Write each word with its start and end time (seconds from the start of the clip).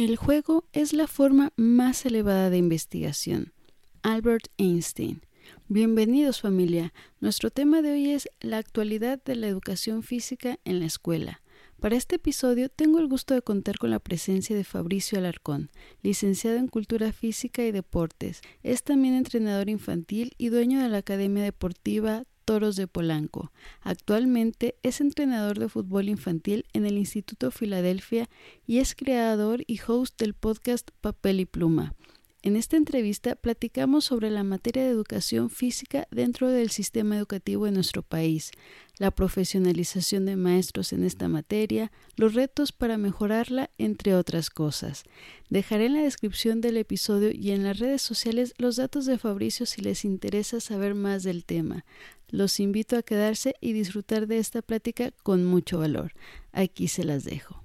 El 0.00 0.16
juego 0.16 0.64
es 0.72 0.94
la 0.94 1.06
forma 1.06 1.52
más 1.56 2.06
elevada 2.06 2.48
de 2.48 2.56
investigación. 2.56 3.52
Albert 4.00 4.46
Einstein. 4.56 5.20
Bienvenidos 5.68 6.40
familia. 6.40 6.94
Nuestro 7.20 7.50
tema 7.50 7.82
de 7.82 7.92
hoy 7.92 8.08
es 8.12 8.26
la 8.40 8.56
actualidad 8.56 9.22
de 9.22 9.36
la 9.36 9.46
educación 9.46 10.02
física 10.02 10.58
en 10.64 10.80
la 10.80 10.86
escuela. 10.86 11.42
Para 11.80 11.96
este 11.96 12.16
episodio 12.16 12.70
tengo 12.70 12.98
el 12.98 13.08
gusto 13.08 13.34
de 13.34 13.42
contar 13.42 13.76
con 13.76 13.90
la 13.90 13.98
presencia 13.98 14.56
de 14.56 14.64
Fabricio 14.64 15.18
Alarcón, 15.18 15.68
licenciado 16.02 16.56
en 16.56 16.68
Cultura 16.68 17.12
Física 17.12 17.62
y 17.62 17.70
Deportes. 17.70 18.40
Es 18.62 18.82
también 18.82 19.12
entrenador 19.12 19.68
infantil 19.68 20.32
y 20.38 20.48
dueño 20.48 20.80
de 20.80 20.88
la 20.88 20.96
Academia 20.96 21.42
Deportiva 21.42 22.24
Toros 22.50 22.74
de 22.74 22.88
Polanco. 22.88 23.52
Actualmente 23.80 24.74
es 24.82 25.00
entrenador 25.00 25.60
de 25.60 25.68
fútbol 25.68 26.08
infantil 26.08 26.66
en 26.72 26.84
el 26.84 26.98
Instituto 26.98 27.52
Filadelfia 27.52 28.28
y 28.66 28.78
es 28.78 28.96
creador 28.96 29.62
y 29.68 29.78
host 29.86 30.18
del 30.18 30.34
podcast 30.34 30.90
Papel 31.00 31.38
y 31.38 31.46
Pluma. 31.46 31.94
En 32.42 32.56
esta 32.56 32.78
entrevista 32.78 33.36
platicamos 33.36 34.06
sobre 34.06 34.30
la 34.30 34.44
materia 34.44 34.82
de 34.82 34.88
educación 34.88 35.50
física 35.50 36.08
dentro 36.10 36.48
del 36.48 36.70
sistema 36.70 37.18
educativo 37.18 37.66
de 37.66 37.72
nuestro 37.72 38.02
país, 38.02 38.50
la 38.96 39.10
profesionalización 39.10 40.24
de 40.24 40.36
maestros 40.36 40.94
en 40.94 41.04
esta 41.04 41.28
materia, 41.28 41.92
los 42.16 42.32
retos 42.32 42.72
para 42.72 42.96
mejorarla, 42.96 43.68
entre 43.76 44.14
otras 44.14 44.48
cosas. 44.48 45.04
Dejaré 45.50 45.86
en 45.86 45.94
la 45.94 46.02
descripción 46.02 46.62
del 46.62 46.78
episodio 46.78 47.30
y 47.30 47.50
en 47.50 47.62
las 47.62 47.78
redes 47.78 48.00
sociales 48.00 48.54
los 48.56 48.76
datos 48.76 49.04
de 49.04 49.18
Fabricio 49.18 49.66
si 49.66 49.82
les 49.82 50.06
interesa 50.06 50.60
saber 50.60 50.94
más 50.94 51.22
del 51.22 51.44
tema. 51.44 51.84
Los 52.30 52.60
invito 52.60 52.96
a 52.96 53.02
quedarse 53.02 53.54
y 53.60 53.72
disfrutar 53.72 54.26
de 54.26 54.38
esta 54.38 54.62
plática 54.62 55.10
con 55.22 55.44
mucho 55.44 55.78
valor. 55.80 56.12
Aquí 56.52 56.88
se 56.88 57.04
las 57.04 57.24
dejo. 57.24 57.62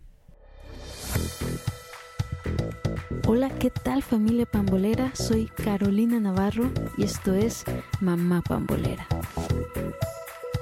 Hola, 3.27 3.49
¿qué 3.49 3.69
tal 3.69 4.03
familia 4.03 4.45
pambolera? 4.45 5.15
Soy 5.15 5.47
Carolina 5.47 6.19
Navarro 6.19 6.71
y 6.97 7.03
esto 7.03 7.33
es 7.33 7.63
Mamá 7.99 8.41
Pambolera. 8.41 9.07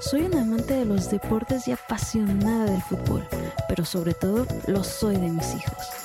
Soy 0.00 0.22
una 0.22 0.42
amante 0.42 0.74
de 0.74 0.84
los 0.84 1.10
deportes 1.10 1.66
y 1.68 1.72
apasionada 1.72 2.64
del 2.64 2.82
fútbol, 2.82 3.26
pero 3.68 3.84
sobre 3.84 4.12
todo 4.14 4.46
lo 4.66 4.84
soy 4.84 5.16
de 5.16 5.30
mis 5.30 5.54
hijos. 5.54 6.04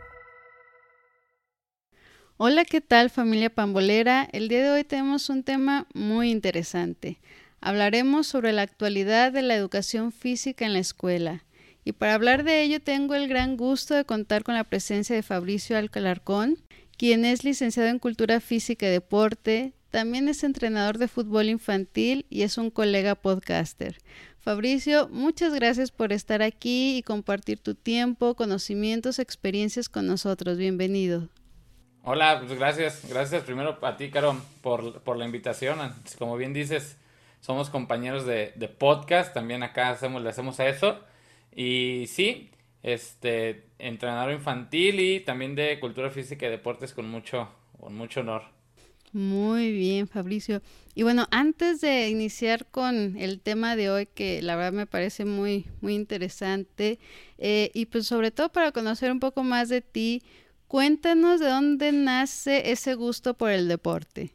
Hola, 2.43 2.65
¿qué 2.65 2.81
tal 2.81 3.11
familia 3.11 3.51
pambolera? 3.51 4.27
El 4.31 4.47
día 4.47 4.63
de 4.63 4.71
hoy 4.71 4.83
tenemos 4.83 5.29
un 5.29 5.43
tema 5.43 5.85
muy 5.93 6.31
interesante. 6.31 7.19
Hablaremos 7.59 8.25
sobre 8.25 8.51
la 8.51 8.63
actualidad 8.63 9.31
de 9.31 9.43
la 9.43 9.53
educación 9.53 10.11
física 10.11 10.65
en 10.65 10.73
la 10.73 10.79
escuela. 10.79 11.43
Y 11.85 11.91
para 11.91 12.15
hablar 12.15 12.43
de 12.43 12.63
ello 12.63 12.81
tengo 12.81 13.13
el 13.13 13.27
gran 13.27 13.57
gusto 13.57 13.93
de 13.93 14.05
contar 14.05 14.41
con 14.41 14.55
la 14.55 14.63
presencia 14.63 15.15
de 15.15 15.21
Fabricio 15.21 15.77
Alcalarcón, 15.77 16.57
quien 16.97 17.25
es 17.25 17.43
licenciado 17.43 17.89
en 17.89 17.99
Cultura 17.99 18.39
Física 18.39 18.87
y 18.87 18.89
Deporte, 18.89 19.73
también 19.91 20.27
es 20.27 20.43
entrenador 20.43 20.97
de 20.97 21.07
fútbol 21.07 21.47
infantil 21.47 22.25
y 22.31 22.41
es 22.41 22.57
un 22.57 22.71
colega 22.71 23.13
podcaster. 23.13 23.99
Fabricio, 24.39 25.09
muchas 25.09 25.53
gracias 25.53 25.91
por 25.91 26.11
estar 26.11 26.41
aquí 26.41 26.97
y 26.97 27.03
compartir 27.03 27.59
tu 27.59 27.75
tiempo, 27.75 28.33
conocimientos, 28.33 29.19
experiencias 29.19 29.89
con 29.89 30.07
nosotros. 30.07 30.57
Bienvenido. 30.57 31.29
Hola, 32.03 32.41
pues 32.43 32.57
gracias, 32.57 33.07
gracias 33.07 33.43
primero 33.43 33.77
a 33.79 33.95
ti, 33.95 34.09
Caro, 34.09 34.35
por, 34.61 35.01
por 35.01 35.17
la 35.17 35.25
invitación. 35.25 35.77
Como 36.17 36.35
bien 36.35 36.51
dices, 36.51 36.97
somos 37.41 37.69
compañeros 37.69 38.25
de, 38.25 38.51
podcast, 38.79 39.35
también 39.35 39.61
acá 39.61 39.91
hacemos, 39.91 40.23
le 40.23 40.29
hacemos 40.29 40.59
a 40.59 40.67
eso. 40.67 40.99
Y 41.55 42.05
sí, 42.07 42.49
este, 42.81 43.67
entrenador 43.77 44.33
infantil 44.33 44.99
y 44.99 45.19
también 45.19 45.53
de 45.53 45.79
cultura 45.79 46.09
física 46.09 46.47
y 46.47 46.49
deportes 46.49 46.91
con 46.93 47.07
mucho, 47.07 47.49
con 47.79 47.95
mucho 47.95 48.21
honor. 48.21 48.45
Muy 49.13 49.71
bien, 49.71 50.07
Fabricio. 50.07 50.63
Y 50.95 51.03
bueno, 51.03 51.27
antes 51.29 51.81
de 51.81 52.09
iniciar 52.09 52.65
con 52.65 53.17
el 53.17 53.41
tema 53.41 53.75
de 53.75 53.91
hoy, 53.91 54.05
que 54.07 54.41
la 54.41 54.55
verdad 54.55 54.71
me 54.71 54.87
parece 54.87 55.25
muy, 55.25 55.67
muy 55.81 55.93
interesante, 55.93 56.97
eh, 57.37 57.69
y 57.73 57.85
pues 57.87 58.07
sobre 58.07 58.31
todo 58.31 58.51
para 58.51 58.71
conocer 58.71 59.11
un 59.11 59.19
poco 59.19 59.43
más 59.43 59.69
de 59.69 59.81
ti, 59.81 60.23
cuéntanos 60.71 61.41
de 61.41 61.49
dónde 61.49 61.91
nace 61.91 62.71
ese 62.71 62.95
gusto 62.95 63.33
por 63.33 63.51
el 63.51 63.67
deporte. 63.67 64.31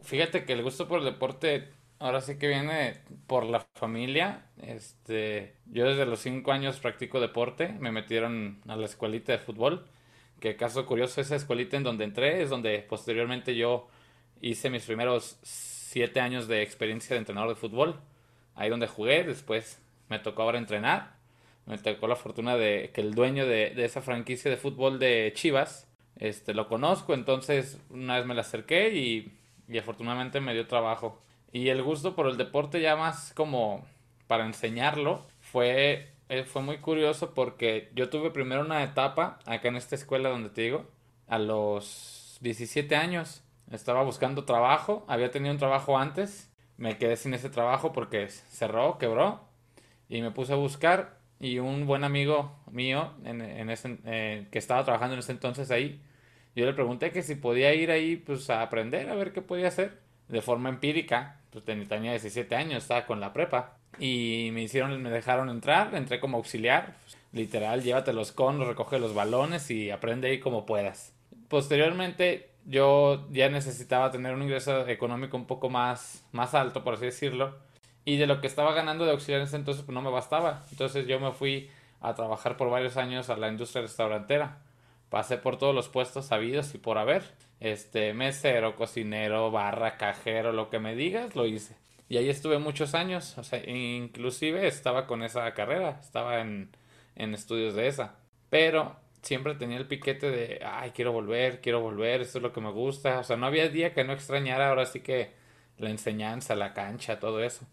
Fíjate 0.00 0.44
que 0.44 0.54
el 0.54 0.62
gusto 0.64 0.88
por 0.88 0.98
el 0.98 1.04
deporte 1.04 1.68
ahora 2.00 2.20
sí 2.20 2.36
que 2.36 2.48
viene 2.48 2.98
por 3.28 3.44
la 3.44 3.64
familia. 3.76 4.46
Este, 4.60 5.54
yo 5.66 5.86
desde 5.86 6.04
los 6.04 6.18
cinco 6.18 6.50
años 6.50 6.80
practico 6.80 7.20
deporte. 7.20 7.76
Me 7.78 7.92
metieron 7.92 8.60
a 8.66 8.74
la 8.74 8.86
escuelita 8.86 9.30
de 9.30 9.38
fútbol. 9.38 9.86
Que 10.40 10.56
caso 10.56 10.84
curioso, 10.84 11.20
esa 11.20 11.36
escuelita 11.36 11.76
en 11.76 11.84
donde 11.84 12.06
entré 12.06 12.42
es 12.42 12.50
donde 12.50 12.80
posteriormente 12.80 13.54
yo 13.54 13.86
hice 14.40 14.68
mis 14.68 14.84
primeros 14.84 15.38
siete 15.42 16.18
años 16.18 16.48
de 16.48 16.62
experiencia 16.62 17.14
de 17.14 17.20
entrenador 17.20 17.50
de 17.50 17.54
fútbol. 17.54 18.00
Ahí 18.56 18.68
donde 18.68 18.88
jugué, 18.88 19.22
después 19.22 19.80
me 20.08 20.18
tocó 20.18 20.42
ahora 20.42 20.58
entrenar. 20.58 21.21
Me 21.66 21.78
tocó 21.78 22.08
la 22.08 22.16
fortuna 22.16 22.56
de 22.56 22.90
que 22.92 23.00
el 23.00 23.14
dueño 23.14 23.46
de, 23.46 23.70
de 23.70 23.84
esa 23.84 24.02
franquicia 24.02 24.50
de 24.50 24.56
fútbol 24.56 24.98
de 24.98 25.32
Chivas, 25.34 25.88
este, 26.16 26.54
lo 26.54 26.68
conozco, 26.68 27.14
entonces 27.14 27.78
una 27.90 28.16
vez 28.16 28.26
me 28.26 28.34
la 28.34 28.42
acerqué 28.42 28.94
y, 28.94 29.32
y 29.68 29.78
afortunadamente 29.78 30.40
me 30.40 30.54
dio 30.54 30.66
trabajo 30.66 31.22
y 31.52 31.68
el 31.68 31.82
gusto 31.82 32.16
por 32.16 32.26
el 32.26 32.38
deporte 32.38 32.80
ya 32.80 32.96
más 32.96 33.32
como 33.34 33.84
para 34.26 34.46
enseñarlo 34.46 35.22
fue, 35.40 36.08
eh, 36.30 36.44
fue 36.44 36.62
muy 36.62 36.78
curioso 36.78 37.34
porque 37.34 37.90
yo 37.94 38.08
tuve 38.08 38.30
primero 38.30 38.62
una 38.62 38.82
etapa 38.82 39.38
acá 39.44 39.68
en 39.68 39.76
esta 39.76 39.94
escuela 39.94 40.30
donde 40.30 40.48
te 40.48 40.62
digo, 40.62 40.86
a 41.28 41.38
los 41.38 42.38
17 42.40 42.96
años. 42.96 43.44
Estaba 43.70 44.02
buscando 44.02 44.44
trabajo, 44.44 45.04
había 45.08 45.30
tenido 45.30 45.52
un 45.52 45.58
trabajo 45.58 45.98
antes, 45.98 46.50
me 46.78 46.96
quedé 46.96 47.16
sin 47.16 47.34
ese 47.34 47.50
trabajo 47.50 47.92
porque 47.92 48.28
cerró, 48.28 48.98
quebró 48.98 49.40
y 50.08 50.22
me 50.22 50.30
puse 50.30 50.54
a 50.54 50.56
buscar 50.56 51.18
y 51.42 51.58
un 51.58 51.86
buen 51.86 52.04
amigo 52.04 52.56
mío 52.70 53.12
en, 53.24 53.42
en 53.42 53.68
ese, 53.68 53.98
eh, 54.06 54.46
que 54.50 54.58
estaba 54.58 54.82
trabajando 54.84 55.12
en 55.14 55.20
ese 55.20 55.32
entonces 55.32 55.70
ahí, 55.70 56.00
yo 56.56 56.64
le 56.64 56.72
pregunté 56.72 57.12
que 57.12 57.22
si 57.22 57.34
podía 57.34 57.74
ir 57.74 57.90
ahí 57.90 58.16
pues 58.16 58.48
a 58.48 58.62
aprender, 58.62 59.10
a 59.10 59.14
ver 59.14 59.34
qué 59.34 59.42
podía 59.42 59.68
hacer 59.68 59.98
de 60.28 60.40
forma 60.40 60.70
empírica 60.70 61.42
pues 61.52 61.64
tenía 61.64 62.12
17 62.12 62.56
años, 62.56 62.82
estaba 62.82 63.04
con 63.04 63.20
la 63.20 63.32
prepa. 63.32 63.76
Y 63.98 64.48
me 64.52 64.62
hicieron, 64.62 65.02
me 65.02 65.10
dejaron 65.10 65.50
entrar, 65.50 65.94
entré 65.94 66.18
como 66.18 66.38
auxiliar. 66.38 66.94
literal, 67.32 67.82
llévate 67.82 68.12
los 68.12 68.32
conos, 68.32 68.66
recoge 68.66 68.98
los 68.98 69.14
balones 69.14 69.70
y 69.70 69.90
aprende 69.90 70.28
ahí 70.28 70.40
como 70.40 70.64
puedas. 70.64 71.12
Posteriormente, 71.48 72.50
yo 72.64 73.28
ya 73.30 73.50
necesitaba 73.50 74.10
tener 74.10 74.34
un 74.34 74.42
ingreso 74.42 74.88
económico 74.88 75.36
un 75.36 75.46
poco 75.46 75.68
más, 75.68 76.24
más 76.32 76.54
alto, 76.54 76.82
por 76.84 76.94
así 76.94 77.06
decirlo. 77.06 77.54
Y 78.04 78.16
de 78.16 78.26
lo 78.26 78.40
que 78.40 78.46
estaba 78.46 78.74
ganando 78.74 79.04
de 79.04 79.12
auxiliar 79.12 79.40
en 79.40 79.46
ese 79.46 79.56
entonces, 79.56 79.84
pues 79.84 79.94
no 79.94 80.02
me 80.02 80.10
bastaba. 80.10 80.64
Entonces 80.70 81.06
yo 81.06 81.20
me 81.20 81.32
fui 81.32 81.70
a 82.00 82.14
trabajar 82.14 82.56
por 82.56 82.68
varios 82.70 82.96
años 82.96 83.30
a 83.30 83.36
la 83.36 83.48
industria 83.48 83.82
restaurantera. 83.82 84.58
Pasé 85.08 85.38
por 85.38 85.58
todos 85.58 85.74
los 85.74 85.88
puestos 85.88 86.26
sabidos 86.26 86.74
y 86.74 86.78
por 86.78 86.98
haber 86.98 87.22
este, 87.60 88.12
mesero, 88.12 88.74
cocinero, 88.74 89.50
barra, 89.50 89.96
cajero, 89.96 90.52
lo 90.52 90.68
que 90.68 90.80
me 90.80 90.96
digas, 90.96 91.36
lo 91.36 91.46
hice. 91.46 91.76
Y 92.08 92.16
ahí 92.16 92.28
estuve 92.28 92.58
muchos 92.58 92.94
años, 92.94 93.38
o 93.38 93.44
sea, 93.44 93.62
inclusive 93.70 94.66
estaba 94.66 95.06
con 95.06 95.22
esa 95.22 95.52
carrera, 95.54 95.98
estaba 96.02 96.40
en, 96.40 96.70
en 97.14 97.34
estudios 97.34 97.74
de 97.74 97.86
esa. 97.86 98.16
Pero 98.50 98.96
siempre 99.22 99.54
tenía 99.54 99.78
el 99.78 99.86
piquete 99.86 100.30
de, 100.30 100.60
ay, 100.64 100.90
quiero 100.90 101.12
volver, 101.12 101.60
quiero 101.60 101.80
volver, 101.80 102.20
esto 102.20 102.38
es 102.38 102.42
lo 102.42 102.52
que 102.52 102.60
me 102.60 102.70
gusta. 102.70 103.20
O 103.20 103.24
sea, 103.24 103.36
no 103.36 103.46
había 103.46 103.68
día 103.68 103.94
que 103.94 104.04
no 104.04 104.12
extrañara 104.12 104.68
ahora 104.68 104.86
sí 104.86 105.00
que 105.00 105.32
la 105.78 105.90
enseñanza, 105.90 106.54
la 106.54 106.74
cancha, 106.74 107.18
todo 107.18 107.42
eso. 107.42 107.66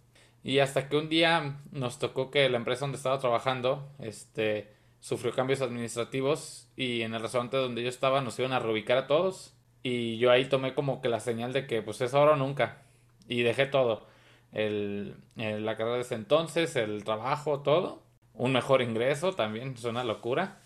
Y 0.43 0.59
hasta 0.59 0.87
que 0.87 0.97
un 0.97 1.09
día 1.09 1.57
nos 1.71 1.99
tocó 1.99 2.31
que 2.31 2.49
la 2.49 2.57
empresa 2.57 2.81
donde 2.81 2.97
estaba 2.97 3.19
trabajando, 3.19 3.91
este, 3.99 4.73
sufrió 4.99 5.33
cambios 5.33 5.61
administrativos 5.61 6.69
y 6.75 7.01
en 7.01 7.13
el 7.13 7.21
restaurante 7.21 7.57
donde 7.57 7.83
yo 7.83 7.89
estaba 7.89 8.21
nos 8.21 8.39
iban 8.39 8.53
a 8.53 8.59
reubicar 8.59 8.97
a 8.97 9.07
todos 9.07 9.55
y 9.83 10.17
yo 10.17 10.31
ahí 10.31 10.45
tomé 10.45 10.73
como 10.73 11.01
que 11.01 11.09
la 11.09 11.19
señal 11.19 11.53
de 11.53 11.67
que 11.67 11.81
pues 11.81 12.01
es 12.01 12.13
ahora 12.13 12.33
o 12.33 12.35
nunca. 12.35 12.83
Y 13.27 13.43
dejé 13.43 13.65
todo. 13.65 14.07
El, 14.51 15.15
la 15.35 15.77
carrera 15.77 15.95
de 15.95 16.01
ese 16.01 16.15
entonces, 16.15 16.75
el 16.75 17.03
trabajo, 17.03 17.61
todo. 17.61 18.03
Un 18.33 18.53
mejor 18.53 18.81
ingreso 18.81 19.33
también, 19.33 19.73
es 19.77 19.83
una 19.85 20.03
locura. 20.03 20.61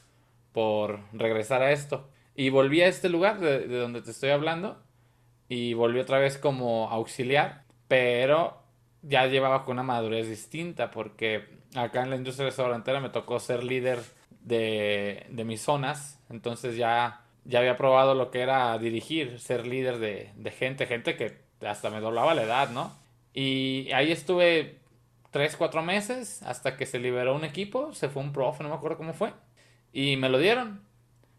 Por 0.51 1.01
regresar 1.13 1.61
a 1.61 1.71
esto. 1.71 2.09
Y 2.35 2.49
volví 2.49 2.81
a 2.81 2.87
este 2.87 3.09
lugar 3.09 3.39
de, 3.39 3.67
donde 3.67 4.01
te 4.01 4.11
estoy 4.11 4.29
hablando. 4.31 4.81
y 5.49 5.73
volví 5.73 5.99
otra 5.99 6.19
vez 6.19 6.37
como 6.37 6.89
auxiliar, 6.89 7.65
pero 7.87 8.62
ya 9.03 9.27
llevaba 9.27 9.63
con 9.63 9.73
una 9.73 9.83
madurez 9.83 10.27
distinta 10.27 10.91
porque 10.91 11.45
acá 11.75 12.03
en 12.03 12.09
la 12.09 12.15
industria 12.15 12.47
restaurantera 12.47 13.00
me 13.00 13.09
tocó 13.09 13.39
ser 13.39 13.63
líder 13.63 14.00
de, 14.41 15.25
de 15.29 15.44
mis 15.44 15.61
zonas, 15.61 16.19
entonces 16.29 16.75
ya, 16.75 17.21
ya 17.45 17.59
había 17.59 17.77
probado 17.77 18.15
lo 18.15 18.31
que 18.31 18.41
era 18.41 18.77
dirigir, 18.77 19.39
ser 19.39 19.67
líder 19.67 20.00
de, 20.00 20.31
de 20.35 20.51
gente, 20.51 20.85
gente 20.85 21.15
que 21.15 21.44
hasta 21.65 21.89
me 21.89 22.00
doblaba 22.01 22.33
la 22.33 22.44
edad, 22.44 22.69
¿no? 22.71 22.91
Y 23.33 23.91
ahí 23.94 24.11
estuve 24.11 24.79
tres, 25.31 25.55
cuatro 25.57 25.81
meses 25.81 26.44
hasta 26.44 26.77
que 26.77 26.85
se 26.85 27.00
liberó 27.00 27.35
un 27.35 27.45
equipo, 27.45 27.94
se 27.94 28.09
fue 28.09 28.21
un 28.21 28.33
profe, 28.33 28.63
no 28.63 28.69
me 28.69 28.75
acuerdo 28.75 28.97
cómo 28.97 29.13
fue, 29.13 29.33
y 29.91 30.17
me 30.17 30.29
lo 30.29 30.39
dieron. 30.39 30.81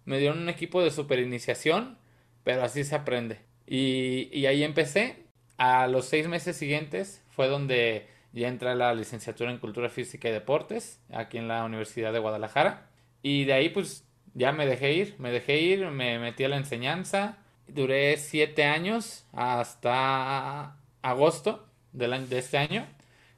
Me 0.04 0.18
dieron 0.18 0.38
un 0.40 0.48
equipo 0.50 0.82
de 0.82 0.90
super 0.90 1.18
iniciación, 1.18 1.98
pero 2.44 2.62
así 2.62 2.84
se 2.84 2.94
aprende. 2.94 3.40
Y, 3.66 4.28
y 4.32 4.46
ahí 4.46 4.62
empecé. 4.62 5.24
A 5.56 5.86
los 5.86 6.06
seis 6.06 6.26
meses 6.28 6.56
siguientes 6.56 7.23
fue 7.34 7.48
donde 7.48 8.08
ya 8.32 8.48
entré 8.48 8.74
la 8.74 8.94
licenciatura 8.94 9.50
en 9.50 9.58
Cultura 9.58 9.88
Física 9.88 10.28
y 10.28 10.32
Deportes, 10.32 11.00
aquí 11.12 11.38
en 11.38 11.48
la 11.48 11.64
Universidad 11.64 12.12
de 12.12 12.18
Guadalajara. 12.18 12.88
Y 13.22 13.44
de 13.44 13.52
ahí 13.52 13.68
pues 13.68 14.04
ya 14.34 14.52
me 14.52 14.66
dejé 14.66 14.92
ir, 14.92 15.16
me 15.18 15.30
dejé 15.30 15.60
ir, 15.60 15.86
me 15.90 16.18
metí 16.18 16.44
a 16.44 16.48
la 16.48 16.56
enseñanza. 16.56 17.38
Duré 17.68 18.16
siete 18.16 18.64
años 18.64 19.26
hasta 19.32 20.76
agosto 21.02 21.66
del 21.92 22.28
de 22.28 22.38
este 22.38 22.58
año, 22.58 22.86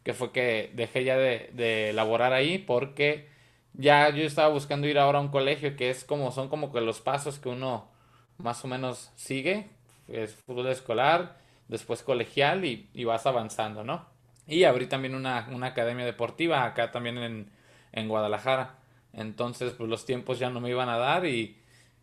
que 0.03 0.15
fue 0.15 0.33
que 0.33 0.71
dejé 0.75 1.05
ya 1.05 1.17
de, 1.17 1.51
de 1.53 1.93
laborar 1.93 2.33
ahí 2.33 2.59
porque 2.59 3.29
ya 3.75 4.09
yo 4.11 4.25
estaba 4.25 4.49
buscando 4.49 4.87
ir 4.87 4.99
ahora 4.99 5.19
a 5.19 5.23
un 5.23 5.29
colegio 5.29 5.77
que 5.77 5.91
es 5.91 6.05
como, 6.05 6.33
son 6.33 6.49
como 6.49 6.73
que 6.73 6.81
los 6.81 7.01
pasos 7.01 7.39
que 7.39 7.49
uno 7.51 7.91
más 8.39 8.65
o 8.65 8.69
menos 8.69 9.13
sigue, 9.17 9.69
es 10.09 10.35
fútbol 10.35 10.69
escolar, 10.69 11.37
después 11.69 12.03
colegial 12.03 12.65
y, 12.65 13.05
vas 13.05 13.27
avanzando, 13.27 13.85
¿no? 13.85 14.07
Y 14.47 14.65
abrí 14.65 14.87
también 14.87 15.15
una, 15.15 15.39
academia 15.67 16.05
deportiva 16.05 16.65
acá 16.65 16.91
también 16.93 17.51
en, 17.93 18.09
Guadalajara. 18.09 18.79
Entonces, 19.13 19.73
pues 19.73 19.89
los 19.89 20.05
tiempos 20.05 20.39
ya 20.39 20.51
no 20.51 20.61
me 20.61 20.71
iban 20.71 20.89
a 20.89 20.99
dar 20.99 21.27
y, 21.27 21.57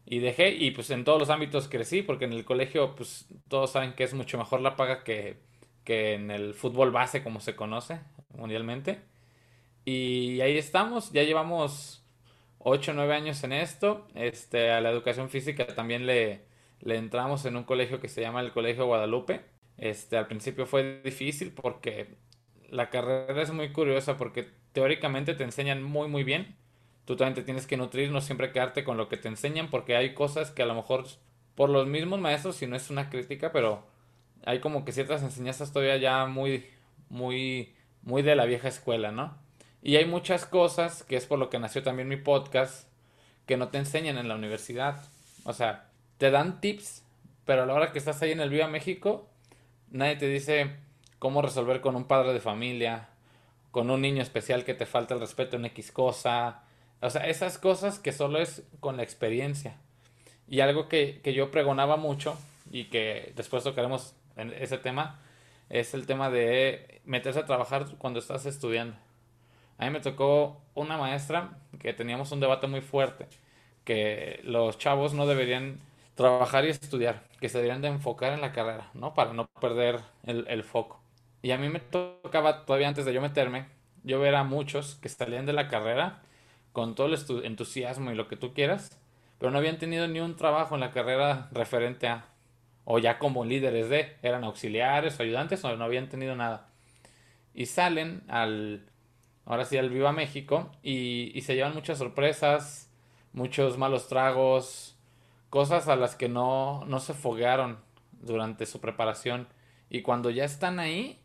dejé. 0.06 0.50
Y 0.50 0.72
pues 0.72 0.90
en 0.90 1.04
todos 1.04 1.20
los 1.20 1.30
ámbitos 1.30 1.68
crecí, 1.68 2.02
porque 2.02 2.26
en 2.26 2.34
el 2.34 2.46
colegio, 2.46 2.96
pues 2.96 3.28
todos 3.48 3.72
saben 3.72 3.94
que 3.94 4.04
es 4.04 4.14
mucho 4.14 4.38
mejor 4.38 4.62
la 4.62 4.76
paga 4.76 5.04
que, 5.04 5.40
que 5.84 6.14
en 6.16 6.32
el 6.32 6.54
fútbol 6.54 6.92
base, 6.92 7.24
como 7.24 7.40
se 7.40 7.56
conoce 7.56 8.00
mundialmente. 8.36 9.02
Y 9.86 10.42
ahí 10.42 10.58
estamos, 10.58 11.12
ya 11.12 11.24
llevamos 11.24 12.04
8 12.60 12.92
o 12.92 12.94
9 12.96 13.14
años 13.16 13.44
en 13.44 13.54
esto. 13.54 14.08
Este, 14.16 14.72
a 14.72 14.82
la 14.82 14.90
educación 14.90 15.30
física 15.30 15.68
también 15.68 16.06
le 16.06 16.42
entramos 16.82 17.46
en 17.46 17.58
un 17.58 17.64
colegio 17.64 18.00
que 18.02 18.10
se 18.10 18.22
llama 18.22 18.42
el 18.42 18.52
Colegio 18.52 18.86
Guadalupe. 18.86 19.53
Este, 19.84 20.16
al 20.16 20.28
principio 20.28 20.66
fue 20.66 21.02
difícil 21.04 21.52
porque 21.52 22.16
la 22.70 22.90
carrera 22.90 23.42
es 23.42 23.52
muy 23.52 23.74
curiosa 23.74 24.16
porque 24.16 24.48
teóricamente 24.72 25.34
te 25.34 25.44
enseñan 25.44 25.84
muy 25.84 26.08
muy 26.08 26.24
bien. 26.24 26.56
Tú 27.04 27.18
también 27.18 27.36
te 27.36 27.44
tienes 27.44 27.68
que 27.68 27.76
nutrir, 27.76 28.10
no 28.10 28.22
siempre 28.22 28.54
quedarte 28.54 28.86
con 28.86 28.96
lo 28.96 29.10
que 29.10 29.18
te 29.18 29.28
enseñan 29.28 29.70
porque 29.70 29.98
hay 29.98 30.14
cosas 30.14 30.52
que 30.52 30.64
a 30.64 30.66
lo 30.66 30.74
mejor 30.74 31.04
por 31.56 31.70
los 31.70 31.86
mismos 31.86 32.22
maestros, 32.22 32.56
si 32.56 32.66
no 32.66 32.78
es 32.78 32.90
una 32.90 33.10
crítica, 33.10 33.52
pero 33.52 33.86
hay 34.46 34.62
como 34.62 34.86
que 34.86 34.94
ciertas 34.94 35.22
enseñanzas 35.22 35.74
todavía 35.74 35.98
ya 35.98 36.28
muy, 36.28 36.66
muy, 37.10 37.76
muy 38.04 38.22
de 38.22 38.38
la 38.38 38.46
vieja 38.46 38.70
escuela, 38.70 39.12
¿no? 39.12 39.38
Y 39.82 39.98
hay 39.98 40.06
muchas 40.06 40.46
cosas, 40.46 41.04
que 41.04 41.18
es 41.18 41.26
por 41.26 41.40
lo 41.40 41.50
que 41.50 41.60
nació 41.60 41.84
también 41.84 42.08
mi 42.08 42.16
podcast, 42.16 42.88
que 43.46 43.58
no 43.58 43.68
te 43.68 43.80
enseñan 43.80 44.18
en 44.18 44.30
la 44.30 44.36
universidad. 44.36 45.04
O 45.44 45.52
sea, 45.52 45.90
te 46.20 46.32
dan 46.32 46.62
tips, 46.62 47.04
pero 47.44 47.64
a 47.64 47.66
la 47.66 47.74
hora 47.74 47.92
que 47.92 48.00
estás 48.00 48.22
ahí 48.22 48.32
en 48.32 48.40
el 48.40 48.50
Viva 48.50 48.70
México, 48.70 49.30
nadie 49.94 50.18
te 50.18 50.28
dice 50.28 50.76
cómo 51.20 51.42
resolver 51.42 51.80
con 51.80 51.96
un 51.96 52.04
padre 52.04 52.34
de 52.34 52.42
familia, 52.42 53.08
con 53.72 53.90
un 53.90 54.02
niño 54.02 54.22
especial 54.22 54.66
que 54.66 54.74
te 54.74 54.86
falta 54.86 55.14
el 55.14 55.22
respeto 55.22 55.56
en 55.56 55.66
X 55.66 55.92
cosa. 55.94 56.64
O 57.02 57.10
sea, 57.10 57.28
esas 57.28 57.58
cosas 57.58 58.00
que 58.00 58.12
solo 58.12 58.40
es 58.40 58.64
con 58.82 58.98
la 58.98 59.04
experiencia. 59.04 59.78
Y 60.48 60.60
algo 60.60 60.90
que, 60.90 61.22
que 61.24 61.34
yo 61.34 61.52
pregonaba 61.52 61.96
mucho 61.96 62.38
y 62.72 62.86
que 62.86 63.32
después 63.36 63.64
tocaremos 63.64 64.16
en 64.36 64.52
ese 64.54 64.78
tema 64.78 65.20
es 65.70 65.94
el 65.94 66.06
tema 66.06 66.30
de 66.30 67.02
meterse 67.06 67.40
a 67.40 67.46
trabajar 67.46 67.86
cuando 67.98 68.20
estás 68.20 68.46
estudiando. 68.46 68.96
A 69.78 69.86
mí 69.86 69.92
me 69.92 70.02
tocó 70.02 70.62
una 70.76 70.98
maestra 70.98 71.58
que 71.80 71.94
teníamos 71.94 72.32
un 72.32 72.40
debate 72.40 72.68
muy 72.68 72.82
fuerte, 72.82 73.28
que 73.84 74.40
los 74.44 74.78
chavos 74.78 75.14
no 75.14 75.26
deberían 75.26 75.80
trabajar 76.16 76.66
y 76.66 76.70
estudiar, 76.70 77.24
que 77.40 77.50
se 77.50 77.58
deberían 77.58 77.82
de 77.82 77.88
enfocar 77.90 78.34
en 78.34 78.42
la 78.42 78.52
carrera, 78.52 78.90
¿no? 78.94 79.14
Para 79.14 79.34
no 79.34 79.48
perder 79.60 80.02
el, 80.24 80.46
el 80.48 80.64
foco. 80.64 81.02
Y 81.42 81.52
a 81.52 81.58
mí 81.58 81.70
me 81.70 81.80
tocaba, 81.80 82.66
todavía 82.66 82.88
antes 82.88 83.06
de 83.06 83.14
yo 83.14 83.22
meterme, 83.22 83.68
yo 84.04 84.20
ver 84.20 84.36
a 84.36 84.44
muchos 84.44 84.96
que 84.96 85.10
salían 85.10 85.46
de 85.46 85.54
la 85.54 85.68
carrera 85.68 86.22
con 86.72 86.96
todo 86.96 87.08
el 87.08 87.46
entusiasmo 87.46 88.12
y 88.12 88.16
lo 88.16 88.28
que 88.28 88.36
tú 88.38 88.54
quieras, 88.54 88.98
pero 89.40 89.52
no 89.52 89.58
habían 89.60 89.78
tenido 89.78 90.08
ni 90.08 90.20
un 90.20 90.36
trabajo 90.36 90.76
en 90.76 90.82
la 90.82 90.92
carrera 90.92 91.50
referente 91.52 92.08
a, 92.08 92.26
o 92.86 93.00
ya 93.00 93.20
como 93.20 93.46
líderes 93.46 93.90
de, 93.90 94.18
eran 94.24 94.44
auxiliares 94.44 95.20
o 95.20 95.24
ayudantes 95.24 95.64
o 95.66 95.76
no 95.78 95.86
habían 95.86 96.10
tenido 96.10 96.36
nada. 96.36 96.68
Y 97.54 97.68
salen 97.68 98.24
al, 98.28 98.86
ahora 99.46 99.66
sí, 99.66 99.78
al 99.78 99.90
Viva 99.90 100.12
México 100.12 100.72
y, 100.84 101.32
y 101.36 101.42
se 101.42 101.56
llevan 101.56 101.74
muchas 101.76 101.98
sorpresas, 102.00 102.92
muchos 103.34 103.78
malos 103.78 104.08
tragos, 104.08 104.93
cosas 105.54 105.88
a 105.88 105.96
las 105.96 106.16
que 106.16 106.30
no, 106.30 106.84
no 106.88 107.00
se 107.00 107.14
foguearon 107.14 107.78
durante 108.24 108.66
su 108.66 108.82
preparación. 108.82 109.48
Y 109.88 110.02
cuando 110.02 110.32
ya 110.32 110.46
están 110.46 110.80
ahí, 110.80 111.20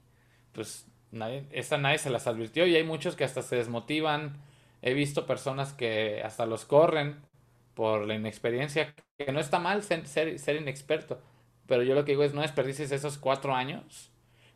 pues 0.52 0.86
nadie, 1.10 1.46
esta 1.50 1.78
nadie 1.78 1.96
se 1.96 2.10
las 2.10 2.26
advirtió 2.26 2.66
y 2.66 2.76
hay 2.76 2.84
muchos 2.84 3.16
que 3.16 3.24
hasta 3.24 3.40
se 3.40 3.56
desmotivan. 3.56 4.36
He 4.82 4.92
visto 4.92 5.24
personas 5.24 5.72
que 5.72 6.20
hasta 6.22 6.44
los 6.44 6.66
corren 6.66 7.22
por 7.72 8.06
la 8.06 8.16
inexperiencia, 8.16 8.94
que 9.16 9.32
no 9.32 9.40
está 9.40 9.60
mal 9.60 9.82
ser, 9.82 10.06
ser, 10.06 10.56
inexperto, 10.56 11.22
pero 11.66 11.82
yo 11.82 11.94
lo 11.94 12.04
que 12.04 12.12
digo 12.12 12.22
es 12.22 12.34
no 12.34 12.42
desperdicies 12.42 12.92
esos 12.92 13.16
cuatro 13.16 13.54
años 13.54 14.10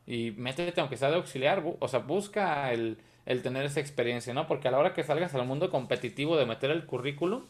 y 0.07 0.33
métete 0.33 0.83
aunque 0.83 0.99
sea 0.99 1.09
de 1.09 1.17
auxiliar, 1.17 1.65
o 1.81 1.89
sea, 1.89 2.01
busca 2.01 2.71
el, 2.75 2.99
el 3.25 3.41
tener 3.41 3.65
esa 3.65 3.81
experiencia, 3.81 4.35
¿no? 4.35 4.47
Porque 4.47 4.69
a 4.69 4.71
la 4.71 4.79
hora 4.79 4.93
que 4.93 5.03
salgas 5.03 5.35
al 5.35 5.47
mundo 5.47 5.71
competitivo 5.71 6.37
de 6.37 6.45
meter 6.45 6.71
el 6.71 6.85
currículum, 6.85 7.45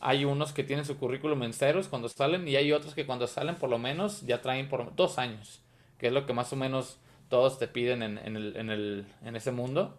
hay 0.00 0.24
unos 0.24 0.52
que 0.52 0.64
tienen 0.64 0.86
su 0.86 0.98
currículum 0.98 1.42
en 1.42 1.52
ceros 1.52 1.88
cuando 1.88 2.08
salen 2.08 2.48
y 2.48 2.56
hay 2.56 2.72
otros 2.72 2.94
que 2.94 3.06
cuando 3.06 3.26
salen 3.26 3.56
por 3.56 3.68
lo 3.68 3.78
menos 3.78 4.22
ya 4.22 4.40
traen 4.40 4.68
por 4.68 4.96
dos 4.96 5.18
años, 5.18 5.62
que 5.98 6.06
es 6.06 6.12
lo 6.12 6.26
que 6.26 6.32
más 6.32 6.52
o 6.52 6.56
menos 6.56 6.98
todos 7.28 7.58
te 7.58 7.68
piden 7.68 8.02
en, 8.02 8.18
en, 8.18 8.36
el, 8.36 8.56
en, 8.56 8.70
el, 8.70 9.06
en 9.24 9.36
ese 9.36 9.52
mundo. 9.52 9.98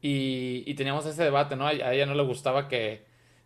Y, 0.00 0.64
y, 0.66 0.74
teníamos 0.74 1.06
ese 1.06 1.22
debate, 1.22 1.54
¿no? 1.54 1.66
A, 1.66 1.72
ella 1.72 2.06
no 2.06 2.14
le 2.14 2.24
gustaba 2.24 2.66
que 2.66 3.04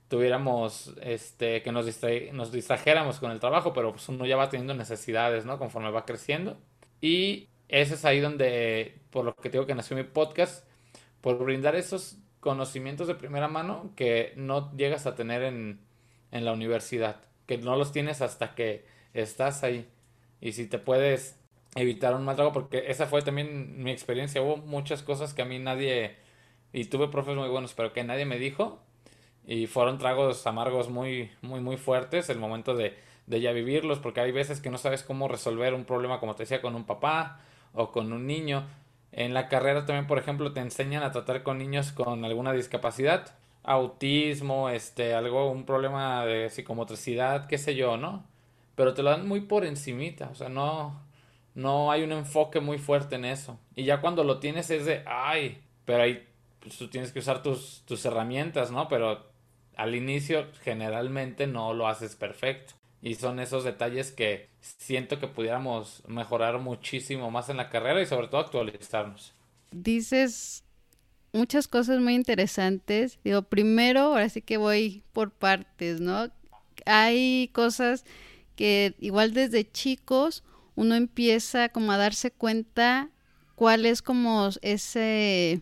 tuviéramos, 0.08 0.94
este, 1.02 1.62
que 1.62 1.70
nos, 1.70 1.86
nos 2.32 2.52
distrajéramos 2.52 3.20
con 3.20 3.30
el 3.30 3.40
trabajo, 3.40 3.74
pero 3.74 3.92
pues 3.92 4.08
uno 4.08 4.24
ya 4.24 4.36
va 4.36 4.48
teniendo 4.48 4.74
necesidades, 4.74 5.44
¿no? 5.44 5.58
Conforme 5.58 5.90
va 5.90 6.06
creciendo. 6.06 6.58
Y 7.02 7.48
ese 7.68 7.94
es 7.94 8.04
ahí 8.06 8.20
donde, 8.20 9.00
por 9.10 9.24
lo 9.26 9.36
que 9.36 9.50
tengo 9.50 9.66
que 9.66 9.74
nació 9.74 9.96
mi 9.96 10.04
podcast, 10.04 10.66
por 11.20 11.38
brindar 11.38 11.76
esos 11.76 12.16
conocimientos 12.46 13.08
de 13.08 13.16
primera 13.16 13.48
mano 13.48 13.90
que 13.96 14.32
no 14.36 14.70
llegas 14.76 15.04
a 15.06 15.16
tener 15.16 15.42
en, 15.42 15.80
en 16.30 16.44
la 16.44 16.52
universidad, 16.52 17.16
que 17.46 17.58
no 17.58 17.74
los 17.74 17.90
tienes 17.90 18.22
hasta 18.22 18.54
que 18.54 18.84
estás 19.14 19.64
ahí. 19.64 19.88
Y 20.40 20.52
si 20.52 20.68
te 20.68 20.78
puedes 20.78 21.40
evitar 21.74 22.14
un 22.14 22.24
mal 22.24 22.36
trago, 22.36 22.52
porque 22.52 22.84
esa 22.86 23.06
fue 23.08 23.20
también 23.22 23.82
mi 23.82 23.90
experiencia. 23.90 24.40
Hubo 24.42 24.58
muchas 24.58 25.02
cosas 25.02 25.34
que 25.34 25.42
a 25.42 25.44
mí 25.44 25.58
nadie, 25.58 26.14
y 26.72 26.84
tuve 26.84 27.08
profes 27.08 27.34
muy 27.34 27.48
buenos, 27.48 27.74
pero 27.74 27.92
que 27.92 28.04
nadie 28.04 28.26
me 28.26 28.38
dijo. 28.38 28.78
Y 29.44 29.66
fueron 29.66 29.98
tragos 29.98 30.46
amargos 30.46 30.88
muy, 30.88 31.32
muy, 31.42 31.58
muy 31.58 31.76
fuertes 31.76 32.30
el 32.30 32.38
momento 32.38 32.76
de, 32.76 32.94
de 33.26 33.40
ya 33.40 33.50
vivirlos, 33.50 33.98
porque 33.98 34.20
hay 34.20 34.30
veces 34.30 34.60
que 34.60 34.70
no 34.70 34.78
sabes 34.78 35.02
cómo 35.02 35.26
resolver 35.26 35.74
un 35.74 35.84
problema, 35.84 36.20
como 36.20 36.36
te 36.36 36.44
decía, 36.44 36.62
con 36.62 36.76
un 36.76 36.84
papá 36.84 37.40
o 37.72 37.90
con 37.90 38.12
un 38.12 38.24
niño. 38.28 38.68
En 39.12 39.34
la 39.34 39.48
carrera 39.48 39.86
también, 39.86 40.06
por 40.06 40.18
ejemplo, 40.18 40.52
te 40.52 40.60
enseñan 40.60 41.02
a 41.02 41.12
tratar 41.12 41.42
con 41.42 41.58
niños 41.58 41.92
con 41.92 42.24
alguna 42.24 42.52
discapacidad, 42.52 43.34
autismo, 43.62 44.68
este, 44.68 45.14
algo, 45.14 45.50
un 45.50 45.64
problema 45.64 46.24
de 46.24 46.50
psicomotricidad, 46.50 47.46
qué 47.46 47.58
sé 47.58 47.74
yo, 47.74 47.96
¿no? 47.96 48.24
Pero 48.74 48.94
te 48.94 49.02
lo 49.02 49.10
dan 49.10 49.26
muy 49.26 49.40
por 49.40 49.64
encimita, 49.64 50.28
o 50.30 50.34
sea, 50.34 50.48
no, 50.48 51.00
no 51.54 51.90
hay 51.90 52.02
un 52.02 52.12
enfoque 52.12 52.60
muy 52.60 52.78
fuerte 52.78 53.16
en 53.16 53.24
eso. 53.24 53.58
Y 53.74 53.84
ya 53.84 54.00
cuando 54.00 54.22
lo 54.22 54.38
tienes 54.38 54.70
es 54.70 54.84
de, 54.84 55.02
ay, 55.06 55.62
pero 55.84 56.02
ahí 56.02 56.26
pues, 56.60 56.78
tú 56.78 56.88
tienes 56.88 57.12
que 57.12 57.20
usar 57.20 57.42
tus, 57.42 57.82
tus 57.86 58.04
herramientas, 58.04 58.70
¿no? 58.70 58.88
Pero 58.88 59.26
al 59.76 59.94
inicio 59.94 60.46
generalmente 60.62 61.46
no 61.46 61.74
lo 61.74 61.88
haces 61.88 62.16
perfecto. 62.16 62.74
Y 63.02 63.14
son 63.14 63.38
esos 63.38 63.64
detalles 63.64 64.10
que 64.10 64.48
siento 64.60 65.20
que 65.20 65.28
pudiéramos 65.28 66.02
mejorar 66.08 66.58
muchísimo 66.58 67.30
más 67.30 67.48
en 67.48 67.58
la 67.58 67.68
carrera 67.68 68.02
y 68.02 68.06
sobre 68.06 68.28
todo 68.28 68.40
actualizarnos. 68.40 69.32
Dices 69.70 70.64
muchas 71.32 71.68
cosas 71.68 72.00
muy 72.00 72.14
interesantes. 72.14 73.18
Digo, 73.22 73.42
primero, 73.42 74.00
ahora 74.00 74.28
sí 74.28 74.42
que 74.42 74.56
voy 74.56 75.02
por 75.12 75.30
partes, 75.30 76.00
¿no? 76.00 76.28
Hay 76.86 77.50
cosas 77.52 78.04
que 78.56 78.94
igual 78.98 79.34
desde 79.34 79.70
chicos 79.70 80.42
uno 80.74 80.94
empieza 80.94 81.68
como 81.68 81.92
a 81.92 81.96
darse 81.96 82.30
cuenta 82.30 83.10
cuál 83.54 83.86
es 83.86 84.02
como 84.02 84.50
ese 84.62 85.60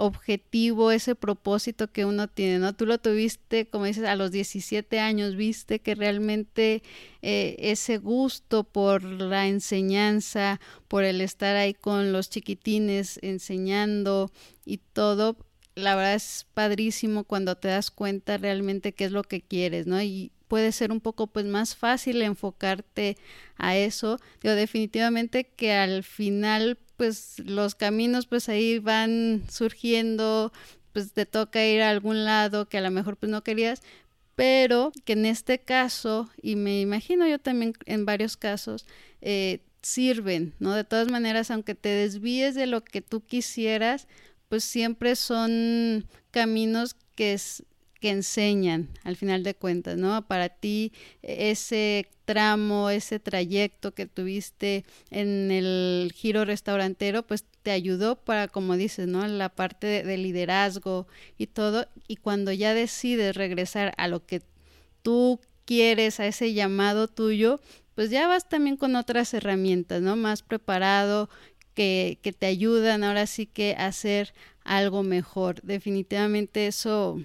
objetivo, 0.00 0.92
ese 0.92 1.14
propósito 1.14 1.92
que 1.92 2.06
uno 2.06 2.26
tiene, 2.26 2.58
¿no? 2.58 2.74
Tú 2.74 2.86
lo 2.86 2.96
tuviste, 2.96 3.66
como 3.68 3.84
dices, 3.84 4.04
a 4.04 4.16
los 4.16 4.32
17 4.32 4.98
años, 4.98 5.36
viste 5.36 5.80
que 5.80 5.94
realmente 5.94 6.82
eh, 7.20 7.56
ese 7.58 7.98
gusto 7.98 8.64
por 8.64 9.04
la 9.04 9.46
enseñanza, 9.46 10.58
por 10.88 11.04
el 11.04 11.20
estar 11.20 11.54
ahí 11.54 11.74
con 11.74 12.12
los 12.12 12.30
chiquitines 12.30 13.18
enseñando 13.22 14.32
y 14.64 14.78
todo, 14.78 15.36
la 15.74 15.94
verdad 15.96 16.14
es 16.14 16.46
padrísimo 16.54 17.24
cuando 17.24 17.56
te 17.56 17.68
das 17.68 17.90
cuenta 17.90 18.38
realmente 18.38 18.92
qué 18.92 19.04
es 19.04 19.12
lo 19.12 19.22
que 19.22 19.42
quieres, 19.42 19.86
¿no? 19.86 20.00
Y 20.00 20.32
puede 20.48 20.72
ser 20.72 20.92
un 20.92 21.00
poco 21.00 21.26
pues 21.26 21.44
más 21.44 21.76
fácil 21.76 22.22
enfocarte 22.22 23.18
a 23.56 23.76
eso. 23.76 24.18
Digo, 24.42 24.54
definitivamente 24.54 25.44
que 25.44 25.74
al 25.74 26.04
final 26.04 26.78
pues 27.00 27.38
los 27.46 27.74
caminos 27.74 28.26
pues 28.26 28.50
ahí 28.50 28.78
van 28.78 29.44
surgiendo, 29.50 30.52
pues 30.92 31.14
te 31.14 31.24
toca 31.24 31.64
ir 31.64 31.80
a 31.80 31.88
algún 31.88 32.26
lado 32.26 32.68
que 32.68 32.76
a 32.76 32.82
lo 32.82 32.90
mejor 32.90 33.16
pues 33.16 33.32
no 33.32 33.42
querías, 33.42 33.80
pero 34.36 34.92
que 35.06 35.14
en 35.14 35.24
este 35.24 35.58
caso, 35.58 36.28
y 36.42 36.56
me 36.56 36.78
imagino 36.82 37.26
yo 37.26 37.38
también 37.38 37.72
en 37.86 38.04
varios 38.04 38.36
casos, 38.36 38.84
eh, 39.22 39.60
sirven, 39.80 40.52
¿no? 40.58 40.74
De 40.74 40.84
todas 40.84 41.08
maneras, 41.08 41.50
aunque 41.50 41.74
te 41.74 41.88
desvíes 41.88 42.54
de 42.54 42.66
lo 42.66 42.84
que 42.84 43.00
tú 43.00 43.22
quisieras, 43.22 44.06
pues 44.50 44.62
siempre 44.62 45.16
son 45.16 46.04
caminos 46.30 46.96
que 47.14 47.32
es, 47.32 47.62
que 48.00 48.10
enseñan 48.10 48.88
al 49.04 49.16
final 49.16 49.42
de 49.42 49.54
cuentas, 49.54 49.96
¿no? 49.96 50.26
Para 50.26 50.48
ti 50.48 50.92
ese 51.22 52.08
tramo, 52.24 52.90
ese 52.90 53.20
trayecto 53.20 53.92
que 53.92 54.06
tuviste 54.06 54.84
en 55.10 55.50
el 55.50 56.12
giro 56.14 56.44
restaurantero, 56.44 57.26
pues 57.26 57.44
te 57.62 57.70
ayudó 57.70 58.16
para, 58.16 58.48
como 58.48 58.76
dices, 58.76 59.06
¿no? 59.06 59.26
La 59.26 59.50
parte 59.50 60.02
de, 60.02 60.16
liderazgo 60.16 61.06
y 61.36 61.48
todo. 61.48 61.86
Y 62.08 62.16
cuando 62.16 62.52
ya 62.52 62.74
decides 62.74 63.36
regresar 63.36 63.92
a 63.98 64.08
lo 64.08 64.24
que 64.24 64.42
tú 65.02 65.40
quieres, 65.66 66.20
a 66.20 66.26
ese 66.26 66.54
llamado 66.54 67.06
tuyo, 67.06 67.60
pues 67.94 68.10
ya 68.10 68.26
vas 68.26 68.48
también 68.48 68.76
con 68.76 68.96
otras 68.96 69.34
herramientas, 69.34 70.00
¿no? 70.00 70.16
Más 70.16 70.42
preparado, 70.42 71.28
que, 71.74 72.18
que 72.22 72.32
te 72.32 72.46
ayudan 72.46 73.04
ahora 73.04 73.26
sí 73.26 73.46
que 73.46 73.74
a 73.78 73.86
hacer 73.86 74.32
algo 74.64 75.02
mejor. 75.02 75.60
Definitivamente 75.62 76.66
eso 76.66 77.22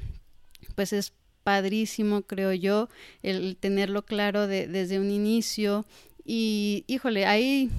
pues 0.75 0.94
es 0.94 1.13
padrísimo, 1.46 2.24
creo 2.24 2.53
yo, 2.53 2.89
el 3.22 3.55
tenerlo 3.55 4.03
claro 4.03 4.48
de, 4.48 4.67
desde 4.67 5.00
un 5.00 5.12
inicio. 5.12 5.86
Y 6.25 6.84
híjole, 6.88 7.27
ahí, 7.27 7.70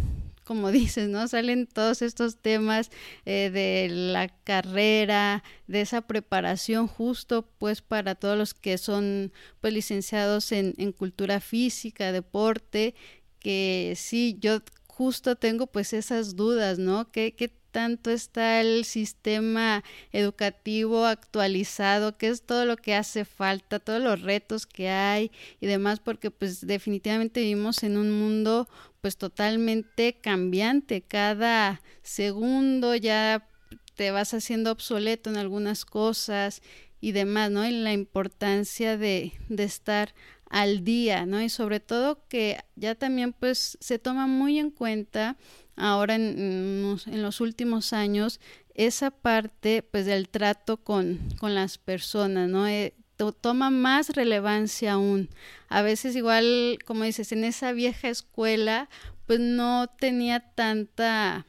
como 0.44 0.70
dices, 0.72 1.08
¿no? 1.08 1.26
Salen 1.28 1.66
todos 1.66 2.00
estos 2.00 2.36
temas 2.36 2.90
eh, 3.26 3.50
de 3.52 3.88
la 3.90 4.28
carrera, 4.28 5.42
de 5.66 5.80
esa 5.80 6.02
preparación 6.02 6.86
justo 6.86 7.48
pues 7.58 7.82
para 7.82 8.14
todos 8.14 8.38
los 8.38 8.54
que 8.54 8.78
son 8.78 9.32
pues 9.60 9.74
licenciados 9.74 10.52
en, 10.52 10.92
cultura 10.92 11.40
física, 11.40 12.12
deporte, 12.12 12.94
que 13.40 13.94
sí, 13.96 14.38
yo 14.40 14.60
justo 14.86 15.34
tengo 15.34 15.66
pues 15.66 15.92
esas 15.92 16.36
dudas, 16.36 16.78
¿no? 16.78 17.10
¿Qué, 17.10 17.34
qué 17.34 17.48
tanto 17.76 18.10
está 18.10 18.62
el 18.62 18.86
sistema 18.86 19.84
educativo 20.10 21.04
actualizado, 21.04 22.16
qué 22.16 22.28
es 22.28 22.40
todo 22.40 22.64
lo 22.64 22.78
que 22.78 22.94
hace 22.94 23.26
falta, 23.26 23.80
todos 23.80 24.00
los 24.00 24.22
retos 24.22 24.64
que 24.64 24.88
hay 24.88 25.30
y 25.60 25.66
demás, 25.66 26.00
porque 26.00 26.30
pues 26.30 26.66
definitivamente 26.66 27.42
vivimos 27.42 27.82
en 27.82 27.98
un 27.98 28.18
mundo 28.18 28.66
pues 29.02 29.18
totalmente 29.18 30.14
cambiante, 30.14 31.02
cada 31.02 31.82
segundo 32.00 32.94
ya 32.94 33.46
te 33.94 34.10
vas 34.10 34.32
haciendo 34.32 34.72
obsoleto 34.72 35.28
en 35.28 35.36
algunas 35.36 35.84
cosas 35.84 36.62
y 37.02 37.12
demás, 37.12 37.50
¿no? 37.50 37.66
Y 37.66 37.72
la 37.72 37.92
importancia 37.92 38.96
de, 38.96 39.34
de 39.50 39.64
estar 39.64 40.14
al 40.48 40.84
día, 40.84 41.26
¿no? 41.26 41.42
Y 41.42 41.48
sobre 41.48 41.80
todo 41.80 42.26
que 42.28 42.58
ya 42.76 42.94
también 42.94 43.32
pues 43.32 43.76
se 43.80 43.98
toma 43.98 44.26
muy 44.26 44.58
en 44.58 44.70
cuenta 44.70 45.36
ahora 45.76 46.14
en, 46.14 46.96
los 47.06 47.40
últimos 47.40 47.92
años 47.92 48.40
esa 48.74 49.10
parte 49.10 49.82
pues 49.82 50.06
del 50.06 50.28
trato 50.28 50.76
con, 50.78 51.18
con 51.38 51.54
las 51.54 51.78
personas, 51.78 52.48
¿no? 52.48 52.66
Eh, 52.66 52.94
toma 53.40 53.70
más 53.70 54.10
relevancia 54.10 54.92
aún. 54.92 55.30
A 55.68 55.82
veces 55.82 56.14
igual, 56.16 56.78
como 56.84 57.04
dices, 57.04 57.32
en 57.32 57.44
esa 57.44 57.72
vieja 57.72 58.08
escuela 58.08 58.88
pues 59.26 59.40
no 59.40 59.88
tenía 59.98 60.40
tanta, 60.40 61.46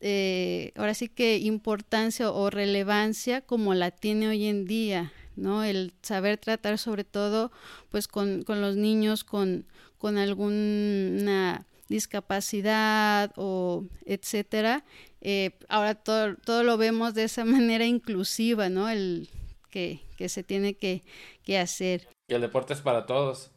eh, 0.00 0.72
ahora 0.76 0.94
sí 0.94 1.08
que 1.08 1.38
importancia 1.38 2.30
o 2.30 2.50
relevancia 2.50 3.40
como 3.40 3.74
la 3.74 3.90
tiene 3.90 4.28
hoy 4.28 4.46
en 4.46 4.64
día, 4.64 5.12
¿no? 5.36 5.64
El 5.64 5.92
saber 6.02 6.38
tratar 6.38 6.78
sobre 6.78 7.04
todo 7.04 7.52
pues 7.90 8.08
con, 8.08 8.42
con 8.42 8.60
los 8.60 8.76
niños 8.76 9.24
con, 9.24 9.66
con 9.98 10.18
alguna 10.18 11.66
discapacidad 11.88 13.32
o 13.36 13.84
etcétera. 14.04 14.84
Eh, 15.20 15.58
ahora 15.68 15.94
todo, 15.94 16.36
todo 16.36 16.62
lo 16.62 16.76
vemos 16.76 17.14
de 17.14 17.24
esa 17.24 17.44
manera 17.44 17.86
inclusiva, 17.86 18.68
¿no? 18.68 18.88
El 18.88 19.28
que, 19.70 20.00
que 20.16 20.28
se 20.28 20.42
tiene 20.42 20.74
que, 20.74 21.02
que, 21.42 21.58
hacer. 21.58 22.08
Y 22.28 22.34
el 22.34 22.40
deporte 22.40 22.72
es 22.72 22.80
para 22.80 23.06
todos. 23.06 23.50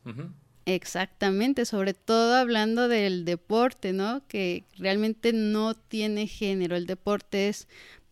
Exactamente, 0.65 1.65
sobre 1.65 1.93
todo 1.93 2.35
hablando 2.35 2.87
del 2.87 3.23
deporte, 3.23 3.93
¿no? 3.93 4.27
Que 4.27 4.65
realmente 4.77 5.31
no 5.31 5.75
tiene 5.75 6.27
género. 6.27 6.75
El 6.75 6.87
deporte 6.87 7.47
es 7.47 7.67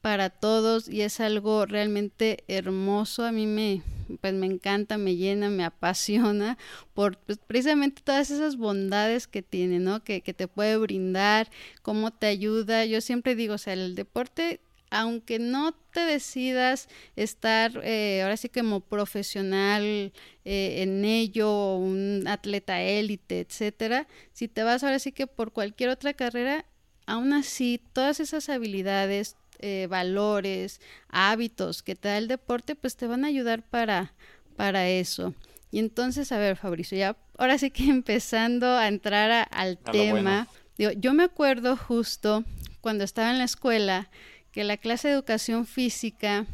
para 0.06 0.30
todos 0.30 0.88
y 0.88 1.02
es 1.02 1.20
algo 1.20 1.66
realmente 1.66 2.44
hermoso. 2.48 3.26
A 3.26 3.32
mí 3.32 3.48
me, 3.48 3.82
pues 4.22 4.36
me 4.36 4.46
encanta, 4.46 5.00
me 5.00 5.16
llena, 5.16 5.50
me 5.50 5.64
apasiona 5.64 6.60
por 6.94 7.18
pues, 7.18 7.40
precisamente 7.40 8.04
todas 8.04 8.30
esas 8.30 8.56
bondades 8.56 9.26
que 9.26 9.42
tiene, 9.42 9.80
¿no? 9.80 10.04
Que, 10.04 10.22
que 10.22 10.36
te 10.36 10.48
puede 10.48 10.78
brindar, 10.78 11.50
cómo 11.82 12.12
te 12.12 12.28
ayuda. 12.28 12.86
Yo 12.86 13.02
siempre 13.02 13.34
digo, 13.34 13.56
o 13.56 13.58
sea, 13.58 13.74
el 13.74 13.96
deporte 13.96 14.60
aunque 14.92 15.40
no 15.40 15.74
te 15.92 16.02
decidas 16.02 16.88
estar 17.16 17.82
eh, 17.84 18.22
ahora 18.22 18.38
sí 18.38 18.48
como 18.48 18.82
profesional 18.82 20.14
eh, 20.46 20.84
en 20.84 21.04
ello, 21.04 21.78
un 21.78 22.26
atleta 22.28 22.80
élite, 22.80 23.40
etcétera, 23.40 24.08
si 24.34 24.48
te 24.48 24.62
vas 24.62 24.84
ahora 24.84 25.00
sí 25.00 25.12
que 25.12 25.26
por 25.26 25.52
cualquier 25.52 25.90
otra 25.90 26.14
carrera, 26.14 26.64
aún 27.08 27.34
así 27.34 27.82
todas 27.92 28.20
esas 28.20 28.50
habilidades, 28.50 29.36
eh, 29.60 29.88
valores, 29.90 30.82
hábitos 31.10 31.84
que 31.84 31.96
te 31.96 32.10
da 32.10 32.18
el 32.18 32.28
deporte, 32.28 32.76
pues 32.76 32.96
te 32.96 33.08
van 33.08 33.26
a 33.26 33.28
ayudar 33.28 33.64
para, 33.64 34.14
para 34.56 34.88
eso. 34.88 35.34
Y 35.72 35.80
entonces, 35.80 36.32
a 36.32 36.38
ver, 36.38 36.56
Fabricio, 36.56 36.98
ya 36.98 37.18
ahora 37.38 37.58
sí 37.58 37.72
que 37.72 37.84
empezando 37.90 38.68
a 38.68 38.88
entrar 38.88 39.48
al 39.52 39.78
tema, 39.78 40.48
digo, 40.78 40.92
yo 40.92 41.14
me 41.14 41.24
acuerdo 41.24 41.76
justo 41.76 42.44
cuando 42.82 43.04
estaba 43.04 43.32
en 43.32 43.40
la 43.40 43.46
escuela 43.46 44.10
que 44.52 44.64
la 44.64 44.78
clase 44.78 45.10
de 45.10 45.16
educación 45.16 45.66
física, 45.66 46.46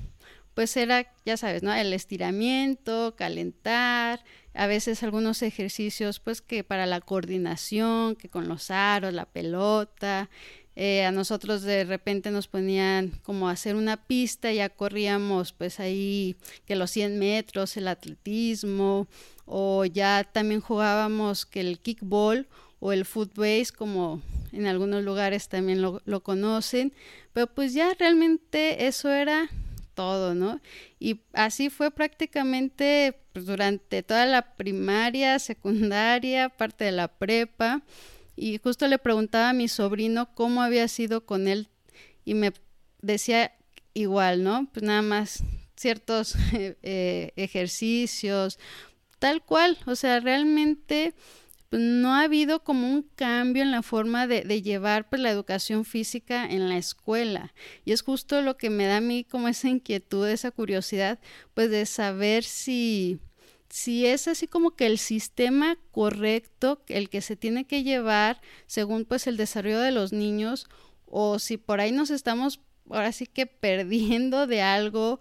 pues 0.56 0.76
era, 0.76 1.14
ya 1.24 1.38
sabes, 1.38 1.62
¿no? 1.62 1.72
El 1.74 1.94
estiramiento, 1.94 3.16
calentar, 3.16 4.24
a 4.54 4.68
veces 4.68 5.04
algunos 5.04 5.42
ejercicios, 5.44 6.20
pues 6.20 6.42
que 6.42 6.64
para 6.64 6.86
la 6.86 7.00
coordinación, 7.00 8.16
que 8.16 8.28
con 8.28 8.48
los 8.48 8.72
aros, 8.72 9.14
la 9.14 9.26
pelota, 9.26 10.30
eh, 10.84 11.06
a 11.06 11.12
nosotros 11.12 11.62
de 11.62 11.84
repente 11.84 12.32
nos 12.32 12.48
ponían 12.48 13.12
como 13.22 13.50
hacer 13.50 13.76
una 13.76 13.98
pista, 13.98 14.52
ya 14.52 14.68
corríamos 14.68 15.54
pues 15.54 15.80
ahí 15.80 16.36
que 16.66 16.76
los 16.76 16.90
100 16.90 17.20
metros, 17.20 17.78
el 17.78 17.88
atletismo, 17.88 19.08
o 19.46 19.86
ya 19.86 20.24
también 20.24 20.60
jugábamos 20.60 21.46
que 21.46 21.60
el 21.60 21.78
kickball 21.78 22.48
o 22.80 22.94
el 22.94 23.06
footbase, 23.06 23.68
como 23.78 24.24
en 24.52 24.66
algunos 24.66 25.04
lugares 25.04 25.50
también 25.50 25.84
lo, 25.84 26.02
lo 26.06 26.24
conocen, 26.24 26.94
pero 27.32 27.46
pues 27.46 27.76
ya 27.76 27.94
realmente 27.94 28.88
eso 28.88 29.12
era 29.12 29.52
todo, 29.94 30.34
¿no? 30.34 30.62
Y 31.00 31.20
así 31.34 31.70
fue 31.70 31.92
prácticamente 31.92 33.20
pues, 33.34 33.46
durante 33.46 34.02
toda 34.02 34.26
la 34.26 34.56
primaria, 34.56 35.38
secundaria, 35.38 36.50
parte 36.50 36.86
de 36.86 36.92
la 36.92 37.08
prepa 37.08 37.84
y 38.36 38.58
justo 38.58 38.88
le 38.88 38.98
preguntaba 38.98 39.50
a 39.50 39.54
mi 39.54 39.68
sobrino 39.68 40.34
cómo 40.34 40.62
había 40.62 40.88
sido 40.88 41.26
con 41.26 41.48
él 41.48 41.70
y 42.26 42.34
me 42.34 42.54
decía 43.02 43.54
igual, 43.94 44.44
¿no? 44.44 44.70
Pues 44.72 44.84
nada 44.84 45.02
más 45.02 45.44
ciertos 45.76 46.36
eh, 46.54 47.34
ejercicios, 47.36 48.60
tal 49.20 49.44
cual, 49.44 49.78
o 49.86 49.96
sea, 49.96 50.20
realmente 50.20 51.14
pues, 51.70 51.82
no 51.82 52.14
ha 52.14 52.24
habido 52.24 52.64
como 52.64 52.92
un 52.92 53.04
cambio 53.16 53.64
en 53.64 53.72
la 53.72 53.82
forma 53.82 54.28
de, 54.28 54.42
de, 54.42 54.62
llevar 54.62 55.10
pues, 55.10 55.22
la 55.22 55.32
educación 55.32 55.86
física 55.86 56.46
en 56.46 56.70
la 56.70 56.78
escuela. 56.78 57.54
Y 57.86 57.92
es 57.92 58.02
justo 58.02 58.42
lo 58.42 58.58
que 58.58 58.70
me 58.70 58.86
da 58.86 58.98
a 58.98 59.02
mí 59.02 59.24
como 59.24 59.48
esa 59.48 59.70
inquietud, 59.70 60.28
esa 60.28 60.52
curiosidad, 60.52 61.20
pues 61.54 61.70
de 61.70 61.86
saber 61.86 62.44
si, 62.44 63.20
si 63.72 64.06
es 64.06 64.28
así 64.28 64.48
como 64.48 64.72
que 64.72 64.86
el 64.86 64.98
sistema 64.98 65.78
correcto, 65.92 66.82
el 66.88 67.10
que 67.10 67.22
se 67.22 67.36
tiene 67.36 67.66
que 67.66 67.84
llevar 67.84 68.42
según 68.68 69.06
pues 69.06 69.28
el 69.28 69.38
desarrollo 69.38 69.80
de 69.80 69.92
los 69.92 70.12
niños, 70.12 70.68
o 71.06 71.40
si 71.40 71.58
por 71.58 71.80
ahí 71.80 71.92
nos 71.92 72.10
estamos 72.10 72.60
ahora 72.90 73.12
sí 73.12 73.26
que 73.28 73.46
perdiendo 73.48 74.46
de 74.46 74.62
algo. 74.62 75.20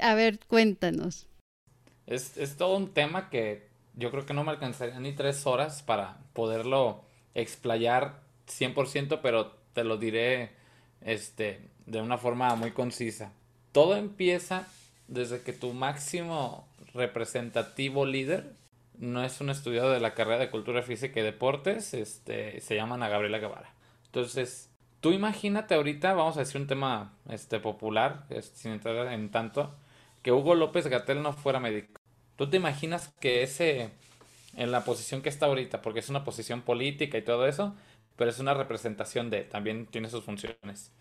A 0.00 0.14
ver, 0.14 0.40
cuéntanos. 0.46 1.28
Es, 2.06 2.36
es 2.36 2.56
todo 2.56 2.76
un 2.76 2.92
tema 2.92 3.30
que 3.30 3.68
yo 3.94 4.10
creo 4.10 4.26
que 4.26 4.34
no 4.34 4.44
me 4.44 4.50
alcanzaría 4.50 4.98
ni 4.98 5.12
tres 5.12 5.46
horas 5.46 5.82
para 5.82 6.18
poderlo 6.32 7.04
explayar 7.34 8.20
100%, 8.48 9.20
pero 9.22 9.52
te 9.72 9.84
lo 9.84 9.96
diré 9.96 10.50
este, 11.02 11.70
de 11.86 12.00
una 12.00 12.18
forma 12.18 12.54
muy 12.56 12.72
concisa. 12.72 13.32
Todo 13.72 13.96
empieza 13.96 14.66
desde 15.06 15.42
que 15.42 15.52
tu 15.52 15.72
máximo 15.72 16.66
representativo 16.94 18.06
líder 18.06 18.54
no 18.98 19.24
es 19.24 19.40
un 19.40 19.50
estudiado 19.50 19.90
de 19.90 20.00
la 20.00 20.14
carrera 20.14 20.38
de 20.38 20.50
Cultura 20.50 20.82
Física 20.82 21.20
y 21.20 21.22
Deportes, 21.22 21.94
este, 21.94 22.60
se 22.60 22.74
llama 22.74 22.96
Ana 22.96 23.08
Gabriela 23.08 23.38
Guevara. 23.38 23.72
Entonces, 24.04 24.70
tú 25.00 25.12
imagínate 25.12 25.74
ahorita, 25.74 26.12
vamos 26.12 26.36
a 26.36 26.40
decir 26.40 26.60
un 26.60 26.66
tema 26.66 27.14
este, 27.28 27.60
popular, 27.60 28.26
sin 28.54 28.72
entrar 28.72 29.10
en 29.12 29.30
tanto, 29.30 29.74
que 30.22 30.32
Hugo 30.32 30.54
López 30.54 30.86
Gatel 30.86 31.22
no 31.22 31.32
fuera 31.32 31.60
médico. 31.60 31.98
¿Tú 32.36 32.50
te 32.50 32.58
imaginas 32.58 33.08
que 33.20 33.42
ese, 33.42 33.90
en 34.56 34.70
la 34.70 34.84
posición 34.84 35.22
que 35.22 35.30
está 35.30 35.46
ahorita, 35.46 35.80
porque 35.80 36.00
es 36.00 36.10
una 36.10 36.24
posición 36.24 36.60
política 36.60 37.16
y 37.16 37.22
todo 37.22 37.46
eso, 37.46 37.74
pero 38.16 38.30
es 38.30 38.38
una 38.38 38.52
representación 38.52 39.30
de, 39.30 39.44
también 39.44 39.86
tiene 39.86 40.10
sus 40.10 40.24
funciones. 40.24 40.92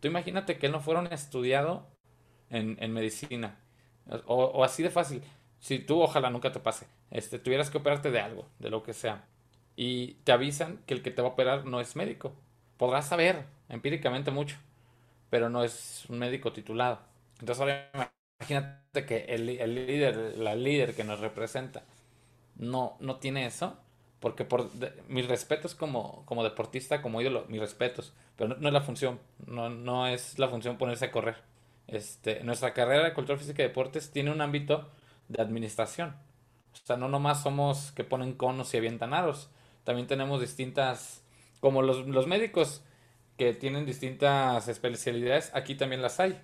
Tú 0.00 0.08
imagínate 0.08 0.58
que 0.58 0.66
él 0.66 0.72
no 0.72 0.80
fuera 0.80 1.00
un 1.00 1.06
estudiado 1.06 1.86
en, 2.50 2.76
en 2.80 2.92
medicina, 2.92 3.60
o, 4.26 4.64
así 4.64 4.82
de 4.82 4.90
fácil. 4.90 5.22
Si 5.60 5.78
tú, 5.78 6.02
ojalá 6.02 6.30
nunca 6.30 6.52
te 6.52 6.60
pase, 6.60 6.86
este, 7.10 7.38
tuvieras 7.38 7.70
que 7.70 7.78
operarte 7.78 8.10
de 8.10 8.20
algo, 8.20 8.46
de 8.58 8.70
lo 8.70 8.82
que 8.82 8.92
sea, 8.92 9.24
y 9.76 10.14
te 10.24 10.32
avisan 10.32 10.78
que 10.86 10.94
el 10.94 11.02
que 11.02 11.10
te 11.10 11.22
va 11.22 11.28
a 11.28 11.32
operar 11.32 11.64
no 11.64 11.80
es 11.80 11.96
médico. 11.96 12.32
Podrás 12.76 13.08
saber 13.08 13.44
empíricamente 13.68 14.30
mucho, 14.30 14.56
pero 15.30 15.48
no 15.48 15.64
es 15.64 16.04
un 16.08 16.18
médico 16.18 16.52
titulado. 16.52 17.00
Entonces 17.40 17.60
ahora 17.60 18.14
imagínate 18.40 19.06
que 19.06 19.24
el, 19.28 19.48
el 19.48 19.74
líder, 19.74 20.38
la 20.38 20.54
líder 20.54 20.94
que 20.94 21.04
nos 21.04 21.20
representa, 21.20 21.82
no, 22.56 22.96
no 23.00 23.16
tiene 23.16 23.46
eso, 23.46 23.76
porque 24.20 24.44
por 24.44 24.70
mis 25.08 25.28
respetos 25.28 25.74
como, 25.74 26.24
como 26.26 26.44
deportista, 26.44 27.02
como 27.02 27.20
ídolo, 27.20 27.44
mis 27.48 27.60
respetos, 27.60 28.12
pero 28.36 28.48
no, 28.48 28.56
no, 28.56 28.68
es 28.68 28.74
la 28.74 28.80
función, 28.80 29.20
no, 29.46 29.68
no 29.70 30.06
es 30.06 30.38
la 30.38 30.48
función 30.48 30.78
ponerse 30.78 31.06
a 31.06 31.12
correr. 31.12 31.36
Este, 31.86 32.42
nuestra 32.44 32.72
carrera 32.72 33.04
de 33.04 33.14
cultura 33.14 33.38
física 33.38 33.62
y 33.62 33.66
deportes 33.66 34.10
tiene 34.10 34.30
un 34.30 34.40
ámbito 34.40 34.90
de 35.28 35.42
administración. 35.42 36.16
O 36.72 36.86
sea, 36.86 36.96
no 36.96 37.08
nomás 37.08 37.42
somos 37.42 37.92
que 37.92 38.04
ponen 38.04 38.32
conos 38.34 38.72
y 38.74 38.78
avientan 38.78 39.14
aros. 39.14 39.50
También 39.84 40.06
tenemos 40.06 40.40
distintas, 40.40 41.22
como 41.60 41.82
los, 41.82 42.06
los 42.06 42.26
médicos 42.26 42.82
que 43.36 43.52
tienen 43.52 43.86
distintas 43.86 44.68
especialidades, 44.68 45.50
aquí 45.54 45.74
también 45.74 46.02
las 46.02 46.20
hay. 46.20 46.40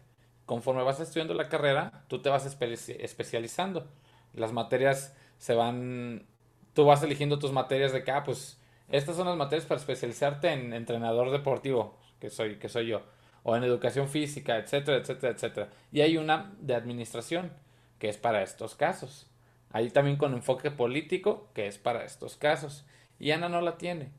Conforme 0.47 0.83
vas 0.83 1.01
estudiando 1.01 1.35
la 1.35 1.49
carrera, 1.49 2.05
tú 2.09 2.21
te 2.21 2.29
vas 2.29 2.45
especializando. 2.45 3.89
Las 4.35 4.53
materias 4.53 5.17
se 5.39 5.55
van, 5.55 6.27
tú 6.75 6.85
vas 6.85 7.03
eligiendo 7.03 7.39
tus 7.39 7.53
materias 7.53 7.93
de 7.93 8.05
que, 8.05 8.11
ah, 8.11 8.25
pues, 8.25 8.61
estas 8.89 9.17
son 9.17 9.27
las 9.29 9.37
materias 9.37 9.67
para 9.67 9.81
especializarte 9.81 10.53
en 10.53 10.73
entrenador 10.73 11.31
deportivo, 11.31 11.99
que 12.21 12.31
soy, 12.31 12.59
que 12.59 12.69
soy 12.69 12.89
yo 12.89 13.03
o 13.43 13.57
en 13.57 13.65
educación 13.65 14.09
física, 14.09 14.59
etcétera, 14.59 14.99
etcétera, 14.99 15.33
etcétera. 15.33 15.69
Y 15.93 16.01
hay 16.01 16.17
una 16.17 16.53
de 16.61 16.75
administración, 16.75 17.53
que 17.99 18.09
es 18.09 18.17
para 18.17 18.43
estos 18.43 18.75
casos. 18.75 19.27
Hay 19.73 19.91
también 19.91 20.17
con 20.17 20.35
enfoque 20.35 20.71
político, 20.71 21.49
que 21.55 21.67
es 21.67 21.79
para 21.79 22.05
estos 22.05 22.37
casos. 22.37 22.85
Y 23.19 23.31
Ana 23.31 23.49
no 23.49 23.61
la 23.61 23.79
tiene. 23.79 24.11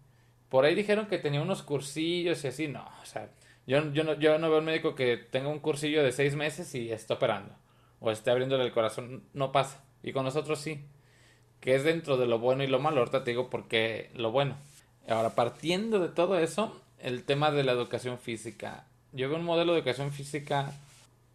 Por 0.50 0.66
ahí 0.66 0.76
dijeron 0.76 1.08
que 1.08 1.18
tenía 1.18 1.42
unos 1.42 1.64
cursillos 1.64 2.44
y 2.44 2.48
así. 2.48 2.68
No, 2.68 2.88
o 3.02 3.06
sea, 3.06 3.30
yo, 3.68 3.92
yo, 3.92 4.04
no, 4.04 4.14
yo 4.14 4.38
no 4.38 4.50
veo 4.50 4.60
un 4.60 4.66
médico 4.66 4.96
que 4.96 5.18
tenga 5.18 5.50
un 5.50 5.60
cursillo 5.60 6.04
de 6.04 6.12
seis 6.12 6.36
meses 6.36 6.74
y 6.76 6.92
esté 6.92 7.14
operando. 7.14 7.56
O 8.00 8.12
esté 8.12 8.32
abriéndole 8.32 8.64
el 8.64 8.72
corazón. 8.72 9.24
No 9.34 9.52
pasa. 9.52 9.84
Y 10.04 10.14
con 10.14 10.26
nosotros 10.26 10.60
sí. 10.60 10.86
Que 11.60 11.76
es 11.76 11.84
dentro 11.84 12.18
de 12.18 12.26
lo 12.26 12.40
bueno 12.40 12.64
y 12.64 12.68
lo 12.68 12.80
malo. 12.80 13.00
Ahorita 13.00 13.24
te 13.24 13.32
digo 13.32 13.50
por 13.50 13.68
qué 13.68 14.10
lo 14.16 14.32
bueno. 14.32 14.58
Ahora, 15.08 15.36
partiendo 15.36 16.00
de 16.00 16.10
todo 16.10 16.40
eso, 16.40 16.80
el 17.00 17.24
tema 17.24 17.52
de 17.52 17.64
la 17.64 17.72
educación 17.74 18.20
física 18.20 18.86
yo 19.14 19.30
veo 19.30 19.38
un 19.38 19.46
modelo 19.46 19.74
de 19.74 19.80
educación 19.80 20.12
física 20.12 20.74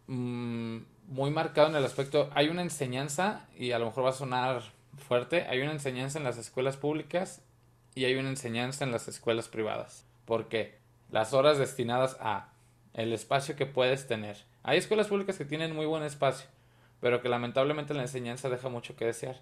mm, 0.07 0.77
muy 1.07 1.31
marcado 1.31 1.69
en 1.69 1.75
el 1.75 1.85
aspecto, 1.85 2.29
hay 2.33 2.49
una 2.49 2.61
enseñanza, 2.61 3.45
y 3.57 3.71
a 3.71 3.79
lo 3.79 3.85
mejor 3.85 4.05
va 4.05 4.09
a 4.09 4.13
sonar 4.13 4.63
fuerte, 4.97 5.45
hay 5.49 5.61
una 5.61 5.71
enseñanza 5.71 6.17
en 6.17 6.25
las 6.25 6.37
escuelas 6.37 6.77
públicas 6.77 7.41
y 7.95 8.05
hay 8.05 8.15
una 8.15 8.29
enseñanza 8.29 8.83
en 8.83 8.91
las 8.91 9.07
escuelas 9.07 9.47
privadas. 9.47 10.05
Porque 10.25 10.75
las 11.09 11.33
horas 11.33 11.57
destinadas 11.57 12.17
a 12.19 12.49
el 12.93 13.13
espacio 13.13 13.55
que 13.55 13.65
puedes 13.65 14.07
tener. 14.07 14.37
Hay 14.63 14.77
escuelas 14.77 15.07
públicas 15.07 15.37
que 15.37 15.45
tienen 15.45 15.75
muy 15.75 15.85
buen 15.85 16.03
espacio, 16.03 16.47
pero 16.99 17.21
que 17.21 17.29
lamentablemente 17.29 17.93
la 17.93 18.01
enseñanza 18.01 18.49
deja 18.49 18.69
mucho 18.69 18.95
que 18.95 19.05
desear. 19.05 19.39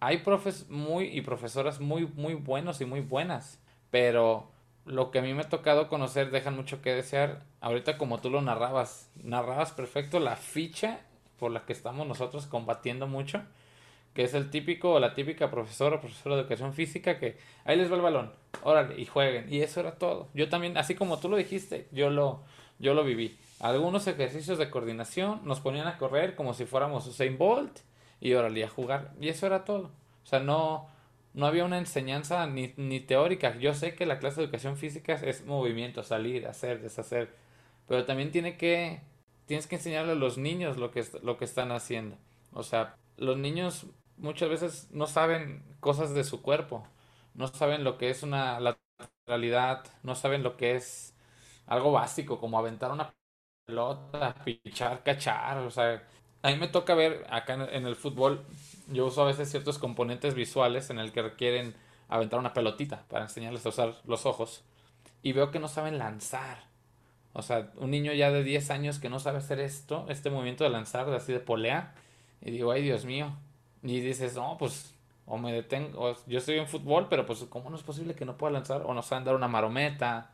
Hay 0.00 0.18
profes 0.18 0.68
muy 0.70 1.06
y 1.06 1.20
profesoras 1.20 1.80
muy 1.80 2.06
muy 2.06 2.34
buenos 2.34 2.80
y 2.80 2.84
muy 2.84 3.00
buenas, 3.00 3.58
pero 3.90 4.48
lo 4.86 5.10
que 5.10 5.18
a 5.18 5.22
mí 5.22 5.32
me 5.34 5.42
ha 5.42 5.48
tocado 5.48 5.88
conocer 5.88 6.30
dejan 6.30 6.56
mucho 6.56 6.82
que 6.82 6.94
desear. 6.94 7.42
Ahorita 7.60 7.98
como 7.98 8.18
tú 8.18 8.30
lo 8.30 8.42
narrabas, 8.42 9.10
narrabas 9.22 9.72
perfecto 9.72 10.20
la 10.20 10.36
ficha 10.36 11.00
por 11.38 11.50
la 11.50 11.64
que 11.64 11.72
estamos 11.72 12.06
nosotros 12.06 12.46
combatiendo 12.46 13.06
mucho, 13.06 13.42
que 14.12 14.24
es 14.24 14.34
el 14.34 14.50
típico 14.50 14.92
o 14.92 15.00
la 15.00 15.14
típica 15.14 15.50
profesora 15.50 15.96
o 15.96 16.00
profesora 16.00 16.36
de 16.36 16.42
educación 16.42 16.74
física 16.74 17.18
que 17.18 17.36
ahí 17.64 17.76
les 17.76 17.90
va 17.90 17.96
el 17.96 18.02
balón, 18.02 18.32
órale, 18.62 19.00
y 19.00 19.06
jueguen. 19.06 19.52
Y 19.52 19.60
eso 19.60 19.80
era 19.80 19.96
todo. 19.96 20.28
Yo 20.34 20.48
también, 20.48 20.76
así 20.76 20.94
como 20.94 21.18
tú 21.18 21.28
lo 21.28 21.36
dijiste, 21.36 21.88
yo 21.90 22.10
lo, 22.10 22.42
yo 22.78 22.94
lo 22.94 23.04
viví. 23.04 23.36
Algunos 23.60 24.06
ejercicios 24.06 24.58
de 24.58 24.70
coordinación 24.70 25.40
nos 25.44 25.60
ponían 25.60 25.86
a 25.86 25.98
correr 25.98 26.36
como 26.36 26.54
si 26.54 26.66
fuéramos 26.66 27.06
Usain 27.06 27.38
Bolt 27.38 27.80
y 28.20 28.34
órale, 28.34 28.64
a 28.64 28.68
jugar. 28.68 29.12
Y 29.20 29.28
eso 29.28 29.46
era 29.46 29.64
todo. 29.64 29.90
O 30.22 30.26
sea, 30.26 30.40
no, 30.40 30.88
no 31.34 31.46
había 31.46 31.64
una 31.64 31.78
enseñanza 31.78 32.46
ni, 32.46 32.72
ni, 32.76 33.00
teórica. 33.00 33.56
Yo 33.58 33.74
sé 33.74 33.94
que 33.94 34.06
la 34.06 34.18
clase 34.18 34.40
de 34.40 34.44
educación 34.44 34.76
física 34.76 35.14
es 35.14 35.44
movimiento, 35.44 36.02
salir, 36.04 36.46
hacer, 36.46 36.80
deshacer, 36.80 37.34
pero 37.88 38.06
también 38.06 38.30
tiene 38.30 38.56
que, 38.56 39.02
tienes 39.46 39.66
que 39.66 39.76
enseñarle 39.76 40.12
a 40.12 40.16
los 40.16 40.38
niños 40.38 40.76
lo 40.76 40.90
que, 40.90 41.04
lo 41.22 41.36
que 41.36 41.44
están 41.44 41.72
haciendo. 41.72 42.16
O 42.52 42.62
sea, 42.62 42.96
los 43.16 43.36
niños 43.36 43.86
muchas 44.16 44.48
veces 44.48 44.88
no 44.92 45.06
saben 45.06 45.62
cosas 45.80 46.14
de 46.14 46.24
su 46.24 46.40
cuerpo, 46.40 46.86
no 47.34 47.48
saben 47.48 47.84
lo 47.84 47.98
que 47.98 48.10
es 48.10 48.22
una 48.22 48.60
lateralidad, 48.60 49.84
no 50.04 50.14
saben 50.14 50.42
lo 50.44 50.56
que 50.56 50.76
es 50.76 51.14
algo 51.66 51.92
básico 51.92 52.40
como 52.40 52.58
aventar 52.58 52.92
una 52.92 53.12
pelota, 53.66 54.34
pichar, 54.44 55.02
cachar, 55.02 55.58
o 55.58 55.70
sea, 55.70 56.06
a 56.42 56.50
mí 56.50 56.56
me 56.58 56.68
toca 56.68 56.94
ver 56.94 57.26
acá 57.30 57.54
en 57.54 57.86
el 57.86 57.96
fútbol 57.96 58.44
yo 58.88 59.06
uso 59.06 59.22
a 59.22 59.26
veces 59.26 59.50
ciertos 59.50 59.78
componentes 59.78 60.34
visuales 60.34 60.90
en 60.90 60.98
el 60.98 61.12
que 61.12 61.22
requieren 61.22 61.74
aventar 62.08 62.38
una 62.38 62.52
pelotita 62.52 63.04
para 63.08 63.24
enseñarles 63.24 63.64
a 63.66 63.70
usar 63.70 63.94
los 64.06 64.26
ojos 64.26 64.62
y 65.22 65.32
veo 65.32 65.50
que 65.50 65.58
no 65.58 65.68
saben 65.68 65.98
lanzar. 65.98 66.64
O 67.32 67.42
sea, 67.42 67.72
un 67.76 67.90
niño 67.90 68.12
ya 68.12 68.30
de 68.30 68.44
10 68.44 68.70
años 68.70 68.98
que 68.98 69.08
no 69.08 69.18
sabe 69.18 69.38
hacer 69.38 69.58
esto, 69.58 70.06
este 70.08 70.30
movimiento 70.30 70.64
de 70.64 70.70
lanzar, 70.70 71.06
de 71.10 71.16
así 71.16 71.32
de 71.32 71.40
polea, 71.40 71.94
y 72.40 72.50
digo, 72.50 72.70
ay 72.70 72.82
Dios 72.82 73.04
mío. 73.04 73.32
Y 73.82 74.00
dices, 74.00 74.36
no, 74.36 74.56
pues, 74.58 74.94
o 75.26 75.38
me 75.38 75.52
detengo, 75.52 76.16
yo 76.26 76.38
estoy 76.38 76.58
en 76.58 76.68
fútbol, 76.68 77.08
pero 77.08 77.26
pues, 77.26 77.40
¿cómo 77.48 77.70
no 77.70 77.76
es 77.76 77.82
posible 77.82 78.14
que 78.14 78.24
no 78.24 78.36
pueda 78.36 78.52
lanzar? 78.52 78.82
O 78.86 78.94
no 78.94 79.02
saben 79.02 79.24
dar 79.24 79.34
una 79.34 79.48
marometa. 79.48 80.30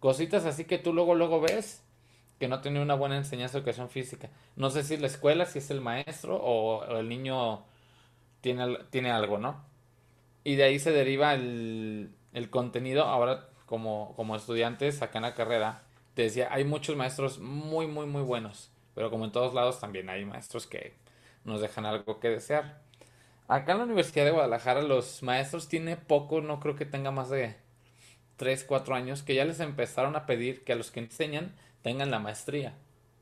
Cositas 0.00 0.44
así 0.44 0.64
que 0.64 0.78
tú 0.78 0.92
luego, 0.92 1.14
luego 1.14 1.40
ves 1.40 1.82
que 2.38 2.48
no 2.48 2.60
tiene 2.60 2.82
una 2.82 2.94
buena 2.94 3.16
enseñanza 3.16 3.54
de 3.54 3.60
educación 3.60 3.88
física. 3.88 4.28
No 4.56 4.70
sé 4.70 4.82
si 4.82 4.98
la 4.98 5.06
escuela, 5.06 5.46
si 5.46 5.60
es 5.60 5.70
el 5.70 5.80
maestro 5.80 6.36
o 6.36 6.84
el 6.98 7.08
niño 7.08 7.64
tiene, 8.40 8.78
tiene 8.90 9.10
algo, 9.10 9.38
¿no? 9.38 9.64
Y 10.44 10.56
de 10.56 10.64
ahí 10.64 10.78
se 10.78 10.92
deriva 10.92 11.34
el, 11.34 12.10
el 12.32 12.50
contenido. 12.50 13.04
Ahora, 13.04 13.48
como, 13.66 14.14
como 14.16 14.36
estudiantes 14.36 15.02
acá 15.02 15.18
en 15.18 15.22
la 15.22 15.34
carrera, 15.34 15.82
te 16.14 16.22
decía, 16.22 16.48
hay 16.52 16.64
muchos 16.64 16.96
maestros 16.96 17.38
muy, 17.40 17.86
muy, 17.86 18.06
muy 18.06 18.22
buenos. 18.22 18.70
Pero 18.94 19.10
como 19.10 19.24
en 19.26 19.32
todos 19.32 19.54
lados, 19.54 19.80
también 19.80 20.08
hay 20.08 20.24
maestros 20.24 20.66
que 20.66 20.94
nos 21.44 21.60
dejan 21.60 21.86
algo 21.86 22.20
que 22.20 22.30
desear. 22.30 22.80
Acá 23.48 23.72
en 23.72 23.78
la 23.78 23.84
Universidad 23.84 24.24
de 24.24 24.32
Guadalajara, 24.32 24.82
los 24.82 25.22
maestros 25.22 25.68
tiene 25.68 25.96
poco, 25.96 26.40
no 26.40 26.60
creo 26.60 26.76
que 26.76 26.86
tenga 26.86 27.10
más 27.10 27.30
de 27.30 27.56
3, 28.36 28.64
4 28.64 28.94
años, 28.94 29.22
que 29.22 29.34
ya 29.34 29.44
les 29.44 29.60
empezaron 29.60 30.16
a 30.16 30.26
pedir 30.26 30.64
que 30.64 30.72
a 30.72 30.76
los 30.76 30.90
que 30.90 31.00
enseñan 31.00 31.54
tengan 31.82 32.10
la 32.10 32.18
maestría. 32.18 32.74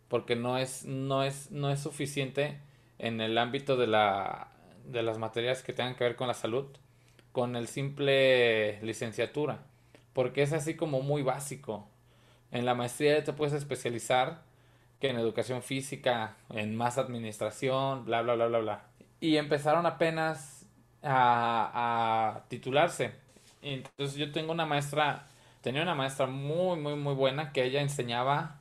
Porque 0.08 0.36
no 0.36 0.58
es, 0.58 0.84
no 0.84 1.24
es, 1.24 1.50
no 1.50 1.70
es 1.70 1.80
suficiente 1.80 2.58
en 2.98 3.20
el 3.20 3.36
ámbito 3.38 3.76
de 3.76 3.86
la 3.88 4.48
de 4.84 5.02
las 5.02 5.18
materias 5.18 5.62
que 5.62 5.72
tengan 5.72 5.94
que 5.96 6.04
ver 6.04 6.16
con 6.16 6.28
la 6.28 6.34
salud 6.34 6.66
con 7.34 7.56
el 7.56 7.66
simple 7.66 8.80
licenciatura, 8.82 9.58
porque 10.12 10.42
es 10.42 10.52
así 10.52 10.76
como 10.76 11.02
muy 11.02 11.22
básico. 11.22 11.88
En 12.52 12.64
la 12.64 12.76
maestría 12.76 13.24
te 13.24 13.32
puedes 13.32 13.54
especializar 13.54 14.42
que 15.00 15.08
en 15.10 15.18
educación 15.18 15.60
física, 15.60 16.36
en 16.50 16.76
más 16.76 16.96
administración, 16.96 18.04
bla, 18.04 18.22
bla, 18.22 18.36
bla, 18.36 18.46
bla, 18.46 18.58
bla. 18.60 18.84
y 19.20 19.36
empezaron 19.36 19.84
apenas 19.84 20.64
a, 21.02 22.36
a 22.36 22.48
titularse. 22.48 23.12
entonces 23.62 24.16
yo 24.16 24.30
tengo 24.30 24.52
una 24.52 24.64
maestra, 24.66 25.26
tenía 25.60 25.82
una 25.82 25.96
maestra 25.96 26.26
muy, 26.26 26.78
muy, 26.78 26.94
muy 26.94 27.14
buena 27.14 27.52
que 27.52 27.64
ella 27.64 27.80
enseñaba 27.82 28.58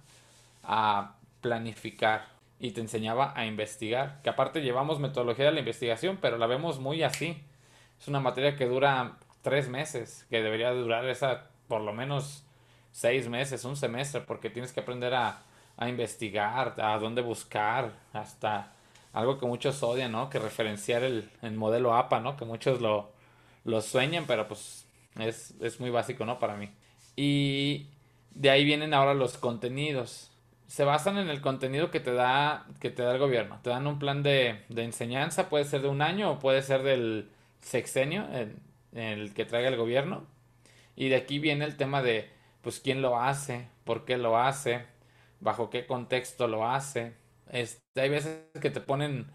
a 0.63 1.15
planificar 1.41 2.32
y 2.59 2.71
te 2.71 2.81
enseñaba 2.81 3.33
a 3.35 3.45
investigar. 3.45 4.21
Que 4.23 4.29
aparte 4.29 4.61
llevamos 4.61 4.99
metodología 4.99 5.45
de 5.45 5.51
la 5.51 5.59
investigación, 5.59 6.17
pero 6.21 6.37
la 6.37 6.47
vemos 6.47 6.79
muy 6.79 7.03
así. 7.03 7.41
Es 7.99 8.07
una 8.07 8.19
materia 8.19 8.55
que 8.55 8.67
dura 8.67 9.17
tres 9.41 9.69
meses, 9.69 10.25
que 10.29 10.41
debería 10.41 10.71
durar 10.71 11.07
esa 11.09 11.49
por 11.67 11.81
lo 11.81 11.93
menos 11.93 12.43
seis 12.91 13.27
meses, 13.27 13.65
un 13.65 13.75
semestre, 13.75 14.21
porque 14.21 14.49
tienes 14.49 14.71
que 14.71 14.81
aprender 14.81 15.13
a, 15.13 15.41
a 15.77 15.89
investigar, 15.89 16.75
a 16.79 16.97
dónde 16.99 17.21
buscar, 17.21 17.91
hasta 18.13 18.73
algo 19.13 19.37
que 19.39 19.45
muchos 19.45 19.81
odian, 19.83 20.11
¿no? 20.11 20.29
Que 20.29 20.39
referenciar 20.39 21.03
el, 21.03 21.29
el 21.41 21.53
modelo 21.53 21.95
APA, 21.95 22.19
¿no? 22.19 22.37
Que 22.37 22.45
muchos 22.45 22.81
lo, 22.81 23.11
lo 23.63 23.81
sueñan, 23.81 24.25
pero 24.27 24.47
pues 24.47 24.85
es, 25.19 25.55
es 25.61 25.79
muy 25.79 25.89
básico, 25.89 26.25
¿no? 26.25 26.39
Para 26.39 26.55
mí. 26.55 26.69
Y 27.15 27.87
de 28.31 28.49
ahí 28.49 28.65
vienen 28.65 28.93
ahora 28.93 29.13
los 29.13 29.37
contenidos 29.37 30.31
se 30.67 30.83
basan 30.83 31.17
en 31.17 31.29
el 31.29 31.41
contenido 31.41 31.91
que 31.91 31.99
te 31.99 32.13
da, 32.13 32.65
que 32.79 32.89
te 32.89 33.03
da 33.03 33.13
el 33.13 33.19
gobierno. 33.19 33.59
Te 33.61 33.69
dan 33.69 33.87
un 33.87 33.99
plan 33.99 34.23
de, 34.23 34.63
de 34.69 34.83
enseñanza, 34.83 35.49
puede 35.49 35.65
ser 35.65 35.81
de 35.81 35.89
un 35.89 36.01
año 36.01 36.31
o 36.31 36.39
puede 36.39 36.61
ser 36.61 36.83
del 36.83 37.29
sexenio, 37.61 38.27
en, 38.31 38.61
el 38.93 39.33
que 39.33 39.45
traiga 39.45 39.69
el 39.69 39.77
gobierno. 39.77 40.25
Y 40.95 41.09
de 41.09 41.15
aquí 41.15 41.39
viene 41.39 41.65
el 41.65 41.77
tema 41.77 42.01
de, 42.01 42.29
pues, 42.61 42.79
quién 42.79 43.01
lo 43.01 43.19
hace, 43.19 43.67
por 43.83 44.05
qué 44.05 44.17
lo 44.17 44.37
hace, 44.37 44.85
bajo 45.39 45.69
qué 45.69 45.85
contexto 45.87 46.47
lo 46.47 46.67
hace. 46.67 47.13
Este, 47.49 48.01
hay 48.01 48.09
veces 48.09 48.39
que 48.61 48.69
te 48.69 48.81
ponen 48.81 49.27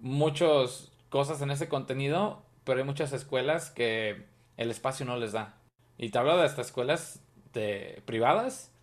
muchas 0.00 0.92
cosas 1.08 1.40
en 1.42 1.50
ese 1.50 1.68
contenido, 1.68 2.42
pero 2.64 2.80
hay 2.80 2.84
muchas 2.84 3.12
escuelas 3.12 3.70
que 3.70 4.24
el 4.56 4.70
espacio 4.70 5.06
no 5.06 5.16
les 5.16 5.32
da. 5.32 5.56
Y 5.96 6.10
te 6.10 6.18
hablo 6.18 6.36
de 6.36 6.46
estas 6.46 6.66
escuelas 6.66 7.20
de, 7.52 8.02
privadas 8.04 8.73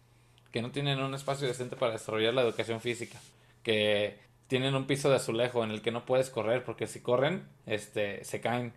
que 0.51 0.61
no 0.61 0.71
tienen 0.71 1.01
un 1.01 1.13
espacio 1.13 1.47
decente 1.47 1.75
para 1.75 1.93
desarrollar 1.93 2.33
la 2.33 2.41
educación 2.41 2.81
física, 2.81 3.19
que 3.63 4.19
tienen 4.47 4.75
un 4.75 4.85
piso 4.85 5.09
de 5.09 5.15
azulejo 5.15 5.63
en 5.63 5.71
el 5.71 5.81
que 5.81 5.91
no 5.91 6.05
puedes 6.05 6.29
correr 6.29 6.63
porque 6.63 6.87
si 6.87 6.99
corren, 6.99 7.47
este, 7.65 8.23
se 8.25 8.41
caen, 8.41 8.73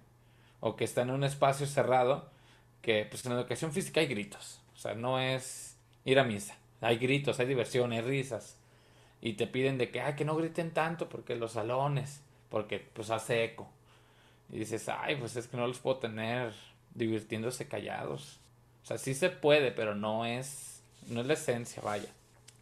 o 0.61 0.77
que 0.77 0.85
están 0.85 1.09
en 1.09 1.17
un 1.17 1.25
espacio 1.25 1.67
cerrado, 1.67 2.31
que 2.81 3.07
pues 3.11 3.27
en 3.27 3.33
educación 3.33 3.73
física 3.73 4.01
hay 4.01 4.07
gritos, 4.07 4.61
o 4.75 4.79
sea, 4.79 4.95
no 4.95 5.19
es 5.19 5.77
ir 6.05 6.19
a 6.19 6.25
misa, 6.25 6.57
hay 6.81 6.99
gritos, 6.99 7.41
hay 7.41 7.47
diversión, 7.47 7.93
hay 7.93 8.03
risas, 8.03 8.57
y 9.21 9.33
te 9.33 9.47
piden 9.47 9.79
de 9.79 9.91
que, 9.91 10.01
ay, 10.01 10.15
que 10.15 10.25
no 10.25 10.37
griten 10.37 10.71
tanto 10.71 11.09
porque 11.09 11.35
los 11.35 11.53
salones, 11.53 12.23
porque 12.51 12.79
pues 12.79 13.11
hace 13.11 13.43
eco, 13.43 13.69
y 14.53 14.59
dices, 14.59 14.89
ay, 14.89 15.17
pues 15.17 15.35
es 15.35 15.49
que 15.49 15.57
no 15.57 15.67
los 15.67 15.81
puedo 15.81 15.97
tener 15.97 16.53
divirtiéndose 16.95 17.67
callados, 17.67 18.39
o 18.85 18.87
sea, 18.87 18.99
sí 18.99 19.15
se 19.15 19.31
puede, 19.31 19.73
pero 19.73 19.95
no 19.95 20.25
es 20.27 20.74
no 21.09 21.21
es 21.21 21.27
la 21.27 21.35
esencia, 21.35 21.83
vaya. 21.83 22.09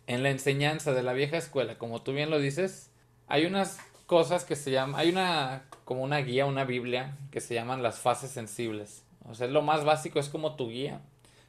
En 0.06 0.22
la 0.22 0.30
enseñanza 0.30 0.92
de 0.92 1.02
la 1.02 1.12
vieja 1.12 1.36
escuela, 1.36 1.78
como 1.78 2.02
tú 2.02 2.12
bien 2.12 2.30
lo 2.30 2.38
dices, 2.38 2.90
hay 3.28 3.46
unas 3.46 3.78
cosas 4.06 4.44
que 4.44 4.56
se 4.56 4.70
llaman, 4.70 5.00
hay 5.00 5.10
una, 5.10 5.64
como 5.84 6.02
una 6.02 6.18
guía, 6.18 6.46
una 6.46 6.64
Biblia, 6.64 7.16
que 7.30 7.40
se 7.40 7.54
llaman 7.54 7.82
las 7.82 7.98
fases 7.98 8.30
sensibles. 8.30 9.04
O 9.24 9.34
sea, 9.34 9.46
lo 9.46 9.62
más 9.62 9.84
básico 9.84 10.18
es 10.18 10.28
como 10.28 10.56
tu 10.56 10.68
guía 10.68 11.00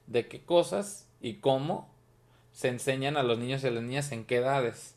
de 0.08 0.28
qué 0.28 0.44
cosas 0.44 1.08
y 1.20 1.36
cómo 1.36 1.94
se 2.52 2.70
enseñan 2.70 3.18
a 3.18 3.24
los 3.24 3.40
niños 3.40 3.64
y 3.64 3.70
las 3.70 3.84
niñas 3.84 4.12
en 4.12 4.26
qué 4.26 4.38
edades. 4.38 4.96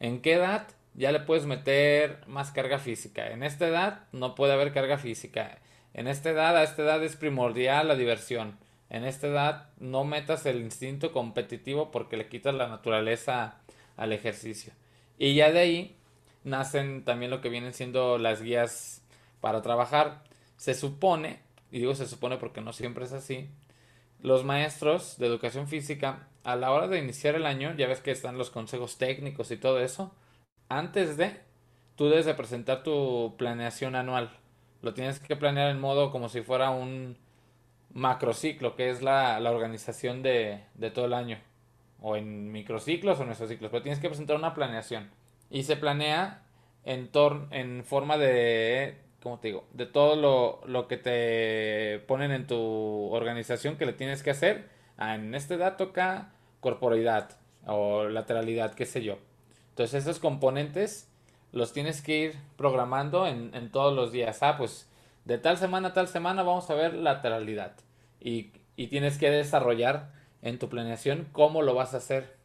En 0.00 0.22
qué 0.22 0.34
edad 0.34 0.66
ya 0.94 1.12
le 1.12 1.20
puedes 1.20 1.44
meter 1.44 2.20
más 2.26 2.50
carga 2.50 2.78
física. 2.78 3.30
En 3.30 3.42
esta 3.42 3.68
edad 3.68 4.00
no 4.12 4.34
puede 4.34 4.54
haber 4.54 4.72
carga 4.72 4.96
física. 4.96 5.58
En 5.92 6.08
esta 6.08 6.30
edad, 6.30 6.56
a 6.56 6.62
esta 6.62 6.82
edad 6.82 7.04
es 7.04 7.16
primordial 7.16 7.88
la 7.88 7.96
diversión 7.96 8.58
en 8.88 9.04
esta 9.04 9.26
edad 9.26 9.70
no 9.78 10.04
metas 10.04 10.46
el 10.46 10.60
instinto 10.60 11.12
competitivo 11.12 11.90
porque 11.90 12.16
le 12.16 12.28
quitas 12.28 12.54
la 12.54 12.68
naturaleza 12.68 13.60
al 13.96 14.12
ejercicio. 14.12 14.72
Y 15.18 15.34
ya 15.34 15.50
de 15.50 15.58
ahí 15.58 15.96
nacen 16.44 17.04
también 17.04 17.30
lo 17.30 17.40
que 17.40 17.48
vienen 17.48 17.74
siendo 17.74 18.18
las 18.18 18.42
guías 18.42 19.02
para 19.40 19.62
trabajar. 19.62 20.22
Se 20.56 20.74
supone, 20.74 21.40
y 21.70 21.80
digo 21.80 21.94
se 21.94 22.06
supone 22.06 22.36
porque 22.36 22.60
no 22.60 22.72
siempre 22.72 23.04
es 23.04 23.12
así, 23.12 23.48
los 24.22 24.44
maestros 24.44 25.18
de 25.18 25.26
educación 25.26 25.68
física 25.68 26.28
a 26.44 26.56
la 26.56 26.70
hora 26.70 26.86
de 26.86 26.98
iniciar 26.98 27.34
el 27.34 27.44
año, 27.44 27.74
ya 27.76 27.88
ves 27.88 28.00
que 28.00 28.12
están 28.12 28.38
los 28.38 28.50
consejos 28.50 28.98
técnicos 28.98 29.50
y 29.50 29.56
todo 29.56 29.80
eso, 29.80 30.14
antes 30.68 31.16
de, 31.16 31.40
tú 31.96 32.08
debes 32.08 32.26
de 32.26 32.34
presentar 32.34 32.82
tu 32.82 33.34
planeación 33.36 33.96
anual. 33.96 34.30
Lo 34.82 34.94
tienes 34.94 35.18
que 35.18 35.36
planear 35.36 35.70
en 35.70 35.80
modo 35.80 36.12
como 36.12 36.28
si 36.28 36.42
fuera 36.42 36.70
un, 36.70 37.16
macrociclo, 37.96 38.76
que 38.76 38.90
es 38.90 39.02
la, 39.02 39.40
la 39.40 39.50
organización 39.50 40.22
de, 40.22 40.60
de, 40.74 40.90
todo 40.90 41.06
el 41.06 41.14
año. 41.14 41.38
O 42.00 42.16
en 42.16 42.52
microciclos 42.52 43.18
o 43.18 43.24
mesociclos. 43.24 43.70
Pero 43.70 43.82
tienes 43.82 44.00
que 44.00 44.08
presentar 44.08 44.36
una 44.36 44.54
planeación. 44.54 45.10
Y 45.50 45.62
se 45.62 45.76
planea 45.76 46.42
en, 46.84 47.10
en 47.50 47.84
forma 47.84 48.18
de, 48.18 48.98
¿cómo 49.22 49.40
te 49.40 49.48
digo? 49.48 49.64
De 49.72 49.86
todo 49.86 50.14
lo, 50.14 50.60
lo, 50.66 50.88
que 50.88 50.98
te 50.98 52.00
ponen 52.06 52.32
en 52.32 52.46
tu 52.46 52.56
organización 53.12 53.76
que 53.76 53.86
le 53.86 53.94
tienes 53.94 54.22
que 54.22 54.30
hacer. 54.30 54.68
En 54.98 55.34
este 55.34 55.56
dato 55.56 55.84
acá, 55.84 56.32
corporalidad 56.60 57.30
o 57.66 58.04
lateralidad, 58.04 58.74
qué 58.74 58.84
sé 58.84 59.02
yo. 59.02 59.18
Entonces 59.70 60.02
esos 60.02 60.18
componentes 60.18 61.10
los 61.52 61.72
tienes 61.72 62.02
que 62.02 62.18
ir 62.18 62.34
programando 62.56 63.26
en, 63.26 63.54
en 63.54 63.70
todos 63.70 63.94
los 63.94 64.12
días. 64.12 64.42
Ah, 64.42 64.56
pues 64.58 64.90
de 65.24 65.38
tal 65.38 65.56
semana 65.56 65.88
a 65.88 65.92
tal 65.94 66.08
semana 66.08 66.42
vamos 66.42 66.68
a 66.68 66.74
ver 66.74 66.92
lateralidad 66.92 67.85
y, 68.20 68.52
tienes 68.88 69.18
que 69.18 69.30
desarrollar 69.30 70.12
en 70.42 70.58
tu 70.58 70.68
planeación 70.68 71.28
cómo 71.32 71.62
lo 71.62 71.74
vas 71.74 71.94
a 71.94 71.98
hacer. 71.98 72.36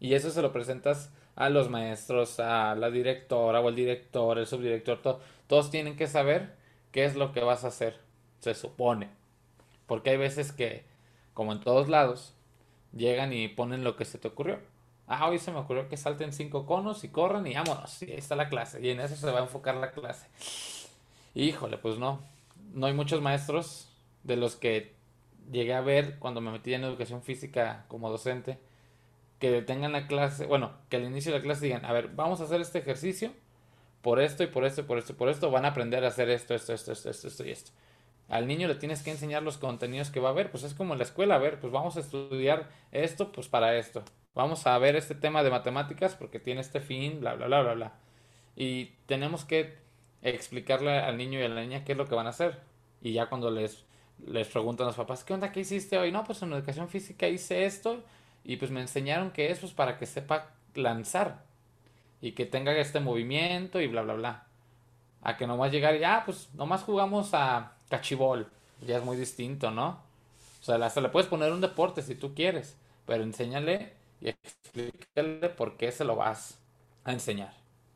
Y 0.00 0.14
eso 0.14 0.30
se 0.30 0.42
lo 0.42 0.52
presentas 0.52 1.12
a 1.34 1.50
los 1.50 1.68
maestros, 1.68 2.40
a 2.40 2.74
la 2.74 2.90
directora 2.90 3.60
o 3.60 3.68
el 3.68 3.74
director, 3.74 4.38
el 4.38 4.46
subdirector, 4.46 5.20
todos 5.46 5.70
tienen 5.70 5.96
que 5.96 6.06
saber 6.06 6.54
qué 6.92 7.04
es 7.04 7.14
lo 7.14 7.32
que 7.32 7.40
vas 7.40 7.64
a 7.64 7.68
hacer, 7.68 8.00
se 8.40 8.54
supone. 8.54 9.10
Porque 9.86 10.10
hay 10.10 10.16
veces 10.16 10.52
que, 10.52 10.84
como 11.34 11.52
en 11.52 11.60
todos 11.60 11.88
lados, 11.88 12.34
llegan 12.94 13.32
y 13.32 13.48
ponen 13.48 13.84
lo 13.84 13.96
que 13.96 14.04
se 14.04 14.18
te 14.18 14.28
ocurrió. 14.28 14.58
Ah, 15.06 15.28
hoy 15.28 15.38
se 15.38 15.52
me 15.52 15.58
ocurrió 15.58 15.88
que 15.88 15.96
salten 15.96 16.32
cinco 16.32 16.66
conos 16.66 17.04
y 17.04 17.08
corran 17.08 17.46
y 17.46 17.54
vámonos. 17.54 18.02
Y 18.02 18.10
ahí 18.10 18.18
está 18.18 18.34
la 18.34 18.48
clase. 18.48 18.84
Y 18.84 18.90
en 18.90 19.00
eso 19.00 19.14
se 19.14 19.30
va 19.30 19.38
a 19.38 19.42
enfocar 19.42 19.76
la 19.76 19.92
clase. 19.92 20.26
Híjole, 21.34 21.78
pues 21.78 21.98
no. 21.98 22.20
No 22.72 22.86
hay 22.86 22.92
muchos 22.92 23.20
maestros 23.20 23.88
de 24.24 24.36
los 24.36 24.56
que 24.56 24.95
llegué 25.50 25.74
a 25.74 25.80
ver 25.80 26.18
cuando 26.18 26.40
me 26.40 26.50
metí 26.50 26.74
en 26.74 26.84
educación 26.84 27.22
física 27.22 27.84
como 27.88 28.10
docente, 28.10 28.58
que 29.38 29.50
detengan 29.50 29.92
la 29.92 30.06
clase, 30.06 30.46
bueno, 30.46 30.72
que 30.88 30.96
al 30.96 31.04
inicio 31.04 31.32
de 31.32 31.38
la 31.38 31.44
clase 31.44 31.66
digan, 31.66 31.84
a 31.84 31.92
ver, 31.92 32.08
vamos 32.14 32.40
a 32.40 32.44
hacer 32.44 32.60
este 32.60 32.78
ejercicio 32.78 33.32
por 34.02 34.20
esto 34.20 34.42
y 34.42 34.46
por 34.46 34.64
esto 34.64 34.82
y 34.82 34.84
por 34.84 34.98
esto 34.98 35.12
y 35.12 35.16
por 35.16 35.28
esto, 35.28 35.50
van 35.50 35.64
a 35.64 35.68
aprender 35.68 36.04
a 36.04 36.08
hacer 36.08 36.30
esto, 36.30 36.54
esto, 36.54 36.72
esto, 36.72 36.92
esto, 36.92 37.10
esto, 37.10 37.28
esto 37.28 37.44
y 37.44 37.50
esto. 37.50 37.72
Al 38.28 38.46
niño 38.46 38.66
le 38.66 38.74
tienes 38.74 39.02
que 39.02 39.10
enseñar 39.10 39.42
los 39.42 39.58
contenidos 39.58 40.10
que 40.10 40.20
va 40.20 40.30
a 40.30 40.32
ver, 40.32 40.50
pues 40.50 40.64
es 40.64 40.74
como 40.74 40.94
en 40.94 40.98
la 40.98 41.04
escuela, 41.04 41.36
a 41.36 41.38
ver, 41.38 41.60
pues 41.60 41.72
vamos 41.72 41.96
a 41.96 42.00
estudiar 42.00 42.68
esto, 42.92 43.30
pues 43.32 43.48
para 43.48 43.76
esto. 43.76 44.02
Vamos 44.34 44.66
a 44.66 44.76
ver 44.78 44.96
este 44.96 45.14
tema 45.14 45.42
de 45.42 45.50
matemáticas 45.50 46.14
porque 46.14 46.38
tiene 46.38 46.60
este 46.60 46.80
fin, 46.80 47.20
bla, 47.20 47.34
bla, 47.34 47.46
bla, 47.46 47.62
bla, 47.62 47.74
bla. 47.74 47.92
Y 48.56 48.86
tenemos 49.06 49.44
que 49.44 49.78
explicarle 50.22 50.98
al 50.98 51.16
niño 51.16 51.38
y 51.38 51.42
a 51.42 51.48
la 51.48 51.60
niña 51.60 51.84
qué 51.84 51.92
es 51.92 51.98
lo 51.98 52.06
que 52.06 52.14
van 52.14 52.26
a 52.26 52.30
hacer. 52.30 52.60
Y 53.00 53.12
ya 53.12 53.26
cuando 53.26 53.50
les 53.50 53.85
les 54.24 54.48
preguntan 54.48 54.86
los 54.86 54.96
papás, 54.96 55.24
¿qué 55.24 55.34
onda? 55.34 55.52
¿Qué 55.52 55.60
hiciste 55.60 55.98
hoy? 55.98 56.12
No, 56.12 56.24
pues 56.24 56.42
en 56.42 56.52
educación 56.52 56.88
física 56.88 57.28
hice 57.28 57.66
esto 57.66 58.02
y 58.44 58.56
pues 58.56 58.70
me 58.70 58.80
enseñaron 58.80 59.30
que 59.30 59.50
es 59.50 59.58
pues, 59.58 59.72
para 59.72 59.98
que 59.98 60.06
sepa 60.06 60.50
lanzar 60.74 61.44
y 62.20 62.32
que 62.32 62.46
tenga 62.46 62.72
este 62.76 63.00
movimiento 63.00 63.80
y 63.80 63.86
bla, 63.86 64.02
bla, 64.02 64.14
bla. 64.14 64.46
A 65.22 65.36
que 65.36 65.46
nomás 65.46 65.72
llegar 65.72 65.96
y, 65.96 66.04
ah, 66.04 66.22
pues 66.24 66.48
nomás 66.54 66.82
jugamos 66.82 67.30
a 67.34 67.72
cachibol. 67.88 68.48
Ya 68.86 68.98
es 68.98 69.04
muy 69.04 69.16
distinto, 69.16 69.70
¿no? 69.70 70.00
O 70.60 70.64
sea, 70.64 70.76
hasta 70.76 71.00
le 71.00 71.08
puedes 71.08 71.28
poner 71.28 71.52
un 71.52 71.60
deporte 71.60 72.02
si 72.02 72.14
tú 72.14 72.34
quieres, 72.34 72.76
pero 73.06 73.22
enséñale 73.22 73.92
y 74.20 74.28
explícale 74.28 75.48
por 75.50 75.76
qué 75.76 75.92
se 75.92 76.04
lo 76.04 76.16
vas 76.16 76.58
a 77.04 77.12
enseñar. 77.12 77.52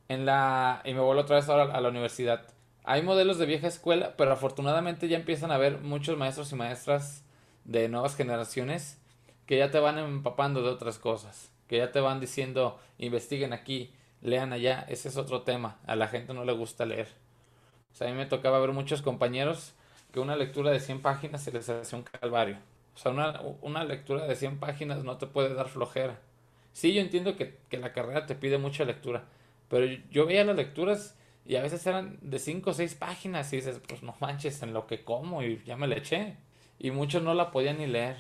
En 0.09 0.27
la... 0.27 0.83
Y 0.85 0.95
me 0.95 1.01
vuelvo 1.01 1.23
otra 1.23 1.37
vez 1.37 1.49
ahora 1.49 1.73
a 1.75 1.81
la 1.81 1.89
universidad 1.89 2.47
hay 2.85 3.03
modelos 3.03 3.39
de 3.39 3.47
vieja 3.47 3.67
escuela, 3.67 4.15
pero 4.17 4.33
afortunadamente 4.33 5.09
ya 5.09 5.17
empiezan 5.17 5.51
a 5.51 5.57
haber 5.57 5.79
muchos 5.79 6.17
maestros 6.17 6.53
y 6.53 6.57
maestras 6.57 7.25
de 7.65 7.89
nuevas 7.89 8.17
generaciones 8.17 8.99
que 9.47 9.59
ya 9.59 9.71
te 9.71 9.81
van 9.81 9.99
empapando 9.99 10.63
de 10.63 10.69
otras 10.71 10.99
cosas, 10.99 11.51
que 11.67 11.79
ya 11.79 11.93
te 11.93 12.01
van 12.01 12.21
diciendo, 12.21 12.79
investiguen 12.99 13.53
aquí, 13.53 13.93
lean 14.23 14.53
allá, 14.53 14.87
ese 14.89 15.09
es 15.09 15.17
otro 15.17 15.43
tema, 15.43 15.79
a 15.87 15.97
la 15.97 16.09
gente 16.09 16.35
no 16.35 16.45
le 16.45 16.53
gusta 16.53 16.87
leer. 16.87 17.09
O 17.93 17.97
sea, 17.97 18.09
a 18.09 18.11
mí 18.11 18.17
me 18.17 18.27
tocaba 18.27 18.61
ver 18.61 18.73
muchos 18.73 19.03
compañeros 19.03 19.73
que 20.13 20.21
una 20.21 20.37
lectura 20.37 20.71
de 20.71 20.81
100 20.81 21.03
páginas 21.03 21.43
se 21.43 21.53
les 21.53 21.69
hacía 21.69 21.99
un 21.99 22.05
calvario. 22.05 22.59
O 22.95 22.99
sea, 22.99 23.13
una, 23.13 23.41
una 23.61 23.85
lectura 23.85 24.27
de 24.27 24.37
100 24.37 24.59
páginas 24.59 25.05
no 25.05 25.17
te 25.19 25.27
puede 25.27 25.55
dar 25.55 25.69
flojera. 25.69 26.19
Sí, 26.73 26.93
yo 26.93 27.01
entiendo 27.01 27.37
que, 27.37 27.59
que 27.69 27.79
la 27.79 27.93
carrera 27.93 28.27
te 28.27 28.35
pide 28.35 28.59
mucha 28.59 28.85
lectura, 28.85 29.25
pero 29.69 29.87
yo 30.11 30.27
veía 30.27 30.45
las 30.45 30.57
lecturas 30.57 31.17
Y 31.47 31.57
a 31.57 31.63
veces 31.63 31.87
eran 31.87 32.19
de 32.23 32.39
cinco 32.39 32.71
o 32.71 32.75
seis 32.75 32.95
páginas 32.95 33.53
y 33.53 33.57
dices, 33.57 33.81
pues 33.89 34.03
no 34.03 34.15
manches 34.21 34.63
en 34.63 34.73
lo 34.73 34.87
que 34.87 35.05
como 35.05 35.43
y 35.43 35.63
ya 35.65 35.77
me 35.77 35.87
le 35.89 35.99
eché. 35.99 36.37
Y 36.79 36.91
muchos 36.93 37.23
no 37.23 37.35
la 37.35 37.51
podían 37.51 37.79
ni 37.79 37.87
leer. 37.87 38.17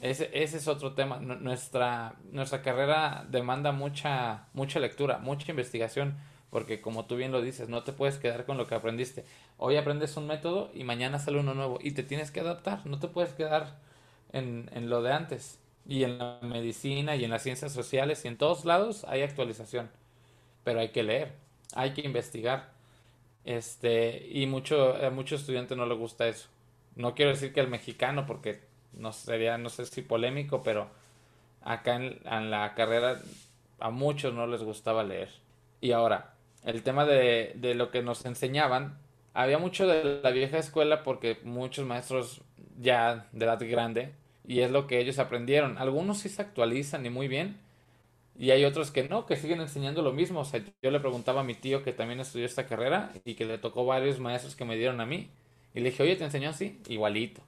Ese, 0.00 0.30
ese 0.32 0.58
es 0.58 0.68
otro 0.68 0.94
tema. 0.94 1.18
Nuestra, 1.18 2.14
nuestra 2.32 2.62
carrera 2.62 3.26
demanda 3.30 3.72
mucha, 3.72 4.46
mucha 4.54 4.78
lectura, 4.80 5.18
mucha 5.18 5.50
investigación, 5.50 6.16
porque 6.50 6.80
como 6.80 7.06
tú 7.06 7.16
bien 7.16 7.32
lo 7.32 7.42
dices, 7.42 7.68
no 7.68 7.82
te 7.84 7.92
puedes 7.92 8.18
quedar 8.18 8.46
con 8.46 8.56
lo 8.56 8.66
que 8.66 8.74
aprendiste. 8.74 9.24
Hoy 9.56 9.76
aprendes 9.76 10.16
un 10.16 10.26
método 10.26 10.70
y 10.74 10.84
mañana 10.84 11.18
sale 11.18 11.40
uno 11.40 11.54
nuevo 11.54 11.78
y 11.82 11.92
te 11.92 12.02
tienes 12.04 12.30
que 12.30 12.40
adaptar, 12.40 12.86
no 12.86 12.98
te 13.00 13.08
puedes 13.08 13.32
quedar 13.34 13.78
en, 14.32 14.70
en 14.74 14.88
lo 14.90 15.02
de 15.02 15.12
antes. 15.12 15.58
Y 15.86 16.04
en 16.04 16.18
la 16.18 16.38
medicina 16.42 17.16
y 17.16 17.24
en 17.24 17.30
las 17.30 17.42
ciencias 17.42 17.72
sociales 17.72 18.24
y 18.24 18.28
en 18.28 18.36
todos 18.36 18.64
lados 18.64 19.04
hay 19.08 19.22
actualización, 19.22 19.90
pero 20.64 20.80
hay 20.80 20.90
que 20.90 21.02
leer, 21.02 21.34
hay 21.74 21.92
que 21.92 22.02
investigar. 22.02 22.70
Este, 23.44 24.26
y 24.30 24.46
mucho, 24.46 24.94
a 24.96 25.10
muchos 25.10 25.40
estudiantes 25.40 25.76
no 25.76 25.86
les 25.86 25.98
gusta 25.98 26.28
eso. 26.28 26.48
No 26.96 27.14
quiero 27.14 27.30
decir 27.30 27.52
que 27.52 27.60
el 27.60 27.68
mexicano, 27.68 28.26
porque 28.26 28.60
no 28.92 29.12
sería, 29.12 29.58
no 29.58 29.68
sé 29.68 29.86
si 29.86 30.02
polémico, 30.02 30.62
pero 30.62 30.88
acá 31.62 31.96
en, 31.96 32.50
la 32.50 32.74
carrera 32.74 33.20
a 33.78 33.90
muchos 33.90 34.34
no 34.34 34.46
les 34.46 34.62
gustaba 34.62 35.04
leer. 35.04 35.30
Y 35.80 35.92
ahora, 35.92 36.34
el 36.64 36.82
tema 36.82 37.04
de, 37.04 37.52
de 37.56 37.74
lo 37.74 37.90
que 37.90 38.02
nos 38.02 38.24
enseñaban, 38.26 38.98
había 39.34 39.58
mucho 39.58 39.86
de 39.86 40.20
la 40.22 40.30
vieja 40.30 40.58
escuela 40.58 41.04
porque 41.04 41.38
muchos 41.44 41.86
maestros 41.86 42.40
ya 42.80 43.26
de 43.32 43.44
edad 43.44 43.60
grande, 43.60 44.12
y 44.46 44.60
es 44.60 44.70
lo 44.70 44.86
que 44.86 44.98
ellos 44.98 45.18
aprendieron. 45.18 45.78
Algunos 45.78 46.18
sí 46.18 46.28
se 46.28 46.42
actualizan 46.42 47.04
y 47.06 47.10
muy 47.10 47.28
bien, 47.28 47.58
y 48.38 48.52
hay 48.52 48.64
otros 48.64 48.92
que 48.92 49.08
no, 49.08 49.26
que 49.26 49.36
siguen 49.36 49.60
enseñando 49.60 50.00
lo 50.00 50.12
mismo. 50.12 50.40
O 50.40 50.44
sea, 50.44 50.62
yo 50.80 50.90
le 50.92 51.00
preguntaba 51.00 51.40
a 51.40 51.44
mi 51.44 51.54
tío 51.54 51.82
que 51.82 51.92
también 51.92 52.20
estudió 52.20 52.46
esta 52.46 52.66
carrera 52.66 53.12
y 53.24 53.34
que 53.34 53.44
le 53.44 53.58
tocó 53.58 53.84
varios 53.84 54.20
maestros 54.20 54.54
que 54.54 54.64
me 54.64 54.76
dieron 54.76 55.00
a 55.00 55.06
mí. 55.06 55.28
Y 55.74 55.80
le 55.80 55.90
dije, 55.90 56.04
oye, 56.04 56.14
¿te 56.14 56.24
enseñó 56.24 56.50
así? 56.50 56.80
Igualito. 56.88 57.42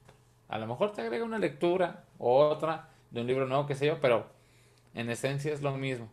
A 0.49 0.59
lo 0.59 0.67
mejor 0.67 0.91
te 0.91 1.01
agrega 1.01 1.23
una 1.23 1.39
lectura 1.39 2.03
o 2.17 2.39
otra 2.39 2.89
de 3.09 3.21
un 3.21 3.27
libro 3.27 3.47
nuevo, 3.47 3.65
qué 3.65 3.75
sé 3.75 3.85
yo, 3.85 4.01
pero 4.01 4.27
en 4.93 5.09
esencia 5.09 5.53
es 5.53 5.61
lo 5.61 5.77
mismo. 5.77 6.09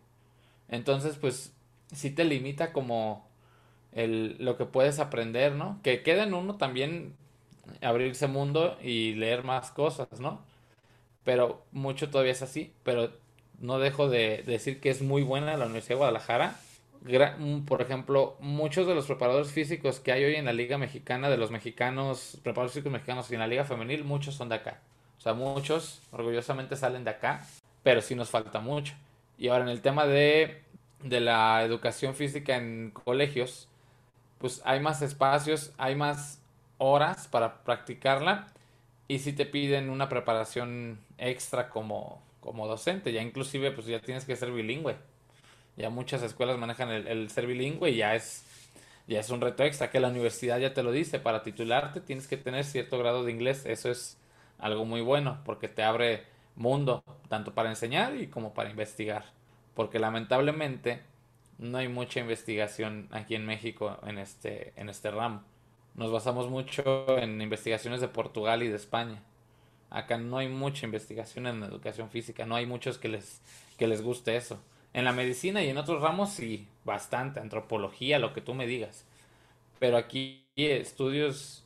Entonces, 0.69 1.17
pues, 1.17 1.53
sí 1.93 2.11
te 2.11 2.25
limita 2.25 2.73
como 2.73 3.29
el, 3.93 4.37
lo 4.39 4.57
que 4.57 4.65
puedes 4.65 5.01
aprender, 5.01 5.55
¿no? 5.57 5.81
Que 5.83 6.05
queda 6.05 6.23
en 6.23 6.35
uno 6.35 6.57
también 6.57 7.17
abrirse 7.83 8.29
mundo 8.29 8.79
y 8.83 9.15
leer 9.15 9.43
más 9.45 9.73
cosas, 9.73 10.21
¿no? 10.21 10.41
Pero 11.25 11.65
mucho 11.73 12.11
todavía 12.11 12.33
es 12.33 12.43
así, 12.43 12.73
pero 12.85 13.11
no 13.59 13.79
dejo 13.79 14.09
de 14.09 14.43
decir 14.47 14.81
que 14.81 14.91
es 14.91 15.03
muy 15.03 15.23
buena 15.23 15.57
la 15.57 15.67
Universidad 15.67 15.97
de 15.97 15.99
Guadalajara 15.99 16.57
Mm, 17.01 17.65
por 17.65 17.81
ejemplo, 17.83 18.37
muchos 18.41 18.87
de 18.87 18.95
los 18.95 19.07
preparadores 19.07 19.53
físicos 19.53 20.01
que 20.01 20.13
hay 20.13 20.25
hoy 20.25 20.35
en 20.35 20.45
la 20.45 20.53
Liga 20.53 20.79
Mexicana, 20.79 21.31
de 21.31 21.37
los 21.37 21.51
mexicanos, 21.51 22.39
preparadores 22.43 22.73
físicos 22.73 22.93
mexicanos 22.93 23.31
y 23.31 23.35
en 23.35 23.41
la 23.41 23.47
Liga 23.47 23.65
Femenil, 23.65 24.05
muchos 24.05 24.35
son 24.35 24.49
de 24.49 24.57
acá. 24.57 24.81
O 25.19 25.21
sea, 25.21 25.35
muchos 25.35 26.03
orgullosamente 26.13 26.77
salen 26.77 27.05
de 27.05 27.11
acá, 27.11 27.45
pero 27.83 28.01
sí 28.01 28.15
nos 28.15 28.31
falta 28.31 28.61
mucho. 28.61 28.95
Y 29.39 29.49
ahora 29.49 29.65
en 29.65 29.71
el 29.71 29.81
tema 29.81 30.07
de, 30.07 30.63
de 31.03 31.21
la 31.21 31.63
educación 31.63 32.15
física 32.15 32.57
en 32.57 32.91
colegios, 32.91 33.69
pues 34.39 34.63
hay 34.65 34.81
más 34.81 35.03
espacios, 35.03 35.73
hay 35.79 35.95
más 35.95 36.41
horas 36.79 37.29
para 37.29 37.63
practicarla 37.65 38.49
y 39.09 39.21
si 39.21 39.33
te 39.33 39.47
piden 39.47 39.91
una 39.91 40.09
preparación 40.09 41.01
extra 41.19 41.71
como, 41.71 42.23
como 42.49 42.67
docente, 42.67 43.13
ya 43.13 43.21
inclusive 43.21 43.73
pues 43.73 43.87
ya 43.87 44.01
tienes 44.01 44.25
que 44.25 44.35
ser 44.35 44.51
bilingüe. 44.51 44.97
Ya 45.77 45.91
muchas 45.91 46.23
escuelas 46.23 46.57
manejan 46.57 46.89
el, 46.91 47.29
ser 47.29 47.47
bilingüe 47.47 47.91
y 47.91 47.97
ya 47.97 48.15
es, 48.15 48.43
ya 49.07 49.21
es 49.21 49.29
un 49.29 49.43
reto 49.43 49.65
extra 49.65 49.91
que 49.91 50.01
la 50.01 50.09
universidad 50.09 50.59
ya 50.59 50.73
te 50.73 50.83
lo 50.83 50.91
dice. 50.93 51.19
Para 51.21 51.43
titularte 51.43 52.01
tienes 52.01 52.27
que 52.27 52.39
tener 52.39 52.65
cierto 52.65 52.99
grado 52.99 53.23
de 53.25 53.33
inglés. 53.33 53.67
Eso 53.67 53.91
es 53.91 54.17
algo 54.59 54.87
muy 54.87 55.03
bueno 55.03 55.41
porque 55.45 55.69
te 55.69 55.83
abre 55.83 56.25
mundo, 56.57 57.05
tanto 57.29 57.53
para 57.53 57.69
enseñar 57.69 58.17
y 58.17 58.29
como 58.29 58.55
para 58.55 58.71
investigar. 58.71 59.27
Porque 59.75 59.99
lamentablemente 59.99 61.03
no 61.59 61.77
hay 61.77 61.89
mucha 61.89 62.21
investigación 62.21 63.09
aquí 63.11 63.35
en 63.35 63.45
México 63.45 63.99
en 64.07 64.17
este, 64.17 64.73
en 64.77 64.89
este 64.89 65.11
ramo. 65.11 65.43
Nos 65.97 66.11
basamos 66.11 66.49
mucho 66.49 67.19
en 67.19 67.43
investigaciones 67.43 68.01
de 68.01 68.09
Portugal 68.09 68.63
y 68.63 68.69
de 68.69 68.77
España. 68.77 69.23
Acá 69.91 70.19
no 70.19 70.39
hay 70.39 70.49
mucha 70.49 70.87
investigación 70.87 71.47
en 71.47 71.63
educación 71.63 72.11
física, 72.11 72.45
no 72.47 72.57
hay 72.57 72.67
muchos 72.67 72.99
que 72.99 73.09
les, 73.09 73.41
que 73.77 73.87
les 73.87 74.03
guste 74.03 74.37
eso. 74.37 74.59
En 74.93 75.05
la 75.05 75.13
medicina 75.13 75.63
y 75.63 75.69
en 75.69 75.79
otros 75.79 76.03
ramos 76.03 76.31
sí, 76.31 76.67
bastante, 76.85 77.41
antropología, 77.41 78.19
lo 78.19 78.33
que 78.33 78.41
tú 78.41 78.55
me 78.55 78.67
digas. 78.67 79.05
Pero 79.79 79.97
aquí 79.97 80.45
estudios, 80.57 81.65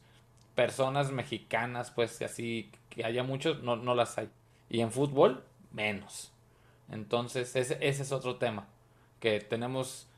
personas 0.55 1.13
mexicanas, 1.13 1.91
pues 1.91 2.21
así, 2.23 2.71
que 2.91 3.05
haya 3.05 3.23
muchos, 3.23 3.63
no, 3.63 3.77
no 3.77 3.95
las 3.95 4.19
hay. 4.19 4.29
Y 4.69 4.81
en 4.81 4.93
fútbol, 4.93 5.45
menos. 5.73 6.33
Entonces, 6.91 7.57
ese, 7.57 7.79
ese 7.81 8.03
es 8.03 8.13
otro 8.13 8.37
tema, 8.37 8.67
que 9.21 9.41
tenemos 9.41 10.09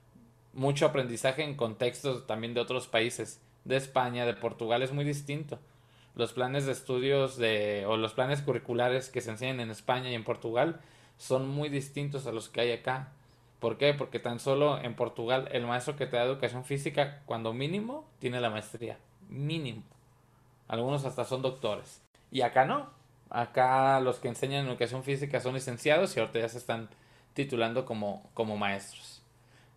mucho 0.52 0.86
aprendizaje 0.86 1.42
en 1.44 1.56
contextos 1.56 2.26
también 2.26 2.54
de 2.54 2.60
otros 2.60 2.88
países, 2.88 3.40
de 3.64 3.76
España, 3.76 4.26
de 4.26 4.34
Portugal, 4.34 4.82
es 4.82 4.92
muy 4.92 5.04
distinto. 5.04 5.58
Los 6.14 6.32
planes 6.32 6.66
de 6.66 6.72
estudios 6.72 7.36
de, 7.36 7.84
o 7.86 7.96
los 7.96 8.12
planes 8.12 8.40
curriculares 8.42 9.10
que 9.10 9.20
se 9.20 9.30
enseñan 9.30 9.60
en 9.60 9.70
España 9.70 10.10
y 10.10 10.14
en 10.14 10.24
Portugal 10.24 10.80
son 11.16 11.48
muy 11.48 11.68
distintos 11.68 12.26
a 12.26 12.32
los 12.32 12.48
que 12.48 12.60
hay 12.60 12.72
acá. 12.72 13.12
¿Por 13.58 13.78
qué? 13.78 13.94
Porque 13.94 14.18
tan 14.18 14.38
solo 14.38 14.78
en 14.78 14.94
Portugal 14.94 15.48
el 15.52 15.66
maestro 15.66 15.96
que 15.96 16.06
te 16.06 16.16
da 16.16 16.24
educación 16.24 16.64
física, 16.64 17.22
cuando 17.26 17.52
mínimo, 17.52 18.08
tiene 18.18 18.40
la 18.40 18.50
maestría. 18.50 18.98
Mínimo. 19.28 19.82
Algunos 20.68 21.04
hasta 21.04 21.24
son 21.24 21.42
doctores. 21.42 22.00
Y 22.30 22.42
acá 22.42 22.64
no. 22.64 22.90
Acá 23.30 24.00
los 24.00 24.18
que 24.18 24.28
enseñan 24.28 24.66
educación 24.66 25.02
física 25.02 25.40
son 25.40 25.54
licenciados 25.54 26.16
y 26.16 26.20
ahorita 26.20 26.40
ya 26.40 26.48
se 26.48 26.58
están 26.58 26.88
titulando 27.32 27.84
como, 27.84 28.28
como 28.34 28.56
maestros. 28.56 29.22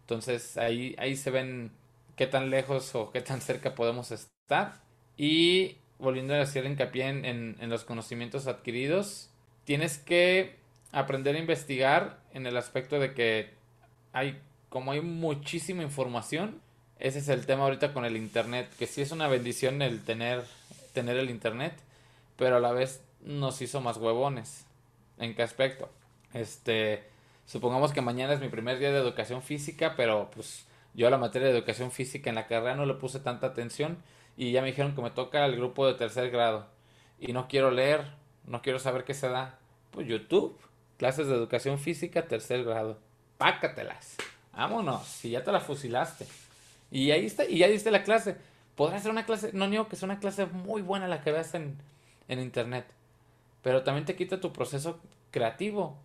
Entonces 0.02 0.58
ahí, 0.58 0.96
ahí 1.00 1.16
se 1.16 1.32
ven 1.32 1.72
qué 2.16 2.28
tan 2.28 2.50
lejos 2.50 2.94
o 2.96 3.12
qué 3.12 3.22
tan 3.22 3.42
cerca 3.42 3.74
podemos 3.74 4.12
estar. 4.12 4.82
Y 5.18 5.78
volviendo 6.00 6.34
a 6.36 6.42
hacer 6.42 6.66
hincapié 6.66 7.08
en, 7.08 7.56
en 7.60 7.70
los 7.70 7.84
conocimientos 7.84 8.48
adquiridos, 8.48 9.30
tienes 9.66 9.98
que 9.98 10.56
aprender 10.92 11.36
a 11.36 11.40
investigar 11.40 12.20
en 12.34 12.46
el 12.48 12.58
aspecto 12.58 13.00
de 13.00 13.14
que 13.14 13.52
hay, 14.14 14.40
como 14.70 14.92
hay 14.92 15.02
muchísima 15.02 15.84
información, 15.84 16.62
ese 17.00 17.20
es 17.20 17.30
el 17.30 17.46
tema 17.46 17.64
ahorita 17.64 17.94
con 17.94 18.06
el 18.06 18.18
internet, 18.18 18.70
que 18.80 18.88
sí 18.88 19.02
es 19.02 19.12
una 19.12 19.28
bendición 19.28 19.82
el 19.82 20.04
tener, 20.04 20.44
tener 20.94 21.18
el 21.18 21.30
internet, 21.30 21.74
pero 22.38 22.58
a 22.58 22.60
la 22.60 22.72
vez 22.72 23.02
nos 23.22 23.62
hizo 23.62 23.82
más 23.82 23.98
huevones. 23.98 24.66
¿En 25.20 25.36
qué 25.36 25.44
aspecto? 25.44 25.90
Este, 26.34 27.04
supongamos 27.46 27.92
que 27.92 28.02
mañana 28.02 28.34
es 28.34 28.40
mi 28.40 28.50
primer 28.50 28.80
día 28.80 28.92
de 28.92 29.00
educación 29.00 29.42
física, 29.42 29.96
pero 29.96 30.32
pues 30.34 30.66
yo 30.94 31.08
a 31.08 31.12
la 31.12 31.18
materia 31.18 31.48
de 31.48 31.58
educación 31.58 31.92
física 31.92 32.30
en 32.30 32.36
la 32.36 32.48
carrera 32.48 32.76
no 32.76 32.86
le 32.86 32.96
puse 32.96 33.20
tanta 33.20 33.48
atención 33.48 33.98
y 34.38 34.52
ya 34.52 34.62
me 34.62 34.68
dijeron 34.68 34.96
que 34.96 35.02
me 35.02 35.12
toca 35.12 35.46
el 35.46 35.58
grupo 35.58 35.86
de 35.88 35.96
tercer 35.96 36.30
grado 36.32 36.68
y 37.20 37.34
no 37.34 37.48
quiero 37.48 37.72
leer, 37.72 38.06
no 38.46 38.62
quiero 38.62 38.80
saber 38.80 39.04
qué 39.04 39.14
se 39.14 39.28
da. 39.28 39.60
Pues 39.92 40.08
YouTube, 40.08 40.58
Clases 40.98 41.28
de 41.28 41.36
educación 41.36 41.78
física, 41.78 42.28
tercer 42.28 42.64
grado. 42.64 42.98
Pácatelas. 43.38 44.16
Vámonos. 44.52 45.06
Si 45.06 45.30
ya 45.30 45.44
te 45.44 45.52
la 45.52 45.60
fusilaste. 45.60 46.26
Y 46.90 47.12
ahí 47.12 47.26
está, 47.28 47.46
y 47.46 47.60
ya 47.60 47.68
diste 47.68 47.92
la 47.92 48.04
clase. 48.04 48.36
Podrá 48.76 49.00
ser 49.00 49.12
una 49.12 49.26
clase, 49.26 49.52
no 49.54 49.68
niego 49.68 49.88
que 49.88 49.96
es 49.96 50.04
una 50.04 50.20
clase 50.20 50.48
muy 50.48 50.82
buena 50.82 51.08
la 51.08 51.22
que 51.22 51.32
veas 51.32 51.54
en, 51.54 51.78
en 52.28 52.40
internet. 52.40 52.86
Pero 53.62 53.84
también 53.84 54.06
te 54.06 54.16
quita 54.16 54.40
tu 54.40 54.52
proceso 54.52 55.00
creativo. 55.30 55.98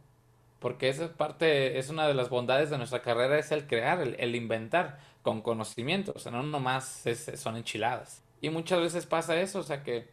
Porque 0.59 0.91
esa 0.91 1.09
parte, 1.13 1.79
es 1.79 1.89
una 1.89 2.07
de 2.07 2.15
las 2.15 2.29
bondades 2.29 2.69
de 2.71 2.77
nuestra 2.77 3.03
carrera, 3.03 3.39
es 3.39 3.51
el 3.51 3.67
crear, 3.67 4.01
el, 4.01 4.35
inventar 4.37 4.99
con 5.23 5.41
conocimiento. 5.41 6.13
O 6.15 6.19
sea, 6.19 6.33
no 6.33 6.43
nomás 6.43 7.03
son 7.37 7.57
enchiladas. 7.57 8.22
Y 8.43 8.51
muchas 8.51 8.81
veces 8.81 9.07
pasa 9.07 9.41
eso, 9.41 9.61
o 9.61 9.63
sea 9.63 9.83
que 9.83 10.11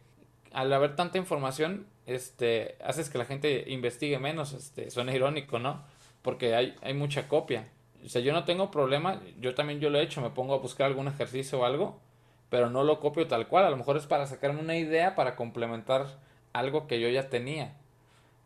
al 0.52 0.72
haber 0.72 0.96
tanta 0.96 1.18
información, 1.18 1.86
este, 2.06 2.76
haces 2.82 3.10
que 3.10 3.18
la 3.18 3.24
gente 3.24 3.64
investigue 3.68 4.18
menos, 4.18 4.52
este, 4.52 4.90
suena 4.90 5.12
irónico, 5.12 5.58
¿no? 5.58 5.84
Porque 6.22 6.54
hay, 6.54 6.76
hay 6.80 6.94
mucha 6.94 7.28
copia. 7.28 7.68
O 8.04 8.08
sea, 8.08 8.22
yo 8.22 8.32
no 8.32 8.44
tengo 8.44 8.70
problema, 8.70 9.20
yo 9.40 9.54
también 9.54 9.80
yo 9.80 9.90
lo 9.90 9.98
he 9.98 10.02
hecho, 10.02 10.20
me 10.22 10.30
pongo 10.30 10.54
a 10.54 10.58
buscar 10.58 10.86
algún 10.86 11.08
ejercicio 11.08 11.60
o 11.60 11.64
algo, 11.64 12.00
pero 12.48 12.70
no 12.70 12.84
lo 12.84 13.00
copio 13.00 13.26
tal 13.26 13.48
cual, 13.48 13.64
a 13.64 13.70
lo 13.70 13.76
mejor 13.76 13.96
es 13.96 14.06
para 14.06 14.26
sacarme 14.26 14.60
una 14.60 14.76
idea 14.76 15.14
para 15.16 15.36
complementar 15.36 16.06
algo 16.52 16.86
que 16.86 17.00
yo 17.00 17.08
ya 17.08 17.28
tenía. 17.28 17.74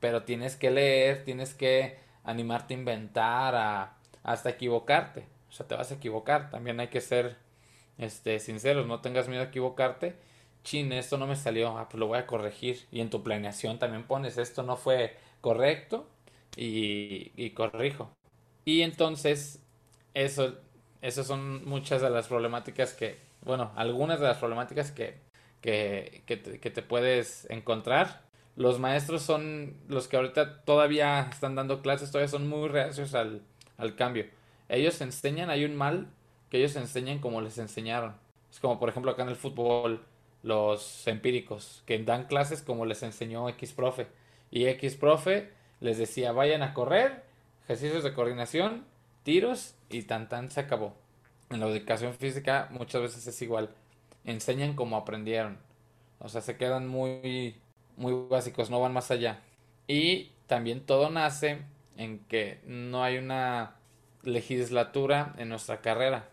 Pero 0.01 0.25
tienes 0.25 0.57
que 0.57 0.71
leer, 0.71 1.25
tienes 1.25 1.55
que 1.55 1.99
animarte 2.25 2.75
a 2.75 2.79
inventar, 2.79 3.55
a, 3.55 3.97
hasta 4.23 4.51
equivocarte. 4.51 5.27
O 5.51 5.53
sea, 5.53 5.67
te 5.67 5.75
vas 5.75 5.91
a 5.91 5.95
equivocar, 5.95 6.51
también 6.51 6.81
hay 6.81 6.89
que 6.89 7.01
ser 7.01 7.37
este 7.99 8.41
sinceros, 8.41 8.87
no 8.87 9.01
tengas 9.01 9.29
miedo 9.29 9.43
a 9.43 9.47
equivocarte 9.47 10.17
chin, 10.65 10.93
esto 10.93 11.19
no 11.19 11.27
me 11.27 11.37
salió, 11.37 11.79
ah, 11.79 11.89
pues 11.89 12.01
lo 12.01 12.09
voy 12.09 12.19
a 12.19 12.27
corregir. 12.27 12.87
Y 12.91 13.01
en 13.01 13.11
tu 13.11 13.23
planeación 13.23 13.79
también 13.79 14.05
pones, 14.05 14.39
esto 14.39 14.63
no 14.65 14.77
fue 14.77 15.17
correcto 15.41 16.09
y, 16.57 17.31
y 17.37 17.51
corrijo. 17.51 18.11
Y 18.65 18.83
entonces, 18.83 19.63
eso, 20.15 20.55
esas 21.03 21.27
son 21.27 21.65
muchas 21.67 22.03
de 22.03 22.11
las 22.11 22.29
problemáticas 22.29 22.95
que, 22.95 23.19
bueno, 23.43 23.73
algunas 23.77 24.21
de 24.21 24.27
las 24.27 24.39
problemáticas 24.39 24.91
que, 24.91 25.21
que, 25.61 26.23
que, 26.27 26.37
te, 26.37 26.83
puedes 26.83 27.49
encontrar. 27.51 28.23
Los 28.57 28.79
maestros 28.81 29.23
son 29.23 29.77
los 29.89 30.09
que 30.09 30.17
ahorita 30.17 30.63
todavía 30.65 31.29
están 31.31 31.55
dando 31.55 31.83
clases, 31.83 32.11
todavía 32.11 32.29
son 32.29 32.49
muy 32.49 32.69
reacios 32.69 33.15
al, 33.15 33.43
al 33.77 33.97
cambio. 33.97 34.27
Ellos 34.69 35.01
enseñan, 35.01 35.51
hay 35.51 35.65
un 35.65 35.77
mal 35.77 36.09
que 36.55 36.59
ellos 36.59 36.77
enseñan 36.77 37.19
como 37.19 37.41
les 37.41 37.59
enseñaron. 37.59 38.15
Es 38.49 38.61
como 38.61 38.79
por 38.79 38.89
ejemplo 38.89 39.11
acá 39.11 39.25
en 39.25 39.29
el 39.29 39.35
fútbol, 39.35 40.05
los 40.45 41.05
empíricos, 41.09 41.83
que 41.85 41.99
dan 41.99 42.27
clases 42.29 42.63
como 42.63 42.87
les 42.87 43.03
enseñó 43.03 43.49
X 43.49 43.73
profe. 43.73 44.07
Y 44.53 44.67
X 44.67 44.95
profe 44.95 45.51
les 45.81 45.99
decía, 45.99 46.31
vayan 46.31 46.63
a 46.63 46.73
correr, 46.73 47.25
ejercicios 47.65 48.05
de 48.05 48.15
coordinación, 48.15 48.85
tiros 49.25 49.75
y 49.91 50.03
tan 50.03 50.29
tan 50.29 50.49
se 50.53 50.61
acabó. 50.61 50.95
En 51.51 51.59
la 51.59 51.67
educación 51.67 52.15
física 52.15 52.69
muchas 52.71 53.03
veces 53.03 53.27
es 53.27 53.43
igual. 53.43 53.75
Enseñan 54.25 54.75
como 54.77 54.97
aprendieron. 54.97 55.59
O 56.21 56.29
sea, 56.29 56.41
se 56.41 56.57
quedan 56.57 56.87
muy, 56.87 57.57
muy 57.97 58.15
básicos, 58.31 58.71
no 58.71 58.79
van 58.79 58.93
más 58.93 59.11
allá. 59.11 59.41
Y 59.89 60.31
también 60.47 60.87
todo 60.87 61.11
nace 61.11 61.63
en 61.97 62.21
que 62.21 62.61
no 62.65 63.03
hay 63.03 63.19
una 63.19 63.75
legislatura 64.23 65.35
en 65.37 65.49
nuestra 65.49 65.81
carrera 65.81 66.29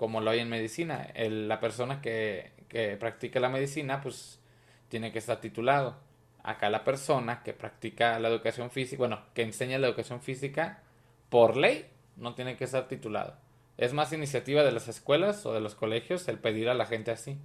como 0.00 0.22
lo 0.22 0.30
hay 0.30 0.38
en 0.38 0.48
medicina. 0.48 1.12
la 1.14 1.60
persona 1.60 2.00
que, 2.00 2.52
que 2.70 2.96
practica 2.96 3.38
la 3.38 3.50
medicina, 3.50 4.00
pues 4.00 4.40
tiene 4.88 5.12
que 5.12 5.18
estar 5.18 5.42
titulado. 5.42 5.98
Acá 6.42 6.70
la 6.70 6.84
persona 6.84 7.42
que 7.42 7.52
practica 7.52 8.18
la 8.18 8.28
educación 8.28 8.70
física, 8.70 8.96
bueno, 8.96 9.20
que 9.34 9.42
enseña 9.42 9.78
la 9.78 9.88
educación 9.88 10.22
física, 10.22 10.82
por 11.28 11.58
ley, 11.58 11.84
no 12.16 12.34
tiene 12.34 12.56
que 12.56 12.64
estar 12.64 12.88
titulado. 12.88 13.36
Es 13.76 13.92
más 13.92 14.10
iniciativa 14.14 14.62
de 14.62 14.72
las 14.72 14.88
escuelas 14.88 15.44
o 15.44 15.52
de 15.52 15.60
los 15.60 15.74
colegios 15.74 16.26
el 16.28 16.38
pedir 16.38 16.70
a 16.70 16.74
la 16.74 16.86
gente 16.86 17.10
así. 17.10 17.36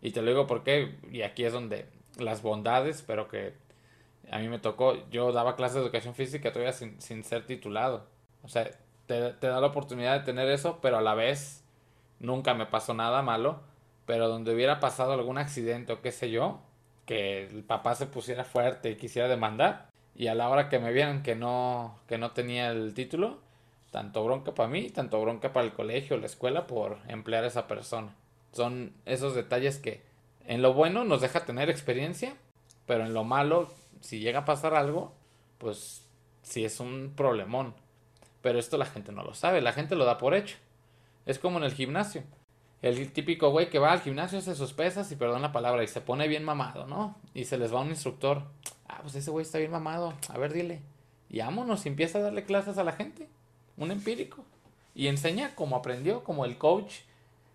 Y 0.00 0.12
te 0.12 0.22
lo 0.22 0.30
digo 0.30 0.46
porque, 0.46 0.96
y 1.12 1.20
aquí 1.20 1.44
es 1.44 1.52
donde 1.52 1.84
las 2.16 2.40
bondades, 2.40 3.04
pero 3.06 3.28
que 3.28 3.52
a 4.30 4.38
mí 4.38 4.48
me 4.48 4.58
tocó, 4.58 5.06
yo 5.10 5.30
daba 5.32 5.56
clases 5.56 5.74
de 5.74 5.82
educación 5.82 6.14
física 6.14 6.54
todavía 6.54 6.72
sin, 6.72 6.98
sin 7.02 7.22
ser 7.22 7.44
titulado. 7.44 8.06
O 8.42 8.48
sea, 8.48 8.70
te, 9.04 9.34
te 9.34 9.46
da 9.46 9.60
la 9.60 9.66
oportunidad 9.66 10.18
de 10.18 10.24
tener 10.24 10.48
eso, 10.48 10.78
pero 10.80 10.96
a 10.96 11.02
la 11.02 11.14
vez 11.14 11.67
nunca 12.20 12.54
me 12.54 12.66
pasó 12.66 12.94
nada 12.94 13.22
malo, 13.22 13.60
pero 14.06 14.28
donde 14.28 14.54
hubiera 14.54 14.80
pasado 14.80 15.12
algún 15.12 15.38
accidente 15.38 15.92
o 15.92 16.00
qué 16.00 16.12
sé 16.12 16.30
yo, 16.30 16.60
que 17.06 17.46
el 17.46 17.62
papá 17.64 17.94
se 17.94 18.06
pusiera 18.06 18.44
fuerte 18.44 18.90
y 18.90 18.96
quisiera 18.96 19.28
demandar, 19.28 19.88
y 20.14 20.26
a 20.26 20.34
la 20.34 20.48
hora 20.48 20.68
que 20.68 20.78
me 20.78 20.92
vieran 20.92 21.22
que 21.22 21.34
no, 21.34 21.98
que 22.08 22.18
no 22.18 22.32
tenía 22.32 22.70
el 22.70 22.92
título, 22.94 23.38
tanto 23.90 24.24
bronca 24.24 24.52
para 24.54 24.68
mí, 24.68 24.90
tanto 24.90 25.20
bronca 25.20 25.52
para 25.52 25.66
el 25.66 25.72
colegio, 25.72 26.16
la 26.16 26.26
escuela, 26.26 26.66
por 26.66 26.98
emplear 27.08 27.44
a 27.44 27.48
esa 27.48 27.66
persona. 27.66 28.14
Son 28.52 28.92
esos 29.06 29.34
detalles 29.34 29.78
que 29.78 30.02
en 30.46 30.62
lo 30.62 30.74
bueno 30.74 31.04
nos 31.04 31.20
deja 31.20 31.44
tener 31.44 31.70
experiencia, 31.70 32.34
pero 32.86 33.04
en 33.04 33.14
lo 33.14 33.24
malo, 33.24 33.70
si 34.00 34.20
llega 34.20 34.40
a 34.40 34.44
pasar 34.44 34.74
algo, 34.74 35.12
pues 35.58 36.06
sí 36.42 36.64
es 36.64 36.80
un 36.80 37.12
problemón. 37.16 37.74
Pero 38.42 38.58
esto 38.58 38.78
la 38.78 38.86
gente 38.86 39.12
no 39.12 39.22
lo 39.22 39.34
sabe, 39.34 39.60
la 39.60 39.72
gente 39.72 39.94
lo 39.94 40.04
da 40.04 40.18
por 40.18 40.34
hecho. 40.34 40.56
Es 41.28 41.38
como 41.38 41.58
en 41.58 41.64
el 41.64 41.74
gimnasio. 41.74 42.22
El 42.80 43.12
típico 43.12 43.50
güey 43.50 43.68
que 43.68 43.78
va 43.78 43.92
al 43.92 44.00
gimnasio, 44.00 44.38
hace 44.38 44.54
sus 44.54 44.72
pesas 44.72 45.12
y 45.12 45.16
perdón 45.16 45.42
la 45.42 45.52
palabra, 45.52 45.84
y 45.84 45.86
se 45.86 46.00
pone 46.00 46.26
bien 46.26 46.42
mamado, 46.42 46.86
¿no? 46.86 47.16
Y 47.34 47.44
se 47.44 47.58
les 47.58 47.72
va 47.72 47.82
un 47.82 47.90
instructor. 47.90 48.44
Ah, 48.88 49.00
pues 49.02 49.14
ese 49.14 49.30
güey 49.30 49.42
está 49.42 49.58
bien 49.58 49.70
mamado. 49.70 50.14
A 50.30 50.38
ver, 50.38 50.54
dile. 50.54 50.80
Y 51.28 51.40
vámonos, 51.40 51.84
y 51.84 51.90
empieza 51.90 52.16
a 52.16 52.22
darle 52.22 52.44
clases 52.44 52.78
a 52.78 52.84
la 52.84 52.92
gente. 52.92 53.28
Un 53.76 53.90
empírico. 53.90 54.42
Y 54.94 55.08
enseña 55.08 55.54
como 55.54 55.76
aprendió, 55.76 56.24
como 56.24 56.46
el 56.46 56.56
coach 56.56 57.00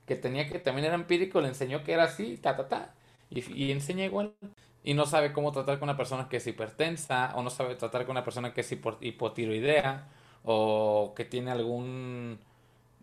que 0.05 0.15
tenía 0.15 0.47
que 0.47 0.59
también 0.59 0.85
era 0.85 0.93
empírico, 0.93 1.41
le 1.41 1.47
enseñó 1.47 1.83
que 1.83 1.93
era 1.93 2.03
así, 2.03 2.37
ta, 2.37 2.55
ta, 2.55 2.67
ta. 2.67 2.93
Y, 3.31 3.41
y 3.59 3.71
enseña 3.71 4.05
igual. 4.05 4.35
Y 4.83 4.93
no 4.93 5.07
sabe 5.07 5.33
cómo 5.33 5.51
tratar 5.51 5.79
con 5.79 5.89
una 5.89 5.97
persona 5.97 6.29
que 6.29 6.37
es 6.37 6.45
hipertensa, 6.45 7.33
o 7.35 7.41
no 7.41 7.49
sabe 7.49 7.73
tratar 7.73 8.05
con 8.05 8.11
una 8.11 8.23
persona 8.23 8.53
que 8.53 8.61
es 8.61 8.71
hipotiroidea, 8.71 10.09
o 10.43 11.13
que 11.15 11.25
tiene 11.25 11.49
algún 11.49 12.37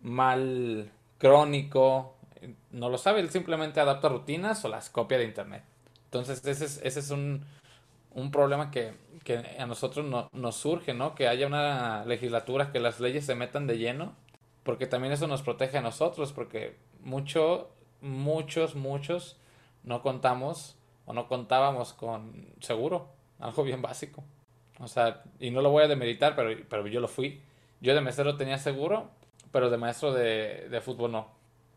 mal 0.01 0.91
crónico, 1.17 2.15
no 2.71 2.89
lo 2.89 2.97
sabe, 2.97 3.19
él 3.19 3.29
simplemente 3.29 3.79
adapta 3.79 4.09
rutinas 4.09 4.63
o 4.65 4.69
las 4.69 4.89
copia 4.89 5.17
de 5.17 5.25
internet. 5.25 5.63
Entonces 6.05 6.43
ese 6.45 6.65
es, 6.65 6.81
ese 6.83 6.99
es 6.99 7.11
un, 7.11 7.45
un 8.11 8.31
problema 8.31 8.71
que, 8.71 8.93
que, 9.23 9.37
a 9.59 9.65
nosotros 9.65 10.05
no, 10.05 10.29
nos 10.33 10.55
surge, 10.55 10.93
¿no? 10.93 11.15
Que 11.15 11.27
haya 11.27 11.47
una 11.47 12.05
legislatura, 12.05 12.71
que 12.71 12.79
las 12.79 12.99
leyes 12.99 13.25
se 13.25 13.35
metan 13.35 13.67
de 13.67 13.77
lleno, 13.77 14.15
porque 14.63 14.87
también 14.87 15.13
eso 15.13 15.27
nos 15.27 15.41
protege 15.41 15.77
a 15.77 15.81
nosotros, 15.81 16.33
porque 16.33 16.75
mucho, 17.01 17.69
muchos, 18.01 18.75
muchos 18.75 19.37
no 19.83 20.01
contamos 20.01 20.77
o 21.05 21.13
no 21.13 21.27
contábamos 21.27 21.93
con 21.93 22.47
seguro, 22.59 23.09
algo 23.39 23.63
bien 23.63 23.81
básico. 23.81 24.23
O 24.79 24.87
sea, 24.87 25.23
y 25.39 25.51
no 25.51 25.61
lo 25.61 25.69
voy 25.69 25.83
a 25.83 25.87
demeritar, 25.87 26.35
pero, 26.35 26.49
pero 26.69 26.87
yo 26.87 26.99
lo 26.99 27.07
fui. 27.07 27.41
Yo 27.81 27.95
de 27.95 28.01
mesero 28.01 28.37
tenía 28.37 28.57
seguro, 28.57 29.09
pero 29.51 29.69
de 29.69 29.77
maestro 29.77 30.13
de, 30.13 30.67
de 30.69 30.81
fútbol 30.81 31.11
no, 31.11 31.27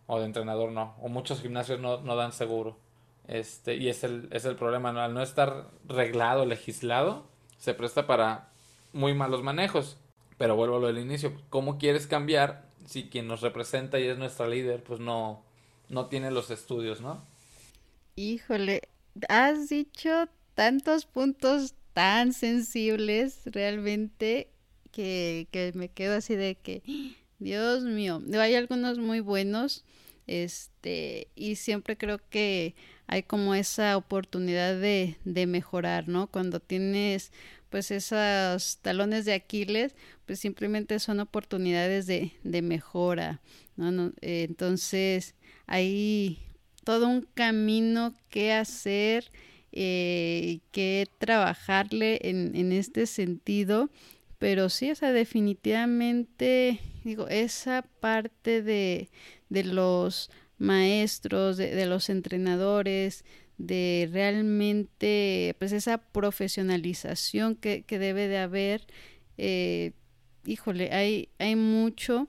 o 0.06 0.18
de 0.18 0.26
entrenador 0.26 0.72
no, 0.72 0.96
o 1.00 1.08
muchos 1.08 1.40
gimnasios 1.40 1.80
no, 1.80 2.00
no 2.00 2.16
dan 2.16 2.32
seguro. 2.32 2.78
Este, 3.26 3.76
y 3.76 3.88
es 3.88 4.04
el, 4.04 4.28
es 4.32 4.44
el 4.44 4.56
problema, 4.56 4.90
al 5.04 5.14
no 5.14 5.22
estar 5.22 5.70
reglado, 5.86 6.44
legislado, 6.44 7.26
se 7.58 7.74
presta 7.74 8.06
para 8.06 8.50
muy 8.92 9.14
malos 9.14 9.42
manejos. 9.42 9.96
Pero 10.36 10.56
vuelvo 10.56 10.76
a 10.76 10.80
lo 10.80 10.86
del 10.88 10.98
inicio, 10.98 11.32
¿cómo 11.48 11.78
quieres 11.78 12.06
cambiar 12.06 12.64
si 12.86 13.08
quien 13.08 13.26
nos 13.28 13.40
representa 13.40 13.98
y 13.98 14.08
es 14.08 14.18
nuestra 14.18 14.46
líder, 14.48 14.82
pues 14.82 15.00
no, 15.00 15.42
no 15.88 16.06
tiene 16.06 16.30
los 16.30 16.50
estudios, 16.50 17.00
¿no? 17.00 17.24
Híjole, 18.16 18.82
has 19.28 19.68
dicho 19.68 20.28
tantos 20.54 21.06
puntos 21.06 21.74
tan 21.92 22.32
sensibles 22.32 23.40
realmente 23.46 24.50
que, 24.90 25.48
que 25.50 25.72
me 25.74 25.88
quedo 25.88 26.16
así 26.16 26.36
de 26.36 26.56
que 26.56 26.82
Dios 27.44 27.82
mío, 27.82 28.22
hay 28.40 28.54
algunos 28.54 28.98
muy 28.98 29.20
buenos, 29.20 29.84
este, 30.26 31.28
y 31.36 31.56
siempre 31.56 31.98
creo 31.98 32.18
que 32.30 32.74
hay 33.06 33.22
como 33.22 33.54
esa 33.54 33.98
oportunidad 33.98 34.80
de, 34.80 35.18
de 35.24 35.46
mejorar, 35.46 36.08
¿no? 36.08 36.26
Cuando 36.28 36.58
tienes 36.58 37.32
pues 37.68 37.90
esos 37.90 38.78
talones 38.78 39.26
de 39.26 39.34
Aquiles, 39.34 39.94
pues 40.24 40.40
simplemente 40.40 40.98
son 41.00 41.20
oportunidades 41.20 42.06
de, 42.06 42.32
de 42.44 42.62
mejora, 42.62 43.42
¿no? 43.76 44.14
Eh, 44.22 44.46
entonces, 44.48 45.34
hay 45.66 46.38
todo 46.82 47.08
un 47.08 47.28
camino 47.34 48.14
que 48.30 48.54
hacer, 48.54 49.30
eh, 49.70 50.60
que 50.72 51.08
trabajarle 51.18 52.20
en, 52.22 52.56
en 52.56 52.72
este 52.72 53.04
sentido 53.04 53.90
pero 54.44 54.68
sí, 54.68 54.90
o 54.90 54.94
sea, 54.94 55.10
definitivamente, 55.10 56.78
digo, 57.02 57.28
esa 57.28 57.80
parte 57.80 58.60
de, 58.60 59.08
de 59.48 59.64
los 59.64 60.30
maestros, 60.58 61.56
de, 61.56 61.86
los 61.86 62.10
entrenadores, 62.10 63.24
de 63.56 64.06
realmente, 64.12 65.56
pues 65.58 65.72
esa 65.72 65.96
profesionalización 65.96 67.54
que, 67.56 67.84
que 67.84 67.98
debe 67.98 68.28
de 68.28 68.36
haber, 68.36 68.86
eh, 69.38 69.92
híjole, 70.44 70.92
hay, 70.92 71.30
hay 71.38 71.56
mucho 71.56 72.28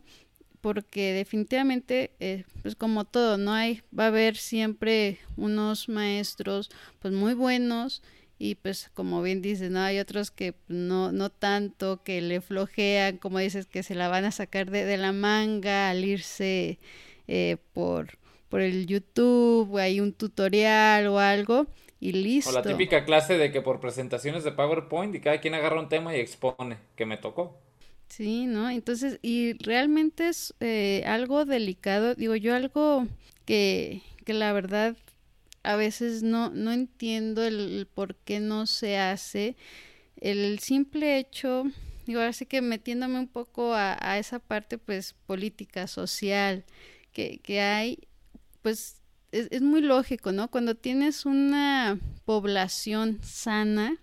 porque 0.62 1.12
definitivamente, 1.12 2.16
eh, 2.22 2.46
pues 2.62 2.78
como 2.78 3.04
todo, 3.04 3.38
no 3.38 3.52
hay, 3.52 3.82
va 3.88 4.06
a 4.06 4.08
haber 4.08 4.38
siempre 4.38 5.20
unos 5.36 5.90
maestros, 5.90 6.72
pues 7.00 7.14
muy 7.14 7.34
buenos 7.34 8.02
y 8.38 8.56
pues 8.56 8.90
como 8.94 9.22
bien 9.22 9.42
dices, 9.42 9.72
¿no? 9.72 9.80
Hay 9.82 10.00
otros 10.00 10.32
que 10.32 10.56
no, 10.68 11.12
no 11.12 11.30
tanto, 11.30 12.04
que 12.04 12.22
le 12.22 12.42
flojean, 12.42 13.18
como 13.18 13.40
dices, 13.40 13.66
que 13.66 13.84
se 13.84 13.96
la 13.96 14.08
van 14.08 14.26
a 14.26 14.32
sacar 14.32 14.70
de, 14.72 14.86
de 14.86 14.98
la 14.98 15.14
manga 15.14 15.90
al 15.90 16.04
irse 16.04 16.80
eh, 17.28 17.58
por, 17.74 18.18
por 18.50 18.62
el 18.62 18.88
YouTube, 18.88 19.74
o 19.74 19.78
hay 19.78 20.00
un 20.00 20.14
tutorial 20.14 21.08
o 21.08 21.20
algo 21.20 21.68
y 22.00 22.12
listo. 22.12 22.50
O 22.52 22.54
la 22.54 22.62
típica 22.62 23.06
clase 23.06 23.38
de 23.38 23.52
que 23.52 23.62
por 23.62 23.80
presentaciones 23.80 24.44
de 24.44 24.52
PowerPoint 24.52 25.16
y 25.16 25.22
cada 25.22 25.40
quien 25.40 25.54
agarra 25.54 25.80
un 25.80 25.90
tema 25.90 26.16
y 26.16 26.20
expone, 26.20 26.78
que 26.96 27.06
me 27.06 27.18
tocó. 27.18 27.58
Sí, 28.10 28.46
¿no? 28.46 28.70
Entonces, 28.70 29.20
y 29.22 29.54
realmente 29.64 30.30
es 30.30 30.54
eh, 30.60 31.04
algo 31.06 31.46
delicado, 31.46 32.16
digo 32.16 32.36
yo, 32.36 32.54
algo 32.54 33.08
que, 33.46 34.02
que 34.26 34.34
la 34.34 34.54
verdad 34.54 34.96
a 35.66 35.76
veces 35.76 36.24
no, 36.24 36.50
no 36.52 36.72
entiendo 36.72 37.44
el, 37.44 37.88
por 37.94 38.16
qué 38.16 38.40
no 38.40 38.68
se 38.68 38.98
hace. 38.98 39.56
El 40.18 40.60
simple 40.60 41.18
hecho, 41.18 41.66
digo, 42.06 42.22
así 42.22 42.46
que 42.46 42.62
metiéndome 42.62 43.20
un 43.20 43.28
poco 43.28 43.74
a, 43.74 43.98
a 44.00 44.18
esa 44.20 44.40
parte 44.40 44.78
pues 44.78 45.14
política, 45.26 45.88
social 45.88 46.66
que, 47.12 47.40
que 47.40 47.62
hay, 47.62 48.08
pues 48.62 49.02
es, 49.32 49.48
es, 49.52 49.62
muy 49.62 49.82
lógico, 49.82 50.32
¿no? 50.32 50.50
Cuando 50.50 50.76
tienes 50.76 51.26
una 51.26 52.00
población 52.26 53.20
sana, 53.24 53.98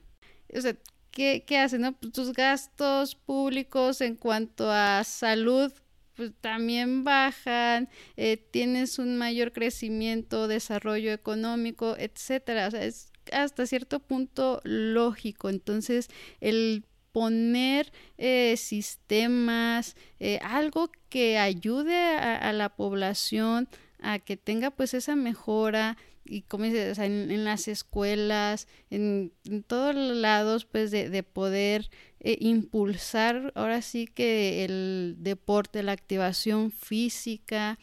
o 0.54 0.60
sea, 0.60 0.76
¿qué, 1.10 1.44
qué 1.46 1.58
hacen, 1.58 1.82
no? 1.82 1.92
Pues 1.92 2.12
tus 2.12 2.32
gastos 2.32 3.14
públicos 3.14 4.00
en 4.00 4.16
cuanto 4.16 4.70
a 4.70 5.04
salud 5.04 5.72
pues 6.14 6.32
también 6.40 7.04
bajan, 7.04 7.88
eh, 8.16 8.36
tienes 8.36 8.98
un 8.98 9.16
mayor 9.16 9.52
crecimiento, 9.52 10.48
desarrollo 10.48 11.12
económico, 11.12 11.96
etcétera. 11.98 12.68
O 12.68 12.70
sea, 12.70 12.84
es 12.84 13.12
hasta 13.32 13.66
cierto 13.66 14.00
punto 14.00 14.60
lógico. 14.64 15.48
Entonces, 15.48 16.08
el 16.40 16.84
poner 17.12 17.92
eh, 18.18 18.56
sistemas, 18.56 19.96
eh, 20.18 20.38
algo 20.42 20.90
que 21.08 21.38
ayude 21.38 22.16
a, 22.16 22.52
la 22.52 22.70
población 22.70 23.68
a 24.00 24.18
que 24.18 24.36
tenga 24.36 24.70
pues 24.70 24.94
esa 24.94 25.14
mejora 25.14 25.96
y 26.24 26.42
como 26.42 26.64
dices, 26.64 26.98
en, 26.98 27.44
las 27.44 27.68
escuelas, 27.68 28.66
en, 28.90 29.32
todos 29.66 29.94
lados 29.94 30.64
pues 30.64 30.90
de, 30.90 31.10
de 31.10 31.22
poder 31.22 31.90
eh, 32.24 32.38
impulsar 32.40 33.52
ahora 33.56 33.82
sí 33.82 34.06
que 34.06 34.64
el 34.64 35.16
deporte, 35.18 35.82
la 35.82 35.92
activación 35.92 36.70
física, 36.70 37.78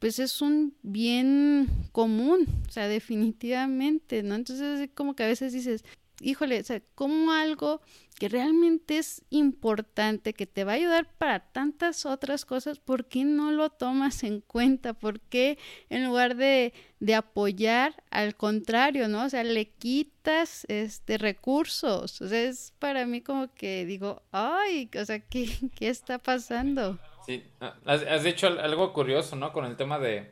pues 0.00 0.18
es 0.18 0.42
un 0.42 0.74
bien 0.82 1.68
común, 1.92 2.46
o 2.68 2.70
sea, 2.70 2.88
definitivamente, 2.88 4.22
¿no? 4.24 4.34
Entonces, 4.34 4.90
como 4.94 5.14
que 5.14 5.22
a 5.22 5.28
veces 5.28 5.52
dices, 5.52 5.84
híjole, 6.20 6.60
o 6.60 6.64
sea, 6.64 6.80
como 6.94 7.32
algo 7.32 7.80
que 8.18 8.28
realmente 8.28 8.96
es 8.96 9.22
importante, 9.28 10.32
que 10.32 10.46
te 10.46 10.64
va 10.64 10.72
a 10.72 10.76
ayudar 10.76 11.06
para 11.18 11.40
tantas 11.40 12.06
otras 12.06 12.44
cosas, 12.46 12.78
¿por 12.78 13.04
qué 13.04 13.24
no 13.24 13.52
lo 13.52 13.68
tomas 13.70 14.24
en 14.24 14.40
cuenta? 14.40 14.94
¿Por 14.94 15.20
qué 15.20 15.58
en 15.90 16.06
lugar 16.06 16.36
de, 16.36 16.72
de 16.98 17.14
apoyar, 17.14 18.02
al 18.10 18.34
contrario, 18.34 19.08
¿no? 19.08 19.24
O 19.24 19.28
sea, 19.28 19.44
le 19.44 19.68
quitas 19.68 20.64
este 20.68 21.18
recursos. 21.18 22.20
O 22.22 22.28
sea, 22.28 22.42
es 22.44 22.72
para 22.78 23.04
mí 23.04 23.20
como 23.20 23.52
que 23.52 23.84
digo, 23.84 24.22
ay, 24.32 24.90
o 24.98 25.04
sea, 25.04 25.20
¿qué, 25.20 25.50
qué 25.74 25.88
está 25.88 26.18
pasando? 26.18 26.98
Sí, 27.26 27.42
has, 27.84 28.02
has 28.02 28.22
dicho 28.22 28.46
algo 28.46 28.92
curioso, 28.92 29.36
¿no? 29.36 29.52
Con 29.52 29.66
el 29.66 29.76
tema 29.76 29.98
de, 29.98 30.30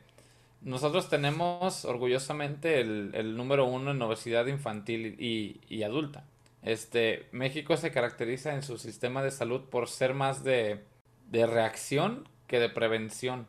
nosotros 0.65 1.09
tenemos 1.09 1.85
orgullosamente 1.85 2.81
el, 2.81 3.37
número 3.37 3.67
uno 3.67 3.91
en 3.91 4.01
obesidad 4.01 4.47
infantil 4.47 5.15
y, 5.19 5.83
adulta. 5.83 6.25
Este, 6.63 7.27
México 7.31 7.77
se 7.77 7.91
caracteriza 7.91 8.55
en 8.55 8.63
su 8.63 8.79
sistema 8.79 9.21
de 9.21 9.29
salud 9.29 9.61
por 9.69 9.87
ser 9.87 10.15
más 10.15 10.43
de, 10.43 10.83
reacción 11.31 12.27
que 12.47 12.59
de 12.59 12.69
prevención. 12.69 13.45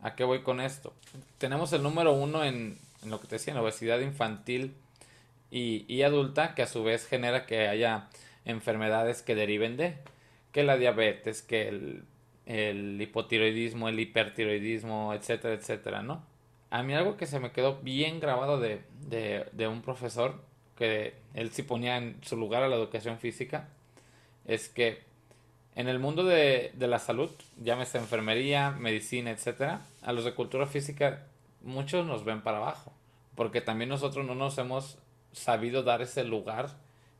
¿A 0.00 0.14
qué 0.14 0.24
voy 0.24 0.40
con 0.40 0.62
esto? 0.62 0.94
Tenemos 1.36 1.70
el 1.74 1.82
número 1.82 2.14
uno 2.14 2.44
en, 2.44 2.78
lo 3.04 3.20
que 3.20 3.26
te 3.26 3.34
decía, 3.34 3.52
en 3.52 3.60
obesidad 3.60 4.00
infantil 4.00 4.74
y, 5.50 6.00
adulta, 6.00 6.54
que 6.54 6.62
a 6.62 6.66
su 6.66 6.82
vez 6.82 7.06
genera 7.06 7.44
que 7.44 7.68
haya 7.68 8.08
enfermedades 8.46 9.20
que 9.20 9.34
deriven 9.34 9.76
de, 9.76 9.98
que 10.50 10.62
la 10.62 10.78
diabetes, 10.78 11.42
que 11.42 11.68
el, 12.46 12.98
hipotiroidismo, 13.02 13.90
el 13.90 14.00
hipertiroidismo, 14.00 15.12
etcétera, 15.12 15.52
etcétera, 15.52 16.02
¿no? 16.02 16.32
A 16.74 16.82
mí 16.82 16.92
algo 16.92 17.16
que 17.16 17.28
se 17.28 17.38
me 17.38 17.52
quedó 17.52 17.76
bien 17.82 18.18
grabado 18.18 18.58
de, 18.58 18.82
de, 18.98 19.68
un 19.68 19.80
profesor, 19.80 20.42
que 20.76 21.14
él 21.32 21.52
sí 21.52 21.62
ponía 21.62 21.98
en 21.98 22.18
su 22.24 22.36
lugar 22.36 22.64
a 22.64 22.68
la 22.68 22.74
educación 22.74 23.20
física, 23.20 23.68
es 24.44 24.68
que 24.70 25.04
en 25.76 25.86
el 25.86 26.00
mundo 26.00 26.24
de, 26.24 26.72
de 26.74 26.88
la 26.88 26.98
salud, 26.98 27.30
llámese 27.62 27.98
enfermería, 27.98 28.72
medicina, 28.72 29.30
etcétera, 29.30 29.82
a 30.02 30.12
los 30.12 30.24
de 30.24 30.34
cultura 30.34 30.66
física 30.66 31.28
muchos 31.62 32.04
nos 32.08 32.24
ven 32.24 32.42
para 32.42 32.56
abajo, 32.56 32.92
porque 33.36 33.60
también 33.60 33.90
nosotros 33.90 34.26
no 34.26 34.34
nos 34.34 34.58
hemos 34.58 34.98
sabido 35.30 35.84
dar 35.84 36.02
ese 36.02 36.24
lugar 36.24 36.70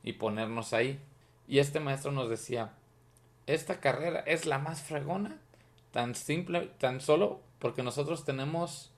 y 0.03 0.11
ponernos 0.11 0.73
ahí. 0.73 0.99
Y 1.47 1.59
este 1.59 1.79
maestro 1.79 2.11
nos 2.11 2.29
decía, 2.29 2.73
esta 3.47 3.79
carrera 3.79 4.19
es 4.19 4.45
la 4.45 4.59
más 4.59 4.81
fregona, 4.81 5.37
tan 5.91 6.13
simple, 6.13 6.71
tan 6.77 6.99
solo 6.99 7.39
porque 7.59 7.83
nosotros 7.83 8.25
tenemos 8.25 8.91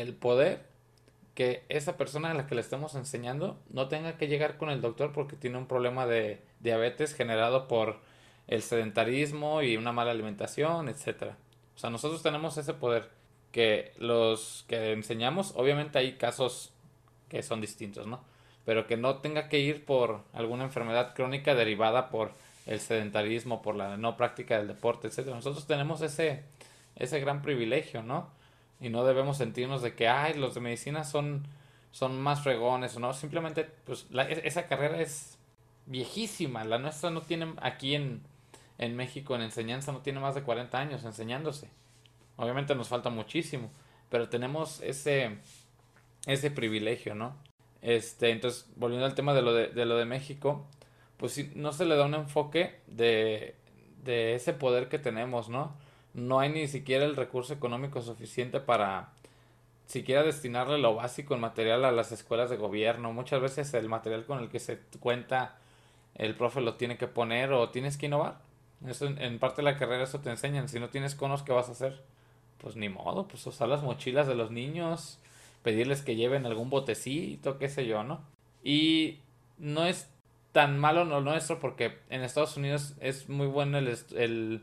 el 0.00 0.14
poder 0.14 0.60
que 1.34 1.64
esa 1.68 1.96
persona 1.96 2.30
a 2.30 2.34
la 2.34 2.46
que 2.46 2.54
le 2.54 2.60
estemos 2.60 2.94
enseñando 2.94 3.58
no 3.70 3.88
tenga 3.88 4.16
que 4.16 4.28
llegar 4.28 4.56
con 4.56 4.70
el 4.70 4.80
doctor 4.80 5.12
porque 5.12 5.36
tiene 5.36 5.58
un 5.58 5.66
problema 5.66 6.06
de 6.06 6.40
diabetes 6.60 7.14
generado 7.14 7.68
por 7.68 8.00
el 8.46 8.62
sedentarismo 8.62 9.62
y 9.62 9.76
una 9.76 9.92
mala 9.92 10.12
alimentación, 10.12 10.88
etcétera. 10.88 11.36
O 11.74 11.78
sea, 11.78 11.90
nosotros 11.90 12.22
tenemos 12.22 12.56
ese 12.56 12.74
poder 12.74 13.10
que 13.52 13.92
los 13.98 14.64
que 14.68 14.92
enseñamos, 14.92 15.52
obviamente 15.56 15.98
hay 15.98 16.14
casos 16.14 16.72
que 17.28 17.42
son 17.42 17.60
distintos, 17.60 18.06
¿no? 18.06 18.22
Pero 18.64 18.86
que 18.86 18.96
no 18.96 19.16
tenga 19.16 19.48
que 19.48 19.58
ir 19.58 19.84
por 19.84 20.22
alguna 20.32 20.64
enfermedad 20.64 21.14
crónica 21.14 21.54
derivada 21.54 22.08
por 22.10 22.32
el 22.66 22.80
sedentarismo, 22.80 23.62
por 23.62 23.76
la 23.76 23.96
no 23.96 24.16
práctica 24.16 24.58
del 24.58 24.68
deporte, 24.68 25.08
etcétera. 25.08 25.36
Nosotros 25.36 25.66
tenemos 25.66 26.00
ese 26.02 26.44
ese 26.96 27.20
gran 27.20 27.42
privilegio, 27.42 28.02
¿no? 28.02 28.30
Y 28.80 28.90
no 28.90 29.04
debemos 29.04 29.38
sentirnos 29.38 29.82
de 29.82 29.94
que, 29.94 30.08
ay, 30.08 30.34
los 30.34 30.54
de 30.54 30.60
medicina 30.60 31.04
son, 31.04 31.46
son 31.92 32.20
más 32.20 32.42
fregones 32.42 32.96
o 32.96 33.00
no, 33.00 33.12
simplemente, 33.14 33.64
pues 33.84 34.06
e, 34.12 34.42
esa 34.44 34.66
carrera 34.66 35.00
es 35.00 35.38
viejísima, 35.86 36.64
la 36.64 36.78
nuestra 36.78 37.10
no 37.10 37.22
tiene 37.22 37.54
aquí 37.62 37.94
en, 37.94 38.22
en 38.78 38.96
México 38.96 39.34
en 39.34 39.42
enseñanza, 39.42 39.92
no 39.92 40.00
tiene 40.00 40.20
más 40.20 40.34
de 40.34 40.42
40 40.42 40.78
años 40.78 41.04
enseñándose. 41.04 41.70
Obviamente 42.36 42.74
nos 42.74 42.88
falta 42.88 43.08
muchísimo, 43.08 43.70
pero 44.10 44.28
tenemos 44.28 44.82
ese, 44.82 45.38
ese 46.26 46.50
privilegio, 46.50 47.14
¿no? 47.14 47.36
Este, 47.80 48.30
entonces, 48.30 48.68
volviendo 48.76 49.06
al 49.06 49.14
tema 49.14 49.32
de 49.32 49.42
lo 49.42 49.54
de, 49.54 49.68
de 49.68 49.86
lo 49.86 49.96
de 49.96 50.04
México, 50.04 50.66
pues 51.16 51.32
si 51.32 51.52
no 51.54 51.72
se 51.72 51.86
le 51.86 51.96
da 51.96 52.04
un 52.04 52.14
enfoque 52.14 52.80
de, 52.86 53.54
de 54.02 54.34
ese 54.34 54.52
poder 54.52 54.88
que 54.88 54.98
tenemos, 54.98 55.48
¿no? 55.48 55.74
No 56.16 56.40
hay 56.40 56.48
ni 56.48 56.66
siquiera 56.66 57.04
el 57.04 57.14
recurso 57.14 57.52
económico 57.52 58.00
suficiente 58.00 58.58
para 58.58 59.10
siquiera 59.86 60.22
destinarle 60.22 60.78
lo 60.78 60.94
básico 60.94 61.34
en 61.34 61.40
material 61.40 61.84
a 61.84 61.92
las 61.92 62.10
escuelas 62.10 62.50
de 62.50 62.56
gobierno. 62.56 63.12
Muchas 63.12 63.40
veces 63.40 63.72
el 63.74 63.88
material 63.88 64.24
con 64.24 64.40
el 64.40 64.48
que 64.48 64.58
se 64.58 64.78
cuenta 64.98 65.58
el 66.14 66.34
profe 66.34 66.62
lo 66.62 66.74
tiene 66.74 66.96
que 66.96 67.06
poner 67.06 67.52
o 67.52 67.68
tienes 67.68 67.98
que 67.98 68.06
innovar. 68.06 68.38
Eso 68.86 69.06
en, 69.06 69.38
parte 69.38 69.56
de 69.56 69.64
la 69.64 69.76
carrera 69.76 70.04
eso 70.04 70.20
te 70.20 70.30
enseñan. 70.30 70.70
Si 70.70 70.80
no 70.80 70.88
tienes 70.88 71.14
conos, 71.14 71.42
¿qué 71.42 71.52
vas 71.52 71.68
a 71.68 71.72
hacer? 71.72 72.02
Pues 72.58 72.76
ni 72.76 72.88
modo, 72.88 73.28
pues 73.28 73.46
usar 73.46 73.68
las 73.68 73.82
mochilas 73.82 74.26
de 74.26 74.34
los 74.34 74.50
niños, 74.50 75.18
pedirles 75.62 76.00
que 76.00 76.16
lleven 76.16 76.46
algún 76.46 76.70
botecito, 76.70 77.58
qué 77.58 77.68
sé 77.68 77.86
yo, 77.86 78.02
¿no? 78.02 78.20
Y 78.64 79.18
no 79.58 79.84
es 79.84 80.08
tan 80.52 80.78
malo 80.78 81.04
lo 81.04 81.20
nuestro 81.20 81.60
porque 81.60 81.98
en 82.08 82.22
Estados 82.22 82.56
Unidos 82.56 82.94
es 83.00 83.28
muy 83.28 83.46
bueno 83.46 83.76
el, 83.76 83.94
el 84.16 84.62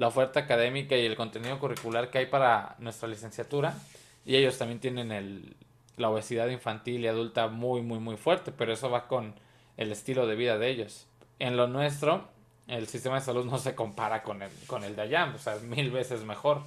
la 0.00 0.08
oferta 0.08 0.40
académica 0.40 0.96
y 0.96 1.04
el 1.04 1.14
contenido 1.14 1.58
curricular 1.58 2.10
que 2.10 2.16
hay 2.16 2.26
para 2.26 2.74
nuestra 2.78 3.06
licenciatura. 3.06 3.74
Y 4.24 4.34
ellos 4.34 4.56
también 4.56 4.80
tienen 4.80 5.12
el, 5.12 5.54
la 5.98 6.08
obesidad 6.08 6.48
infantil 6.48 7.02
y 7.02 7.06
adulta 7.06 7.48
muy, 7.48 7.82
muy, 7.82 7.98
muy 7.98 8.16
fuerte, 8.16 8.50
pero 8.50 8.72
eso 8.72 8.90
va 8.90 9.06
con 9.06 9.34
el 9.76 9.92
estilo 9.92 10.26
de 10.26 10.36
vida 10.36 10.56
de 10.56 10.70
ellos. 10.70 11.06
En 11.38 11.58
lo 11.58 11.66
nuestro, 11.66 12.28
el 12.66 12.86
sistema 12.86 13.16
de 13.16 13.20
salud 13.20 13.44
no 13.44 13.58
se 13.58 13.74
compara 13.74 14.22
con 14.22 14.40
el, 14.40 14.50
con 14.66 14.84
el 14.84 14.96
de 14.96 15.02
allá, 15.02 15.34
o 15.34 15.38
sea, 15.38 15.56
mil 15.56 15.90
veces 15.90 16.24
mejor, 16.24 16.62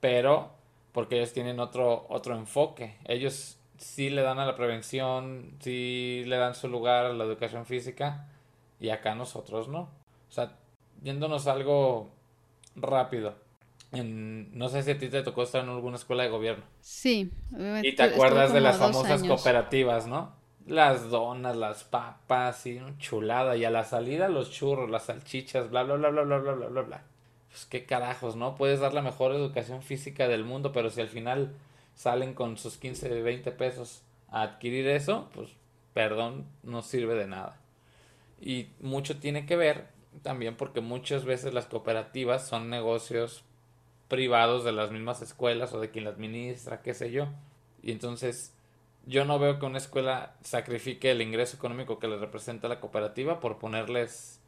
pero 0.00 0.50
porque 0.92 1.16
ellos 1.16 1.32
tienen 1.32 1.60
otro, 1.60 2.04
otro 2.10 2.36
enfoque. 2.36 2.98
Ellos 3.06 3.56
sí 3.78 4.10
le 4.10 4.20
dan 4.20 4.38
a 4.40 4.44
la 4.44 4.56
prevención, 4.56 5.56
sí 5.60 6.22
le 6.26 6.36
dan 6.36 6.54
su 6.54 6.68
lugar 6.68 7.06
a 7.06 7.14
la 7.14 7.24
educación 7.24 7.64
física 7.64 8.28
y 8.78 8.90
acá 8.90 9.14
nosotros 9.14 9.68
no. 9.68 9.88
O 10.28 10.32
sea, 10.32 10.52
yéndonos 11.02 11.46
algo 11.46 12.10
rápido. 12.76 13.34
no 13.92 14.68
sé 14.68 14.82
si 14.82 14.90
a 14.92 14.98
ti 14.98 15.08
te 15.08 15.22
tocó 15.22 15.42
estar 15.42 15.62
en 15.64 15.70
alguna 15.70 15.96
escuela 15.96 16.24
de 16.24 16.30
gobierno. 16.30 16.64
Sí, 16.80 17.30
Y 17.82 17.92
te 17.94 18.02
acuerdas 18.02 18.52
de 18.52 18.60
las 18.60 18.78
famosas 18.78 19.22
cooperativas, 19.22 20.06
¿no? 20.06 20.32
Las 20.66 21.10
donas, 21.10 21.56
las 21.56 21.84
papas, 21.84 22.66
y 22.66 22.80
chulada. 22.98 23.56
Y 23.56 23.64
a 23.64 23.70
la 23.70 23.84
salida 23.84 24.28
los 24.28 24.50
churros, 24.50 24.90
las 24.90 25.04
salchichas, 25.04 25.70
bla, 25.70 25.82
bla, 25.82 25.96
bla, 25.96 26.10
bla, 26.10 26.22
bla, 26.24 26.38
bla, 26.38 26.52
bla, 26.54 26.66
bla, 26.68 26.82
bla. 26.82 27.02
Pues 27.50 27.66
qué 27.66 27.84
carajos, 27.86 28.34
¿no? 28.36 28.56
Puedes 28.56 28.80
dar 28.80 28.94
la 28.94 29.02
mejor 29.02 29.32
educación 29.32 29.82
física 29.82 30.26
del 30.26 30.44
mundo, 30.44 30.72
pero 30.72 30.90
si 30.90 31.00
al 31.00 31.08
final 31.08 31.54
salen 31.94 32.34
con 32.34 32.56
sus 32.56 32.76
15, 32.78 33.22
20 33.22 33.52
pesos 33.52 34.02
a 34.28 34.42
adquirir 34.42 34.88
eso, 34.88 35.28
pues 35.34 35.50
perdón, 35.92 36.46
no 36.62 36.82
sirve 36.82 37.14
de 37.14 37.26
nada. 37.26 37.60
Y 38.40 38.68
mucho 38.80 39.18
tiene 39.18 39.46
que 39.46 39.56
ver 39.56 39.93
también 40.22 40.56
porque 40.56 40.80
muchas 40.80 41.24
veces 41.24 41.54
las 41.54 41.66
cooperativas 41.66 42.46
son 42.46 42.70
negocios 42.70 43.44
privados 44.08 44.64
de 44.64 44.72
las 44.72 44.90
mismas 44.90 45.22
escuelas 45.22 45.72
o 45.72 45.80
de 45.80 45.90
quien 45.90 46.04
la 46.04 46.10
administra, 46.10 46.82
qué 46.82 46.94
sé 46.94 47.10
yo. 47.10 47.28
Y 47.82 47.92
entonces 47.92 48.54
yo 49.06 49.24
no 49.24 49.38
veo 49.38 49.58
que 49.58 49.66
una 49.66 49.78
escuela 49.78 50.34
sacrifique 50.42 51.10
el 51.10 51.22
ingreso 51.22 51.56
económico 51.56 51.98
que 51.98 52.08
le 52.08 52.16
representa 52.16 52.68
la 52.68 52.80
cooperativa 52.80 53.40
por 53.40 53.58
ponerles 53.58 54.40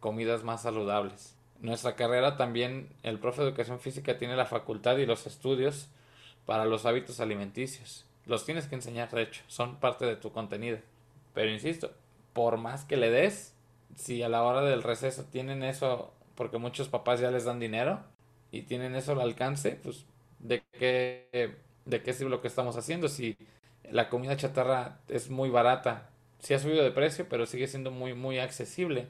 comidas 0.00 0.44
más 0.44 0.62
saludables. 0.62 1.34
Nuestra 1.60 1.94
carrera 1.94 2.36
también, 2.36 2.88
el 3.02 3.18
profe 3.18 3.42
de 3.42 3.48
educación 3.48 3.78
física 3.78 4.18
tiene 4.18 4.36
la 4.36 4.46
facultad 4.46 4.96
y 4.98 5.06
los 5.06 5.26
estudios 5.26 5.88
para 6.44 6.64
los 6.64 6.84
hábitos 6.86 7.20
alimenticios. 7.20 8.04
Los 8.26 8.44
tienes 8.44 8.66
que 8.66 8.74
enseñar, 8.74 9.10
de 9.10 9.22
hecho, 9.22 9.42
son 9.46 9.76
parte 9.76 10.04
de 10.04 10.16
tu 10.16 10.32
contenido. 10.32 10.78
Pero 11.34 11.50
insisto, 11.50 11.92
por 12.32 12.56
más 12.56 12.84
que 12.84 12.96
le 12.96 13.10
des, 13.10 13.54
si 13.96 14.22
a 14.22 14.28
la 14.28 14.42
hora 14.42 14.62
del 14.62 14.82
receso 14.82 15.24
tienen 15.24 15.62
eso, 15.62 16.12
porque 16.34 16.58
muchos 16.58 16.88
papás 16.88 17.20
ya 17.20 17.30
les 17.30 17.44
dan 17.44 17.60
dinero, 17.60 18.00
y 18.50 18.62
tienen 18.62 18.94
eso 18.96 19.12
al 19.12 19.20
alcance, 19.20 19.78
pues 19.82 20.06
de 20.40 20.62
qué, 20.72 21.56
de 21.84 22.02
qué 22.02 22.12
sirve 22.12 22.30
lo 22.30 22.40
que 22.42 22.48
estamos 22.48 22.76
haciendo 22.76 23.08
si 23.08 23.36
la 23.90 24.08
comida 24.08 24.36
chatarra 24.36 25.00
es 25.08 25.30
muy 25.30 25.50
barata. 25.50 26.10
Sí 26.40 26.54
ha 26.54 26.58
subido 26.58 26.82
de 26.84 26.90
precio, 26.90 27.26
pero 27.28 27.46
sigue 27.46 27.68
siendo 27.68 27.90
muy, 27.90 28.14
muy 28.14 28.38
accesible. 28.38 29.06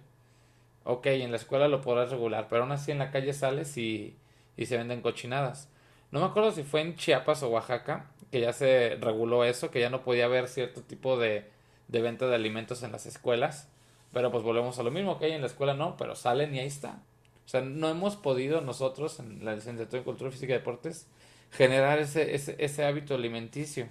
Ok, 0.84 1.06
en 1.06 1.30
la 1.30 1.36
escuela 1.36 1.68
lo 1.68 1.80
podrás 1.80 2.10
regular, 2.10 2.48
pero 2.50 2.62
aún 2.62 2.72
así 2.72 2.90
en 2.90 2.98
la 2.98 3.10
calle 3.10 3.32
sales 3.32 3.76
y, 3.76 4.16
y 4.56 4.66
se 4.66 4.76
venden 4.76 5.00
cochinadas. 5.00 5.68
No 6.10 6.20
me 6.20 6.26
acuerdo 6.26 6.50
si 6.52 6.64
fue 6.64 6.80
en 6.80 6.96
Chiapas 6.96 7.42
o 7.42 7.48
Oaxaca 7.50 8.06
que 8.32 8.40
ya 8.40 8.52
se 8.52 8.96
reguló 9.00 9.44
eso, 9.44 9.70
que 9.70 9.80
ya 9.80 9.90
no 9.90 10.02
podía 10.02 10.24
haber 10.24 10.48
cierto 10.48 10.82
tipo 10.82 11.18
de, 11.18 11.44
de 11.88 12.00
venta 12.02 12.26
de 12.26 12.34
alimentos 12.34 12.82
en 12.82 12.92
las 12.92 13.06
escuelas. 13.06 13.68
Pero 14.12 14.30
pues 14.30 14.42
volvemos 14.44 14.78
a 14.78 14.82
lo 14.82 14.90
mismo, 14.90 15.18
que 15.18 15.26
hay 15.26 15.32
en 15.32 15.40
la 15.40 15.46
escuela 15.46 15.74
no, 15.74 15.96
pero 15.96 16.14
salen 16.14 16.54
y 16.54 16.58
ahí 16.58 16.66
está. 16.66 17.02
O 17.44 17.48
sea, 17.48 17.60
no 17.60 17.88
hemos 17.88 18.16
podido 18.16 18.60
nosotros 18.60 19.18
en 19.20 19.44
la 19.44 19.54
licenciatura 19.54 19.98
en 19.98 20.04
Cultura 20.04 20.30
Física 20.30 20.52
y 20.52 20.58
Deportes 20.58 21.08
generar 21.50 21.98
ese, 21.98 22.34
ese, 22.34 22.56
ese 22.58 22.84
hábito 22.84 23.14
alimenticio. 23.14 23.88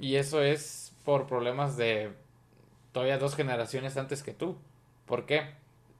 Y 0.00 0.16
eso 0.16 0.42
es 0.42 0.92
por 1.04 1.26
problemas 1.26 1.76
de 1.76 2.12
todavía 2.92 3.18
dos 3.18 3.34
generaciones 3.36 3.96
antes 3.96 4.22
que 4.22 4.32
tú. 4.32 4.56
¿Por 5.06 5.26
qué? 5.26 5.54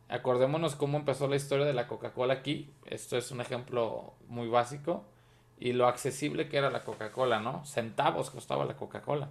Acordémonos 0.08 0.76
cómo 0.76 0.98
empezó 0.98 1.28
la 1.28 1.36
historia 1.36 1.66
de 1.66 1.72
la 1.72 1.86
Coca-Cola 1.86 2.34
aquí. 2.34 2.72
Esto 2.86 3.16
es 3.16 3.30
un 3.30 3.40
ejemplo 3.40 4.14
muy 4.28 4.48
básico. 4.48 5.04
Y 5.58 5.72
lo 5.72 5.86
accesible 5.86 6.48
que 6.48 6.56
era 6.56 6.70
la 6.70 6.84
Coca-Cola, 6.84 7.40
¿no? 7.40 7.64
Centavos 7.64 8.30
costaba 8.30 8.64
la 8.64 8.76
Coca-Cola. 8.76 9.28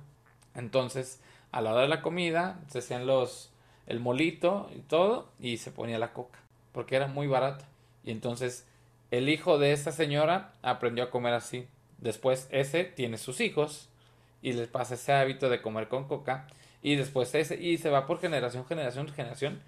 Entonces, 0.53 1.21
a 1.51 1.61
la 1.61 1.71
hora 1.71 1.81
de 1.81 1.87
la 1.87 2.01
comida, 2.01 2.59
se 2.67 2.79
hacían 2.79 3.07
los, 3.07 3.51
el 3.89 3.99
molito 3.99 4.69
y 4.73 4.79
todo, 4.79 5.29
y 5.39 5.57
se 5.57 5.71
ponía 5.71 5.99
la 5.99 6.13
coca, 6.13 6.39
porque 6.71 6.95
era 6.95 7.07
muy 7.07 7.27
barata. 7.27 7.65
Y 8.05 8.11
entonces, 8.11 8.65
el 9.11 9.27
hijo 9.27 9.59
de 9.59 9.73
esta 9.73 9.91
señora 9.91 10.53
aprendió 10.61 11.03
a 11.03 11.09
comer 11.09 11.33
así. 11.33 11.67
Después, 11.97 12.47
ese 12.51 12.85
tiene 12.85 13.17
sus 13.17 13.41
hijos, 13.41 13.89
y 14.41 14.53
les 14.53 14.67
pasa 14.67 14.95
ese 14.95 15.13
hábito 15.13 15.49
de 15.49 15.61
comer 15.61 15.87
con 15.87 16.07
coca 16.07 16.47
y 16.81 16.95
después 16.95 17.33
ese 17.35 17.61
y 17.61 17.77
se 17.77 17.89
va 17.89 18.05
por 18.05 18.19
generación, 18.19 18.65
generación, 18.65 19.07
generación, 19.09 19.61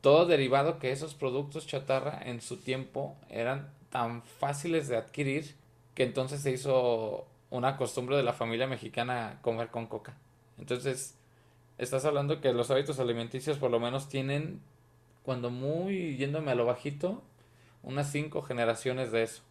todo 0.00 0.26
derivado 0.26 0.78
que 0.78 0.92
esos 0.92 1.14
productos 1.14 1.66
chatarra 1.66 2.20
en 2.24 2.40
su 2.40 2.58
tiempo 2.58 3.16
eran 3.28 3.70
tan 3.90 4.22
fáciles 4.22 4.88
de 4.88 4.96
adquirir 4.96 5.54
que 5.94 6.04
entonces 6.04 6.40
se 6.40 6.50
hizo 6.50 7.26
una 7.50 7.76
costumbre 7.76 8.16
de 8.16 8.22
la 8.22 8.32
familia 8.32 8.66
mexicana 8.66 9.38
comer 9.42 9.68
con 9.68 9.86
coca. 9.86 10.14
Entonces, 10.58 11.16
estás 11.78 12.04
hablando 12.04 12.40
que 12.40 12.52
los 12.52 12.70
hábitos 12.70 12.98
alimenticios 12.98 13.58
por 13.58 13.70
lo 13.70 13.80
menos 13.80 14.08
tienen, 14.08 14.60
cuando 15.22 15.50
muy 15.50 16.16
yéndome 16.16 16.52
a 16.52 16.54
lo 16.54 16.66
bajito, 16.66 17.22
unas 17.82 18.10
cinco 18.10 18.42
generaciones 18.42 19.12
de 19.12 19.22
eso. 19.22 19.42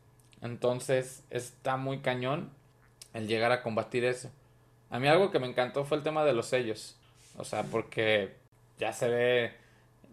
Entonces, 0.42 1.24
está 1.30 1.78
muy 1.78 2.00
cañón 2.00 2.52
el 3.14 3.28
llegar 3.28 3.52
a 3.52 3.62
combatir 3.62 4.04
eso. 4.06 4.30
A 4.90 5.00
mí 5.00 5.08
algo 5.08 5.32
que 5.32 5.40
me 5.40 5.48
encantó 5.48 5.86
fue 5.86 5.98
el 5.98 6.04
tema 6.04 6.26
de 6.26 6.34
los 6.34 6.48
sellos. 6.48 6.98
O 7.38 7.46
sea, 7.46 7.64
porque 7.64 8.36
ya 8.78 8.94
se 8.94 9.08
ve, 9.08 9.54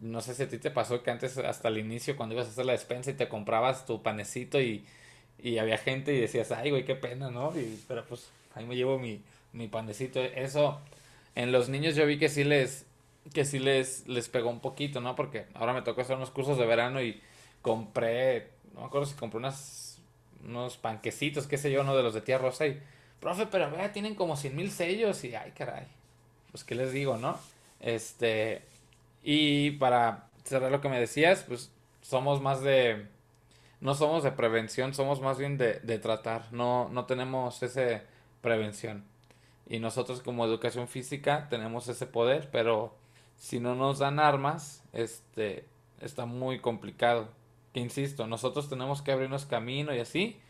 no 0.00 0.20
sé 0.20 0.34
si 0.34 0.44
a 0.44 0.48
ti 0.48 0.58
te 0.58 0.70
pasó 0.70 1.02
que 1.02 1.10
antes 1.10 1.36
hasta 1.38 1.68
el 1.68 1.78
inicio 1.78 2.16
cuando 2.16 2.34
ibas 2.34 2.46
a 2.46 2.50
hacer 2.50 2.64
la 2.64 2.72
despensa 2.72 3.10
y 3.10 3.14
te 3.14 3.28
comprabas 3.28 3.84
tu 3.86 4.02
panecito 4.02 4.60
y, 4.60 4.84
y 5.38 5.58
había 5.58 5.76
gente 5.78 6.14
y 6.14 6.20
decías, 6.20 6.50
ay, 6.52 6.70
güey, 6.70 6.84
qué 6.84 6.94
pena, 6.94 7.30
¿no? 7.30 7.52
Y, 7.58 7.82
pero 7.88 8.04
pues 8.06 8.30
ahí 8.54 8.64
me 8.64 8.76
llevo 8.76 8.98
mi, 8.98 9.22
mi 9.52 9.68
panecito. 9.68 10.20
Eso 10.20 10.80
en 11.34 11.52
los 11.52 11.68
niños 11.68 11.94
yo 11.94 12.06
vi 12.06 12.18
que 12.18 12.28
sí 12.28 12.44
les 12.44 12.86
que 13.32 13.44
sí 13.44 13.58
les 13.58 14.06
les 14.08 14.28
pegó 14.28 14.50
un 14.50 14.60
poquito, 14.60 15.00
¿no? 15.00 15.14
Porque 15.14 15.46
ahora 15.54 15.72
me 15.72 15.82
tocó 15.82 16.00
hacer 16.00 16.16
unos 16.16 16.30
cursos 16.30 16.58
de 16.58 16.66
verano 16.66 17.02
y 17.02 17.20
compré, 17.62 18.50
no 18.74 18.80
me 18.80 18.86
acuerdo 18.86 19.06
si 19.06 19.14
compré 19.14 19.38
unas 19.38 20.00
unos 20.44 20.76
panquecitos, 20.78 21.46
qué 21.46 21.58
sé 21.58 21.70
yo, 21.70 21.82
uno 21.82 21.96
de 21.96 22.02
los 22.02 22.14
de 22.14 22.22
tía 22.22 22.38
Rosa 22.38 22.66
y 22.66 22.80
profe, 23.20 23.46
pero 23.46 23.70
vea, 23.70 23.92
tienen 23.92 24.14
como 24.14 24.36
cien 24.36 24.56
mil 24.56 24.70
sellos 24.70 25.22
y 25.24 25.34
ay, 25.34 25.52
caray. 25.52 25.86
Pues 26.50 26.64
qué 26.64 26.74
les 26.74 26.92
digo, 26.92 27.16
¿no? 27.16 27.38
Este, 27.80 28.62
y 29.22 29.72
para 29.72 30.28
cerrar 30.44 30.72
lo 30.72 30.80
que 30.80 30.88
me 30.88 30.98
decías, 30.98 31.44
pues 31.46 31.70
somos 32.02 32.40
más 32.40 32.62
de, 32.62 33.06
no 33.80 33.94
somos 33.94 34.24
de 34.24 34.32
prevención, 34.32 34.94
somos 34.94 35.20
más 35.20 35.38
bien 35.38 35.58
de, 35.58 35.80
de 35.80 35.98
tratar, 35.98 36.52
no, 36.52 36.88
no 36.90 37.04
tenemos 37.06 37.62
ese 37.62 38.02
prevención. 38.40 39.04
Y 39.70 39.78
nosotros 39.78 40.20
como 40.20 40.44
educación 40.44 40.88
física 40.88 41.46
tenemos 41.48 41.86
ese 41.86 42.04
poder, 42.04 42.50
pero 42.50 42.96
si 43.36 43.60
no 43.60 43.76
nos 43.76 44.00
dan 44.00 44.18
armas, 44.18 44.82
este, 44.92 45.64
está 46.00 46.26
muy 46.26 46.58
complicado. 46.58 47.28
Insisto, 47.74 48.26
nosotros 48.26 48.68
tenemos 48.68 49.00
que 49.00 49.12
abrirnos 49.12 49.46
camino 49.46 49.94
y 49.94 50.00
así, 50.00 50.40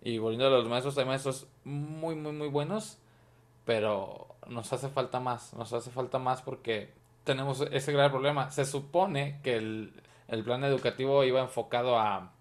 y 0.00 0.16
volviendo 0.16 0.46
a 0.46 0.50
los 0.50 0.66
maestros, 0.66 0.96
hay 0.96 1.04
maestros 1.04 1.46
muy, 1.62 2.14
muy, 2.14 2.32
muy 2.32 2.48
buenos, 2.48 2.96
pero 3.66 4.34
nos 4.48 4.72
hace 4.72 4.88
falta 4.88 5.20
más, 5.20 5.52
nos 5.52 5.74
hace 5.74 5.90
falta 5.90 6.18
más 6.18 6.40
porque 6.40 6.90
tenemos 7.24 7.60
ese 7.60 7.92
gran 7.92 8.10
problema. 8.10 8.50
Se 8.50 8.64
supone 8.64 9.40
que 9.42 9.56
el, 9.56 9.92
el 10.28 10.42
plan 10.42 10.64
educativo 10.64 11.22
iba 11.24 11.42
enfocado 11.42 11.98
a, 11.98 12.32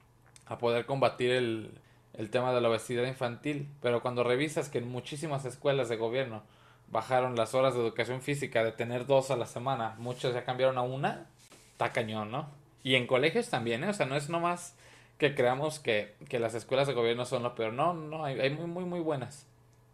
a 0.46 0.58
poder 0.58 0.86
combatir 0.86 1.32
el, 1.32 1.82
el 2.20 2.30
tema 2.30 2.54
de 2.54 2.60
la 2.60 2.70
obesidad 2.70 3.06
infantil, 3.06 3.70
pero 3.82 4.02
cuando 4.02 4.26
revisas 4.26 4.68
que 4.68 4.80
en 4.80 4.90
muchísimas 4.90 5.46
escuelas 5.46 5.88
de 5.88 5.96
gobierno 5.96 6.44
bajaron 6.90 7.38
las 7.38 7.56
horas 7.56 7.74
de 7.74 7.80
educación 7.80 8.22
física 8.22 8.62
de 8.62 8.74
tener 8.74 9.06
dos 9.06 9.32
a 9.32 9.38
la 9.38 9.46
semana, 9.46 9.96
muchos 10.00 10.34
ya 10.34 10.44
cambiaron 10.44 10.78
a 10.78 10.82
una, 10.82 11.28
está 11.72 11.94
cañón, 11.94 12.30
¿no? 12.30 12.50
Y 12.84 12.96
en 12.96 13.08
colegios 13.08 13.50
también, 13.50 13.86
¿eh? 13.86 13.88
O 13.88 13.94
sea, 13.94 14.06
no 14.06 14.18
es 14.18 14.28
nomás 14.28 14.76
que 15.18 15.34
creamos 15.34 15.80
que, 15.80 16.18
que 16.28 16.40
las 16.40 16.56
escuelas 16.56 16.88
de 16.88 16.94
gobierno 16.94 17.24
son 17.24 17.42
lo 17.42 17.56
peor. 17.56 17.72
No, 17.72 17.94
no, 17.94 18.26
hay, 18.26 18.50
muy, 18.50 18.68
muy, 18.68 18.84
muy 18.84 19.00
buenas. 19.00 19.48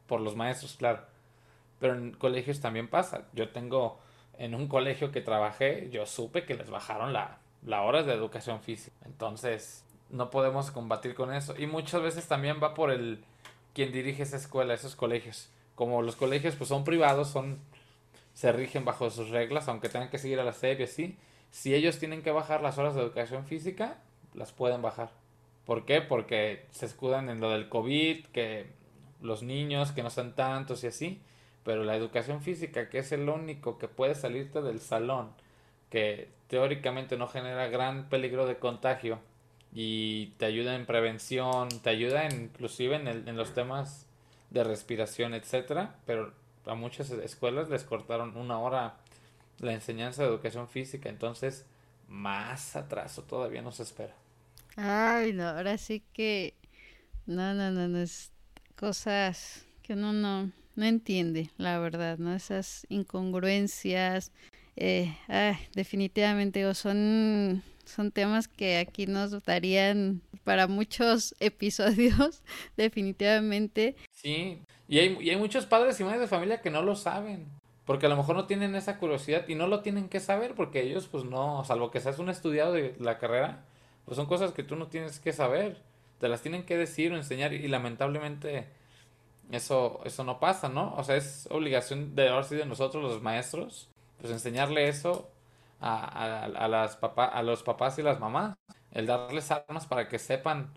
Por 0.08 0.20
los 0.20 0.36
maestros, 0.36 0.78
claro. 0.78 1.02
Pero 1.80 1.94
en 1.94 2.12
colegios 2.14 2.60
también 2.60 2.88
pasa. 2.88 3.28
Yo 3.34 3.50
tengo, 3.50 4.00
en 4.40 4.56
un 4.56 4.68
colegio 4.68 5.12
que 5.12 5.22
trabajé, 5.22 5.92
yo 5.92 6.08
supe 6.08 6.44
que 6.44 6.56
les 6.56 6.72
bajaron 6.72 7.14
la, 7.14 7.38
la 7.64 7.84
horas 7.84 8.08
de 8.08 8.14
educación 8.14 8.62
física. 8.62 8.96
Entonces, 9.06 9.85
no 10.16 10.30
podemos 10.30 10.72
combatir 10.72 11.14
con 11.14 11.34
eso. 11.34 11.56
Y 11.58 11.68
muchas 11.68 12.02
veces 12.02 12.28
también 12.28 12.60
va 12.64 12.74
por 12.74 12.90
el 12.90 13.24
quien 13.74 13.92
dirige 13.92 14.24
esa 14.24 14.38
escuela, 14.38 14.74
esos 14.74 14.96
colegios. 14.96 15.50
Como 15.76 16.02
los 16.02 16.16
colegios 16.16 16.56
pues 16.56 16.70
son 16.70 16.86
privados, 16.86 17.30
son 17.30 17.60
se 18.34 18.52
rigen 18.52 18.86
bajo 18.86 19.10
sus 19.10 19.30
reglas, 19.30 19.68
aunque 19.68 19.90
tengan 19.90 20.10
que 20.10 20.18
seguir 20.18 20.40
a 20.40 20.44
la 20.44 20.54
SEP 20.54 20.80
y 20.80 20.84
así. 20.84 21.18
Si 21.52 21.74
ellos 21.74 22.00
tienen 22.00 22.22
que 22.22 22.32
bajar 22.32 22.62
las 22.62 22.78
horas 22.78 22.96
de 22.96 23.02
educación 23.02 23.46
física, 23.46 23.98
las 24.34 24.52
pueden 24.52 24.82
bajar. 24.82 25.10
¿Por 25.66 25.86
qué? 25.86 26.02
Porque 26.02 26.66
se 26.72 26.86
escudan 26.86 27.30
en 27.30 27.40
lo 27.40 27.50
del 27.50 27.70
COVID, 27.70 28.26
que 28.28 28.68
los 29.22 29.44
niños, 29.44 29.92
que 29.92 30.04
no 30.04 30.10
son 30.10 30.34
tantos 30.36 30.84
y 30.84 30.88
así. 30.88 31.22
Pero 31.64 31.84
la 31.84 31.96
educación 31.96 32.42
física, 32.42 32.90
que 32.90 33.00
es 33.00 33.12
el 33.12 33.28
único 33.28 33.78
que 33.78 33.88
puede 33.88 34.16
salirte 34.16 34.62
del 34.62 34.80
salón, 34.80 35.32
que 35.90 36.30
teóricamente 36.48 37.18
no 37.18 37.28
genera 37.28 37.68
gran 37.68 38.10
peligro 38.10 38.46
de 38.46 38.58
contagio 38.58 39.20
y 39.76 40.28
te 40.38 40.46
ayuda 40.46 40.76
en 40.76 40.86
prevención, 40.88 41.70
te 41.84 41.92
ayuda 41.92 42.26
en, 42.26 42.46
inclusive 42.46 42.96
en, 42.96 43.08
el, 43.08 43.28
en 43.28 43.38
los 43.38 43.54
temas 43.54 44.08
de 44.50 44.64
respiración, 44.64 45.34
etcétera, 45.34 45.98
pero 46.08 46.34
a 46.66 46.74
muchas 46.74 47.12
escuelas 47.12 47.70
les 47.70 47.84
cortaron 47.84 48.36
una 48.38 48.58
hora 48.58 48.96
la 49.60 49.74
enseñanza 49.74 50.24
de 50.24 50.30
educación 50.30 50.68
física, 50.68 51.10
entonces 51.10 51.66
más 52.08 52.76
atraso 52.76 53.24
todavía 53.24 53.62
nos 53.62 53.80
espera. 53.80 54.16
Ay, 54.76 55.34
no, 55.34 55.48
ahora 55.48 55.78
sí 55.78 56.04
que 56.14 56.54
no, 57.26 57.54
no, 57.54 57.72
no, 57.72 57.88
no 57.88 58.00
es 58.00 58.32
cosas 58.76 59.66
que 59.82 59.94
uno 59.94 60.14
no, 60.14 60.52
no 60.76 60.86
entiende, 60.86 61.50
la 61.58 61.80
verdad, 61.80 62.18
¿no? 62.18 62.34
Esas 62.34 62.86
incongruencias, 62.90 64.32
eh, 64.76 65.16
ay, 65.28 65.56
definitivamente 65.74 66.66
o 66.66 66.74
son, 66.74 67.64
son 67.86 68.12
temas 68.12 68.48
que 68.48 68.78
aquí 68.78 69.08
nos 69.08 69.44
darían 69.44 70.22
para 70.44 70.68
muchos 70.68 71.36
episodios, 71.40 72.44
definitivamente. 72.78 73.96
Sí, 74.12 74.62
y 74.88 75.00
hay, 75.00 75.18
y 75.22 75.30
hay 75.30 75.38
muchos 75.38 75.66
padres 75.66 76.00
y 76.00 76.04
madres 76.04 76.22
de 76.22 76.28
familia 76.28 76.62
que 76.62 76.70
no 76.70 76.82
lo 76.82 76.96
saben. 76.96 77.48
Porque 77.86 78.08
a 78.08 78.10
lo 78.10 78.18
mejor 78.18 78.36
no 78.36 78.48
tienen 78.48 78.76
esa 78.76 78.98
curiosidad 78.98 79.48
y 79.48 79.54
no 79.54 79.68
lo 79.68 79.82
tienen 79.82 80.10
que 80.10 80.20
saber 80.20 80.56
porque 80.56 80.82
ellos 80.82 81.08
pues 81.08 81.24
no, 81.24 81.64
salvo 81.66 81.92
que 81.92 82.00
seas 82.00 82.18
un 82.18 82.30
estudiado 82.30 82.74
de 82.74 82.96
la 83.00 83.20
carrera, 83.20 83.64
pues 84.06 84.16
son 84.16 84.26
cosas 84.26 84.54
que 84.54 84.64
tú 84.64 84.76
no 84.76 84.88
tienes 84.88 85.20
que 85.20 85.34
saber. 85.34 85.82
Te 86.20 86.28
las 86.28 86.42
tienen 86.42 86.66
que 86.66 86.78
decir 86.78 87.14
o 87.14 87.18
enseñar 87.18 87.54
y, 87.54 87.68
lamentablemente 87.68 88.68
eso, 89.52 90.02
eso 90.06 90.24
no 90.24 90.40
pasa, 90.40 90.70
¿no? 90.70 90.96
O 90.96 91.04
sea, 91.04 91.16
es 91.16 91.48
obligación 91.52 92.16
de 92.16 92.30
ahora 92.30 92.44
sí 92.44 92.56
de 92.56 92.66
nosotros 92.66 93.04
los 93.04 93.22
maestros, 93.22 93.88
pues 94.20 94.32
enseñarle 94.32 94.88
eso 94.88 95.30
a, 95.94 96.46
a, 96.46 96.68
las 96.68 96.96
papá, 96.98 97.26
a 97.26 97.44
los 97.44 97.64
papás 97.64 98.00
y 98.00 98.02
las 98.02 98.20
mamás. 98.20 98.58
El 98.92 99.06
darles 99.08 99.52
armas 99.52 99.86
para 99.88 100.08
que 100.10 100.20
sepan 100.20 100.72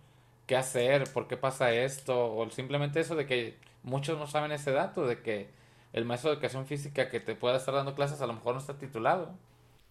qué 0.46 0.56
hacer, 0.56 1.12
por 1.12 1.28
qué 1.28 1.36
pasa 1.36 1.72
esto, 1.72 2.34
o 2.36 2.50
simplemente 2.50 3.00
eso 3.00 3.16
de 3.16 3.26
que 3.26 3.58
muchos 3.82 4.18
no 4.18 4.26
saben 4.26 4.52
ese 4.52 4.72
dato, 4.72 5.06
de 5.06 5.22
que 5.22 5.50
el 5.92 6.04
maestro 6.04 6.30
de 6.30 6.34
educación 6.36 6.66
física 6.66 7.08
que 7.10 7.20
te 7.20 7.34
pueda 7.34 7.56
estar 7.56 7.74
dando 7.74 7.94
clases 7.94 8.20
a 8.20 8.26
lo 8.26 8.34
mejor 8.34 8.54
no 8.54 8.60
está 8.60 8.78
titulado. 8.78 9.34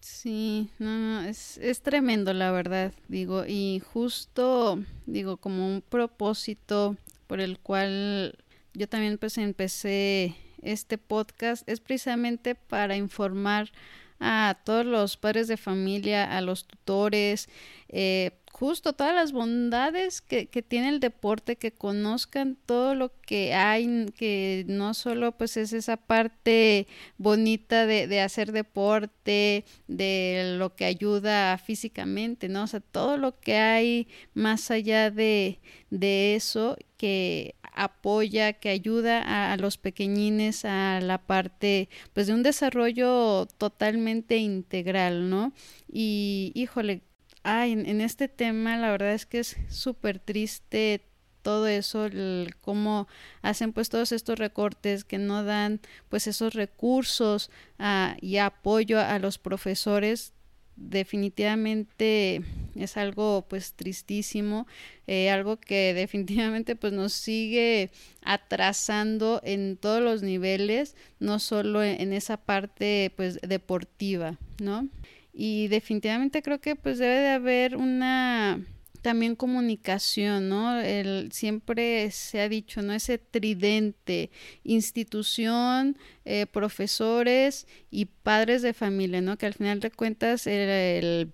Sí, 0.00 0.70
no, 0.78 0.96
no, 0.96 1.20
es, 1.22 1.58
es 1.58 1.82
tremendo 1.82 2.32
la 2.32 2.52
verdad, 2.52 2.92
digo, 3.08 3.44
y 3.46 3.82
justo, 3.92 4.78
digo, 5.06 5.38
como 5.38 5.66
un 5.66 5.82
propósito 5.82 6.96
por 7.26 7.40
el 7.40 7.58
cual 7.58 8.38
yo 8.74 8.88
también 8.88 9.18
pues 9.18 9.38
empecé 9.38 10.36
este 10.62 10.98
podcast 10.98 11.68
es 11.68 11.80
precisamente 11.80 12.54
para 12.54 12.96
informar 12.96 13.70
a 14.20 14.58
todos 14.64 14.84
los 14.84 15.16
padres 15.16 15.48
de 15.48 15.56
familia, 15.56 16.36
a 16.36 16.40
los 16.40 16.66
tutores, 16.66 17.48
eh, 17.88 18.32
justo 18.58 18.92
todas 18.92 19.14
las 19.14 19.30
bondades 19.30 20.20
que, 20.20 20.46
que, 20.46 20.62
tiene 20.62 20.88
el 20.88 20.98
deporte, 20.98 21.56
que 21.56 21.70
conozcan 21.70 22.56
todo 22.66 22.96
lo 22.96 23.12
que 23.22 23.54
hay, 23.54 24.06
que 24.16 24.64
no 24.66 24.94
solo 24.94 25.30
pues 25.30 25.56
es 25.56 25.72
esa 25.72 25.96
parte 25.96 26.88
bonita 27.18 27.86
de, 27.86 28.08
de 28.08 28.20
hacer 28.20 28.50
deporte, 28.50 29.64
de 29.86 30.56
lo 30.58 30.74
que 30.74 30.86
ayuda 30.86 31.56
físicamente, 31.58 32.48
¿no? 32.48 32.64
O 32.64 32.66
sea, 32.66 32.80
todo 32.80 33.16
lo 33.16 33.38
que 33.38 33.56
hay 33.56 34.08
más 34.34 34.72
allá 34.72 35.12
de, 35.12 35.60
de 35.90 36.34
eso 36.34 36.76
que 36.96 37.54
apoya, 37.84 38.54
que 38.54 38.68
ayuda 38.68 39.52
a, 39.52 39.56
los 39.56 39.78
pequeñines 39.78 40.64
a 40.64 41.00
la 41.00 41.18
parte 41.18 41.88
pues 42.12 42.26
de 42.26 42.34
un 42.34 42.42
desarrollo 42.42 43.46
totalmente 43.58 44.36
integral, 44.36 45.30
¿no? 45.30 45.52
Y 45.90 46.52
híjole, 46.54 47.02
ay, 47.42 47.72
en, 47.72 47.86
en 47.86 48.00
este 48.00 48.28
tema 48.28 48.76
la 48.76 48.90
verdad 48.90 49.14
es 49.14 49.26
que 49.26 49.40
es 49.40 49.56
súper 49.68 50.18
triste 50.18 51.08
todo 51.42 51.66
eso, 51.66 52.04
el, 52.04 52.56
cómo 52.60 53.08
hacen 53.42 53.72
pues 53.72 53.88
todos 53.88 54.12
estos 54.12 54.38
recortes 54.38 55.04
que 55.04 55.18
no 55.18 55.44
dan 55.44 55.80
pues 56.08 56.26
esos 56.26 56.54
recursos 56.54 57.50
uh, 57.78 58.16
y 58.20 58.36
apoyo 58.36 59.00
a 59.00 59.18
los 59.18 59.38
profesores 59.38 60.34
definitivamente 60.78 62.42
es 62.74 62.96
algo 62.96 63.44
pues 63.48 63.74
tristísimo 63.74 64.66
eh, 65.06 65.30
algo 65.30 65.58
que 65.58 65.92
definitivamente 65.94 66.76
pues 66.76 66.92
nos 66.92 67.12
sigue 67.12 67.90
atrasando 68.22 69.40
en 69.44 69.76
todos 69.76 70.00
los 70.00 70.22
niveles 70.22 70.96
no 71.18 71.38
solo 71.38 71.82
en, 71.82 72.00
en 72.00 72.12
esa 72.12 72.36
parte 72.36 73.12
pues 73.16 73.40
deportiva 73.42 74.38
no 74.60 74.88
y 75.32 75.68
definitivamente 75.68 76.42
creo 76.42 76.60
que 76.60 76.76
pues 76.76 76.98
debe 76.98 77.18
de 77.20 77.28
haber 77.28 77.76
una 77.76 78.60
también 79.02 79.36
comunicación, 79.36 80.48
¿no? 80.48 80.80
El, 80.80 81.30
siempre 81.32 82.10
se 82.10 82.40
ha 82.40 82.48
dicho, 82.48 82.82
¿no? 82.82 82.92
Ese 82.92 83.18
tridente, 83.18 84.30
institución, 84.64 85.96
eh, 86.24 86.46
profesores 86.46 87.66
y 87.90 88.06
padres 88.06 88.62
de 88.62 88.74
familia, 88.74 89.20
¿no? 89.20 89.38
Que 89.38 89.46
al 89.46 89.54
final 89.54 89.80
de 89.80 89.90
cuentas 89.90 90.46
el, 90.46 91.32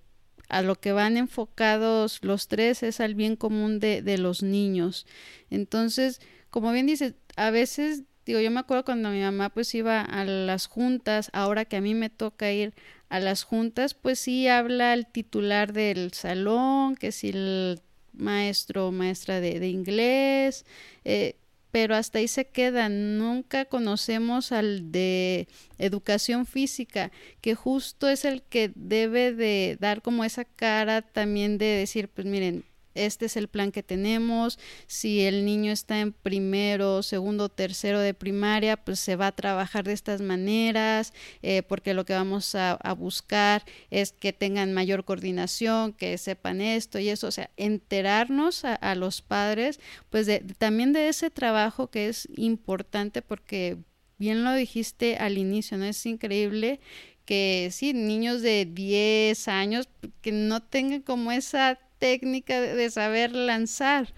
a 0.49 0.61
lo 0.61 0.75
que 0.75 0.91
van 0.91 1.17
enfocados 1.17 2.19
los 2.21 2.47
tres 2.47 2.83
es 2.83 2.99
al 2.99 3.15
bien 3.15 3.35
común 3.35 3.79
de, 3.79 4.01
de 4.01 4.17
los 4.17 4.43
niños. 4.43 5.05
Entonces, 5.49 6.21
como 6.49 6.71
bien 6.71 6.85
dices, 6.85 7.15
a 7.35 7.51
veces 7.51 8.03
digo, 8.25 8.39
yo 8.39 8.51
me 8.51 8.59
acuerdo 8.59 8.85
cuando 8.85 9.09
mi 9.09 9.21
mamá 9.21 9.49
pues 9.49 9.73
iba 9.75 10.01
a 10.01 10.25
las 10.25 10.67
juntas, 10.67 11.29
ahora 11.33 11.65
que 11.65 11.77
a 11.77 11.81
mí 11.81 11.93
me 11.93 12.09
toca 12.09 12.51
ir 12.51 12.73
a 13.09 13.19
las 13.19 13.43
juntas, 13.43 13.93
pues 13.93 14.19
sí 14.19 14.47
habla 14.47 14.93
el 14.93 15.07
titular 15.07 15.73
del 15.73 16.13
salón, 16.13 16.95
que 16.95 17.11
si 17.11 17.29
el 17.29 17.81
maestro 18.13 18.87
o 18.87 18.91
maestra 18.91 19.39
de, 19.39 19.59
de 19.59 19.69
inglés, 19.69 20.65
eh, 21.03 21.35
pero 21.71 21.95
hasta 21.95 22.19
ahí 22.19 22.27
se 22.29 22.47
queda. 22.47 22.87
Nunca 22.87 23.65
conocemos 23.65 24.51
al 24.51 24.91
de 24.91 25.49
educación 25.77 26.45
física, 26.45 27.11
que 27.41 27.53
justo 27.53 28.07
es 28.07 28.23
el 28.23 28.43
que 28.43 28.71
debe 28.75 29.33
de 29.33 29.77
dar 29.79 30.01
como 30.01 30.23
esa 30.23 30.45
cara 30.45 31.01
también 31.01 31.57
de 31.57 31.65
decir, 31.65 32.07
pues 32.07 32.25
miren, 32.25 32.63
este 32.95 33.27
es 33.27 33.37
el 33.37 33.47
plan 33.47 33.71
que 33.71 33.83
tenemos, 33.83 34.57
si 34.87 35.21
el 35.21 35.45
niño 35.45 35.71
está 35.71 35.99
en 35.99 36.13
primero, 36.13 37.03
segundo, 37.03 37.49
tercero 37.49 37.99
de 37.99 38.13
primaria, 38.13 38.77
pues 38.77 38.99
se 38.99 39.15
va 39.15 39.27
a 39.27 39.35
trabajar 39.35 39.83
de 39.83 39.93
estas 39.93 40.21
maneras, 40.21 41.13
eh, 41.41 41.61
porque 41.63 41.93
lo 41.93 42.05
que 42.05 42.13
vamos 42.13 42.55
a, 42.55 42.71
a, 42.71 42.93
buscar 42.93 43.63
es 43.91 44.11
que 44.11 44.33
tengan 44.33 44.73
mayor 44.73 45.05
coordinación, 45.05 45.93
que 45.93 46.17
sepan 46.17 46.61
esto 46.61 46.99
y 46.99 47.09
eso, 47.09 47.27
o 47.27 47.31
sea, 47.31 47.49
enterarnos 47.57 48.65
a, 48.65 48.75
a 48.75 48.95
los 48.95 49.21
padres, 49.21 49.79
pues 50.09 50.25
de, 50.25 50.39
también 50.57 50.93
de 50.93 51.09
ese 51.09 51.29
trabajo 51.29 51.87
que 51.87 52.07
es 52.07 52.27
importante 52.35 53.21
porque 53.21 53.77
bien 54.17 54.43
lo 54.43 54.53
dijiste 54.53 55.17
al 55.17 55.37
inicio, 55.37 55.77
¿no? 55.77 55.85
Es 55.85 56.05
increíble 56.05 56.79
que 57.25 57.69
sí, 57.71 57.93
niños 57.93 58.41
de 58.41 58.65
10 58.65 59.47
años 59.47 59.89
que 60.21 60.31
no 60.31 60.61
tengan 60.61 61.01
como 61.01 61.31
esa 61.31 61.79
técnica 61.99 62.61
de 62.61 62.89
saber 62.89 63.31
lanzar. 63.31 64.13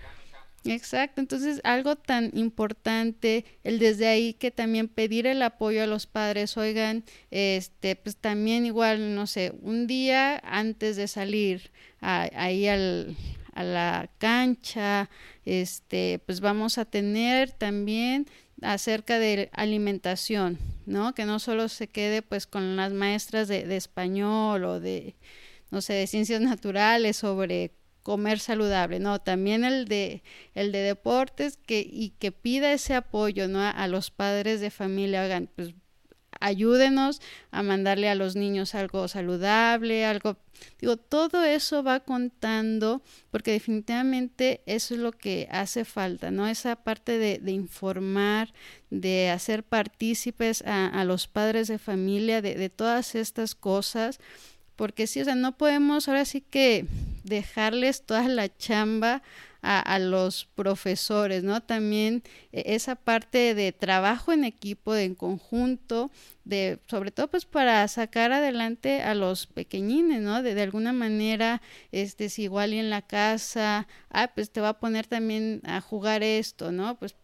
Exacto, 0.65 1.21
entonces 1.21 1.61
algo 1.63 1.95
tan 1.95 2.31
importante, 2.33 3.45
el 3.63 3.79
desde 3.79 4.07
ahí 4.07 4.33
que 4.33 4.51
también 4.51 4.87
pedir 4.87 5.25
el 5.27 5.41
apoyo 5.41 5.83
a 5.83 5.87
los 5.87 6.07
padres, 6.07 6.57
oigan, 6.57 7.03
este, 7.31 7.95
pues 7.95 8.17
también 8.17 8.65
igual, 8.65 9.15
no 9.15 9.27
sé, 9.27 9.53
un 9.61 9.87
día 9.87 10.41
antes 10.43 10.97
de 10.97 11.07
salir 11.07 11.71
a, 12.01 12.29
ahí 12.35 12.67
al, 12.67 13.15
a 13.53 13.63
la 13.63 14.09
cancha, 14.17 15.09
este, 15.45 16.19
pues 16.25 16.41
vamos 16.41 16.77
a 16.77 16.85
tener 16.85 17.51
también 17.51 18.27
acerca 18.61 19.19
de 19.19 19.49
alimentación, 19.53 20.57
¿no? 20.85 21.13
Que 21.13 21.25
no 21.25 21.39
solo 21.39 21.69
se 21.69 21.87
quede 21.87 22.21
pues 22.21 22.47
con 22.47 22.75
las 22.75 22.91
maestras 22.91 23.47
de, 23.47 23.65
de 23.65 23.77
español 23.77 24.65
o 24.65 24.79
de, 24.79 25.15
no 25.71 25.81
sé, 25.81 25.93
de 25.93 26.07
ciencias 26.07 26.41
naturales 26.41 27.17
sobre 27.17 27.71
comer 28.07 28.39
saludable, 28.39 28.99
no, 28.99 29.19
también 29.19 29.65
el 29.65 29.85
de 29.85 30.23
el 30.53 30.71
de 30.71 30.77
deportes 30.77 31.57
que 31.57 31.81
y 31.81 32.11
que 32.19 32.31
pida 32.31 32.71
ese 32.71 32.93
apoyo, 32.93 33.49
¿no? 33.49 33.61
A, 33.61 33.87
los 33.87 34.11
padres 34.11 34.61
de 34.61 34.69
familia, 34.69 35.23
hagan 35.23 35.49
pues 35.53 35.73
ayúdenos 36.39 37.19
a 37.51 37.63
mandarle 37.63 38.07
a 38.07 38.15
los 38.15 38.37
niños 38.37 38.75
algo 38.75 39.09
saludable, 39.09 40.05
algo 40.05 40.37
digo, 40.79 40.95
todo 40.95 41.43
eso 41.43 41.83
va 41.83 41.99
contando 41.99 43.01
porque 43.29 43.51
definitivamente 43.51 44.61
eso 44.65 44.93
es 44.93 45.01
lo 45.01 45.11
que 45.11 45.49
hace 45.51 45.83
falta, 45.83 46.31
¿no? 46.31 46.47
Esa 46.47 46.77
parte 46.77 47.17
de, 47.17 47.39
de 47.39 47.51
informar, 47.51 48.53
de 48.89 49.31
hacer 49.31 49.63
partícipes 49.63 50.63
a, 50.65 50.87
a, 50.87 51.03
los 51.03 51.27
padres 51.27 51.67
de 51.67 51.77
familia 51.77 52.41
de, 52.41 52.55
de 52.55 52.69
todas 52.69 53.15
estas 53.15 53.53
cosas 53.53 54.19
porque 54.77 55.07
sí, 55.07 55.19
o 55.19 55.25
sea, 55.25 55.35
no 55.35 55.57
podemos 55.57 56.07
ahora 56.07 56.23
sí 56.23 56.39
que 56.39 56.85
dejarles 57.25 58.03
toda 58.03 58.29
la 58.29 58.55
chamba 58.55 59.21
a, 59.61 59.99
los 59.99 60.45
profesores, 60.55 61.43
¿no? 61.43 61.61
También 61.61 62.23
esa 62.53 62.95
parte 62.95 63.53
de 63.53 63.73
trabajo 63.73 64.31
en 64.31 64.45
equipo, 64.45 64.93
de 64.93 65.03
en 65.03 65.15
conjunto, 65.15 66.09
de 66.45 66.79
sobre 66.87 67.11
todo 67.11 67.27
pues 67.27 67.45
para 67.45 67.85
sacar 67.89 68.31
adelante 68.31 69.01
a 69.01 69.13
los 69.13 69.47
pequeñines, 69.47 70.21
¿no? 70.21 70.41
De, 70.41 70.61
alguna 70.61 70.93
manera, 70.93 71.61
este, 71.91 72.29
si 72.29 72.43
igual 72.43 72.73
y 72.73 72.79
en 72.79 72.89
la 72.89 73.01
casa, 73.01 73.87
ah, 74.09 74.31
pues 74.33 74.51
te 74.51 74.61
va 74.61 74.69
a 74.69 74.79
poner 74.79 75.05
también 75.05 75.61
a 75.65 75.81
jugar 75.81 76.23
esto, 76.23 76.71
¿no? 76.71 76.97
Pues, 76.97 77.15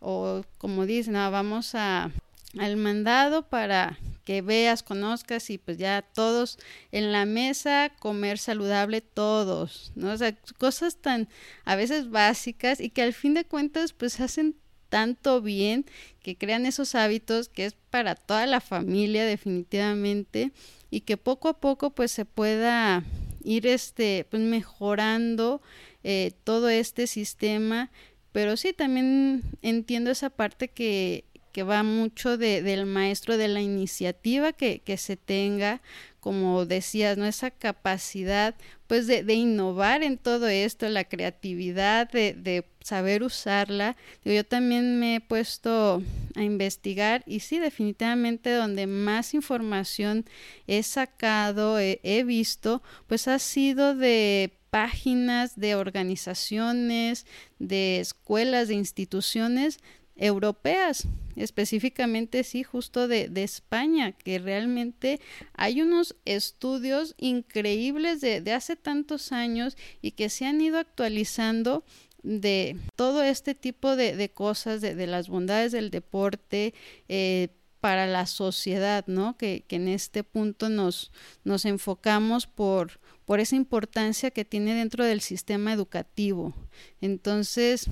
o 0.00 0.42
como 0.56 0.86
dicen, 0.86 1.12
no, 1.14 1.30
vamos 1.30 1.74
a 1.74 2.10
al 2.58 2.76
mandado 2.76 3.48
para 3.48 3.98
que 4.24 4.42
veas, 4.42 4.82
conozcas 4.82 5.50
y 5.50 5.58
pues 5.58 5.78
ya 5.78 6.02
todos 6.02 6.58
en 6.92 7.12
la 7.12 7.24
mesa 7.24 7.92
comer 7.98 8.38
saludable 8.38 9.00
todos, 9.00 9.92
¿no? 9.94 10.12
O 10.12 10.16
sea, 10.16 10.36
cosas 10.58 10.96
tan 10.96 11.28
a 11.64 11.76
veces 11.76 12.10
básicas 12.10 12.80
y 12.80 12.90
que 12.90 13.02
al 13.02 13.14
fin 13.14 13.34
de 13.34 13.44
cuentas 13.44 13.92
pues 13.92 14.20
hacen 14.20 14.56
tanto 14.88 15.40
bien 15.40 15.86
que 16.22 16.36
crean 16.36 16.66
esos 16.66 16.94
hábitos 16.94 17.48
que 17.48 17.64
es 17.64 17.74
para 17.90 18.14
toda 18.14 18.46
la 18.46 18.60
familia 18.60 19.24
definitivamente 19.24 20.52
y 20.90 21.00
que 21.00 21.16
poco 21.16 21.48
a 21.48 21.58
poco 21.58 21.90
pues 21.94 22.12
se 22.12 22.26
pueda 22.26 23.02
ir 23.42 23.66
este 23.66 24.26
pues 24.30 24.42
mejorando 24.42 25.62
eh, 26.04 26.32
todo 26.44 26.68
este 26.68 27.06
sistema 27.06 27.90
pero 28.32 28.56
sí 28.58 28.74
también 28.74 29.42
entiendo 29.62 30.10
esa 30.10 30.28
parte 30.28 30.68
que 30.68 31.24
que 31.52 31.62
va 31.62 31.82
mucho 31.82 32.36
de, 32.38 32.62
del 32.62 32.86
maestro, 32.86 33.36
de 33.36 33.48
la 33.48 33.60
iniciativa 33.60 34.52
que, 34.52 34.80
que 34.80 34.96
se 34.96 35.16
tenga, 35.16 35.80
como 36.20 36.66
decías, 36.66 37.18
¿no? 37.18 37.26
Esa 37.26 37.50
capacidad, 37.50 38.54
pues, 38.86 39.06
de, 39.06 39.22
de 39.22 39.34
innovar 39.34 40.02
en 40.02 40.18
todo 40.18 40.48
esto, 40.48 40.88
la 40.88 41.04
creatividad, 41.04 42.10
de, 42.10 42.32
de 42.32 42.64
saber 42.80 43.22
usarla. 43.22 43.96
Yo, 44.24 44.44
también 44.44 44.98
me 44.98 45.16
he 45.16 45.20
puesto 45.20 46.02
a 46.34 46.42
investigar 46.42 47.22
y 47.26 47.40
sí, 47.40 47.58
definitivamente 47.58 48.50
donde 48.52 48.86
más 48.86 49.34
información 49.34 50.24
he 50.66 50.82
sacado, 50.82 51.78
he, 51.78 52.00
he 52.02 52.24
visto, 52.24 52.82
pues 53.06 53.28
ha 53.28 53.38
sido 53.38 53.94
de 53.94 54.52
páginas 54.70 55.56
de 55.56 55.74
organizaciones, 55.74 57.26
de 57.58 58.00
escuelas, 58.00 58.68
de 58.68 58.74
instituciones 58.74 59.80
europeas, 60.16 61.06
específicamente 61.36 62.44
sí, 62.44 62.62
justo 62.62 63.08
de, 63.08 63.28
de, 63.28 63.42
España, 63.42 64.12
que 64.12 64.38
realmente 64.38 65.20
hay 65.54 65.82
unos 65.82 66.16
estudios 66.24 67.14
increíbles 67.18 68.20
de, 68.20 68.40
de 68.40 68.52
hace 68.52 68.76
tantos 68.76 69.32
años 69.32 69.76
y 70.00 70.12
que 70.12 70.28
se 70.28 70.46
han 70.46 70.60
ido 70.60 70.78
actualizando 70.78 71.84
de 72.22 72.76
todo 72.96 73.22
este 73.22 73.54
tipo 73.54 73.96
de, 73.96 74.14
de 74.16 74.30
cosas, 74.30 74.80
de, 74.80 74.94
de, 74.94 75.06
las 75.06 75.28
bondades 75.28 75.72
del 75.72 75.90
deporte, 75.90 76.74
eh, 77.08 77.48
para 77.82 78.06
la 78.06 78.26
sociedad, 78.26 79.04
¿no? 79.08 79.36
Que, 79.36 79.64
que, 79.66 79.74
en 79.74 79.88
este 79.88 80.22
punto 80.22 80.68
nos, 80.68 81.10
nos 81.42 81.64
enfocamos 81.64 82.46
por, 82.46 83.00
por 83.24 83.40
esa 83.40 83.56
importancia 83.56 84.30
que 84.30 84.44
tiene 84.44 84.72
dentro 84.74 85.04
del 85.04 85.20
sistema 85.20 85.72
educativo. 85.72 86.54
Entonces, 87.00 87.86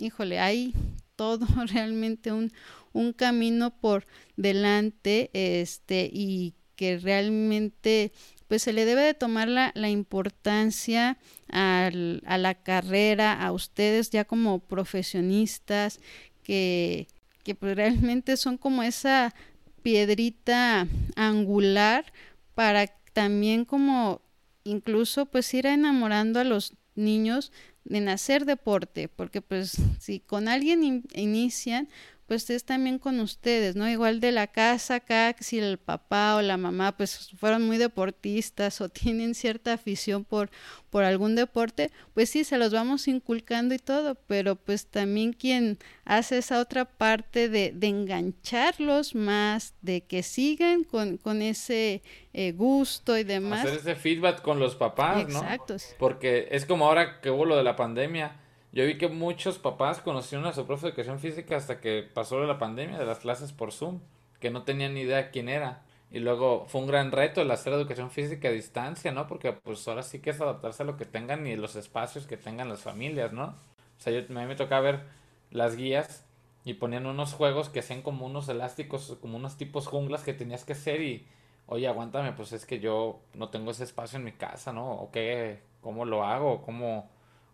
híjole, 0.00 0.40
hay 0.40 0.74
todo 1.16 1.46
realmente 1.72 2.32
un, 2.32 2.52
un 2.92 3.12
camino 3.12 3.70
por 3.70 4.06
delante, 4.36 5.30
este, 5.32 6.08
y 6.12 6.54
que 6.76 6.98
realmente 6.98 8.12
pues 8.48 8.62
se 8.62 8.72
le 8.72 8.84
debe 8.84 9.02
de 9.02 9.14
tomar 9.14 9.48
la, 9.48 9.72
la 9.74 9.88
importancia 9.88 11.18
al, 11.48 12.22
a 12.26 12.38
la 12.38 12.54
carrera, 12.54 13.32
a 13.32 13.50
ustedes 13.50 14.10
ya 14.10 14.24
como 14.24 14.60
profesionistas, 14.60 16.00
que, 16.44 17.08
que 17.42 17.56
pues 17.56 17.74
realmente 17.74 18.36
son 18.36 18.56
como 18.56 18.84
esa 18.84 19.34
piedrita 19.82 20.86
angular 21.16 22.12
para 22.54 22.86
también 23.12 23.64
como 23.64 24.20
incluso 24.64 25.26
pues 25.26 25.52
ir 25.54 25.66
enamorando 25.66 26.38
a 26.38 26.44
los 26.44 26.74
niños 26.94 27.52
en 27.90 28.08
hacer 28.08 28.44
deporte, 28.44 29.08
porque 29.08 29.42
pues 29.42 29.76
si 30.00 30.20
con 30.20 30.48
alguien 30.48 30.82
in 30.82 31.04
inician, 31.14 31.88
pues 32.26 32.50
es 32.50 32.64
también 32.64 32.98
con 32.98 33.20
ustedes, 33.20 33.76
¿no? 33.76 33.88
Igual 33.88 34.20
de 34.20 34.32
la 34.32 34.48
casa 34.48 34.96
acá, 34.96 35.34
si 35.38 35.58
el 35.58 35.78
papá 35.78 36.36
o 36.36 36.42
la 36.42 36.56
mamá 36.56 36.96
pues 36.96 37.30
fueron 37.38 37.62
muy 37.62 37.78
deportistas 37.78 38.80
o 38.80 38.88
tienen 38.88 39.34
cierta 39.34 39.74
afición 39.74 40.24
por, 40.24 40.50
por 40.90 41.04
algún 41.04 41.36
deporte, 41.36 41.90
pues 42.14 42.30
sí, 42.30 42.44
se 42.44 42.58
los 42.58 42.72
vamos 42.72 43.06
inculcando 43.06 43.74
y 43.74 43.78
todo, 43.78 44.16
pero 44.26 44.56
pues 44.56 44.86
también 44.86 45.32
quien 45.32 45.78
hace 46.04 46.38
esa 46.38 46.60
otra 46.60 46.84
parte 46.84 47.48
de, 47.48 47.72
de 47.72 47.86
engancharlos 47.86 49.14
más, 49.14 49.74
de 49.82 50.02
que 50.02 50.22
sigan 50.22 50.84
con, 50.84 51.18
con 51.18 51.42
ese 51.42 52.02
eh, 52.32 52.52
gusto 52.52 53.16
y 53.16 53.24
demás. 53.24 53.66
Hacer 53.66 53.78
ese 53.78 53.94
feedback 53.94 54.42
con 54.42 54.58
los 54.58 54.74
papás, 54.74 55.22
Exacto. 55.22 55.74
¿no? 55.74 55.80
Porque 55.98 56.48
es 56.50 56.66
como 56.66 56.86
ahora 56.86 57.20
que 57.20 57.30
hubo 57.30 57.44
lo 57.44 57.56
de 57.56 57.62
la 57.62 57.76
pandemia 57.76 58.40
yo 58.76 58.84
vi 58.84 58.98
que 58.98 59.08
muchos 59.08 59.58
papás 59.58 60.02
conocieron 60.02 60.46
a 60.46 60.52
su 60.52 60.66
profe 60.66 60.82
de 60.82 60.88
educación 60.90 61.18
física 61.18 61.56
hasta 61.56 61.80
que 61.80 62.02
pasó 62.02 62.38
la 62.40 62.58
pandemia 62.58 62.98
de 62.98 63.06
las 63.06 63.20
clases 63.20 63.50
por 63.50 63.72
Zoom, 63.72 64.00
que 64.38 64.50
no 64.50 64.64
tenían 64.64 64.92
ni 64.92 65.00
idea 65.00 65.30
quién 65.30 65.48
era. 65.48 65.82
Y 66.10 66.18
luego 66.18 66.66
fue 66.68 66.82
un 66.82 66.86
gran 66.86 67.10
reto 67.10 67.40
el 67.40 67.50
hacer 67.50 67.72
educación 67.72 68.10
física 68.10 68.48
a 68.48 68.50
distancia, 68.50 69.12
¿no? 69.12 69.28
Porque 69.28 69.54
pues 69.54 69.88
ahora 69.88 70.02
sí 70.02 70.20
que 70.20 70.28
es 70.28 70.42
adaptarse 70.42 70.82
a 70.82 70.86
lo 70.86 70.98
que 70.98 71.06
tengan 71.06 71.46
y 71.46 71.56
los 71.56 71.74
espacios 71.74 72.26
que 72.26 72.36
tengan 72.36 72.68
las 72.68 72.82
familias, 72.82 73.32
¿no? 73.32 73.44
O 73.46 74.00
sea, 74.00 74.12
yo, 74.12 74.18
a 74.18 74.40
mí 74.40 74.46
me 74.46 74.56
tocaba 74.56 74.82
ver 74.82 75.04
las 75.50 75.74
guías 75.74 76.26
y 76.66 76.74
ponían 76.74 77.06
unos 77.06 77.32
juegos 77.32 77.70
que 77.70 77.80
hacían 77.80 78.02
como 78.02 78.26
unos 78.26 78.46
elásticos, 78.50 79.16
como 79.22 79.38
unos 79.38 79.56
tipos 79.56 79.86
junglas 79.86 80.22
que 80.22 80.34
tenías 80.34 80.66
que 80.66 80.74
hacer 80.74 81.00
y, 81.00 81.26
oye, 81.64 81.88
aguántame, 81.88 82.34
pues 82.34 82.52
es 82.52 82.66
que 82.66 82.78
yo 82.78 83.20
no 83.32 83.48
tengo 83.48 83.70
ese 83.70 83.84
espacio 83.84 84.18
en 84.18 84.24
mi 84.26 84.32
casa, 84.32 84.74
¿no? 84.74 84.92
¿O 84.92 85.10
qué? 85.10 85.62
¿Cómo 85.80 86.04
lo 86.04 86.24
hago? 86.24 86.60
¿Cómo, 86.60 87.08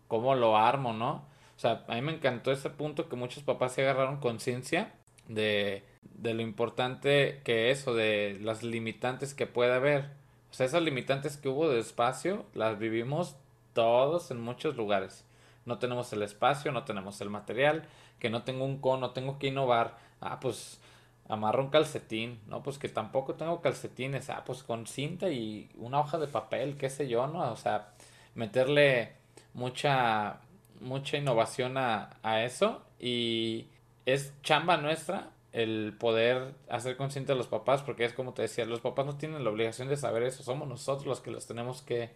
cómo 0.07 0.35
lo 0.35 0.57
armo, 0.57 0.93
¿no? 0.93 1.25
O 1.55 1.59
sea, 1.59 1.83
a 1.87 1.95
mí 1.95 2.01
me 2.01 2.13
encantó 2.13 2.51
ese 2.51 2.69
punto 2.69 3.09
que 3.09 3.15
muchos 3.15 3.43
papás 3.43 3.73
se 3.73 3.81
agarraron 3.81 4.17
conciencia 4.19 4.93
de, 5.27 5.83
de 6.01 6.33
lo 6.33 6.41
importante 6.41 7.41
que 7.43 7.71
es 7.71 7.87
o 7.87 7.93
de 7.93 8.37
las 8.41 8.63
limitantes 8.63 9.33
que 9.33 9.47
puede 9.47 9.73
haber. 9.73 10.09
O 10.51 10.53
sea, 10.53 10.65
esas 10.65 10.83
limitantes 10.83 11.37
que 11.37 11.49
hubo 11.49 11.69
de 11.69 11.79
espacio 11.79 12.45
las 12.53 12.77
vivimos 12.79 13.35
todos 13.73 14.31
en 14.31 14.41
muchos 14.41 14.75
lugares. 14.75 15.25
No 15.65 15.79
tenemos 15.79 16.11
el 16.13 16.23
espacio, 16.23 16.71
no 16.71 16.83
tenemos 16.83 17.21
el 17.21 17.29
material, 17.29 17.87
que 18.19 18.29
no 18.29 18.43
tengo 18.43 18.65
un 18.65 18.79
cono, 18.79 19.11
tengo 19.11 19.39
que 19.39 19.47
innovar. 19.47 19.97
Ah, 20.21 20.39
pues 20.39 20.79
amarro 21.27 21.63
un 21.63 21.69
calcetín, 21.69 22.39
¿no? 22.47 22.63
Pues 22.63 22.77
que 22.77 22.89
tampoco 22.89 23.35
tengo 23.35 23.61
calcetines. 23.61 24.29
Ah, 24.29 24.43
pues 24.45 24.63
con 24.63 24.87
cinta 24.87 25.29
y 25.29 25.69
una 25.75 25.99
hoja 25.99 26.17
de 26.17 26.27
papel, 26.27 26.77
qué 26.77 26.89
sé 26.89 27.07
yo, 27.07 27.27
¿no? 27.27 27.51
O 27.51 27.55
sea, 27.55 27.93
meterle 28.35 29.13
mucha, 29.53 30.41
mucha 30.79 31.17
innovación 31.17 31.77
a, 31.77 32.17
a 32.23 32.43
eso 32.43 32.83
y 32.99 33.67
es 34.05 34.33
chamba 34.41 34.77
nuestra 34.77 35.31
el 35.53 35.95
poder 35.99 36.55
hacer 36.67 36.97
consciente 36.97 37.31
a 37.31 37.35
los 37.35 37.47
papás, 37.47 37.83
porque 37.83 38.05
es 38.05 38.13
como 38.13 38.33
te 38.33 38.41
decía, 38.41 38.65
los 38.65 38.81
papás 38.81 39.05
no 39.05 39.17
tienen 39.17 39.43
la 39.43 39.51
obligación 39.51 39.87
de 39.87 39.97
saber 39.97 40.23
eso, 40.23 40.41
somos 40.43 40.67
nosotros 40.67 41.05
los 41.05 41.21
que 41.21 41.29
los 41.29 41.45
tenemos 41.45 41.83
que, 41.83 42.09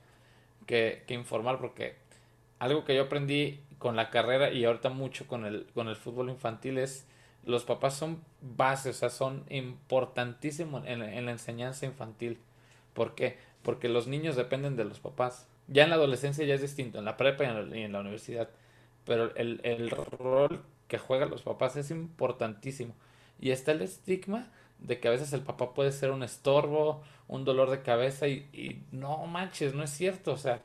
que, 0.66 1.04
que, 1.06 1.14
informar, 1.14 1.60
porque 1.60 1.96
algo 2.58 2.84
que 2.84 2.96
yo 2.96 3.04
aprendí 3.04 3.62
con 3.78 3.96
la 3.96 4.10
carrera 4.10 4.52
y 4.52 4.66
ahorita 4.66 4.90
mucho 4.90 5.28
con 5.28 5.46
el, 5.46 5.68
con 5.76 5.88
el 5.88 5.96
fútbol 5.96 6.32
infantil 6.32 6.80
es 6.80 7.06
los 7.46 7.64
papás 7.64 7.96
son 7.96 8.22
bases, 8.42 8.98
o 8.98 9.00
sea, 9.00 9.10
son 9.10 9.46
importantísimos 9.50 10.86
en, 10.86 11.02
en 11.02 11.26
la 11.26 11.32
enseñanza 11.32 11.86
infantil. 11.86 12.40
¿Por 12.94 13.16
qué? 13.16 13.38
Porque 13.64 13.88
los 13.88 14.08
niños 14.08 14.36
dependen 14.36 14.76
de 14.76 14.84
los 14.84 15.00
papás. 15.00 15.48
Ya 15.68 15.84
en 15.84 15.90
la 15.90 15.96
adolescencia 15.96 16.46
ya 16.46 16.56
es 16.56 16.62
distinto, 16.62 17.00
en 17.00 17.06
la 17.06 17.18
prepa 17.18 17.44
y 17.44 17.48
en 17.48 17.70
la, 17.70 17.78
y 17.78 17.84
en 17.84 17.92
la 17.92 18.00
universidad. 18.00 18.50
Pero 19.06 19.36
el, 19.36 19.62
el, 19.64 19.90
rol 19.90 20.64
que 20.88 20.98
juegan 20.98 21.30
los 21.30 21.42
papás 21.42 21.76
es 21.76 21.92
importantísimo. 21.92 22.94
Y 23.40 23.52
está 23.52 23.72
el 23.72 23.82
estigma 23.82 24.48
de 24.80 25.00
que 25.00 25.08
a 25.08 25.12
veces 25.12 25.34
el 25.34 25.42
papá 25.42 25.74
puede 25.74 25.92
ser 25.92 26.12
un 26.12 26.24
estorbo, 26.24 27.04
un 27.28 27.46
dolor 27.46 27.70
de 27.70 27.82
cabeza 27.82 28.28
y, 28.28 28.48
y 28.54 28.84
no 28.92 29.26
manches, 29.28 29.74
no 29.74 29.84
es 29.84 29.92
cierto. 29.92 30.34
O 30.34 30.38
sea, 30.38 30.62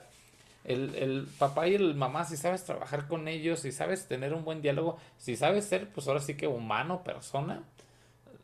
el, 0.65 0.95
el, 0.95 1.27
papá 1.39 1.69
y 1.69 1.75
el 1.75 1.95
mamá, 1.95 2.25
si 2.25 2.37
sabes 2.37 2.65
trabajar 2.65 3.09
con 3.09 3.29
ellos, 3.29 3.61
si 3.61 3.73
sabes 3.73 4.07
tener 4.07 4.33
un 4.33 4.45
buen 4.45 4.63
diálogo, 4.63 4.99
si 5.19 5.37
sabes 5.37 5.65
ser, 5.65 5.91
pues 5.91 6.07
ahora 6.07 6.21
sí 6.21 6.35
que 6.35 6.47
humano, 6.47 7.03
persona, 7.03 7.63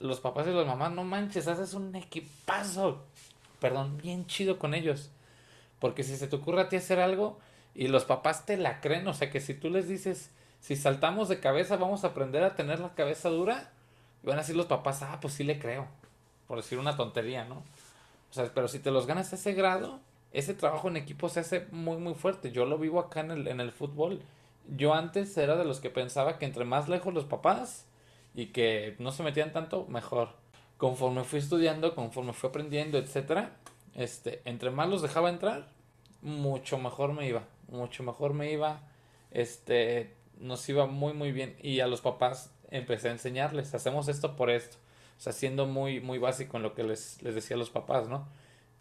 los 0.01 0.21
papás 0.21 0.47
y 0.47 0.51
las 0.51 0.67
mamás, 0.67 0.93
no 0.93 1.05
manches, 1.05 1.49
haces 1.49 1.75
un 1.75 1.95
equipazo, 1.95 3.05
perdón, 3.61 3.99
bien 3.99 4.27
chido 4.27 4.59
con 4.59 4.75
ellos. 4.75 5.11
Porque 5.81 6.03
si 6.03 6.17
se 6.17 6.29
te 6.29 6.37
ocurre 6.37 6.63
a 6.63 6.69
ti 6.69 6.77
hacer 6.77 7.01
algo 7.01 7.39
y 7.75 7.89
los 7.89 8.05
papás 8.05 8.47
te 8.47 8.57
la 8.57 8.81
creen, 8.81 9.07
o 9.09 9.15
sea 9.15 9.31
que 9.31 9.41
si 9.41 9.55
tú 9.55 9.71
les 9.71 9.89
dices, 9.89 10.31
si 10.61 10.77
saltamos 10.77 11.29
de 11.29 11.41
cabeza 11.41 11.77
vamos 11.77 12.05
a 12.05 12.09
aprender 12.09 12.43
a 12.43 12.57
tener 12.57 12.81
la 12.81 12.95
cabeza 12.95 13.29
dura, 13.29 13.71
y 14.23 14.27
van 14.27 14.39
a 14.39 14.43
decir 14.43 14.57
los 14.57 14.67
papás, 14.67 15.03
ah, 15.03 15.19
pues 15.21 15.35
sí 15.35 15.45
le 15.45 15.59
creo, 15.59 15.87
por 16.47 16.57
decir 16.57 16.79
una 16.79 16.97
tontería, 16.97 17.45
¿no? 17.45 17.63
O 18.31 18.35
sea, 18.35 18.51
pero 18.55 18.69
si 18.69 18.79
te 18.79 18.91
los 18.91 19.07
ganas 19.07 19.33
a 19.33 19.37
ese 19.37 19.55
grado, 19.55 20.01
ese 20.33 20.55
trabajo 20.55 20.89
en 20.89 20.97
equipo 20.97 21.29
se 21.29 21.41
hace 21.41 21.67
muy, 21.71 21.97
muy 21.97 22.15
fuerte. 22.15 22.53
Yo 22.53 22.67
lo 22.67 22.79
vivo 22.79 23.01
acá 23.01 23.21
en 23.21 23.31
el, 23.31 23.49
en 23.49 23.61
el 23.61 23.73
fútbol. 23.73 24.21
Yo 24.77 24.93
antes 24.93 25.37
era 25.39 25.57
de 25.57 25.65
los 25.65 25.81
que 25.81 25.89
pensaba 25.89 26.39
que 26.39 26.45
entre 26.45 26.65
más 26.65 26.89
lejos 26.89 27.15
los 27.15 27.25
papás 27.25 27.87
y 28.35 28.47
que 28.47 28.97
no 28.99 29.13
se 29.13 29.23
metían 29.23 29.53
tanto, 29.53 29.87
mejor. 29.89 30.31
Conforme 30.77 31.25
fui 31.25 31.39
estudiando, 31.39 31.95
conforme 31.95 32.35
fui 32.35 32.51
aprendiendo, 32.51 32.99
etcétera, 32.99 33.53
este, 33.99 34.43
entre 34.47 34.71
más 34.71 34.89
los 34.89 35.03
dejaba 35.03 35.31
entrar, 35.31 35.69
mucho 36.23 36.79
mejor 36.79 37.15
me 37.15 37.29
iba, 37.29 37.45
mucho 37.69 38.05
mejor 38.05 38.35
me 38.35 38.53
iba, 38.53 38.83
este, 39.33 40.17
nos 40.39 40.69
iba 40.71 40.87
muy 40.87 41.15
muy 41.15 41.33
bien 41.33 41.57
y 41.63 41.81
a 41.81 41.89
los 41.89 42.03
papás 42.03 42.53
empecé 42.71 43.09
a 43.11 43.13
enseñarles, 43.13 43.75
hacemos 43.75 44.09
esto 44.09 44.37
por 44.37 44.51
esto, 44.51 44.79
o 45.19 45.21
sea, 45.21 45.33
siendo 45.35 45.67
muy 45.67 46.01
muy 46.01 46.19
básico 46.19 46.59
en 46.59 46.65
lo 46.65 46.75
que 46.75 46.85
les, 46.85 47.23
les 47.23 47.35
decía 47.37 47.57
a 47.57 47.61
los 47.61 47.71
papás, 47.71 48.09
¿no? 48.09 48.29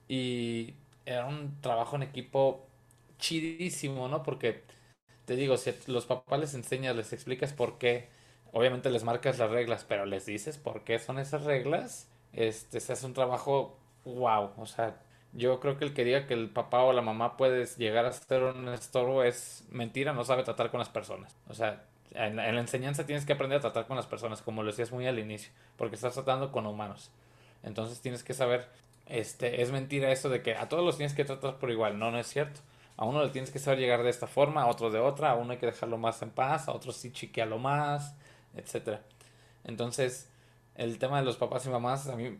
Y 0.07 0.76
era 1.05 1.26
un 1.28 1.59
trabajo 1.61 1.95
en 1.97 2.03
equipo 2.03 2.68
chidísimo, 3.20 4.07
¿no? 4.09 4.24
Porque 4.24 4.63
te 5.26 5.36
digo, 5.36 5.57
si 5.57 5.70
a 5.72 5.76
los 5.88 6.05
papás 6.05 6.39
les 6.39 6.53
enseñas, 6.53 6.95
les 6.95 7.13
explicas 7.13 7.53
por 7.53 7.78
qué, 7.78 8.09
obviamente 8.53 8.89
les 8.89 9.03
marcas 9.03 9.38
las 9.39 9.51
reglas, 9.51 9.86
pero 9.88 10.05
les 10.05 10.26
dices 10.26 10.57
por 10.57 10.84
qué 10.84 10.99
son 10.99 11.20
esas 11.20 11.43
reglas, 11.43 12.09
este, 12.34 12.80
se 12.80 12.93
hace 12.93 13.05
un 13.05 13.13
trabajo 13.13 13.78
wow, 14.05 14.51
o 14.57 14.65
sea, 14.65 15.01
yo 15.38 15.59
creo 15.59 15.77
que 15.77 15.85
el 15.85 15.93
que 15.93 16.03
diga 16.03 16.25
que 16.25 16.33
el 16.33 16.49
papá 16.49 16.81
o 16.81 16.93
la 16.93 17.03
mamá 17.03 17.38
puedes 17.38 17.77
llegar 17.77 18.05
a 18.05 18.11
ser 18.11 18.41
un 18.41 18.69
estorbo 18.69 19.23
es 19.23 19.63
mentira, 19.69 20.11
no 20.11 20.23
sabe 20.23 20.43
tratar 20.43 20.71
con 20.71 20.79
las 20.79 20.89
personas. 20.89 21.35
O 21.47 21.53
sea, 21.53 21.83
en 22.15 22.35
la, 22.35 22.49
en 22.49 22.55
la, 22.55 22.61
enseñanza 22.61 23.05
tienes 23.05 23.23
que 23.23 23.33
aprender 23.33 23.59
a 23.59 23.61
tratar 23.61 23.85
con 23.85 23.97
las 23.97 24.07
personas, 24.07 24.41
como 24.41 24.63
lo 24.63 24.71
decías 24.71 24.91
muy 24.91 25.05
al 25.05 25.19
inicio, 25.19 25.51
porque 25.77 25.95
estás 25.95 26.15
tratando 26.15 26.51
con 26.51 26.65
humanos. 26.65 27.11
Entonces 27.61 28.01
tienes 28.01 28.23
que 28.23 28.33
saber, 28.33 28.67
este, 29.05 29.61
es 29.61 29.71
mentira 29.71 30.11
eso 30.11 30.27
de 30.29 30.41
que 30.41 30.55
a 30.55 30.69
todos 30.69 30.83
los 30.83 30.97
tienes 30.97 31.13
que 31.13 31.23
tratar 31.23 31.57
por 31.57 31.69
igual. 31.69 31.99
No, 31.99 32.09
no 32.09 32.17
es 32.17 32.27
cierto. 32.27 32.61
A 32.97 33.05
uno 33.05 33.23
le 33.23 33.29
tienes 33.29 33.51
que 33.51 33.59
saber 33.59 33.77
llegar 33.77 34.01
de 34.01 34.09
esta 34.09 34.25
forma, 34.25 34.63
a 34.63 34.67
otro 34.67 34.89
de 34.89 34.99
otra, 34.99 35.31
a 35.31 35.35
uno 35.35 35.51
hay 35.51 35.59
que 35.59 35.67
dejarlo 35.67 35.99
más 35.99 36.19
en 36.23 36.31
paz, 36.31 36.67
a 36.67 36.71
otro 36.71 36.91
sí 36.91 37.11
chiquearlo 37.11 37.59
más, 37.59 38.15
etcétera. 38.55 39.03
Entonces, 39.65 40.31
el 40.75 40.97
tema 40.97 41.19
de 41.19 41.25
los 41.25 41.38
papás 41.38 41.63
y 41.67 41.69
mamás, 41.69 42.07
a 42.07 42.15
mí 42.15 42.39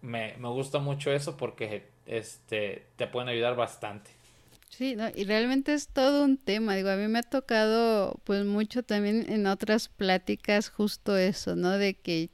me, 0.00 0.36
me 0.38 0.48
gusta 0.48 0.80
mucho 0.80 1.12
eso 1.12 1.36
porque 1.36 1.86
este, 2.06 2.86
te 2.96 3.06
pueden 3.06 3.28
ayudar 3.28 3.56
bastante. 3.56 4.10
Sí, 4.70 4.96
y 5.14 5.24
realmente 5.24 5.72
es 5.72 5.88
todo 5.88 6.24
un 6.24 6.36
tema. 6.36 6.74
Digo, 6.74 6.90
a 6.90 6.96
mí 6.96 7.08
me 7.08 7.20
ha 7.20 7.22
tocado 7.22 8.20
pues 8.24 8.44
mucho 8.44 8.82
también 8.82 9.24
en 9.30 9.46
otras 9.46 9.88
pláticas 9.88 10.68
justo 10.68 11.16
eso, 11.16 11.56
¿no? 11.56 11.78
De 11.78 11.94
que 11.94 12.30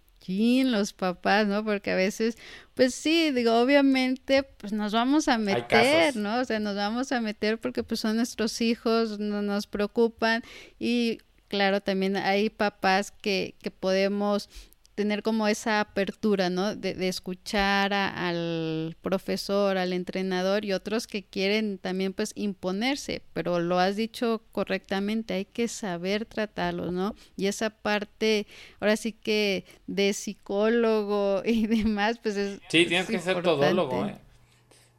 los 0.64 0.92
papás, 0.92 1.46
¿no? 1.46 1.64
Porque 1.64 1.90
a 1.90 1.96
veces, 1.96 2.36
pues 2.74 2.94
sí, 2.94 3.30
digo, 3.32 3.60
obviamente, 3.60 4.42
pues 4.42 4.72
nos 4.72 4.92
vamos 4.92 5.28
a 5.28 5.38
meter, 5.38 6.16
¿no? 6.16 6.40
O 6.40 6.44
sea, 6.44 6.60
nos 6.60 6.76
vamos 6.76 7.12
a 7.12 7.20
meter 7.20 7.58
porque 7.58 7.82
pues 7.82 8.00
son 8.00 8.16
nuestros 8.16 8.60
hijos, 8.60 9.18
no 9.18 9.42
nos 9.42 9.66
preocupan 9.66 10.42
y 10.78 11.18
claro, 11.48 11.80
también 11.80 12.16
hay 12.16 12.50
papás 12.50 13.10
que, 13.10 13.54
que 13.62 13.70
podemos 13.70 14.48
tener 14.94 15.22
como 15.22 15.48
esa 15.48 15.80
apertura, 15.80 16.50
¿no? 16.50 16.76
De, 16.76 17.08
escuchar 17.08 17.92
al 17.92 18.96
profesor, 19.00 19.78
al 19.78 19.92
entrenador 19.92 20.64
y 20.64 20.72
otros 20.72 21.06
que 21.06 21.24
quieren 21.24 21.78
también 21.78 22.12
pues 22.12 22.32
imponerse, 22.34 23.22
pero 23.32 23.58
lo 23.58 23.78
has 23.78 23.96
dicho 23.96 24.42
correctamente, 24.52 25.34
hay 25.34 25.44
que 25.44 25.68
saber 25.68 26.26
tratarlos, 26.26 26.92
¿no? 26.92 27.14
Y 27.36 27.46
esa 27.46 27.70
parte, 27.70 28.46
ahora 28.80 28.96
sí 28.96 29.12
que 29.12 29.64
de 29.86 30.12
psicólogo 30.12 31.42
y 31.44 31.66
demás, 31.66 32.18
pues 32.22 32.36
es... 32.36 32.60
Sí, 32.68 32.86
tienes 32.86 33.06
que 33.06 33.18
ser 33.18 33.42
todólogo, 33.42 34.06
¿eh? 34.06 34.16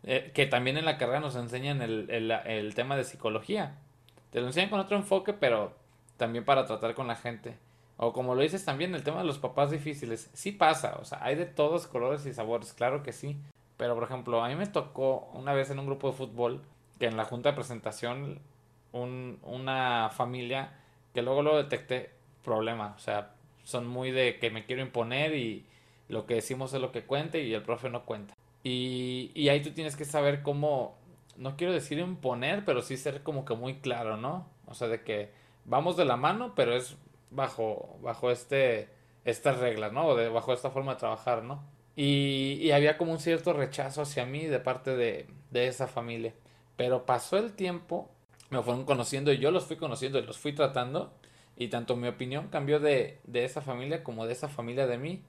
¿eh? 0.04 0.32
que 0.34 0.48
también 0.48 0.78
en 0.78 0.86
la 0.86 0.98
carrera 0.98 1.20
nos 1.20 1.36
enseñan 1.36 1.82
el, 1.82 2.10
el, 2.10 2.32
el 2.32 2.74
tema 2.74 2.98
de 2.98 3.04
psicología. 3.04 3.76
Te 4.32 4.42
lo 4.42 4.48
enseñan 4.48 4.70
con 4.70 4.80
otro 4.80 4.98
enfoque, 4.98 5.34
pero 5.34 5.76
también 6.18 6.44
para 6.44 6.66
tratar 6.66 6.96
con 6.96 7.08
la 7.08 7.16
gente. 7.16 7.56
O 7.98 8.14
como 8.14 8.36
lo 8.36 8.42
dices 8.42 8.66
también, 8.66 8.96
el 8.96 9.04
tema 9.04 9.20
de 9.20 9.26
los 9.26 9.38
papás 9.38 9.72
difíciles. 9.72 10.30
Sí 10.34 10.52
pasa, 10.52 10.98
o 11.00 11.06
sea, 11.06 11.24
hay 11.24 11.36
de 11.36 11.46
todos 11.46 11.88
colores 11.88 12.26
y 12.26 12.34
sabores, 12.34 12.74
claro 12.74 13.04
que 13.04 13.14
sí. 13.14 13.38
Pero, 13.78 13.96
por 13.96 14.04
ejemplo, 14.04 14.44
a 14.44 14.50
mí 14.50 14.56
me 14.56 14.68
tocó 14.68 15.30
una 15.34 15.54
vez 15.54 15.70
en 15.70 15.80
un 15.80 15.86
grupo 15.86 16.08
de 16.08 16.18
fútbol 16.18 16.62
que 17.00 17.06
en 17.08 17.18
la 17.18 17.26
junta 17.26 17.50
de 17.50 17.56
presentación 17.56 18.40
un, 18.92 19.40
una 19.44 20.10
familia 20.10 20.74
que 21.14 21.22
luego 21.22 21.42
lo 21.42 21.58
detecté 21.58 22.12
problema. 22.44 22.94
O 22.96 23.00
sea, 23.00 23.32
son 23.64 23.88
muy 23.88 24.12
de 24.12 24.40
que 24.40 24.50
me 24.50 24.66
quiero 24.66 24.82
imponer 24.82 25.36
y 25.36 25.66
lo 26.10 26.26
que 26.26 26.36
decimos 26.36 26.74
es 26.74 26.82
lo 26.82 26.92
que 26.92 27.04
cuente 27.04 27.44
y 27.44 27.54
el 27.54 27.64
profe 27.64 27.90
no 27.90 28.06
cuenta. 28.06 28.36
Y, 28.64 29.32
y 29.34 29.50
ahí 29.50 29.62
tú 29.62 29.72
tienes 29.72 29.96
que 29.96 30.06
saber 30.06 30.42
cómo, 30.42 30.96
no 31.38 31.58
quiero 31.58 31.74
decir 31.74 32.00
imponer, 32.00 32.64
pero 32.66 32.82
sí 32.82 32.98
ser 32.98 33.24
como 33.24 33.46
que 33.46 33.56
muy 33.56 33.76
claro, 33.76 34.18
¿no? 34.18 34.48
O 34.68 34.74
sea, 34.74 34.88
de 34.88 35.02
que 35.02 35.32
vamos 35.66 35.98
de 35.98 36.06
la 36.06 36.18
mano, 36.18 36.54
pero 36.56 36.76
es 36.76 36.96
bajo, 37.34 37.98
bajo 38.02 38.32
este, 38.32 38.90
estas 39.26 39.60
reglas, 39.60 39.92
¿no? 39.92 40.16
De, 40.16 40.30
bajo 40.30 40.54
esta 40.54 40.70
forma 40.70 40.94
de 40.94 41.00
trabajar, 41.00 41.44
¿no? 41.44 41.64
Y, 41.96 42.60
y, 42.62 42.72
había 42.72 42.98
como 42.98 43.12
un 43.12 43.20
cierto 43.20 43.54
rechazo 43.54 44.02
hacia 44.02 44.26
mí 44.26 44.46
de 44.46 44.60
parte 44.60 44.96
de, 44.96 45.28
de 45.52 45.68
esa 45.68 45.88
familia. 45.88 46.34
Pero 46.76 47.06
pasó 47.06 47.38
el 47.38 47.54
tiempo, 47.54 48.10
me 48.50 48.62
fueron 48.64 48.86
conociendo 48.86 49.32
y 49.32 49.38
yo 49.38 49.52
los 49.52 49.66
fui 49.66 49.76
conociendo 49.76 50.20
y 50.20 50.24
los 50.24 50.38
fui 50.38 50.54
tratando. 50.54 51.14
Y 51.56 51.68
tanto 51.68 51.96
mi 51.96 52.08
opinión 52.08 52.48
cambió 52.48 52.80
de, 52.80 53.20
de 53.26 53.46
esa 53.46 53.62
familia 53.62 54.04
como 54.04 54.26
de 54.26 54.34
esa 54.34 54.50
familia 54.50 54.88
de 54.88 54.98
mí. 54.98 55.22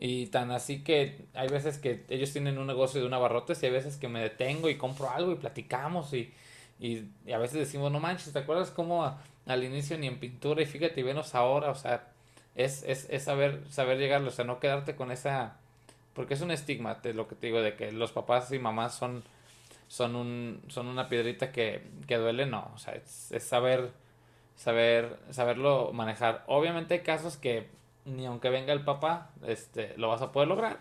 Y 0.00 0.26
tan 0.26 0.50
así 0.50 0.82
que 0.82 1.26
hay 1.34 1.48
veces 1.48 1.78
que 1.78 2.04
ellos 2.08 2.32
tienen 2.32 2.58
un 2.58 2.66
negocio 2.66 3.00
de 3.00 3.06
un 3.06 3.14
abarrotes 3.14 3.62
y 3.62 3.66
hay 3.66 3.72
veces 3.72 3.96
que 3.96 4.08
me 4.08 4.20
detengo 4.20 4.68
y 4.68 4.76
compro 4.76 5.08
algo 5.08 5.30
y 5.30 5.36
platicamos 5.36 6.12
y, 6.12 6.32
y, 6.80 7.04
y 7.24 7.32
a 7.32 7.38
veces 7.38 7.58
decimos, 7.60 7.92
no 7.92 8.00
manches, 8.00 8.32
¿te 8.32 8.40
acuerdas 8.40 8.72
cómo 8.72 9.16
al 9.46 9.64
inicio 9.64 9.98
ni 9.98 10.06
en 10.06 10.18
pintura 10.18 10.62
y 10.62 10.66
fíjate 10.66 11.00
y 11.00 11.02
venos 11.02 11.34
ahora, 11.34 11.70
o 11.70 11.74
sea, 11.74 12.08
es, 12.54 12.82
es, 12.84 13.22
saber, 13.22 13.62
saber 13.70 13.98
llegar, 13.98 14.22
o 14.22 14.30
sea, 14.30 14.44
no 14.44 14.60
quedarte 14.60 14.94
con 14.94 15.10
esa, 15.10 15.56
porque 16.14 16.34
es 16.34 16.40
un 16.40 16.50
estigma 16.50 17.00
lo 17.02 17.28
que 17.28 17.34
te 17.34 17.46
digo, 17.46 17.60
de 17.62 17.74
que 17.74 17.92
los 17.92 18.12
papás 18.12 18.52
y 18.52 18.58
mamás 18.58 18.94
son, 18.94 19.22
son, 19.88 20.16
un, 20.16 20.62
son 20.68 20.86
una 20.86 21.08
piedrita 21.08 21.52
que, 21.52 21.82
que 22.06 22.16
duele, 22.16 22.46
no, 22.46 22.70
o 22.74 22.78
sea, 22.78 22.94
es, 22.94 23.32
es 23.32 23.42
saber, 23.42 23.90
saber, 24.56 25.18
saberlo 25.30 25.92
manejar. 25.92 26.44
Obviamente 26.46 26.94
hay 26.94 27.00
casos 27.00 27.36
que 27.36 27.68
ni 28.04 28.26
aunque 28.26 28.50
venga 28.50 28.72
el 28.72 28.84
papá, 28.84 29.30
este, 29.46 29.94
lo 29.96 30.08
vas 30.08 30.22
a 30.22 30.32
poder 30.32 30.48
lograr, 30.48 30.78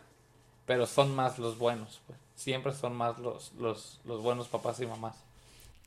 pero 0.65 0.85
son 0.87 1.15
más 1.15 1.39
los 1.39 1.57
buenos, 1.57 2.01
pues. 2.07 2.19
siempre 2.35 2.73
son 2.73 2.95
más 2.95 3.17
los, 3.19 3.53
los, 3.53 4.01
los 4.05 4.21
buenos 4.21 4.47
papás 4.47 4.79
y 4.79 4.87
mamás. 4.87 5.15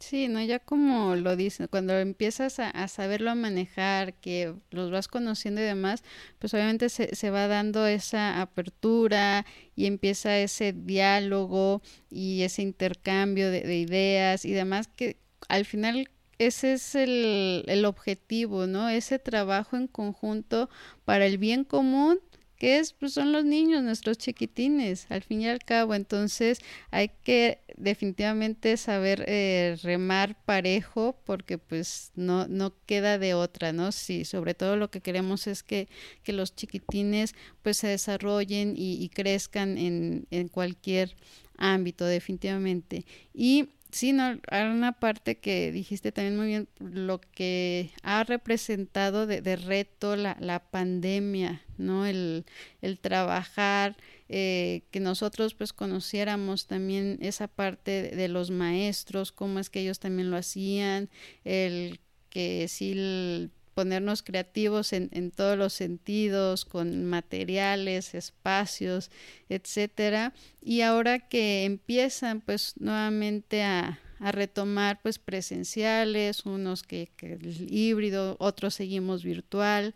Sí, 0.00 0.28
no, 0.28 0.42
ya 0.42 0.58
como 0.58 1.16
lo 1.16 1.34
dicen, 1.36 1.66
cuando 1.68 1.98
empiezas 1.98 2.58
a, 2.58 2.88
saberlo 2.88 3.34
manejar, 3.34 4.14
que 4.14 4.54
los 4.70 4.90
vas 4.90 5.08
conociendo 5.08 5.60
y 5.60 5.64
demás, 5.64 6.02
pues 6.38 6.52
obviamente 6.52 6.88
se, 6.90 7.14
se 7.14 7.30
va 7.30 7.46
dando 7.48 7.86
esa 7.86 8.40
apertura 8.42 9.46
y 9.76 9.86
empieza 9.86 10.38
ese 10.38 10.72
diálogo 10.72 11.80
y 12.10 12.42
ese 12.42 12.62
intercambio 12.62 13.50
de, 13.50 13.62
de 13.62 13.78
ideas 13.78 14.44
y 14.44 14.52
demás, 14.52 14.88
que 14.88 15.16
al 15.48 15.64
final 15.64 16.08
ese 16.38 16.74
es 16.74 16.94
el, 16.94 17.64
el 17.66 17.84
objetivo, 17.84 18.66
¿no? 18.66 18.88
Ese 18.88 19.18
trabajo 19.18 19.76
en 19.76 19.86
conjunto 19.86 20.68
para 21.04 21.26
el 21.26 21.38
bien 21.38 21.64
común 21.64 22.20
que 22.58 22.78
es, 22.78 22.92
pues 22.92 23.12
son 23.12 23.32
los 23.32 23.44
niños, 23.44 23.82
nuestros 23.82 24.16
chiquitines, 24.16 25.06
al 25.10 25.22
fin 25.22 25.42
y 25.42 25.48
al 25.48 25.58
cabo. 25.58 25.94
Entonces 25.94 26.60
hay 26.90 27.10
que 27.22 27.60
definitivamente 27.76 28.76
saber 28.76 29.24
eh, 29.26 29.76
remar 29.82 30.36
parejo 30.44 31.16
porque 31.24 31.58
pues 31.58 32.12
no, 32.14 32.46
no 32.48 32.74
queda 32.86 33.18
de 33.18 33.34
otra, 33.34 33.72
¿no? 33.72 33.92
Sí, 33.92 34.24
sobre 34.24 34.54
todo 34.54 34.76
lo 34.76 34.90
que 34.90 35.00
queremos 35.00 35.46
es 35.46 35.62
que, 35.62 35.88
que 36.22 36.32
los 36.32 36.54
chiquitines 36.54 37.34
pues 37.62 37.78
se 37.78 37.88
desarrollen 37.88 38.74
y, 38.76 39.02
y 39.02 39.08
crezcan 39.08 39.78
en, 39.78 40.26
en 40.30 40.48
cualquier 40.48 41.16
ámbito, 41.56 42.04
definitivamente. 42.04 43.04
Y 43.32 43.73
Sí, 43.94 44.12
no, 44.12 44.40
hay 44.50 44.64
una 44.64 44.90
parte 44.98 45.38
que 45.38 45.70
dijiste 45.70 46.10
también 46.10 46.36
muy 46.36 46.46
bien, 46.48 46.68
lo 46.80 47.20
que 47.20 47.92
ha 48.02 48.24
representado 48.24 49.28
de, 49.28 49.40
de 49.40 49.54
reto 49.54 50.16
la, 50.16 50.36
la, 50.40 50.58
pandemia, 50.58 51.62
¿no? 51.78 52.04
El, 52.04 52.44
el 52.82 52.98
trabajar, 52.98 53.96
eh, 54.28 54.82
que 54.90 54.98
nosotros 54.98 55.54
pues 55.54 55.72
conociéramos 55.72 56.66
también 56.66 57.18
esa 57.20 57.46
parte 57.46 58.10
de, 58.16 58.26
los 58.26 58.50
maestros, 58.50 59.30
cómo 59.30 59.60
es 59.60 59.70
que 59.70 59.82
ellos 59.82 60.00
también 60.00 60.28
lo 60.32 60.38
hacían, 60.38 61.08
el 61.44 62.00
que 62.30 62.66
sí 62.66 63.52
ponernos 63.74 64.22
creativos 64.22 64.92
en, 64.92 65.10
en, 65.12 65.30
todos 65.30 65.58
los 65.58 65.72
sentidos, 65.72 66.64
con 66.64 67.04
materiales, 67.04 68.14
espacios, 68.14 69.10
etcétera. 69.48 70.32
Y 70.62 70.80
ahora 70.80 71.18
que 71.18 71.64
empiezan 71.64 72.40
pues 72.40 72.74
nuevamente 72.78 73.62
a, 73.62 73.98
a 74.20 74.32
retomar 74.32 75.00
pues 75.02 75.18
presenciales, 75.18 76.46
unos 76.46 76.82
que, 76.82 77.10
que 77.16 77.38
híbrido, 77.68 78.36
otros 78.38 78.74
seguimos 78.74 79.22
virtual. 79.22 79.94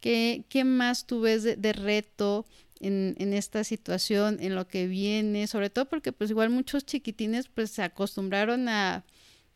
¿Qué, 0.00 0.44
qué 0.48 0.64
más 0.64 1.06
tú 1.06 1.20
ves 1.20 1.42
de, 1.42 1.56
de 1.56 1.72
reto 1.72 2.46
en, 2.80 3.16
en, 3.18 3.32
esta 3.32 3.64
situación, 3.64 4.38
en 4.40 4.54
lo 4.54 4.68
que 4.68 4.86
viene? 4.86 5.46
Sobre 5.48 5.70
todo 5.70 5.86
porque 5.86 6.12
pues 6.12 6.30
igual 6.30 6.50
muchos 6.50 6.86
chiquitines 6.86 7.48
pues 7.48 7.70
se 7.70 7.82
acostumbraron 7.82 8.68
a 8.68 9.04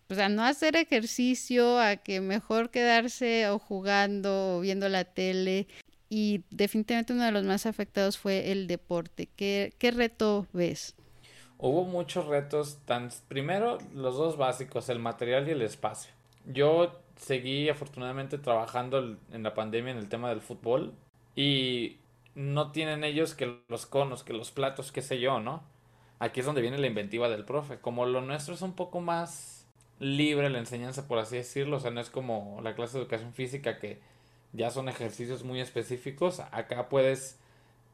o 0.08 0.14
sea, 0.14 0.28
no 0.28 0.44
hacer 0.44 0.76
ejercicio, 0.76 1.78
a 1.78 1.96
que 1.96 2.20
mejor 2.20 2.70
quedarse 2.70 3.48
o 3.48 3.58
jugando 3.58 4.56
o 4.56 4.60
viendo 4.60 4.88
la 4.88 5.04
tele. 5.04 5.66
Y 6.08 6.44
definitivamente 6.50 7.12
uno 7.14 7.24
de 7.24 7.32
los 7.32 7.44
más 7.44 7.64
afectados 7.64 8.18
fue 8.18 8.52
el 8.52 8.66
deporte. 8.66 9.28
¿Qué, 9.34 9.72
qué 9.78 9.90
reto 9.90 10.46
ves? 10.52 10.94
Hubo 11.56 11.84
muchos 11.84 12.26
retos, 12.26 12.78
tan, 12.84 13.10
primero 13.28 13.78
los 13.94 14.16
dos 14.16 14.36
básicos, 14.36 14.88
el 14.88 14.98
material 14.98 15.48
y 15.48 15.52
el 15.52 15.62
espacio. 15.62 16.12
Yo 16.44 17.00
seguí 17.16 17.68
afortunadamente 17.68 18.36
trabajando 18.36 19.16
en 19.32 19.42
la 19.42 19.54
pandemia 19.54 19.92
en 19.92 19.98
el 19.98 20.08
tema 20.08 20.28
del 20.28 20.40
fútbol 20.40 20.92
y 21.36 21.98
no 22.34 22.72
tienen 22.72 23.04
ellos 23.04 23.34
que 23.34 23.60
los 23.68 23.86
conos, 23.86 24.24
que 24.24 24.32
los 24.32 24.50
platos, 24.50 24.92
qué 24.92 25.02
sé 25.02 25.20
yo, 25.20 25.40
¿no? 25.40 25.62
Aquí 26.18 26.40
es 26.40 26.46
donde 26.46 26.62
viene 26.62 26.78
la 26.78 26.86
inventiva 26.86 27.28
del 27.28 27.44
profe. 27.44 27.78
Como 27.78 28.06
lo 28.06 28.20
nuestro 28.20 28.54
es 28.54 28.62
un 28.62 28.74
poco 28.74 29.00
más 29.00 29.61
libre 30.02 30.50
la 30.50 30.58
enseñanza, 30.58 31.06
por 31.06 31.18
así 31.18 31.36
decirlo. 31.36 31.76
O 31.76 31.80
sea, 31.80 31.90
no 31.90 32.00
es 32.00 32.10
como 32.10 32.60
la 32.62 32.74
clase 32.74 32.98
de 32.98 33.04
educación 33.04 33.32
física 33.32 33.78
que 33.78 34.00
ya 34.52 34.70
son 34.70 34.88
ejercicios 34.88 35.44
muy 35.44 35.60
específicos. 35.60 36.40
Acá 36.40 36.88
puedes 36.88 37.38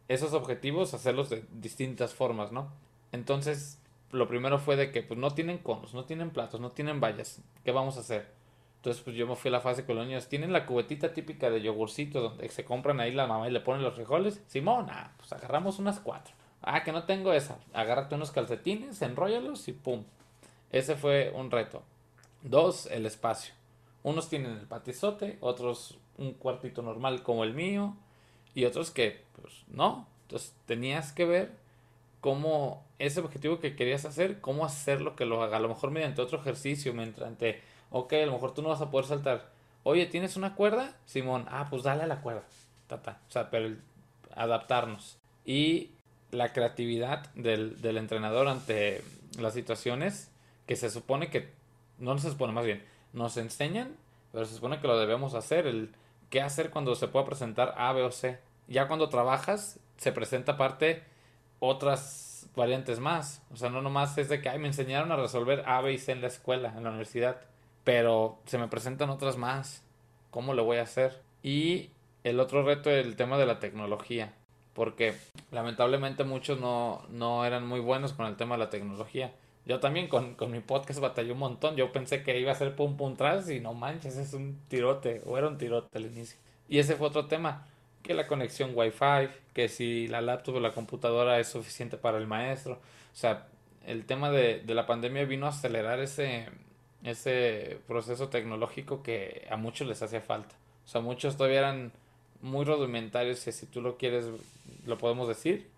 esos 0.08 0.32
objetivos 0.32 0.94
hacerlos 0.94 1.28
de 1.28 1.44
distintas 1.52 2.14
formas, 2.14 2.50
¿no? 2.50 2.72
Entonces, 3.12 3.78
lo 4.10 4.26
primero 4.26 4.58
fue 4.58 4.76
de 4.76 4.90
que 4.90 5.02
pues 5.02 5.20
no 5.20 5.30
tienen 5.32 5.58
conos, 5.58 5.94
no 5.94 6.04
tienen 6.04 6.30
platos, 6.30 6.60
no 6.60 6.72
tienen 6.72 7.00
vallas. 7.00 7.42
¿Qué 7.64 7.72
vamos 7.72 7.98
a 7.98 8.00
hacer? 8.00 8.26
Entonces, 8.76 9.02
pues 9.02 9.16
yo 9.16 9.26
me 9.26 9.36
fui 9.36 9.50
a 9.50 9.52
la 9.52 9.60
fase 9.60 9.84
con 9.84 9.96
los 9.96 10.06
niños. 10.06 10.28
¿Tienen 10.28 10.52
la 10.52 10.64
cubetita 10.64 11.12
típica 11.12 11.50
de 11.50 11.60
yogurcito 11.60 12.20
donde 12.20 12.48
se 12.48 12.64
compran 12.64 13.00
ahí 13.00 13.12
la 13.12 13.26
mamá 13.26 13.48
y 13.48 13.50
le 13.50 13.60
ponen 13.60 13.82
los 13.82 13.94
frijoles? 13.94 14.42
Simón, 14.46 14.86
ah, 14.88 15.12
pues 15.18 15.32
agarramos 15.32 15.78
unas 15.78 16.00
cuatro. 16.00 16.32
Ah, 16.62 16.82
que 16.84 16.92
no 16.92 17.04
tengo 17.04 17.32
esa. 17.32 17.58
Agárrate 17.74 18.14
unos 18.14 18.30
calcetines, 18.30 19.02
enróllalos 19.02 19.68
y 19.68 19.72
pum. 19.72 20.04
Ese 20.70 20.96
fue 20.96 21.32
un 21.34 21.50
reto. 21.50 21.82
Dos, 22.42 22.86
el 22.86 23.06
espacio. 23.06 23.54
Unos 24.02 24.28
tienen 24.28 24.52
el 24.52 24.66
patizote, 24.66 25.38
otros 25.40 25.98
un 26.16 26.34
cuartito 26.34 26.82
normal 26.82 27.22
como 27.22 27.44
el 27.44 27.54
mío 27.54 27.96
y 28.54 28.64
otros 28.64 28.90
que, 28.90 29.22
pues 29.40 29.64
no. 29.68 30.06
Entonces 30.22 30.54
tenías 30.66 31.12
que 31.12 31.24
ver 31.24 31.52
cómo 32.20 32.84
ese 32.98 33.20
objetivo 33.20 33.60
que 33.60 33.76
querías 33.76 34.04
hacer, 34.04 34.40
cómo 34.40 34.64
hacerlo 34.64 35.16
que 35.16 35.24
lo 35.24 35.42
haga. 35.42 35.56
A 35.56 35.60
lo 35.60 35.68
mejor 35.68 35.90
mediante 35.90 36.22
otro 36.22 36.40
ejercicio, 36.40 36.92
mediante, 36.92 37.62
ok, 37.90 38.12
a 38.14 38.26
lo 38.26 38.32
mejor 38.32 38.54
tú 38.54 38.62
no 38.62 38.68
vas 38.68 38.80
a 38.80 38.90
poder 38.90 39.06
saltar. 39.06 39.50
Oye, 39.84 40.06
¿tienes 40.06 40.36
una 40.36 40.54
cuerda? 40.54 40.96
Simón, 41.06 41.46
ah, 41.48 41.68
pues 41.70 41.82
dale 41.82 42.02
a 42.02 42.06
la 42.06 42.20
cuerda. 42.20 42.44
Tata. 42.88 43.20
O 43.28 43.30
sea, 43.30 43.50
pero 43.50 43.74
adaptarnos. 44.34 45.18
Y 45.44 45.90
la 46.30 46.52
creatividad 46.52 47.32
del, 47.34 47.80
del 47.80 47.96
entrenador 47.96 48.48
ante 48.48 49.02
las 49.38 49.54
situaciones 49.54 50.30
que 50.66 50.76
se 50.76 50.90
supone 50.90 51.30
que, 51.30 51.48
no 51.98 52.16
se 52.18 52.30
supone 52.30 52.52
más 52.52 52.64
bien, 52.64 52.84
nos 53.12 53.36
enseñan, 53.36 53.96
pero 54.32 54.44
se 54.44 54.54
supone 54.54 54.80
que 54.80 54.86
lo 54.86 54.98
debemos 54.98 55.34
hacer, 55.34 55.66
el 55.66 55.90
qué 56.30 56.40
hacer 56.40 56.70
cuando 56.70 56.94
se 56.94 57.08
pueda 57.08 57.24
presentar 57.24 57.74
A, 57.76 57.92
B 57.92 58.02
o 58.02 58.10
C. 58.10 58.38
Ya 58.66 58.86
cuando 58.86 59.08
trabajas, 59.08 59.80
se 59.96 60.12
presenta 60.12 60.52
aparte 60.52 61.02
otras 61.58 62.48
variantes 62.54 63.00
más. 63.00 63.42
O 63.52 63.56
sea, 63.56 63.70
no 63.70 63.82
nomás 63.82 64.16
es 64.18 64.28
de 64.28 64.40
que, 64.40 64.48
ay, 64.48 64.58
me 64.58 64.68
enseñaron 64.68 65.10
a 65.12 65.16
resolver 65.16 65.62
A, 65.66 65.80
B 65.80 65.92
y 65.92 65.98
C 65.98 66.12
en 66.12 66.20
la 66.20 66.28
escuela, 66.28 66.74
en 66.76 66.84
la 66.84 66.90
universidad. 66.90 67.40
Pero 67.84 68.38
se 68.44 68.58
me 68.58 68.68
presentan 68.68 69.10
otras 69.10 69.36
más. 69.36 69.82
¿Cómo 70.30 70.52
lo 70.52 70.64
voy 70.64 70.76
a 70.76 70.82
hacer? 70.82 71.22
Y 71.42 71.90
el 72.24 72.38
otro 72.40 72.62
reto 72.62 72.90
es 72.90 73.04
el 73.04 73.16
tema 73.16 73.38
de 73.38 73.46
la 73.46 73.58
tecnología. 73.60 74.34
Porque 74.74 75.16
lamentablemente 75.50 76.24
muchos 76.24 76.60
no, 76.60 77.02
no 77.08 77.44
eran 77.44 77.66
muy 77.66 77.80
buenos 77.80 78.12
con 78.12 78.26
el 78.26 78.36
tema 78.36 78.56
de 78.56 78.64
la 78.64 78.70
tecnología. 78.70 79.32
Yo 79.68 79.80
también 79.80 80.08
con, 80.08 80.34
con, 80.34 80.50
mi 80.50 80.60
podcast 80.60 80.98
batallé 80.98 81.30
un 81.32 81.38
montón. 81.40 81.76
Yo 81.76 81.92
pensé 81.92 82.22
que 82.22 82.40
iba 82.40 82.50
a 82.50 82.54
ser 82.54 82.74
pum 82.74 82.96
pum 82.96 83.16
tras 83.16 83.50
y 83.50 83.60
no 83.60 83.74
manches, 83.74 84.16
es 84.16 84.32
un 84.32 84.58
tirote. 84.68 85.20
O 85.26 85.36
era 85.36 85.46
un 85.46 85.58
tirote 85.58 85.98
al 85.98 86.06
inicio. 86.06 86.38
Y 86.70 86.78
ese 86.78 86.96
fue 86.96 87.08
otro 87.08 87.26
tema. 87.26 87.66
Que 88.02 88.14
la 88.14 88.26
conexión 88.26 88.72
Wi-Fi, 88.74 89.28
que 89.52 89.68
si 89.68 90.08
la 90.08 90.22
laptop 90.22 90.56
o 90.56 90.60
la 90.60 90.72
computadora 90.72 91.38
es 91.38 91.48
suficiente 91.48 91.98
para 91.98 92.16
el 92.16 92.26
maestro. 92.26 92.74
O 93.12 93.16
sea, 93.16 93.46
el 93.86 94.06
tema 94.06 94.30
de, 94.30 94.60
de 94.60 94.74
la 94.74 94.86
pandemia 94.86 95.26
vino 95.26 95.44
a 95.44 95.50
acelerar 95.50 96.00
ese, 96.00 96.46
ese 97.04 97.78
proceso 97.86 98.30
tecnológico 98.30 99.02
que 99.02 99.46
a 99.50 99.58
muchos 99.58 99.86
les 99.86 100.00
hacía 100.00 100.22
falta. 100.22 100.54
O 100.86 100.88
sea, 100.88 101.02
muchos 101.02 101.36
todavía 101.36 101.58
eran 101.58 101.92
muy 102.40 102.64
rudimentarios, 102.64 103.40
si 103.40 103.66
tú 103.66 103.82
lo 103.82 103.98
quieres, 103.98 104.24
lo 104.86 104.96
podemos 104.96 105.28
decir 105.28 105.68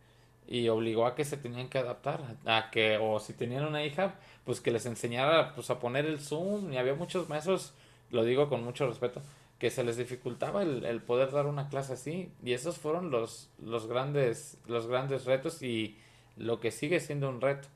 y 0.47 0.69
obligó 0.69 1.07
a 1.07 1.15
que 1.15 1.25
se 1.25 1.37
tenían 1.37 1.69
que 1.69 1.79
adaptar, 1.79 2.21
a 2.45 2.71
que, 2.71 2.99
o 2.99 3.21
si 3.21 3.33
tenían 3.33 3.65
una 3.65 3.85
hija, 3.85 4.15
pues 4.45 4.61
que 4.61 4.71
les 4.71 4.87
enseñara 4.87 5.55
pues 5.55 5.71
a 5.71 5.79
poner 5.79 6.07
el 6.07 6.21
Zoom, 6.21 6.73
y 6.73 6.77
había 6.77 6.95
muchos 6.95 7.29
maestros, 7.29 7.73
lo 8.11 8.25
digo 8.25 8.49
con 8.49 8.65
mucho 8.65 8.87
respeto, 8.87 9.23
que 9.59 9.71
se 9.71 9.85
les 9.85 9.97
dificultaba 9.97 10.63
el, 10.63 10.85
el 10.85 11.01
poder 11.03 11.31
dar 11.31 11.47
una 11.47 11.69
clase 11.69 11.93
así, 11.93 12.33
y 12.43 12.53
esos 12.53 12.79
fueron 12.79 13.11
los, 13.11 13.49
los 13.63 13.87
grandes, 13.87 14.59
los 14.67 14.87
grandes 14.87 15.25
retos 15.25 15.63
y 15.63 15.97
lo 16.37 16.59
que 16.59 16.71
sigue 16.71 16.99
siendo 17.01 17.29
un 17.29 17.41
reto, 17.41 17.69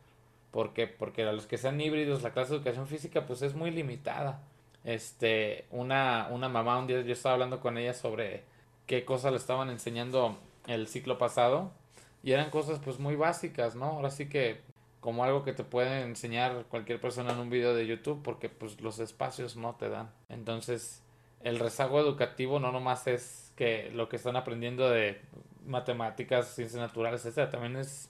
porque, 0.51 0.87
porque 0.87 1.23
a 1.25 1.33
los 1.33 1.47
que 1.47 1.59
sean 1.59 1.81
híbridos, 1.81 2.23
la 2.23 2.33
clase 2.33 2.53
de 2.53 2.57
educación 2.57 2.87
física 2.87 3.27
pues 3.27 3.43
es 3.43 3.55
muy 3.55 3.71
limitada. 3.71 4.43
Este, 4.85 5.65
una, 5.71 6.29
una 6.31 6.49
mamá 6.49 6.79
un 6.79 6.87
día 6.87 7.01
yo 7.01 7.13
estaba 7.13 7.35
hablando 7.35 7.61
con 7.61 7.79
ella 7.79 7.95
sobre 7.95 8.45
qué 8.87 9.05
cosas 9.05 9.33
le 9.33 9.39
estaban 9.39 9.71
enseñando 9.71 10.39
el 10.67 10.89
ciclo 10.89 11.19
pasado 11.19 11.73
y 12.25 12.33
eran 12.33 12.49
cosas 12.49 12.81
pues 12.83 12.99
muy 12.99 13.17
básicas, 13.17 13.77
¿no? 13.77 13.85
Ahora 13.85 14.11
sí 14.11 14.31
que 14.31 14.63
como 15.01 15.25
algo 15.25 15.45
que 15.45 15.53
te 15.53 15.63
puede 15.63 16.01
enseñar 16.01 16.65
cualquier 16.71 16.99
persona 16.99 17.35
en 17.35 17.39
un 17.39 17.51
video 17.51 17.75
de 17.75 17.87
YouTube 17.87 18.23
porque 18.23 18.49
pues 18.49 18.81
los 18.81 18.99
espacios 18.99 19.57
no 19.57 19.75
te 19.75 19.91
dan. 19.91 20.11
Entonces, 20.31 21.03
el 21.43 21.59
rezago 21.59 22.01
educativo 22.01 22.59
no 22.59 22.73
nomás 22.73 23.07
es 23.07 23.53
que 23.57 23.91
lo 23.91 24.09
que 24.09 24.17
están 24.17 24.37
aprendiendo 24.37 24.89
de 24.89 25.21
matemáticas, 25.67 26.49
ciencias 26.55 26.81
naturales, 26.81 27.27
etcétera, 27.27 27.51
también 27.51 27.77
es 27.77 28.09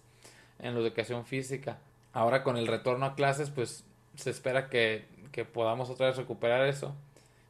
en 0.60 0.74
la 0.74 0.80
educación 0.80 1.26
física. 1.26 1.78
Ahora 2.12 2.44
con 2.44 2.56
el 2.56 2.68
retorno 2.68 3.06
a 3.06 3.14
clases, 3.16 3.50
pues 3.50 3.84
se 4.14 4.30
espera 4.30 4.70
que, 4.70 5.06
que 5.32 5.44
podamos 5.44 5.90
otra 5.90 6.06
vez 6.06 6.16
recuperar 6.16 6.64
eso, 6.68 6.94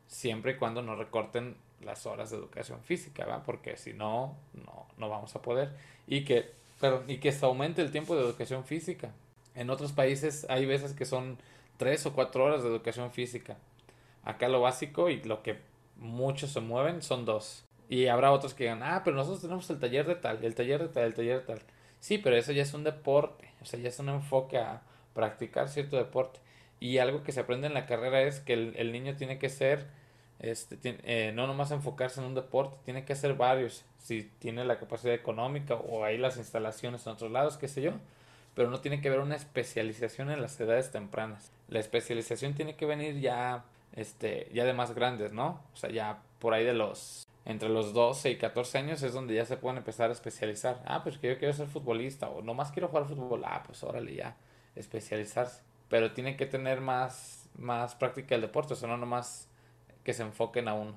siempre 0.07 0.53
y 0.53 0.57
cuando 0.57 0.81
no 0.81 0.97
recorten 0.97 1.57
las 1.85 2.07
horas 2.07 2.31
de 2.31 2.37
educación 2.37 2.83
física, 2.83 3.25
¿va? 3.27 3.43
Porque 3.43 3.77
si 3.77 3.93
no, 3.93 4.37
no, 4.53 4.87
no 4.97 5.09
vamos 5.09 5.35
a 5.37 5.43
poder. 5.43 5.71
Y 6.07 6.25
que, 6.25 6.51
pero, 6.81 7.05
y 7.07 7.19
que 7.19 7.33
se 7.33 7.45
aumente 7.45 7.83
el 7.83 7.91
tiempo 7.91 8.17
de 8.17 8.23
educación 8.23 8.65
física. 8.65 9.13
En 9.55 9.71
otros 9.71 9.93
países 9.93 10.47
hay 10.49 10.67
veces 10.67 10.93
que 10.95 11.05
son 11.05 11.39
tres 11.77 12.07
o 12.07 12.13
cuatro 12.13 12.45
horas 12.45 12.63
de 12.63 12.69
educación 12.69 13.11
física. 13.13 13.57
Acá 14.25 14.49
lo 14.49 14.61
básico 14.61 15.11
y 15.11 15.23
lo 15.23 15.43
que 15.43 15.59
muchos 15.97 16.51
se 16.51 16.61
mueven 16.61 17.03
son 17.03 17.25
dos. 17.25 17.65
Y 17.89 18.07
habrá 18.07 18.33
otros 18.33 18.55
que 18.55 18.65
digan, 18.65 18.83
ah, 18.83 19.03
pero 19.05 19.17
nosotros 19.17 19.43
tenemos 19.43 19.69
el 19.71 19.79
taller 19.79 20.07
de 20.07 20.17
tal, 20.17 20.43
el 20.45 20.55
taller 20.55 20.81
de 20.81 20.89
tal, 20.89 21.05
el 21.05 21.15
taller 21.15 21.41
de 21.41 21.47
tal. 21.47 21.63
Sí, 22.01 22.19
pero 22.19 22.37
eso 22.37 22.53
ya 22.53 22.63
es 22.63 22.75
un 22.75 22.85
deporte, 22.85 23.51
o 23.63 23.65
sea, 23.65 23.79
ya 23.79 23.89
es 23.89 23.99
un 23.99 24.09
enfoque 24.09 24.59
a 24.59 24.83
practicar 25.15 25.69
cierto 25.69 25.97
deporte. 25.97 26.41
Y 26.81 26.99
algo 26.99 27.23
que 27.23 27.33
se 27.33 27.41
aprende 27.41 27.67
en 27.67 27.75
la 27.75 27.87
carrera 27.87 28.23
es 28.23 28.41
que 28.41 28.55
el 28.55 28.93
niño 28.93 29.17
tiene 29.17 29.39
que 29.39 29.49
ser 29.49 29.87
este, 30.39 30.79
eh, 30.83 31.33
no 31.35 31.47
nomás 31.47 31.71
enfocarse 31.71 32.21
en 32.21 32.27
un 32.27 32.35
deporte, 32.35 32.77
tiene 32.85 33.05
que 33.05 33.13
hacer 33.13 33.35
varios, 33.35 33.85
si 33.99 34.31
tiene 34.39 34.65
la 34.65 34.79
capacidad 34.79 35.15
económica 35.15 35.75
o 35.75 36.05
hay 36.05 36.19
las 36.19 36.37
instalaciones 36.37 37.07
en 37.07 37.13
otros 37.13 37.31
lados, 37.31 37.57
qué 37.57 37.69
sé 37.69 37.83
yo, 37.83 37.93
pero 38.55 38.71
no 38.71 38.81
tiene 38.81 39.01
que 39.01 39.09
haber 39.09 39.21
una 39.21 39.37
especialización 39.37 40.31
en 40.31 40.41
las 40.41 40.59
edades 40.61 40.91
tempranas. 40.91 41.51
La 41.69 41.81
especialización 41.81 42.55
tiene 42.55 42.77
que 42.77 42.87
venir 42.87 43.21
ya, 43.21 43.65
este, 43.95 44.51
ya 44.53 44.65
de 44.65 44.73
más 44.73 44.95
grandes, 44.95 45.33
¿no? 45.33 45.61
O 45.73 45.77
sea, 45.77 45.91
ya 45.91 46.23
por 46.39 46.55
ahí 46.55 46.65
de 46.65 46.75
los, 46.75 47.27
entre 47.45 47.69
los 47.69 47.93
12 47.93 48.31
y 48.31 48.37
14 48.37 48.79
años 48.79 49.03
es 49.03 49.13
donde 49.13 49.35
ya 49.35 49.45
se 49.45 49.57
pueden 49.57 49.79
empezar 49.79 50.11
a 50.11 50.13
especializar. 50.13 50.83
Ah, 50.87 51.03
pues 51.03 51.19
que 51.19 51.29
yo 51.29 51.39
quiero 51.39 51.55
ser 51.55 51.67
futbolista 51.67 52.29
o 52.29 52.43
nomás 52.43 52.71
quiero 52.71 52.89
jugar 52.89 53.07
fútbol, 53.07 53.43
ah, 53.45 53.63
pues 53.67 53.83
órale 53.83 54.15
ya, 54.15 54.37
especializarse. 54.77 55.63
Pero 55.89 56.13
tiene 56.13 56.37
que 56.37 56.47
tener 56.47 56.81
más, 56.81 57.49
más 57.57 57.95
práctica 57.95 58.35
el 58.35 58.41
deporte, 58.41 58.75
o 58.75 58.77
sea, 58.77 58.89
no 58.89 58.97
nomás 58.97 59.49
que 60.05 60.13
se 60.13 60.23
enfoquen 60.23 60.69
a 60.69 60.75
uno. 60.75 60.97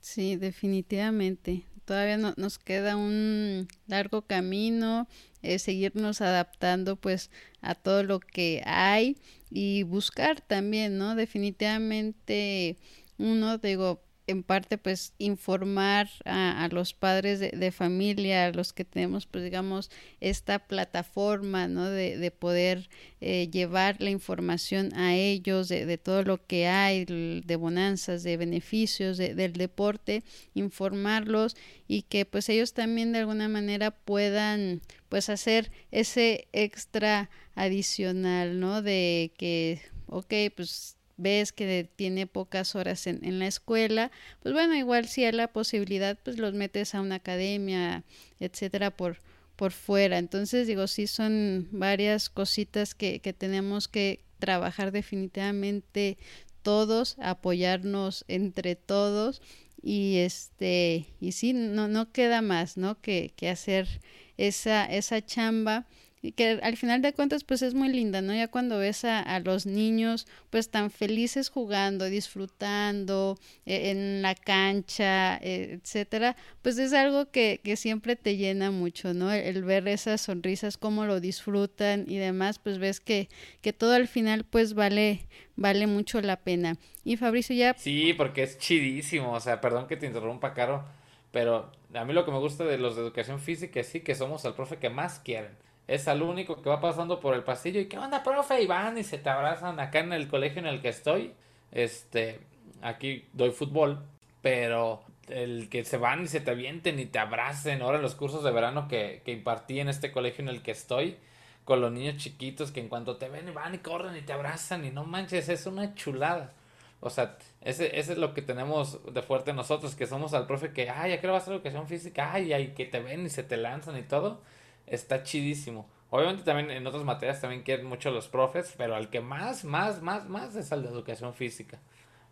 Sí, 0.00 0.36
definitivamente. 0.36 1.64
Todavía 1.84 2.18
no, 2.18 2.34
nos 2.36 2.58
queda 2.58 2.96
un 2.96 3.68
largo 3.86 4.22
camino, 4.22 5.08
eh, 5.42 5.58
seguirnos 5.58 6.20
adaptando 6.20 6.96
pues 6.96 7.30
a 7.60 7.74
todo 7.74 8.02
lo 8.02 8.20
que 8.20 8.62
hay 8.66 9.16
y 9.50 9.84
buscar 9.84 10.40
también, 10.40 10.98
¿no? 10.98 11.14
Definitivamente 11.14 12.76
uno, 13.16 13.58
digo, 13.58 14.02
en 14.28 14.42
parte 14.42 14.76
pues 14.76 15.14
informar 15.16 16.10
a, 16.26 16.62
a 16.62 16.68
los 16.68 16.92
padres 16.92 17.40
de, 17.40 17.72
familia, 17.72 18.44
a 18.44 18.52
los 18.52 18.74
que 18.74 18.84
tenemos 18.84 19.26
pues 19.26 19.42
digamos 19.42 19.90
esta 20.20 20.58
plataforma, 20.58 21.66
¿no? 21.66 21.88
De, 21.88 22.18
de 22.18 22.30
poder 22.30 22.90
eh, 23.22 23.48
llevar 23.50 23.96
la 24.02 24.10
información 24.10 24.94
a 24.94 25.16
ellos 25.16 25.68
de, 25.68 25.86
de, 25.86 25.96
todo 25.96 26.22
lo 26.24 26.46
que 26.46 26.68
hay, 26.68 27.06
de 27.06 27.56
bonanzas, 27.56 28.22
de 28.22 28.36
beneficios 28.36 29.16
del 29.16 29.54
deporte, 29.54 30.22
informarlos 30.52 31.56
y 31.88 32.02
que 32.02 32.26
pues 32.26 32.50
ellos 32.50 32.74
también 32.74 33.12
de 33.12 33.20
alguna 33.20 33.48
manera 33.48 33.90
puedan 33.92 34.82
pues 35.08 35.30
hacer 35.30 35.72
ese 35.90 36.48
extra 36.52 37.30
adicional, 37.54 38.60
¿no? 38.60 38.82
De 38.82 39.32
que, 39.38 39.80
ok, 40.06 40.34
pues 40.54 40.97
ves 41.18 41.52
que 41.52 41.90
tiene 41.96 42.26
pocas 42.26 42.74
horas 42.74 43.06
en, 43.06 43.22
en, 43.24 43.38
la 43.38 43.46
escuela, 43.46 44.10
pues 44.42 44.54
bueno, 44.54 44.74
igual 44.74 45.06
si 45.06 45.24
hay 45.24 45.32
la 45.32 45.48
posibilidad, 45.48 46.16
pues 46.22 46.38
los 46.38 46.54
metes 46.54 46.94
a 46.94 47.02
una 47.02 47.16
academia, 47.16 48.04
etcétera, 48.40 48.90
por, 48.90 49.18
por 49.56 49.72
fuera. 49.72 50.16
Entonces, 50.18 50.66
digo, 50.66 50.86
sí 50.86 51.06
son 51.06 51.68
varias 51.72 52.30
cositas 52.30 52.94
que, 52.94 53.20
que 53.20 53.32
tenemos 53.32 53.88
que 53.88 54.20
trabajar 54.38 54.92
definitivamente 54.92 56.16
todos, 56.62 57.16
apoyarnos 57.18 58.24
entre 58.28 58.76
todos 58.76 59.42
y 59.82 60.18
este 60.18 61.06
y 61.20 61.32
sí 61.32 61.52
no 61.52 61.86
no 61.86 62.10
queda 62.10 62.42
más 62.42 62.76
no 62.76 63.00
que, 63.00 63.32
que 63.36 63.48
hacer 63.48 64.00
esa 64.36 64.84
esa 64.84 65.24
chamba 65.24 65.86
y 66.22 66.32
que 66.32 66.58
al 66.62 66.76
final 66.76 67.02
de 67.02 67.12
cuentas 67.12 67.44
pues 67.44 67.62
es 67.62 67.74
muy 67.74 67.88
linda, 67.88 68.22
¿no? 68.22 68.34
Ya 68.34 68.48
cuando 68.48 68.78
ves 68.78 69.04
a, 69.04 69.20
a 69.20 69.40
los 69.40 69.66
niños 69.66 70.26
pues 70.50 70.70
tan 70.70 70.90
felices 70.90 71.48
jugando, 71.48 72.06
disfrutando 72.06 73.38
eh, 73.66 73.90
en 73.90 74.22
la 74.22 74.34
cancha, 74.34 75.36
eh, 75.36 75.78
etcétera, 75.80 76.36
pues 76.62 76.78
es 76.78 76.92
algo 76.92 77.30
que, 77.30 77.60
que 77.62 77.76
siempre 77.76 78.16
te 78.16 78.36
llena 78.36 78.70
mucho, 78.70 79.14
¿no? 79.14 79.32
El, 79.32 79.56
el, 79.56 79.64
ver 79.64 79.86
esas 79.88 80.20
sonrisas, 80.20 80.76
cómo 80.76 81.04
lo 81.04 81.20
disfrutan 81.20 82.04
y 82.08 82.16
demás, 82.18 82.58
pues 82.58 82.78
ves 82.78 83.00
que, 83.00 83.28
que 83.60 83.72
todo 83.72 83.94
al 83.94 84.08
final 84.08 84.44
pues 84.44 84.74
vale, 84.74 85.26
vale 85.56 85.86
mucho 85.86 86.20
la 86.20 86.36
pena. 86.36 86.76
Y 87.04 87.16
Fabricio 87.16 87.54
ya... 87.54 87.74
Sí, 87.74 88.12
porque 88.14 88.42
es 88.42 88.58
chidísimo, 88.58 89.32
o 89.32 89.40
sea, 89.40 89.60
perdón 89.60 89.86
que 89.86 89.96
te 89.96 90.06
interrumpa, 90.06 90.52
Caro, 90.52 90.84
pero 91.30 91.70
a 91.94 92.04
mí 92.04 92.12
lo 92.12 92.24
que 92.24 92.32
me 92.32 92.38
gusta 92.38 92.64
de 92.64 92.78
los 92.78 92.96
de 92.96 93.02
educación 93.02 93.38
física 93.38 93.80
es 93.80 93.86
sí 93.86 94.00
que 94.00 94.14
somos 94.14 94.44
el 94.44 94.54
profe 94.54 94.78
que 94.78 94.90
más 94.90 95.20
quieren 95.20 95.67
es 95.88 96.06
al 96.06 96.22
único 96.22 96.60
que 96.60 96.68
va 96.68 96.80
pasando 96.80 97.18
por 97.18 97.34
el 97.34 97.42
pasillo 97.42 97.80
y 97.80 97.86
¿qué 97.86 97.98
onda, 97.98 98.22
profe? 98.22 98.62
Y 98.62 98.66
van 98.66 98.98
y 98.98 99.04
se 99.04 99.18
te 99.18 99.30
abrazan 99.30 99.80
acá 99.80 100.00
en 100.00 100.12
el 100.12 100.28
colegio 100.28 100.60
en 100.60 100.66
el 100.66 100.82
que 100.82 100.90
estoy. 100.90 101.32
Este, 101.72 102.40
aquí 102.82 103.26
doy 103.32 103.50
fútbol, 103.50 104.04
pero 104.42 105.02
el 105.28 105.68
que 105.70 105.84
se 105.84 105.96
van 105.96 106.24
y 106.24 106.28
se 106.28 106.40
te 106.40 106.50
avienten 106.50 106.98
y 106.98 107.06
te 107.06 107.18
abracen 107.18 107.80
ahora 107.80 107.96
en 107.96 108.02
los 108.02 108.14
cursos 108.14 108.44
de 108.44 108.50
verano 108.50 108.86
que, 108.86 109.22
que 109.24 109.32
impartí 109.32 109.80
en 109.80 109.88
este 109.88 110.12
colegio 110.12 110.42
en 110.42 110.50
el 110.50 110.62
que 110.62 110.72
estoy, 110.72 111.16
con 111.64 111.80
los 111.80 111.90
niños 111.90 112.18
chiquitos 112.18 112.70
que 112.70 112.80
en 112.80 112.88
cuanto 112.88 113.16
te 113.16 113.28
ven 113.30 113.48
y 113.48 113.50
van 113.50 113.74
y 113.74 113.78
corren 113.78 114.16
y 114.16 114.20
te 114.22 114.34
abrazan 114.34 114.84
y 114.84 114.90
no 114.90 115.04
manches, 115.04 115.48
es 115.48 115.66
una 115.66 115.94
chulada. 115.94 116.52
O 117.00 117.10
sea, 117.10 117.38
ese, 117.62 117.98
ese 117.98 118.12
es 118.12 118.18
lo 118.18 118.34
que 118.34 118.42
tenemos 118.42 119.00
de 119.12 119.22
fuerte 119.22 119.52
nosotros, 119.52 119.94
que 119.94 120.06
somos 120.06 120.34
al 120.34 120.46
profe 120.46 120.72
que, 120.72 120.90
ay, 120.90 121.12
ya 121.12 121.20
quiero 121.20 121.36
hacer 121.36 121.54
educación 121.54 121.86
física, 121.86 122.32
ay, 122.32 122.52
ay, 122.52 122.74
que 122.74 122.84
te 122.86 123.00
ven 123.00 123.24
y 123.24 123.30
se 123.30 123.42
te 123.42 123.56
lanzan 123.56 123.96
y 123.96 124.02
todo. 124.02 124.42
Está 124.90 125.22
chidísimo. 125.22 125.88
Obviamente 126.10 126.42
también 126.42 126.70
en 126.70 126.86
otras 126.86 127.04
materias 127.04 127.40
también 127.40 127.62
quieren 127.62 127.86
mucho 127.86 128.10
los 128.10 128.28
profes, 128.28 128.74
pero 128.76 128.94
al 128.94 129.10
que 129.10 129.20
más, 129.20 129.64
más, 129.64 130.00
más, 130.00 130.28
más 130.28 130.56
es 130.56 130.72
al 130.72 130.82
de 130.82 130.88
educación 130.88 131.34
física. 131.34 131.78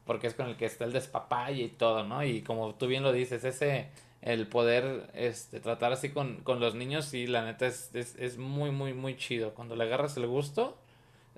Porque 0.06 0.28
es 0.28 0.34
con 0.34 0.48
el 0.48 0.56
que 0.56 0.66
está 0.66 0.84
el 0.84 0.92
despapalle 0.92 1.64
y 1.64 1.68
todo, 1.68 2.04
¿no? 2.04 2.24
Y 2.24 2.42
como 2.42 2.74
tú 2.74 2.86
bien 2.86 3.02
lo 3.02 3.12
dices, 3.12 3.44
ese, 3.44 3.88
el 4.22 4.46
poder 4.46 5.10
este, 5.14 5.60
tratar 5.60 5.92
así 5.92 6.10
con, 6.10 6.36
con 6.42 6.60
los 6.60 6.74
niños, 6.74 7.12
y 7.12 7.26
la 7.26 7.44
neta 7.44 7.66
es, 7.66 7.90
es, 7.94 8.14
es, 8.16 8.38
muy, 8.38 8.70
muy, 8.70 8.94
muy 8.94 9.16
chido. 9.16 9.52
Cuando 9.52 9.76
le 9.76 9.84
agarras 9.84 10.16
el 10.16 10.26
gusto, 10.26 10.78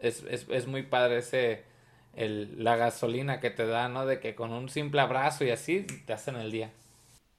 es, 0.01 0.23
es, 0.29 0.47
es 0.51 0.66
muy 0.66 0.83
padre 0.83 1.19
ese, 1.19 1.64
el, 2.14 2.62
la 2.62 2.77
gasolina 2.77 3.41
que 3.41 3.51
te 3.51 3.66
da, 3.66 3.89
¿no? 3.89 4.07
De 4.07 4.21
que 4.21 4.35
con 4.35 4.53
un 4.53 4.69
simple 4.69 5.01
abrazo 5.01 5.45
y 5.45 5.51
así 5.51 5.87
te 6.07 6.12
hacen 6.12 6.37
el 6.37 6.53
día. 6.53 6.71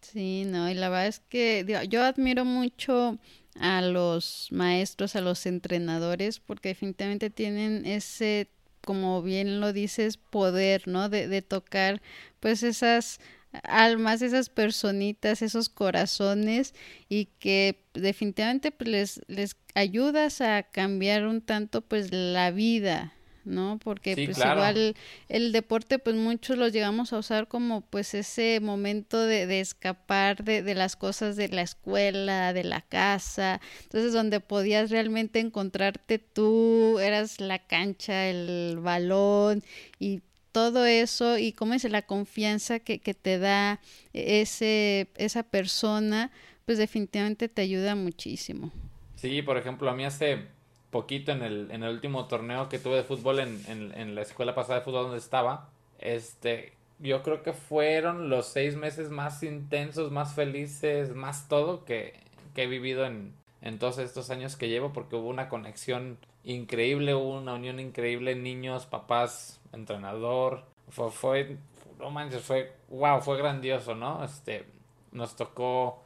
Sí, 0.02 0.46
no, 0.46 0.70
y 0.70 0.74
la 0.74 0.90
verdad 0.90 1.08
es 1.08 1.20
que 1.20 1.66
yo 1.90 2.04
admiro 2.04 2.46
mucho 2.46 3.18
a 3.56 3.82
los 3.82 4.48
maestros, 4.52 5.16
a 5.16 5.22
los 5.22 5.46
entrenadores, 5.46 6.40
porque 6.40 6.70
definitivamente 6.70 7.30
tienen 7.30 7.86
ese, 7.86 8.50
como 8.82 9.22
bien 9.22 9.60
lo 9.60 9.74
dices, 9.74 10.18
poder, 10.18 10.88
¿no? 10.88 11.10
De, 11.10 11.28
de 11.28 11.42
tocar, 11.42 12.02
pues 12.40 12.64
esas 12.64 13.20
almas, 13.64 14.22
esas 14.22 14.50
personitas, 14.50 15.42
esos 15.42 15.70
corazones 15.70 16.74
y 17.08 17.26
que 17.40 17.84
definitivamente 17.94 18.72
pues, 18.72 18.90
les, 18.90 19.22
les 19.28 19.56
ayudas 19.74 20.42
a 20.42 20.64
cambiar 20.64 21.26
un 21.26 21.42
tanto 21.42 21.82
pues 21.82 22.12
la 22.12 22.52
vida, 22.52 23.14
¿no? 23.46 23.80
Porque 23.84 24.16
pues 24.16 24.38
igual 24.38 24.96
el 25.28 25.52
deporte 25.52 26.00
pues 26.00 26.16
muchos 26.16 26.58
lo 26.58 26.68
llegamos 26.68 27.14
a 27.14 27.18
usar 27.20 27.48
como 27.48 27.82
pues 27.82 28.14
ese 28.14 28.60
momento 28.62 29.22
de, 29.22 29.46
de 29.46 29.60
escapar 29.60 30.44
de, 30.44 30.62
de, 30.62 30.76
las 30.76 30.96
cosas 30.96 31.36
de 31.36 31.50
la 31.50 31.62
escuela, 31.62 32.54
de 32.54 32.64
la 32.64 32.82
casa, 32.82 33.62
entonces 33.84 34.14
donde 34.14 34.40
podías 34.40 34.92
realmente 34.92 35.40
encontrarte 35.40 36.20
tú, 36.20 37.00
eras 37.00 37.40
la 37.40 37.60
cancha, 37.60 38.28
el 38.28 38.80
balón 38.82 39.64
y 40.00 40.22
todo 40.52 40.86
eso 40.86 41.38
y 41.38 41.54
cómo 41.54 41.74
es 41.74 41.84
la 41.86 42.02
confianza 42.02 42.80
que, 42.80 43.00
que 43.00 43.14
te 43.14 43.38
da 43.38 43.80
ese, 44.14 45.08
esa 45.16 45.44
persona, 45.44 46.32
pues 46.66 46.78
definitivamente 46.78 47.50
te 47.50 47.62
ayuda 47.62 47.96
muchísimo. 47.96 48.72
Sí, 49.16 49.42
por 49.42 49.58
ejemplo, 49.58 49.90
a 49.90 49.96
mí 49.96 50.06
hace 50.06 50.48
poquito 50.92 51.32
en 51.32 51.44
el, 51.44 51.72
en 51.72 51.84
el 51.84 51.94
último 51.94 52.26
torneo 52.26 52.70
que 52.70 52.80
tuve 52.80 52.96
de 52.96 53.04
fútbol 53.04 53.40
en, 53.40 53.64
en, 53.68 53.94
en, 53.98 54.16
la 54.16 54.22
escuela 54.22 54.56
pasada 54.56 54.80
de 54.80 54.86
fútbol 54.86 55.04
donde 55.04 55.18
estaba, 55.20 55.70
este, 56.00 56.74
yo 57.00 57.24
creo 57.24 57.44
que 57.44 57.54
fueron 57.54 58.30
los 58.30 58.48
seis 58.48 58.76
meses 58.76 59.10
más 59.10 59.44
intensos, 59.44 60.12
más 60.12 60.34
felices, 60.34 61.16
más 61.16 61.48
todo 61.48 61.86
que, 61.86 62.20
que 62.56 62.64
he 62.64 62.68
vivido 62.68 63.06
en, 63.06 63.34
en 63.62 63.80
todos 63.80 64.00
estos 64.00 64.30
años 64.30 64.56
que 64.56 64.70
llevo 64.70 64.94
porque 64.94 65.16
hubo 65.16 65.30
una 65.30 65.50
conexión 65.50 66.18
increíble, 66.44 67.14
hubo 67.14 67.38
una 67.38 67.54
unión 67.54 67.80
increíble, 67.80 68.36
niños, 68.36 68.86
papás, 68.86 69.60
entrenador, 69.74 70.64
fue, 70.90 71.12
fue, 71.12 71.58
no 72.00 72.10
manches, 72.10 72.44
fue, 72.44 72.74
wow, 72.90 73.22
fue 73.22 73.38
grandioso, 73.38 73.96
¿no? 73.96 74.24
Este, 74.24 74.66
nos 75.12 75.36
tocó 75.36 76.02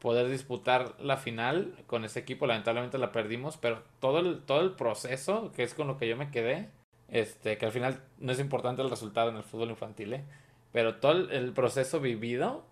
poder 0.00 0.28
disputar 0.28 0.94
la 0.98 1.16
final 1.16 1.74
con 1.86 2.04
ese 2.04 2.20
equipo. 2.20 2.46
Lamentablemente 2.46 2.98
la 2.98 3.12
perdimos, 3.12 3.56
pero 3.56 3.82
todo 4.00 4.18
el, 4.18 4.42
todo 4.42 4.62
el 4.62 4.72
proceso, 4.72 5.52
que 5.52 5.62
es 5.62 5.74
con 5.74 5.86
lo 5.86 5.98
que 5.98 6.08
yo 6.08 6.16
me 6.16 6.30
quedé, 6.30 6.70
este, 7.08 7.58
que 7.58 7.66
al 7.66 7.72
final 7.72 8.02
no 8.18 8.32
es 8.32 8.40
importante 8.40 8.82
el 8.82 8.90
resultado 8.90 9.30
en 9.30 9.36
el 9.36 9.42
fútbol 9.42 9.70
infantil, 9.70 10.14
¿eh? 10.14 10.24
pero 10.72 10.96
todo 10.96 11.12
el, 11.12 11.52
proceso 11.52 12.00
vivido 12.00 12.64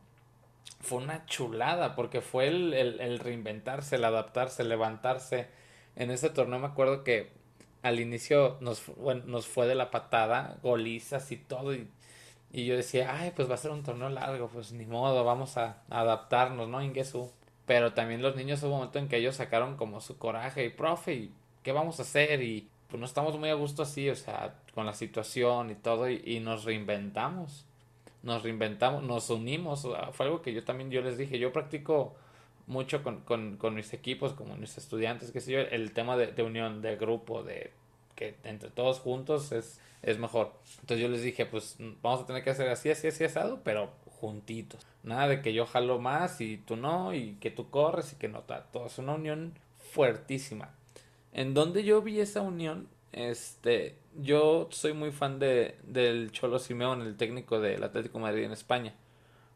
fue 0.80 0.98
una 0.98 1.26
chulada, 1.26 1.94
porque 1.94 2.20
fue 2.20 2.48
el, 2.48 2.72
el, 2.72 3.00
el, 3.00 3.18
reinventarse, 3.18 3.96
el 3.96 4.04
adaptarse, 4.04 4.62
el 4.62 4.68
levantarse. 4.68 5.48
En 5.96 6.10
ese 6.10 6.30
torneo 6.30 6.58
me 6.58 6.66
acuerdo 6.66 7.04
que 7.04 7.32
al 7.82 8.00
inicio 8.00 8.56
nos, 8.60 8.86
bueno, 8.96 9.24
nos 9.26 9.46
fue 9.46 9.66
de 9.66 9.74
la 9.74 9.90
patada, 9.90 10.58
golizas 10.62 11.30
y 11.32 11.36
todo, 11.36 11.74
y 11.74 11.88
y 12.50 12.64
yo 12.64 12.76
decía, 12.76 13.14
ay, 13.14 13.32
pues 13.36 13.50
va 13.50 13.54
a 13.54 13.58
ser 13.58 13.70
un 13.70 13.82
torneo 13.82 14.08
largo, 14.08 14.48
pues 14.48 14.72
ni 14.72 14.86
modo, 14.86 15.24
vamos 15.24 15.56
a, 15.58 15.82
adaptarnos, 15.90 16.68
¿no? 16.68 16.82
Ingesu. 16.82 17.30
Pero 17.66 17.92
también 17.92 18.22
los 18.22 18.36
niños 18.36 18.62
hubo 18.62 18.70
un 18.70 18.76
momento 18.78 18.98
en 18.98 19.08
que 19.08 19.18
ellos 19.18 19.36
sacaron 19.36 19.76
como 19.76 20.00
su 20.00 20.16
coraje 20.16 20.64
y, 20.64 20.70
profe, 20.70 21.14
¿y 21.14 21.32
¿qué 21.62 21.72
vamos 21.72 21.98
a 21.98 22.02
hacer? 22.02 22.42
Y 22.42 22.68
pues 22.88 22.98
no 22.98 23.04
estamos 23.04 23.38
muy 23.38 23.50
a 23.50 23.54
gusto 23.54 23.82
así, 23.82 24.08
o 24.08 24.16
sea, 24.16 24.54
con 24.74 24.86
la 24.86 24.94
situación 24.94 25.70
y 25.70 25.74
todo, 25.74 26.08
y, 26.08 26.40
nos 26.40 26.64
reinventamos. 26.64 27.66
Nos 28.22 28.42
reinventamos, 28.42 29.02
nos 29.02 29.28
unimos. 29.28 29.86
Fue 30.12 30.26
algo 30.26 30.40
que 30.40 30.54
yo 30.54 30.64
también 30.64 30.90
yo 30.90 31.02
les 31.02 31.18
dije, 31.18 31.38
yo 31.38 31.52
practico 31.52 32.16
mucho 32.66 33.02
con, 33.02 33.20
con, 33.20 33.58
con 33.58 33.74
mis 33.74 33.92
equipos, 33.92 34.32
como 34.32 34.56
mis 34.56 34.78
estudiantes, 34.78 35.30
qué 35.32 35.40
sé 35.40 35.52
yo, 35.52 35.60
el 35.60 35.92
tema 35.92 36.16
de, 36.16 36.28
de 36.28 36.42
unión, 36.42 36.80
de 36.80 36.96
grupo, 36.96 37.42
de 37.42 37.72
que 38.16 38.36
entre 38.44 38.70
todos 38.70 39.00
juntos 39.00 39.52
es 39.52 39.80
es 40.02 40.18
mejor. 40.18 40.52
Entonces 40.80 41.00
yo 41.00 41.08
les 41.08 41.22
dije, 41.22 41.46
pues 41.46 41.76
vamos 42.02 42.22
a 42.22 42.26
tener 42.26 42.44
que 42.44 42.50
hacer 42.50 42.68
así, 42.68 42.90
así, 42.90 43.08
así 43.08 43.24
asado, 43.24 43.60
pero 43.64 43.90
juntitos. 44.20 44.86
Nada 45.02 45.28
de 45.28 45.42
que 45.42 45.52
yo 45.52 45.66
jalo 45.66 45.98
más 45.98 46.40
y 46.40 46.58
tú 46.58 46.76
no, 46.76 47.14
y 47.14 47.34
que 47.40 47.50
tú 47.50 47.70
corres 47.70 48.12
y 48.12 48.16
que 48.16 48.28
no. 48.28 48.42
Todo 48.72 48.86
es 48.86 48.98
una 48.98 49.14
unión 49.14 49.54
fuertísima. 49.92 50.70
En 51.32 51.54
donde 51.54 51.84
yo 51.84 52.02
vi 52.02 52.20
esa 52.20 52.42
unión, 52.42 52.88
este, 53.12 53.96
yo 54.16 54.68
soy 54.70 54.92
muy 54.92 55.12
fan 55.12 55.38
de, 55.38 55.76
del 55.84 56.32
Cholo 56.32 56.58
Simeón, 56.58 57.02
el 57.02 57.16
técnico 57.16 57.60
del 57.60 57.82
Atlético 57.82 58.18
Madrid 58.18 58.44
en 58.44 58.52
España. 58.52 58.94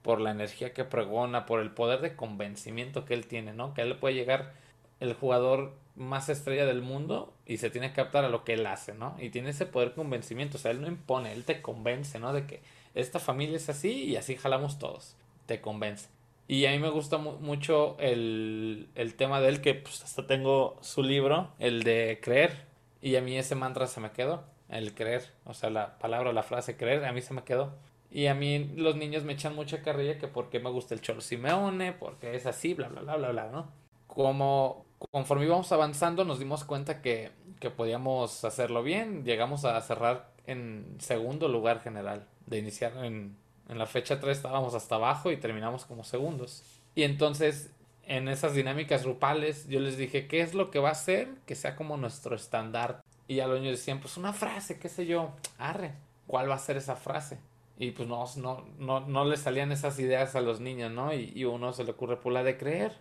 Por 0.02 0.20
la 0.20 0.32
energía 0.32 0.72
que 0.72 0.84
pregona, 0.84 1.46
por 1.46 1.60
el 1.60 1.70
poder 1.70 2.00
de 2.00 2.16
convencimiento 2.16 3.04
que 3.04 3.14
él 3.14 3.26
tiene, 3.26 3.52
¿no? 3.52 3.72
Que 3.72 3.82
él 3.82 3.90
le 3.90 3.94
puede 3.94 4.14
llegar 4.14 4.52
el 4.98 5.14
jugador 5.14 5.74
más 5.94 6.28
estrella 6.28 6.66
del 6.66 6.82
mundo 6.82 7.34
y 7.46 7.58
se 7.58 7.70
tiene 7.70 7.92
que 7.92 8.00
adaptar 8.00 8.24
a 8.24 8.28
lo 8.28 8.44
que 8.44 8.54
él 8.54 8.66
hace, 8.66 8.94
¿no? 8.94 9.16
Y 9.20 9.30
tiene 9.30 9.50
ese 9.50 9.66
poder 9.66 9.94
convencimiento, 9.94 10.56
o 10.56 10.60
sea, 10.60 10.70
él 10.70 10.80
no 10.80 10.88
impone, 10.88 11.32
él 11.32 11.44
te 11.44 11.60
convence, 11.60 12.18
¿no? 12.18 12.32
De 12.32 12.46
que 12.46 12.60
esta 12.94 13.18
familia 13.18 13.56
es 13.56 13.68
así 13.68 14.04
y 14.04 14.16
así 14.16 14.36
jalamos 14.36 14.78
todos, 14.78 15.16
te 15.46 15.60
convence. 15.60 16.08
Y 16.48 16.66
a 16.66 16.70
mí 16.72 16.78
me 16.78 16.90
gusta 16.90 17.18
mu 17.18 17.32
mucho 17.38 17.96
el, 17.98 18.88
el, 18.94 19.14
tema 19.14 19.40
de 19.40 19.48
él, 19.48 19.60
que 19.60 19.74
pues 19.74 20.02
hasta 20.02 20.26
tengo 20.26 20.76
su 20.82 21.02
libro, 21.02 21.50
el 21.58 21.82
de 21.82 22.18
creer, 22.22 22.66
y 23.00 23.16
a 23.16 23.22
mí 23.22 23.36
ese 23.36 23.54
mantra 23.54 23.86
se 23.86 24.00
me 24.00 24.10
quedó, 24.10 24.44
el 24.68 24.94
creer, 24.94 25.30
o 25.44 25.54
sea, 25.54 25.70
la 25.70 25.98
palabra, 25.98 26.32
la 26.32 26.42
frase 26.42 26.76
creer, 26.76 27.04
a 27.04 27.12
mí 27.12 27.20
se 27.20 27.34
me 27.34 27.44
quedó. 27.44 27.72
Y 28.10 28.26
a 28.26 28.34
mí 28.34 28.70
los 28.76 28.96
niños 28.96 29.24
me 29.24 29.32
echan 29.32 29.54
mucha 29.54 29.82
carrilla 29.82 30.18
que 30.18 30.28
porque 30.28 30.60
me 30.60 30.68
gusta 30.70 30.94
el 30.94 31.00
Cholo 31.00 31.22
Simeone, 31.22 31.92
porque 31.92 32.34
es 32.34 32.44
así, 32.46 32.74
bla, 32.74 32.88
bla, 32.88 33.00
bla, 33.00 33.16
bla, 33.16 33.30
bla, 33.30 33.50
¿no? 33.50 33.70
Como 34.06 34.84
conforme 35.10 35.46
íbamos 35.46 35.72
avanzando 35.72 36.24
nos 36.24 36.38
dimos 36.38 36.64
cuenta 36.64 37.00
que, 37.02 37.30
que 37.60 37.70
podíamos 37.70 38.44
hacerlo 38.44 38.82
bien. 38.82 39.24
Llegamos 39.24 39.64
a 39.64 39.80
cerrar 39.80 40.30
en 40.46 40.96
segundo 40.98 41.48
lugar 41.48 41.80
general. 41.80 42.26
De 42.46 42.58
iniciar 42.58 42.92
en, 43.04 43.36
en 43.68 43.78
la 43.78 43.86
fecha 43.86 44.20
3 44.20 44.36
estábamos 44.36 44.74
hasta 44.74 44.96
abajo 44.96 45.30
y 45.30 45.36
terminamos 45.36 45.84
como 45.84 46.04
segundos. 46.04 46.62
Y 46.94 47.04
entonces 47.04 47.70
en 48.06 48.28
esas 48.28 48.54
dinámicas 48.54 49.04
grupales 49.04 49.68
yo 49.68 49.80
les 49.80 49.96
dije, 49.96 50.26
¿qué 50.26 50.40
es 50.40 50.54
lo 50.54 50.70
que 50.70 50.78
va 50.78 50.90
a 50.90 50.92
hacer 50.92 51.28
que 51.46 51.54
sea 51.54 51.76
como 51.76 51.96
nuestro 51.96 52.34
estándar? 52.36 53.02
Y 53.28 53.40
a 53.40 53.46
los 53.46 53.62
decían, 53.62 54.00
pues 54.00 54.16
una 54.16 54.32
frase, 54.32 54.78
qué 54.78 54.88
sé 54.88 55.06
yo, 55.06 55.30
arre, 55.58 55.94
¿cuál 56.26 56.50
va 56.50 56.56
a 56.56 56.58
ser 56.58 56.76
esa 56.76 56.96
frase? 56.96 57.38
Y 57.78 57.92
pues 57.92 58.08
no, 58.08 58.24
no, 58.36 58.64
no, 58.78 59.00
no 59.00 59.24
le 59.24 59.36
salían 59.36 59.72
esas 59.72 59.98
ideas 59.98 60.34
a 60.34 60.40
los 60.40 60.60
niños, 60.60 60.92
¿no? 60.92 61.14
Y, 61.14 61.32
y 61.34 61.44
uno 61.44 61.72
se 61.72 61.84
le 61.84 61.92
ocurre, 61.92 62.16
pues 62.16 62.34
la 62.34 62.42
de 62.42 62.58
creer 62.58 62.92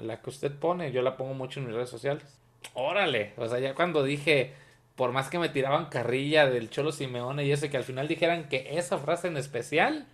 la 0.00 0.20
que 0.20 0.30
usted 0.30 0.52
pone, 0.52 0.92
yo 0.92 1.02
la 1.02 1.16
pongo 1.16 1.34
mucho 1.34 1.60
en 1.60 1.66
mis 1.66 1.74
redes 1.74 1.90
sociales. 1.90 2.40
Órale, 2.74 3.32
o 3.36 3.48
sea, 3.48 3.58
ya 3.58 3.74
cuando 3.74 4.02
dije, 4.02 4.54
por 4.96 5.12
más 5.12 5.28
que 5.28 5.38
me 5.38 5.48
tiraban 5.48 5.86
carrilla 5.86 6.46
del 6.46 6.70
Cholo 6.70 6.92
Simeone 6.92 7.44
y 7.44 7.52
eso, 7.52 7.68
que 7.70 7.76
al 7.76 7.84
final 7.84 8.08
dijeran 8.08 8.48
que 8.48 8.78
esa 8.78 8.98
frase 8.98 9.28
en 9.28 9.36
especial, 9.36 10.06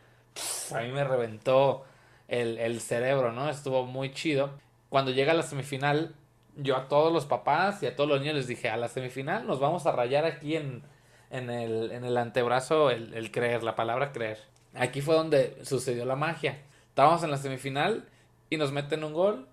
a 0.75 0.81
mí 0.81 0.91
me 0.91 1.05
reventó 1.05 1.85
el, 2.29 2.59
el 2.59 2.81
cerebro, 2.81 3.33
¿no? 3.33 3.49
Estuvo 3.49 3.85
muy 3.85 4.13
chido. 4.13 4.51
Cuando 4.89 5.11
llega 5.11 5.35
la 5.35 5.43
semifinal, 5.43 6.15
yo 6.57 6.77
a 6.77 6.89
todos 6.89 7.13
los 7.13 7.27
papás 7.27 7.83
y 7.83 7.87
a 7.87 7.97
todos 7.97 8.11
los 8.11 8.21
niños 8.21 8.37
les 8.37 8.47
dije, 8.47 8.69
a 8.69 8.77
la 8.77 8.89
semifinal 8.89 9.47
nos 9.47 9.61
vamos 9.61 9.87
a 9.87 9.93
rayar 9.93 10.25
aquí 10.25 10.57
en, 10.57 10.83
en, 11.31 11.49
el, 11.49 11.93
en 11.93 12.05
el 12.05 12.17
antebrazo 12.17 12.91
el 12.91 13.31
creer, 13.31 13.63
la 13.63 13.75
palabra 13.75 14.13
creer. 14.13 14.39
Aquí 14.75 15.01
fue 15.01 15.15
donde 15.15 15.59
sucedió 15.65 16.05
la 16.05 16.17
magia. 16.17 16.59
Estábamos 16.89 17.23
en 17.23 17.31
la 17.31 17.37
semifinal 17.37 18.09
y 18.51 18.57
nos 18.57 18.73
meten 18.73 19.05
un 19.05 19.13
gol 19.13 19.49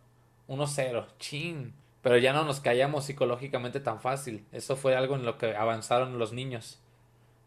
1-0, 0.49 1.05
chin. 1.19 1.73
Pero 2.01 2.17
ya 2.17 2.33
no 2.33 2.43
nos 2.43 2.59
callamos 2.59 3.05
psicológicamente 3.05 3.79
tan 3.79 4.01
fácil. 4.01 4.45
Eso 4.51 4.75
fue 4.75 4.95
algo 4.95 5.15
en 5.15 5.25
lo 5.25 5.37
que 5.37 5.55
avanzaron 5.55 6.19
los 6.19 6.33
niños. 6.33 6.79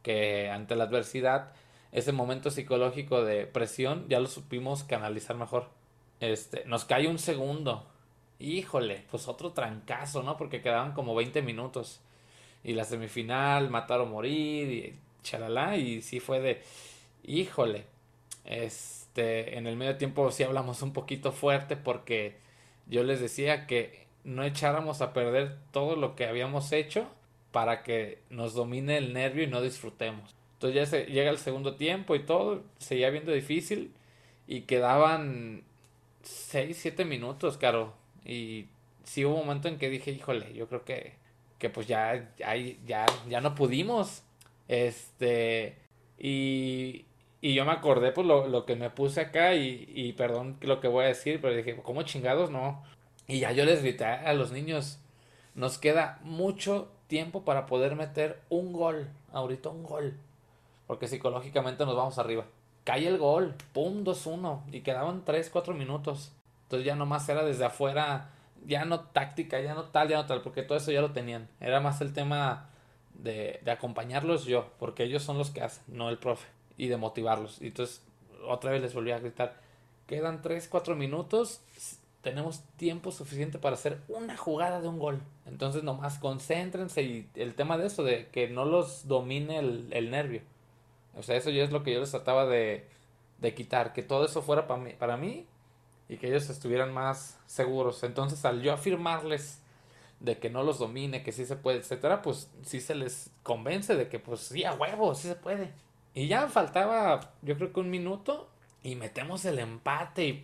Que 0.03 0.51
ante 0.51 0.77
la 0.77 0.85
adversidad, 0.85 1.53
ese 1.91 2.13
momento 2.13 2.51
psicológico 2.51 3.25
de 3.25 3.47
presión, 3.47 4.07
ya 4.09 4.21
lo 4.21 4.29
supimos 4.29 4.85
canalizar 4.85 5.37
mejor. 5.37 5.69
Este, 6.21 6.65
nos 6.67 6.85
cae 6.85 7.09
un 7.09 7.19
segundo. 7.19 7.87
híjole, 8.39 9.05
pues 9.11 9.29
otro 9.29 9.53
trancazo, 9.53 10.23
¿no? 10.23 10.37
Porque 10.37 10.63
quedaban 10.63 10.93
como 10.93 11.15
20 11.15 11.43
minutos. 11.43 12.01
Y 12.65 12.75
la 12.75 12.85
semifinal, 12.85 13.71
matar 13.71 14.01
o 14.01 14.07
morir, 14.07 14.71
y 14.71 14.99
chalala, 15.23 15.77
y 15.77 16.03
sí 16.03 16.21
fue 16.21 16.41
de, 16.41 16.63
híjole, 17.25 17.87
este, 18.45 19.57
en 19.57 19.67
el 19.67 19.77
medio 19.77 19.97
tiempo 19.97 20.31
sí 20.31 20.43
hablamos 20.43 20.83
un 20.83 20.93
poquito 20.93 21.33
fuerte 21.33 21.77
porque 21.77 22.37
yo 22.93 23.03
les 23.05 23.21
decía 23.21 23.67
que 23.67 24.07
no 24.23 24.45
echáramos 24.45 25.01
a 25.01 25.15
perder 25.15 25.57
todo 25.73 25.97
lo 25.97 26.15
que 26.15 26.27
habíamos 26.27 26.73
hecho 26.73 27.09
para 27.51 27.83
que 27.83 28.19
nos 28.29 28.53
domine 28.53 28.99
el 28.99 29.15
nervio 29.15 29.45
y 29.45 29.47
no 29.47 29.63
disfrutemos. 29.63 30.35
Entonces 30.55 30.75
ya 30.77 30.87
se, 30.87 31.07
llega 31.07 31.31
el 31.31 31.39
segundo 31.39 31.75
tiempo 31.77 32.15
y 32.15 32.25
todo, 32.25 32.63
seguía 32.79 33.09
viendo 33.09 33.33
difícil 33.33 33.93
y 34.47 34.63
quedaban 34.63 35.65
6, 36.23 36.77
7 36.81 37.07
minutos, 37.07 37.57
caro. 37.57 37.95
Y 38.27 38.67
sí 39.05 39.25
hubo 39.25 39.37
un 39.37 39.47
momento 39.47 39.69
en 39.69 39.79
que 39.79 39.89
dije, 39.89 40.11
híjole, 40.11 40.53
yo 40.53 40.69
creo 40.69 40.85
que, 40.85 41.15
que 41.59 41.71
pues 41.71 41.87
ya, 41.87 42.31
ya, 42.37 42.55
ya, 42.87 43.07
ya 43.27 43.41
no 43.41 43.55
pudimos. 43.55 44.23
Este, 44.69 45.79
y, 46.19 47.07
y 47.43 47.55
yo 47.55 47.65
me 47.65 47.73
acordé 47.73 48.13
pues 48.13 48.27
lo, 48.27 48.47
lo 48.47 48.65
que 48.65 48.77
me 48.77 48.89
puse 48.89 49.21
acá 49.21 49.55
y, 49.55 49.85
y 49.95 50.13
perdón 50.13 50.57
lo 50.61 50.81
que 50.81 50.87
voy 50.87 51.05
a 51.05 51.09
decir, 51.09 51.41
pero 51.43 51.55
dije, 51.55 51.77
¿cómo 51.83 52.05
chingados 52.05 52.51
no? 52.51 52.83
Y 53.27 53.41
ya 53.41 53.51
yo 53.51 53.65
les 53.65 53.83
grité 53.83 54.05
a 54.05 54.33
los 54.33 54.53
niños, 54.53 55.01
nos 55.55 55.77
queda 55.77 56.21
mucho 56.23 56.89
tiempo 57.09 57.45
para 57.45 57.67
poder 57.67 57.97
meter 57.97 58.41
un 58.49 58.73
gol, 58.73 59.11
ahorita 59.33 59.71
un 59.71 59.83
gol, 59.83 60.17
porque 60.87 61.09
psicológicamente 61.09 61.85
nos 61.85 61.97
vamos 61.97 62.17
arriba. 62.19 62.45
Cae 62.85 63.09
el 63.09 63.19
gol, 63.19 63.55
pum, 63.73 64.05
2-1, 64.05 64.63
y 64.73 64.81
quedaban 64.81 65.25
3, 65.25 65.51
4 65.51 65.75
minutos. 65.75 66.33
Entonces 66.65 66.87
ya 66.87 66.95
nomás 66.95 67.29
era 67.29 67.45
desde 67.45 67.65
afuera, 67.65 68.31
ya 68.65 68.85
no 68.85 69.01
táctica, 69.01 69.61
ya 69.61 69.75
no 69.75 69.85
tal, 69.85 70.09
ya 70.09 70.17
no 70.17 70.27
tal, 70.27 70.43
porque 70.43 70.63
todo 70.63 70.79
eso 70.79 70.93
ya 70.93 71.01
lo 71.01 71.13
tenían. 71.13 71.49
Era 71.61 71.81
más 71.81 72.01
el 72.01 72.13
tema 72.13 72.71
de, 73.15 73.61
de 73.65 73.71
acompañarlos 73.73 74.45
yo, 74.45 74.71
porque 74.79 75.03
ellos 75.05 75.23
son 75.23 75.39
los 75.39 75.51
que 75.51 75.63
hacen, 75.63 75.83
no 75.89 76.09
el 76.09 76.19
profe, 76.19 76.47
y 76.77 76.89
de 76.89 76.97
motivarlos. 76.97 77.61
Y 77.61 77.69
entonces 77.69 78.03
otra 78.47 78.71
vez 78.71 78.83
les 78.83 78.95
volví 78.95 79.13
a 79.13 79.19
gritar, 79.19 79.57
quedan 80.07 80.43
3, 80.43 80.69
4 80.69 80.97
minutos, 80.97 81.61
tenemos 82.23 82.61
tiempo 82.77 83.11
suficiente 83.11 83.59
para 83.59 83.75
hacer 83.75 84.01
una 84.09 84.37
jugada 84.37 84.81
de 84.81 84.89
un 84.89 84.99
gol. 84.99 85.21
Entonces 85.47 85.83
nomás 85.83 86.19
concéntrense 86.19 87.03
y 87.03 87.29
el 87.35 87.55
tema 87.55 87.79
de 87.79 87.87
eso, 87.87 88.05
de 88.05 88.29
que 88.29 88.49
no 88.49 88.65
los 88.65 89.09
domine 89.09 89.59
el, 89.59 90.11
nervio. 90.11 90.43
O 91.17 91.23
sea, 91.23 91.37
eso 91.37 91.51
ya 91.51 91.65
es 91.65 91.73
lo 91.73 91.83
que 91.83 91.93
yo 91.93 92.01
les 92.01 92.11
trataba 92.11 92.47
de, 92.47 92.87
de 93.39 93.55
quitar, 93.55 93.93
que 93.93 94.03
todo 94.03 94.25
eso 94.25 94.43
fuera 94.43 94.67
para 94.67 94.81
mí, 94.81 94.93
para 94.99 95.17
mí 95.17 95.47
y 96.09 96.17
que 96.17 96.29
ellos 96.29 96.49
estuvieran 96.49 96.93
más 96.93 97.39
seguros. 97.47 98.03
Entonces 98.05 98.45
al 98.45 98.63
yo 98.63 98.73
afirmarles 98.73 99.61
de 100.21 100.39
que 100.39 100.51
no 100.51 100.63
los 100.63 100.79
domine, 100.79 101.23
que 101.23 101.33
sí 101.33 101.45
se 101.45 101.57
puede, 101.57 101.79
etcétera, 101.79 102.23
pues 102.23 102.49
sí 102.63 102.81
se 102.81 102.95
les 102.95 103.31
convence 103.43 103.97
de 103.97 104.09
que 104.09 104.19
pues 104.19 104.41
sí, 104.41 104.65
a 104.65 104.75
huevo, 104.75 105.15
sí 105.15 105.29
se 105.29 105.35
puede. 105.35 105.73
Y 106.15 106.29
ya 106.29 106.49
faltaba, 106.49 107.33
yo 107.43 107.57
creo 107.57 107.73
que 107.73 107.81
un 107.81 107.91
minuto 107.91 108.51
y 108.83 108.97
metemos 108.97 109.45
el 109.45 109.59
empate 109.59 110.25
y 110.27 110.43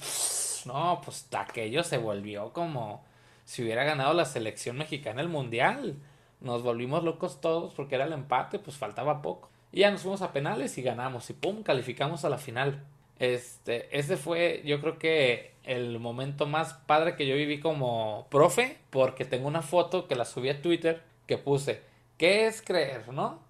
no, 0.64 1.00
pues 1.04 1.28
aquello 1.32 1.82
se 1.84 1.98
volvió 1.98 2.52
como 2.52 3.04
si 3.44 3.62
hubiera 3.62 3.84
ganado 3.84 4.14
la 4.14 4.24
selección 4.24 4.76
mexicana 4.76 5.20
el 5.20 5.28
mundial. 5.28 5.96
Nos 6.40 6.62
volvimos 6.62 7.02
locos 7.04 7.40
todos 7.40 7.74
porque 7.74 7.96
era 7.96 8.04
el 8.04 8.12
empate, 8.12 8.58
pues 8.58 8.76
faltaba 8.76 9.22
poco. 9.22 9.50
Y 9.72 9.80
ya 9.80 9.90
nos 9.90 10.02
fuimos 10.02 10.22
a 10.22 10.32
penales 10.32 10.78
y 10.78 10.82
ganamos 10.82 11.28
y 11.30 11.34
pum, 11.34 11.62
calificamos 11.62 12.24
a 12.24 12.30
la 12.30 12.38
final. 12.38 12.84
Este, 13.18 13.98
ese 13.98 14.16
fue, 14.16 14.62
yo 14.64 14.80
creo 14.80 14.98
que 14.98 15.54
el 15.64 15.98
momento 15.98 16.46
más 16.46 16.74
padre 16.74 17.16
que 17.16 17.26
yo 17.26 17.34
viví 17.34 17.60
como 17.60 18.26
profe, 18.30 18.78
porque 18.90 19.24
tengo 19.24 19.48
una 19.48 19.62
foto 19.62 20.06
que 20.06 20.14
la 20.14 20.24
subí 20.24 20.48
a 20.48 20.62
Twitter 20.62 21.02
que 21.26 21.36
puse, 21.36 21.82
¿qué 22.16 22.46
es 22.46 22.62
creer, 22.62 23.12
no? 23.12 23.40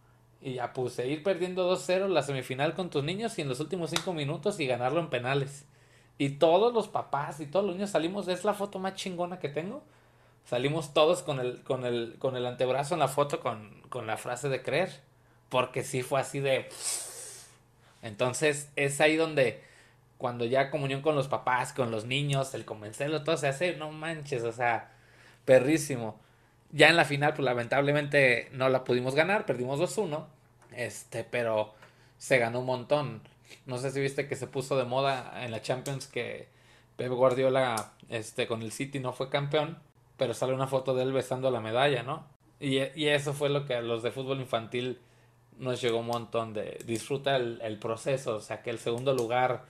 Y 0.40 0.55
ya 0.55 0.73
puse, 0.73 1.09
ir 1.09 1.23
perdiendo 1.23 1.70
2-0 1.74 2.09
la 2.09 2.23
semifinal 2.23 2.74
con 2.74 2.90
tus 2.90 3.02
niños 3.02 3.39
y 3.39 3.43
en 3.43 3.48
los 3.48 3.59
últimos 3.60 3.90
5 3.90 4.12
minutos 4.12 4.60
y 4.60 4.66
ganarlo 4.66 5.01
en 5.01 5.10
penales. 5.10 5.65
Y 6.16 6.31
todos 6.31 6.73
los 6.73 6.89
papás 6.89 7.40
y 7.40 7.47
todos 7.47 7.66
los 7.66 7.74
niños 7.74 7.90
salimos, 7.90 8.28
es 8.28 8.44
la 8.44 8.55
foto 8.55 8.78
más 8.78 8.94
chingona 8.94 9.39
que 9.39 9.48
tengo. 9.48 9.82
Salimos 10.44 10.94
todos 10.94 11.23
con 11.23 11.40
el, 11.40 11.62
con 11.62 11.85
el, 11.85 12.16
con 12.19 12.36
el 12.36 12.47
antebrazo 12.47 12.94
en 12.94 13.01
la 13.01 13.09
foto 13.09 13.40
con, 13.40 13.82
con 13.89 14.06
la 14.06 14.16
frase 14.16 14.48
de 14.48 14.62
creer. 14.62 15.01
Porque 15.48 15.82
sí 15.82 16.02
fue 16.02 16.20
así 16.20 16.40
de... 16.40 16.69
Entonces 18.02 18.70
es 18.77 19.01
ahí 19.01 19.16
donde 19.16 19.62
cuando 20.19 20.44
ya 20.44 20.70
comunión 20.70 21.01
con 21.01 21.15
los 21.15 21.28
papás, 21.28 21.73
con 21.73 21.90
los 21.90 22.05
niños, 22.05 22.52
el 22.55 22.65
convencerlo, 22.65 23.23
todo 23.23 23.36
se 23.36 23.48
hace, 23.48 23.77
no 23.77 23.93
manches, 23.93 24.43
o 24.43 24.52
sea, 24.52 24.93
perrísimo. 25.44 26.20
Ya 26.70 26.88
en 26.88 26.96
la 26.96 27.04
final, 27.04 27.32
pues 27.34 27.44
lamentablemente 27.44 28.48
no 28.52 28.68
la 28.68 28.84
pudimos 28.84 29.14
ganar, 29.14 29.46
perdimos 29.46 29.80
2-1, 29.80 30.26
este, 30.72 31.24
pero 31.24 31.74
se 32.18 32.38
ganó 32.38 32.60
un 32.60 32.66
montón. 32.66 33.22
No 33.66 33.78
sé 33.78 33.90
si 33.90 34.00
viste 34.00 34.28
que 34.28 34.36
se 34.36 34.46
puso 34.46 34.76
de 34.76 34.84
moda 34.84 35.44
en 35.44 35.50
la 35.50 35.62
Champions 35.62 36.06
que 36.06 36.48
Pep 36.96 37.10
Guardiola 37.10 37.92
este, 38.10 38.46
con 38.46 38.62
el 38.62 38.72
City 38.72 38.98
no 38.98 39.12
fue 39.12 39.30
campeón, 39.30 39.78
pero 40.16 40.34
sale 40.34 40.52
una 40.52 40.66
foto 40.66 40.94
de 40.94 41.04
él 41.04 41.12
besando 41.12 41.50
la 41.50 41.60
medalla, 41.60 42.02
¿no? 42.02 42.26
Y, 42.60 42.78
y 43.00 43.08
eso 43.08 43.32
fue 43.32 43.48
lo 43.48 43.64
que 43.64 43.74
a 43.74 43.80
los 43.80 44.02
de 44.02 44.10
fútbol 44.10 44.40
infantil 44.40 44.98
nos 45.58 45.80
llegó 45.80 45.98
un 45.98 46.06
montón 46.06 46.52
de 46.54 46.78
disfruta 46.84 47.36
el, 47.36 47.60
el, 47.62 47.78
proceso, 47.78 48.36
o 48.36 48.40
sea 48.40 48.62
que 48.62 48.70
el 48.70 48.78
segundo 48.78 49.14
lugar 49.14 49.64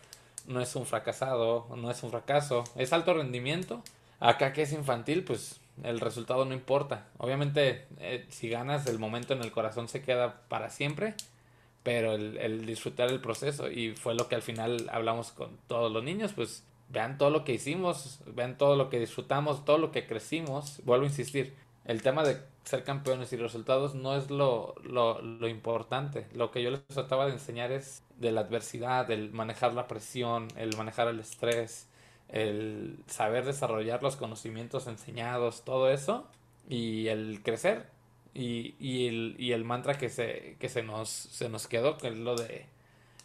no 0.46 0.60
es 0.60 0.74
un 0.74 0.86
fracasado, 0.86 1.68
no 1.76 1.90
es 1.90 2.02
un 2.02 2.10
fracaso, 2.10 2.64
es 2.76 2.92
alto 2.92 3.14
rendimiento. 3.14 3.82
Acá 4.20 4.52
que 4.52 4.62
es 4.62 4.72
infantil, 4.72 5.22
pues 5.24 5.60
el 5.84 6.00
resultado 6.00 6.44
no 6.44 6.54
importa. 6.54 7.08
Obviamente, 7.18 7.86
eh, 7.98 8.26
si 8.28 8.48
ganas, 8.48 8.86
el 8.86 8.98
momento 8.98 9.34
en 9.34 9.42
el 9.42 9.52
corazón 9.52 9.88
se 9.88 10.02
queda 10.02 10.42
para 10.48 10.70
siempre 10.70 11.14
pero 11.88 12.12
el, 12.12 12.66
disfrutar 12.66 13.08
el 13.08 13.18
proceso 13.18 13.70
y 13.70 13.94
fue 13.94 14.14
lo 14.14 14.28
que 14.28 14.34
al 14.34 14.42
final 14.42 14.90
hablamos 14.92 15.32
con 15.32 15.56
todos 15.68 15.90
los 15.90 16.04
niños, 16.04 16.34
pues 16.34 16.62
vean 16.90 17.16
todo 17.16 17.30
lo 17.30 17.44
que 17.44 17.54
hicimos, 17.54 18.20
vean 18.26 18.58
todo 18.58 18.76
lo 18.76 18.90
que 18.90 19.00
disfrutamos, 19.00 19.64
todo 19.64 19.78
lo 19.78 19.90
que 19.90 20.06
crecimos, 20.06 20.82
vuelvo 20.84 21.04
a 21.04 21.08
insistir, 21.08 21.54
el 21.86 22.02
tema 22.02 22.24
de 22.24 22.42
ser 22.64 22.84
campeones 22.84 23.32
y 23.32 23.36
resultados 23.36 23.94
no 23.94 24.16
es 24.16 24.30
lo, 24.30 24.74
lo, 24.82 25.22
lo 25.22 25.48
importante, 25.48 26.26
lo 26.34 26.50
que 26.50 26.62
yo 26.62 26.70
les 26.70 26.84
trataba 26.88 27.24
de 27.24 27.32
enseñar 27.32 27.72
es 27.72 28.02
de 28.16 28.32
la 28.32 28.42
adversidad, 28.42 29.10
el 29.10 29.32
manejar 29.32 29.72
la 29.72 29.88
presión, 29.88 30.48
el 30.56 30.76
manejar 30.76 31.08
el 31.08 31.20
estrés, 31.20 31.88
el 32.28 32.98
saber 33.06 33.44
desarrollar 33.44 34.02
los 34.02 34.16
conocimientos 34.16 34.86
enseñados, 34.86 35.64
todo 35.64 35.90
eso 35.90 36.26
y 36.68 37.08
el 37.08 37.42
crecer, 37.42 37.86
y, 38.34 38.74
y, 38.78 39.08
el, 39.08 39.36
y 39.38 39.52
el 39.52 39.64
mantra 39.64 39.94
que 39.94 40.08
se, 40.10 40.56
que 40.60 40.68
se 40.68 40.82
nos, 40.82 41.08
se 41.08 41.48
nos 41.48 41.66
quedó, 41.66 41.96
que 41.98 42.08
es 42.08 42.16
lo 42.16 42.36
de, 42.36 42.66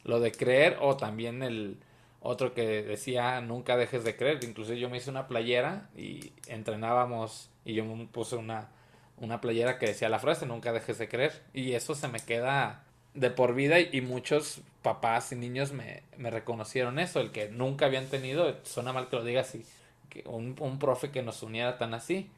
lo 0.04 0.20
de 0.20 0.32
creer, 0.32 0.78
o 0.82 0.98
también 0.98 1.44
el 1.44 1.78
otro 2.22 2.54
que 2.54 2.84
decía 2.84 3.42
nunca 3.42 3.78
dejes 3.78 4.04
de 4.04 4.16
creer. 4.16 4.44
Incluso 4.44 4.74
yo 4.74 4.90
me 4.90 4.98
hice 4.98 5.10
una 5.10 5.28
playera 5.28 5.90
y 5.96 6.32
entrenábamos 6.48 7.50
y 7.66 7.74
yo 7.74 7.86
me 7.86 8.06
puse 8.08 8.38
una, 8.38 8.70
una 9.18 9.42
playera 9.42 9.78
que 9.78 9.88
decía 9.88 10.10
la 10.10 10.20
frase 10.20 10.46
nunca 10.46 10.72
dejes 10.72 10.98
de 10.98 11.10
creer. 11.10 11.44
Y 11.54 11.74
eso 11.74 11.96
se 11.96 12.08
me 12.08 12.20
queda 12.22 12.86
de 13.14 13.30
por 13.30 13.54
vida 13.54 13.80
y, 13.80 14.02
muchos 14.02 14.62
papás 14.82 15.32
y 15.32 15.36
niños 15.36 15.72
me, 15.72 16.04
me, 16.18 16.30
reconocieron 16.30 17.00
eso, 17.00 17.20
el 17.20 17.32
que 17.32 17.50
nunca 17.50 17.86
habían 17.86 18.08
tenido, 18.08 18.58
suena 18.64 18.94
mal 18.94 19.08
que 19.10 19.16
lo 19.16 19.24
diga 19.24 19.42
así, 19.42 19.66
que 20.10 20.24
un, 20.26 20.56
un 20.60 20.80
profe 20.80 21.12
que 21.12 21.24
nos 21.24 21.44
uniera 21.44 21.78
tan 21.78 21.94
así, 21.94 22.30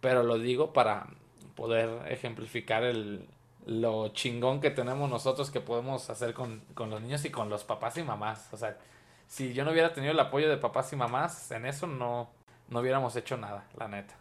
pero 0.00 0.22
lo 0.22 0.38
digo 0.38 0.72
para, 0.72 1.06
poder 1.56 2.12
ejemplificar 2.12 2.84
el, 2.84 3.26
lo 3.64 4.08
chingón 4.08 4.60
que 4.60 4.70
tenemos 4.70 5.10
nosotros 5.10 5.50
que 5.50 5.60
podemos 5.60 6.08
hacer 6.08 6.34
con, 6.34 6.60
con, 6.74 6.90
los 6.90 7.00
niños 7.00 7.24
y 7.24 7.30
con 7.30 7.48
los 7.48 7.64
papás 7.64 7.96
y 7.96 8.04
mamás. 8.04 8.48
O 8.52 8.56
sea, 8.56 8.76
si 9.26 9.52
yo 9.54 9.64
no 9.64 9.72
hubiera 9.72 9.92
tenido 9.92 10.12
el 10.12 10.20
apoyo 10.20 10.48
de 10.48 10.58
papás 10.58 10.92
y 10.92 10.96
mamás, 10.96 11.50
en 11.50 11.66
eso 11.66 11.88
no, 11.88 12.28
no 12.68 12.80
hubiéramos 12.80 13.16
hecho 13.16 13.36
nada, 13.36 13.66
la 13.76 13.88
neta. 13.88 14.14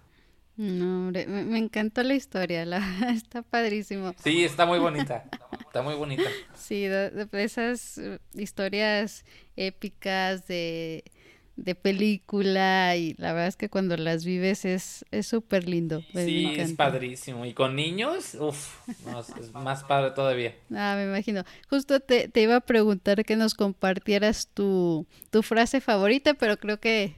No, 0.57 1.11
me, 1.11 1.25
me 1.25 1.57
encantó 1.57 2.01
la 2.03 2.15
historia, 2.15 2.65
la, 2.65 2.79
está 3.13 3.41
padrísimo. 3.41 4.13
Sí, 4.23 4.43
está 4.43 4.65
muy 4.65 4.79
bonita, 4.79 5.25
está 5.59 5.81
muy 5.81 5.95
bonita. 5.95 6.29
Sí, 6.55 6.83
de 6.85 7.27
esas 7.33 7.99
historias 8.33 9.25
épicas 9.55 10.47
de 10.47 11.03
de 11.55 11.73
película 11.73 12.95
y 12.97 13.13
la 13.17 13.31
verdad 13.31 13.47
es 13.47 13.55
que 13.55 13.69
cuando 13.69 13.95
las 13.95 14.25
vives 14.25 14.65
es 14.65 15.05
súper 15.21 15.67
lindo. 15.67 16.03
Sí, 16.13 16.53
es 16.57 16.73
padrísimo. 16.73 17.45
Y 17.45 17.53
con 17.53 17.75
niños, 17.75 18.35
uff, 18.35 18.77
es 19.39 19.53
más 19.53 19.83
padre 19.83 20.11
todavía. 20.11 20.55
Ah, 20.73 20.95
me 20.97 21.05
imagino. 21.05 21.43
Justo 21.69 21.99
te, 21.99 22.27
te 22.27 22.41
iba 22.41 22.57
a 22.57 22.61
preguntar 22.61 23.23
que 23.23 23.35
nos 23.35 23.53
compartieras 23.53 24.49
tu, 24.53 25.07
tu 25.29 25.43
frase 25.43 25.79
favorita, 25.81 26.33
pero 26.33 26.57
creo 26.57 26.79
que 26.79 27.15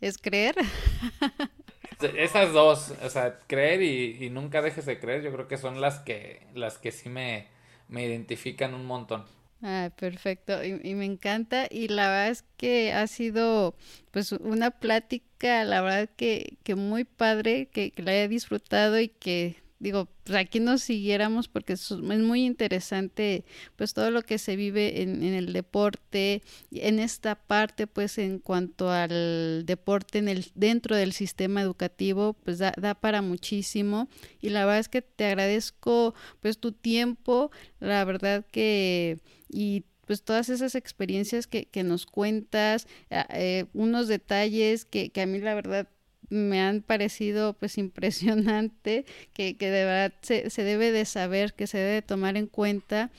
es 0.00 0.18
creer. 0.18 0.56
Esas 2.00 2.52
dos, 2.52 2.92
o 3.02 3.10
sea, 3.10 3.38
creer 3.46 3.82
y, 3.82 4.30
nunca 4.30 4.62
dejes 4.62 4.86
de 4.86 4.98
creer, 4.98 5.22
yo 5.22 5.32
creo 5.32 5.48
que 5.48 5.56
son 5.56 5.80
las 5.80 5.98
que, 6.00 6.46
las 6.54 6.78
que 6.78 6.92
sí 6.92 7.08
me, 7.08 7.46
me 7.88 8.04
identifican 8.04 8.74
un 8.74 8.84
montón. 8.84 9.24
Ah, 9.62 9.90
perfecto. 9.98 10.62
Y, 10.62 10.94
me 10.94 11.06
encanta. 11.06 11.66
Y 11.70 11.88
la 11.88 12.08
verdad 12.08 12.28
es 12.28 12.44
que 12.56 12.92
ha 12.92 13.06
sido 13.06 13.74
pues 14.10 14.32
una 14.32 14.70
plática, 14.70 15.64
la 15.64 15.80
verdad 15.80 16.10
que, 16.16 16.58
que 16.62 16.74
muy 16.74 17.04
padre, 17.04 17.66
que, 17.66 17.90
que 17.90 18.02
la 18.02 18.12
haya 18.12 18.28
disfrutado 18.28 19.00
y 19.00 19.08
que 19.08 19.56
digo, 19.78 20.08
pues 20.24 20.38
aquí 20.38 20.60
nos 20.60 20.82
siguiéramos 20.82 21.48
porque 21.48 21.74
es, 21.74 21.90
muy 21.90 22.44
interesante 22.44 23.44
pues 23.76 23.94
todo 23.94 24.10
lo 24.10 24.22
que 24.22 24.38
se 24.38 24.56
vive 24.56 25.02
en, 25.02 25.22
el 25.22 25.52
deporte, 25.52 26.42
en 26.70 26.98
esta 26.98 27.34
parte 27.34 27.86
pues 27.86 28.18
en 28.18 28.38
cuanto 28.38 28.90
al 28.90 29.64
deporte 29.66 30.18
en 30.18 30.28
el, 30.28 30.46
dentro 30.54 30.96
del 30.96 31.12
sistema 31.12 31.60
educativo 31.60 32.34
pues 32.44 32.58
da, 32.58 32.72
da 32.76 32.94
para 32.94 33.22
muchísimo. 33.22 34.08
Y 34.40 34.50
la 34.50 34.64
verdad 34.64 34.80
es 34.80 34.88
que 34.88 35.02
te 35.02 35.26
agradezco 35.26 36.14
pues 36.40 36.58
tu 36.58 36.72
tiempo, 36.72 37.50
la 37.80 38.04
verdad 38.04 38.46
que 38.50 39.18
y 39.48 39.84
pues 40.06 40.22
todas 40.22 40.48
esas 40.48 40.74
experiencias 40.74 41.46
que, 41.46 41.66
que 41.66 41.82
nos 41.82 42.06
cuentas, 42.06 42.86
eh, 43.10 43.66
unos 43.74 44.08
detalles 44.08 44.84
que, 44.84 45.10
que 45.10 45.20
a 45.20 45.26
mí 45.26 45.38
la 45.40 45.54
verdad 45.54 45.88
me 46.30 46.60
han 46.60 46.82
parecido 46.82 47.54
pues 47.54 47.78
impresionante, 47.78 49.04
que, 49.32 49.56
que 49.56 49.70
de 49.70 49.84
verdad 49.84 50.12
se, 50.22 50.50
se, 50.50 50.62
debe 50.62 50.92
de 50.92 51.04
saber, 51.04 51.54
que 51.54 51.66
se 51.66 51.78
debe 51.78 52.02
tomar 52.02 52.36
en 52.36 52.46
cuenta. 52.46 53.10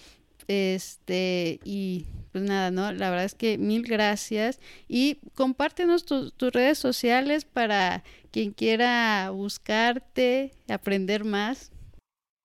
Este, 0.47 1.59
y 1.65 2.05
pues 2.31 2.43
nada, 2.43 2.71
¿no? 2.71 2.91
La 2.91 3.09
verdad 3.09 3.25
es 3.25 3.35
que 3.35 3.57
mil 3.57 3.83
gracias. 3.83 4.59
Y 4.87 5.15
compártenos 5.35 6.05
tus 6.05 6.53
redes 6.53 6.77
sociales 6.77 7.45
para 7.45 8.03
quien 8.31 8.51
quiera 8.51 9.29
buscarte, 9.31 10.51
aprender 10.69 11.25
más. 11.25 11.71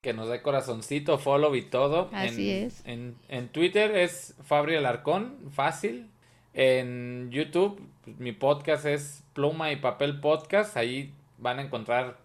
Que 0.03 0.13
nos 0.13 0.29
dé 0.29 0.43
corazoncito, 0.43 1.19
follow 1.19 1.55
y 1.55 1.63
todo. 1.63 2.11
Así 2.13 2.51
es. 2.51 2.83
En, 2.85 3.17
en 3.29 3.49
Twitter 3.49 3.95
es 3.97 4.35
Fabri 4.43 4.75
Alarcón, 4.75 5.37
fácil. 5.53 6.11
En 6.55 7.31
YouTube, 7.31 7.81
pues, 8.05 8.19
mi 8.19 8.33
podcast 8.33 8.85
es 8.85 9.22
Pluma 9.33 9.73
y 9.73 9.77
Papel 9.77 10.21
Podcast. 10.21 10.77
Ahí 10.77 11.15
van 11.39 11.59
a 11.59 11.63
encontrar 11.63 12.19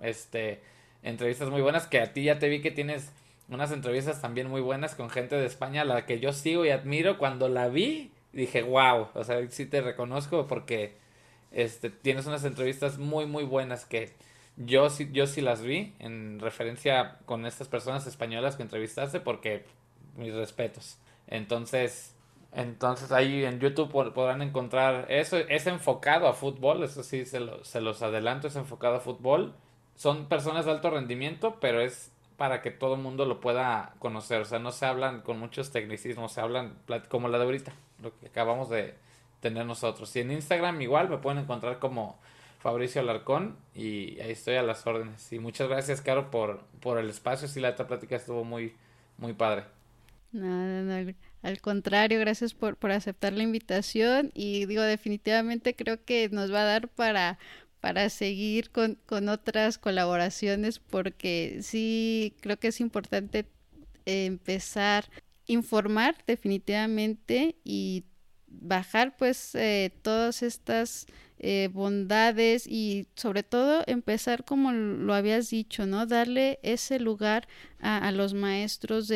este 0.00 0.62
entrevistas 1.02 1.50
muy 1.50 1.62
buenas. 1.62 1.86
Que 1.86 2.00
a 2.00 2.12
ti 2.12 2.24
ya 2.24 2.38
te 2.38 2.48
vi 2.48 2.60
que 2.60 2.70
tienes 2.70 3.12
unas 3.48 3.72
entrevistas 3.72 4.20
también 4.20 4.48
muy 4.48 4.60
buenas 4.60 4.94
con 4.94 5.10
gente 5.10 5.36
de 5.36 5.46
España, 5.46 5.84
la 5.84 6.06
que 6.06 6.20
yo 6.20 6.32
sigo 6.32 6.64
y 6.64 6.70
admiro. 6.70 7.18
Cuando 7.18 7.48
la 7.48 7.68
vi, 7.68 8.10
dije, 8.32 8.62
wow. 8.62 9.08
O 9.14 9.24
sea, 9.24 9.48
sí 9.50 9.66
te 9.66 9.80
reconozco 9.80 10.46
porque 10.46 10.96
este, 11.52 11.90
tienes 11.90 12.26
unas 12.26 12.44
entrevistas 12.44 12.98
muy, 12.98 13.26
muy 13.26 13.44
buenas 13.44 13.84
que 13.84 14.12
yo 14.56 14.88
sí, 14.90 15.10
yo 15.12 15.26
sí 15.26 15.42
las 15.42 15.62
vi 15.62 15.94
en 15.98 16.40
referencia 16.40 17.18
con 17.26 17.46
estas 17.46 17.68
personas 17.68 18.06
españolas 18.06 18.56
que 18.56 18.62
entrevistaste 18.62 19.20
porque 19.20 19.64
mis 20.16 20.34
respetos. 20.34 20.98
Entonces, 21.26 22.15
entonces 22.56 23.12
ahí 23.12 23.44
en 23.44 23.60
YouTube 23.60 23.90
podrán 24.14 24.40
encontrar 24.40 25.06
eso. 25.10 25.36
Es 25.36 25.66
enfocado 25.66 26.26
a 26.26 26.32
fútbol, 26.32 26.82
eso 26.82 27.02
sí 27.02 27.26
se, 27.26 27.38
los 27.38 28.02
adelanto, 28.02 28.48
es 28.48 28.56
enfocado 28.56 28.96
a 28.96 29.00
fútbol. 29.00 29.54
Son 29.94 30.26
personas 30.26 30.64
de 30.64 30.70
alto 30.70 30.88
rendimiento, 30.88 31.58
pero 31.60 31.82
es 31.82 32.12
para 32.38 32.62
que 32.62 32.70
todo 32.70 32.94
el 32.94 33.02
mundo 33.02 33.26
lo 33.26 33.40
pueda 33.40 33.94
conocer. 33.98 34.40
O 34.40 34.46
sea, 34.46 34.58
no 34.58 34.72
se 34.72 34.86
hablan 34.86 35.20
con 35.20 35.38
muchos 35.38 35.70
tecnicismos, 35.70 36.32
se 36.32 36.40
hablan 36.40 36.78
como 37.10 37.28
la 37.28 37.36
de 37.36 37.44
ahorita, 37.44 37.74
lo 38.02 38.18
que 38.18 38.28
acabamos 38.28 38.70
de 38.70 38.94
tener 39.40 39.66
nosotros. 39.66 40.16
Y 40.16 40.20
en 40.20 40.32
Instagram 40.32 40.80
igual 40.80 41.10
me 41.10 41.18
pueden 41.18 41.40
encontrar 41.40 41.78
como 41.78 42.18
Fabricio 42.60 43.02
Alarcón 43.02 43.58
y 43.74 44.18
ahí 44.20 44.30
estoy 44.30 44.54
a 44.56 44.62
las 44.62 44.86
órdenes. 44.86 45.30
Y 45.30 45.38
muchas 45.40 45.68
gracias, 45.68 46.00
Caro, 46.00 46.30
por, 46.30 46.60
por 46.80 46.96
el 46.96 47.10
espacio. 47.10 47.48
Sí, 47.48 47.60
la 47.60 47.68
otra 47.68 47.86
plática 47.86 48.16
estuvo 48.16 48.44
muy, 48.44 48.74
muy 49.18 49.34
padre. 49.34 49.64
No. 50.32 51.12
Al 51.42 51.60
contrario, 51.60 52.18
gracias 52.18 52.54
por, 52.54 52.76
por 52.76 52.90
aceptar 52.90 53.32
la 53.32 53.42
invitación 53.42 54.32
y 54.34 54.66
digo, 54.66 54.82
definitivamente 54.82 55.76
creo 55.76 56.04
que 56.04 56.28
nos 56.30 56.52
va 56.52 56.62
a 56.62 56.64
dar 56.64 56.88
para, 56.88 57.38
para 57.80 58.08
seguir 58.10 58.70
con, 58.70 58.98
con 59.06 59.28
otras 59.28 59.78
colaboraciones 59.78 60.78
porque 60.80 61.60
sí 61.62 62.34
creo 62.40 62.58
que 62.58 62.68
es 62.68 62.80
importante 62.80 63.46
empezar 64.06 65.04
a 65.04 65.22
informar 65.46 66.16
definitivamente 66.26 67.56
y 67.64 68.04
bajar 68.48 69.16
pues 69.16 69.54
eh, 69.54 69.92
todas 70.02 70.42
estas 70.42 71.06
eh, 71.38 71.68
bondades 71.72 72.66
y 72.66 73.08
sobre 73.14 73.42
todo 73.42 73.84
empezar 73.86 74.44
como 74.44 74.72
lo 74.72 75.14
habías 75.14 75.50
dicho, 75.50 75.86
¿no? 75.86 76.06
Darle 76.06 76.58
ese 76.62 76.98
lugar 76.98 77.46
a, 77.78 78.10
los 78.12 78.32
maestros 78.32 79.06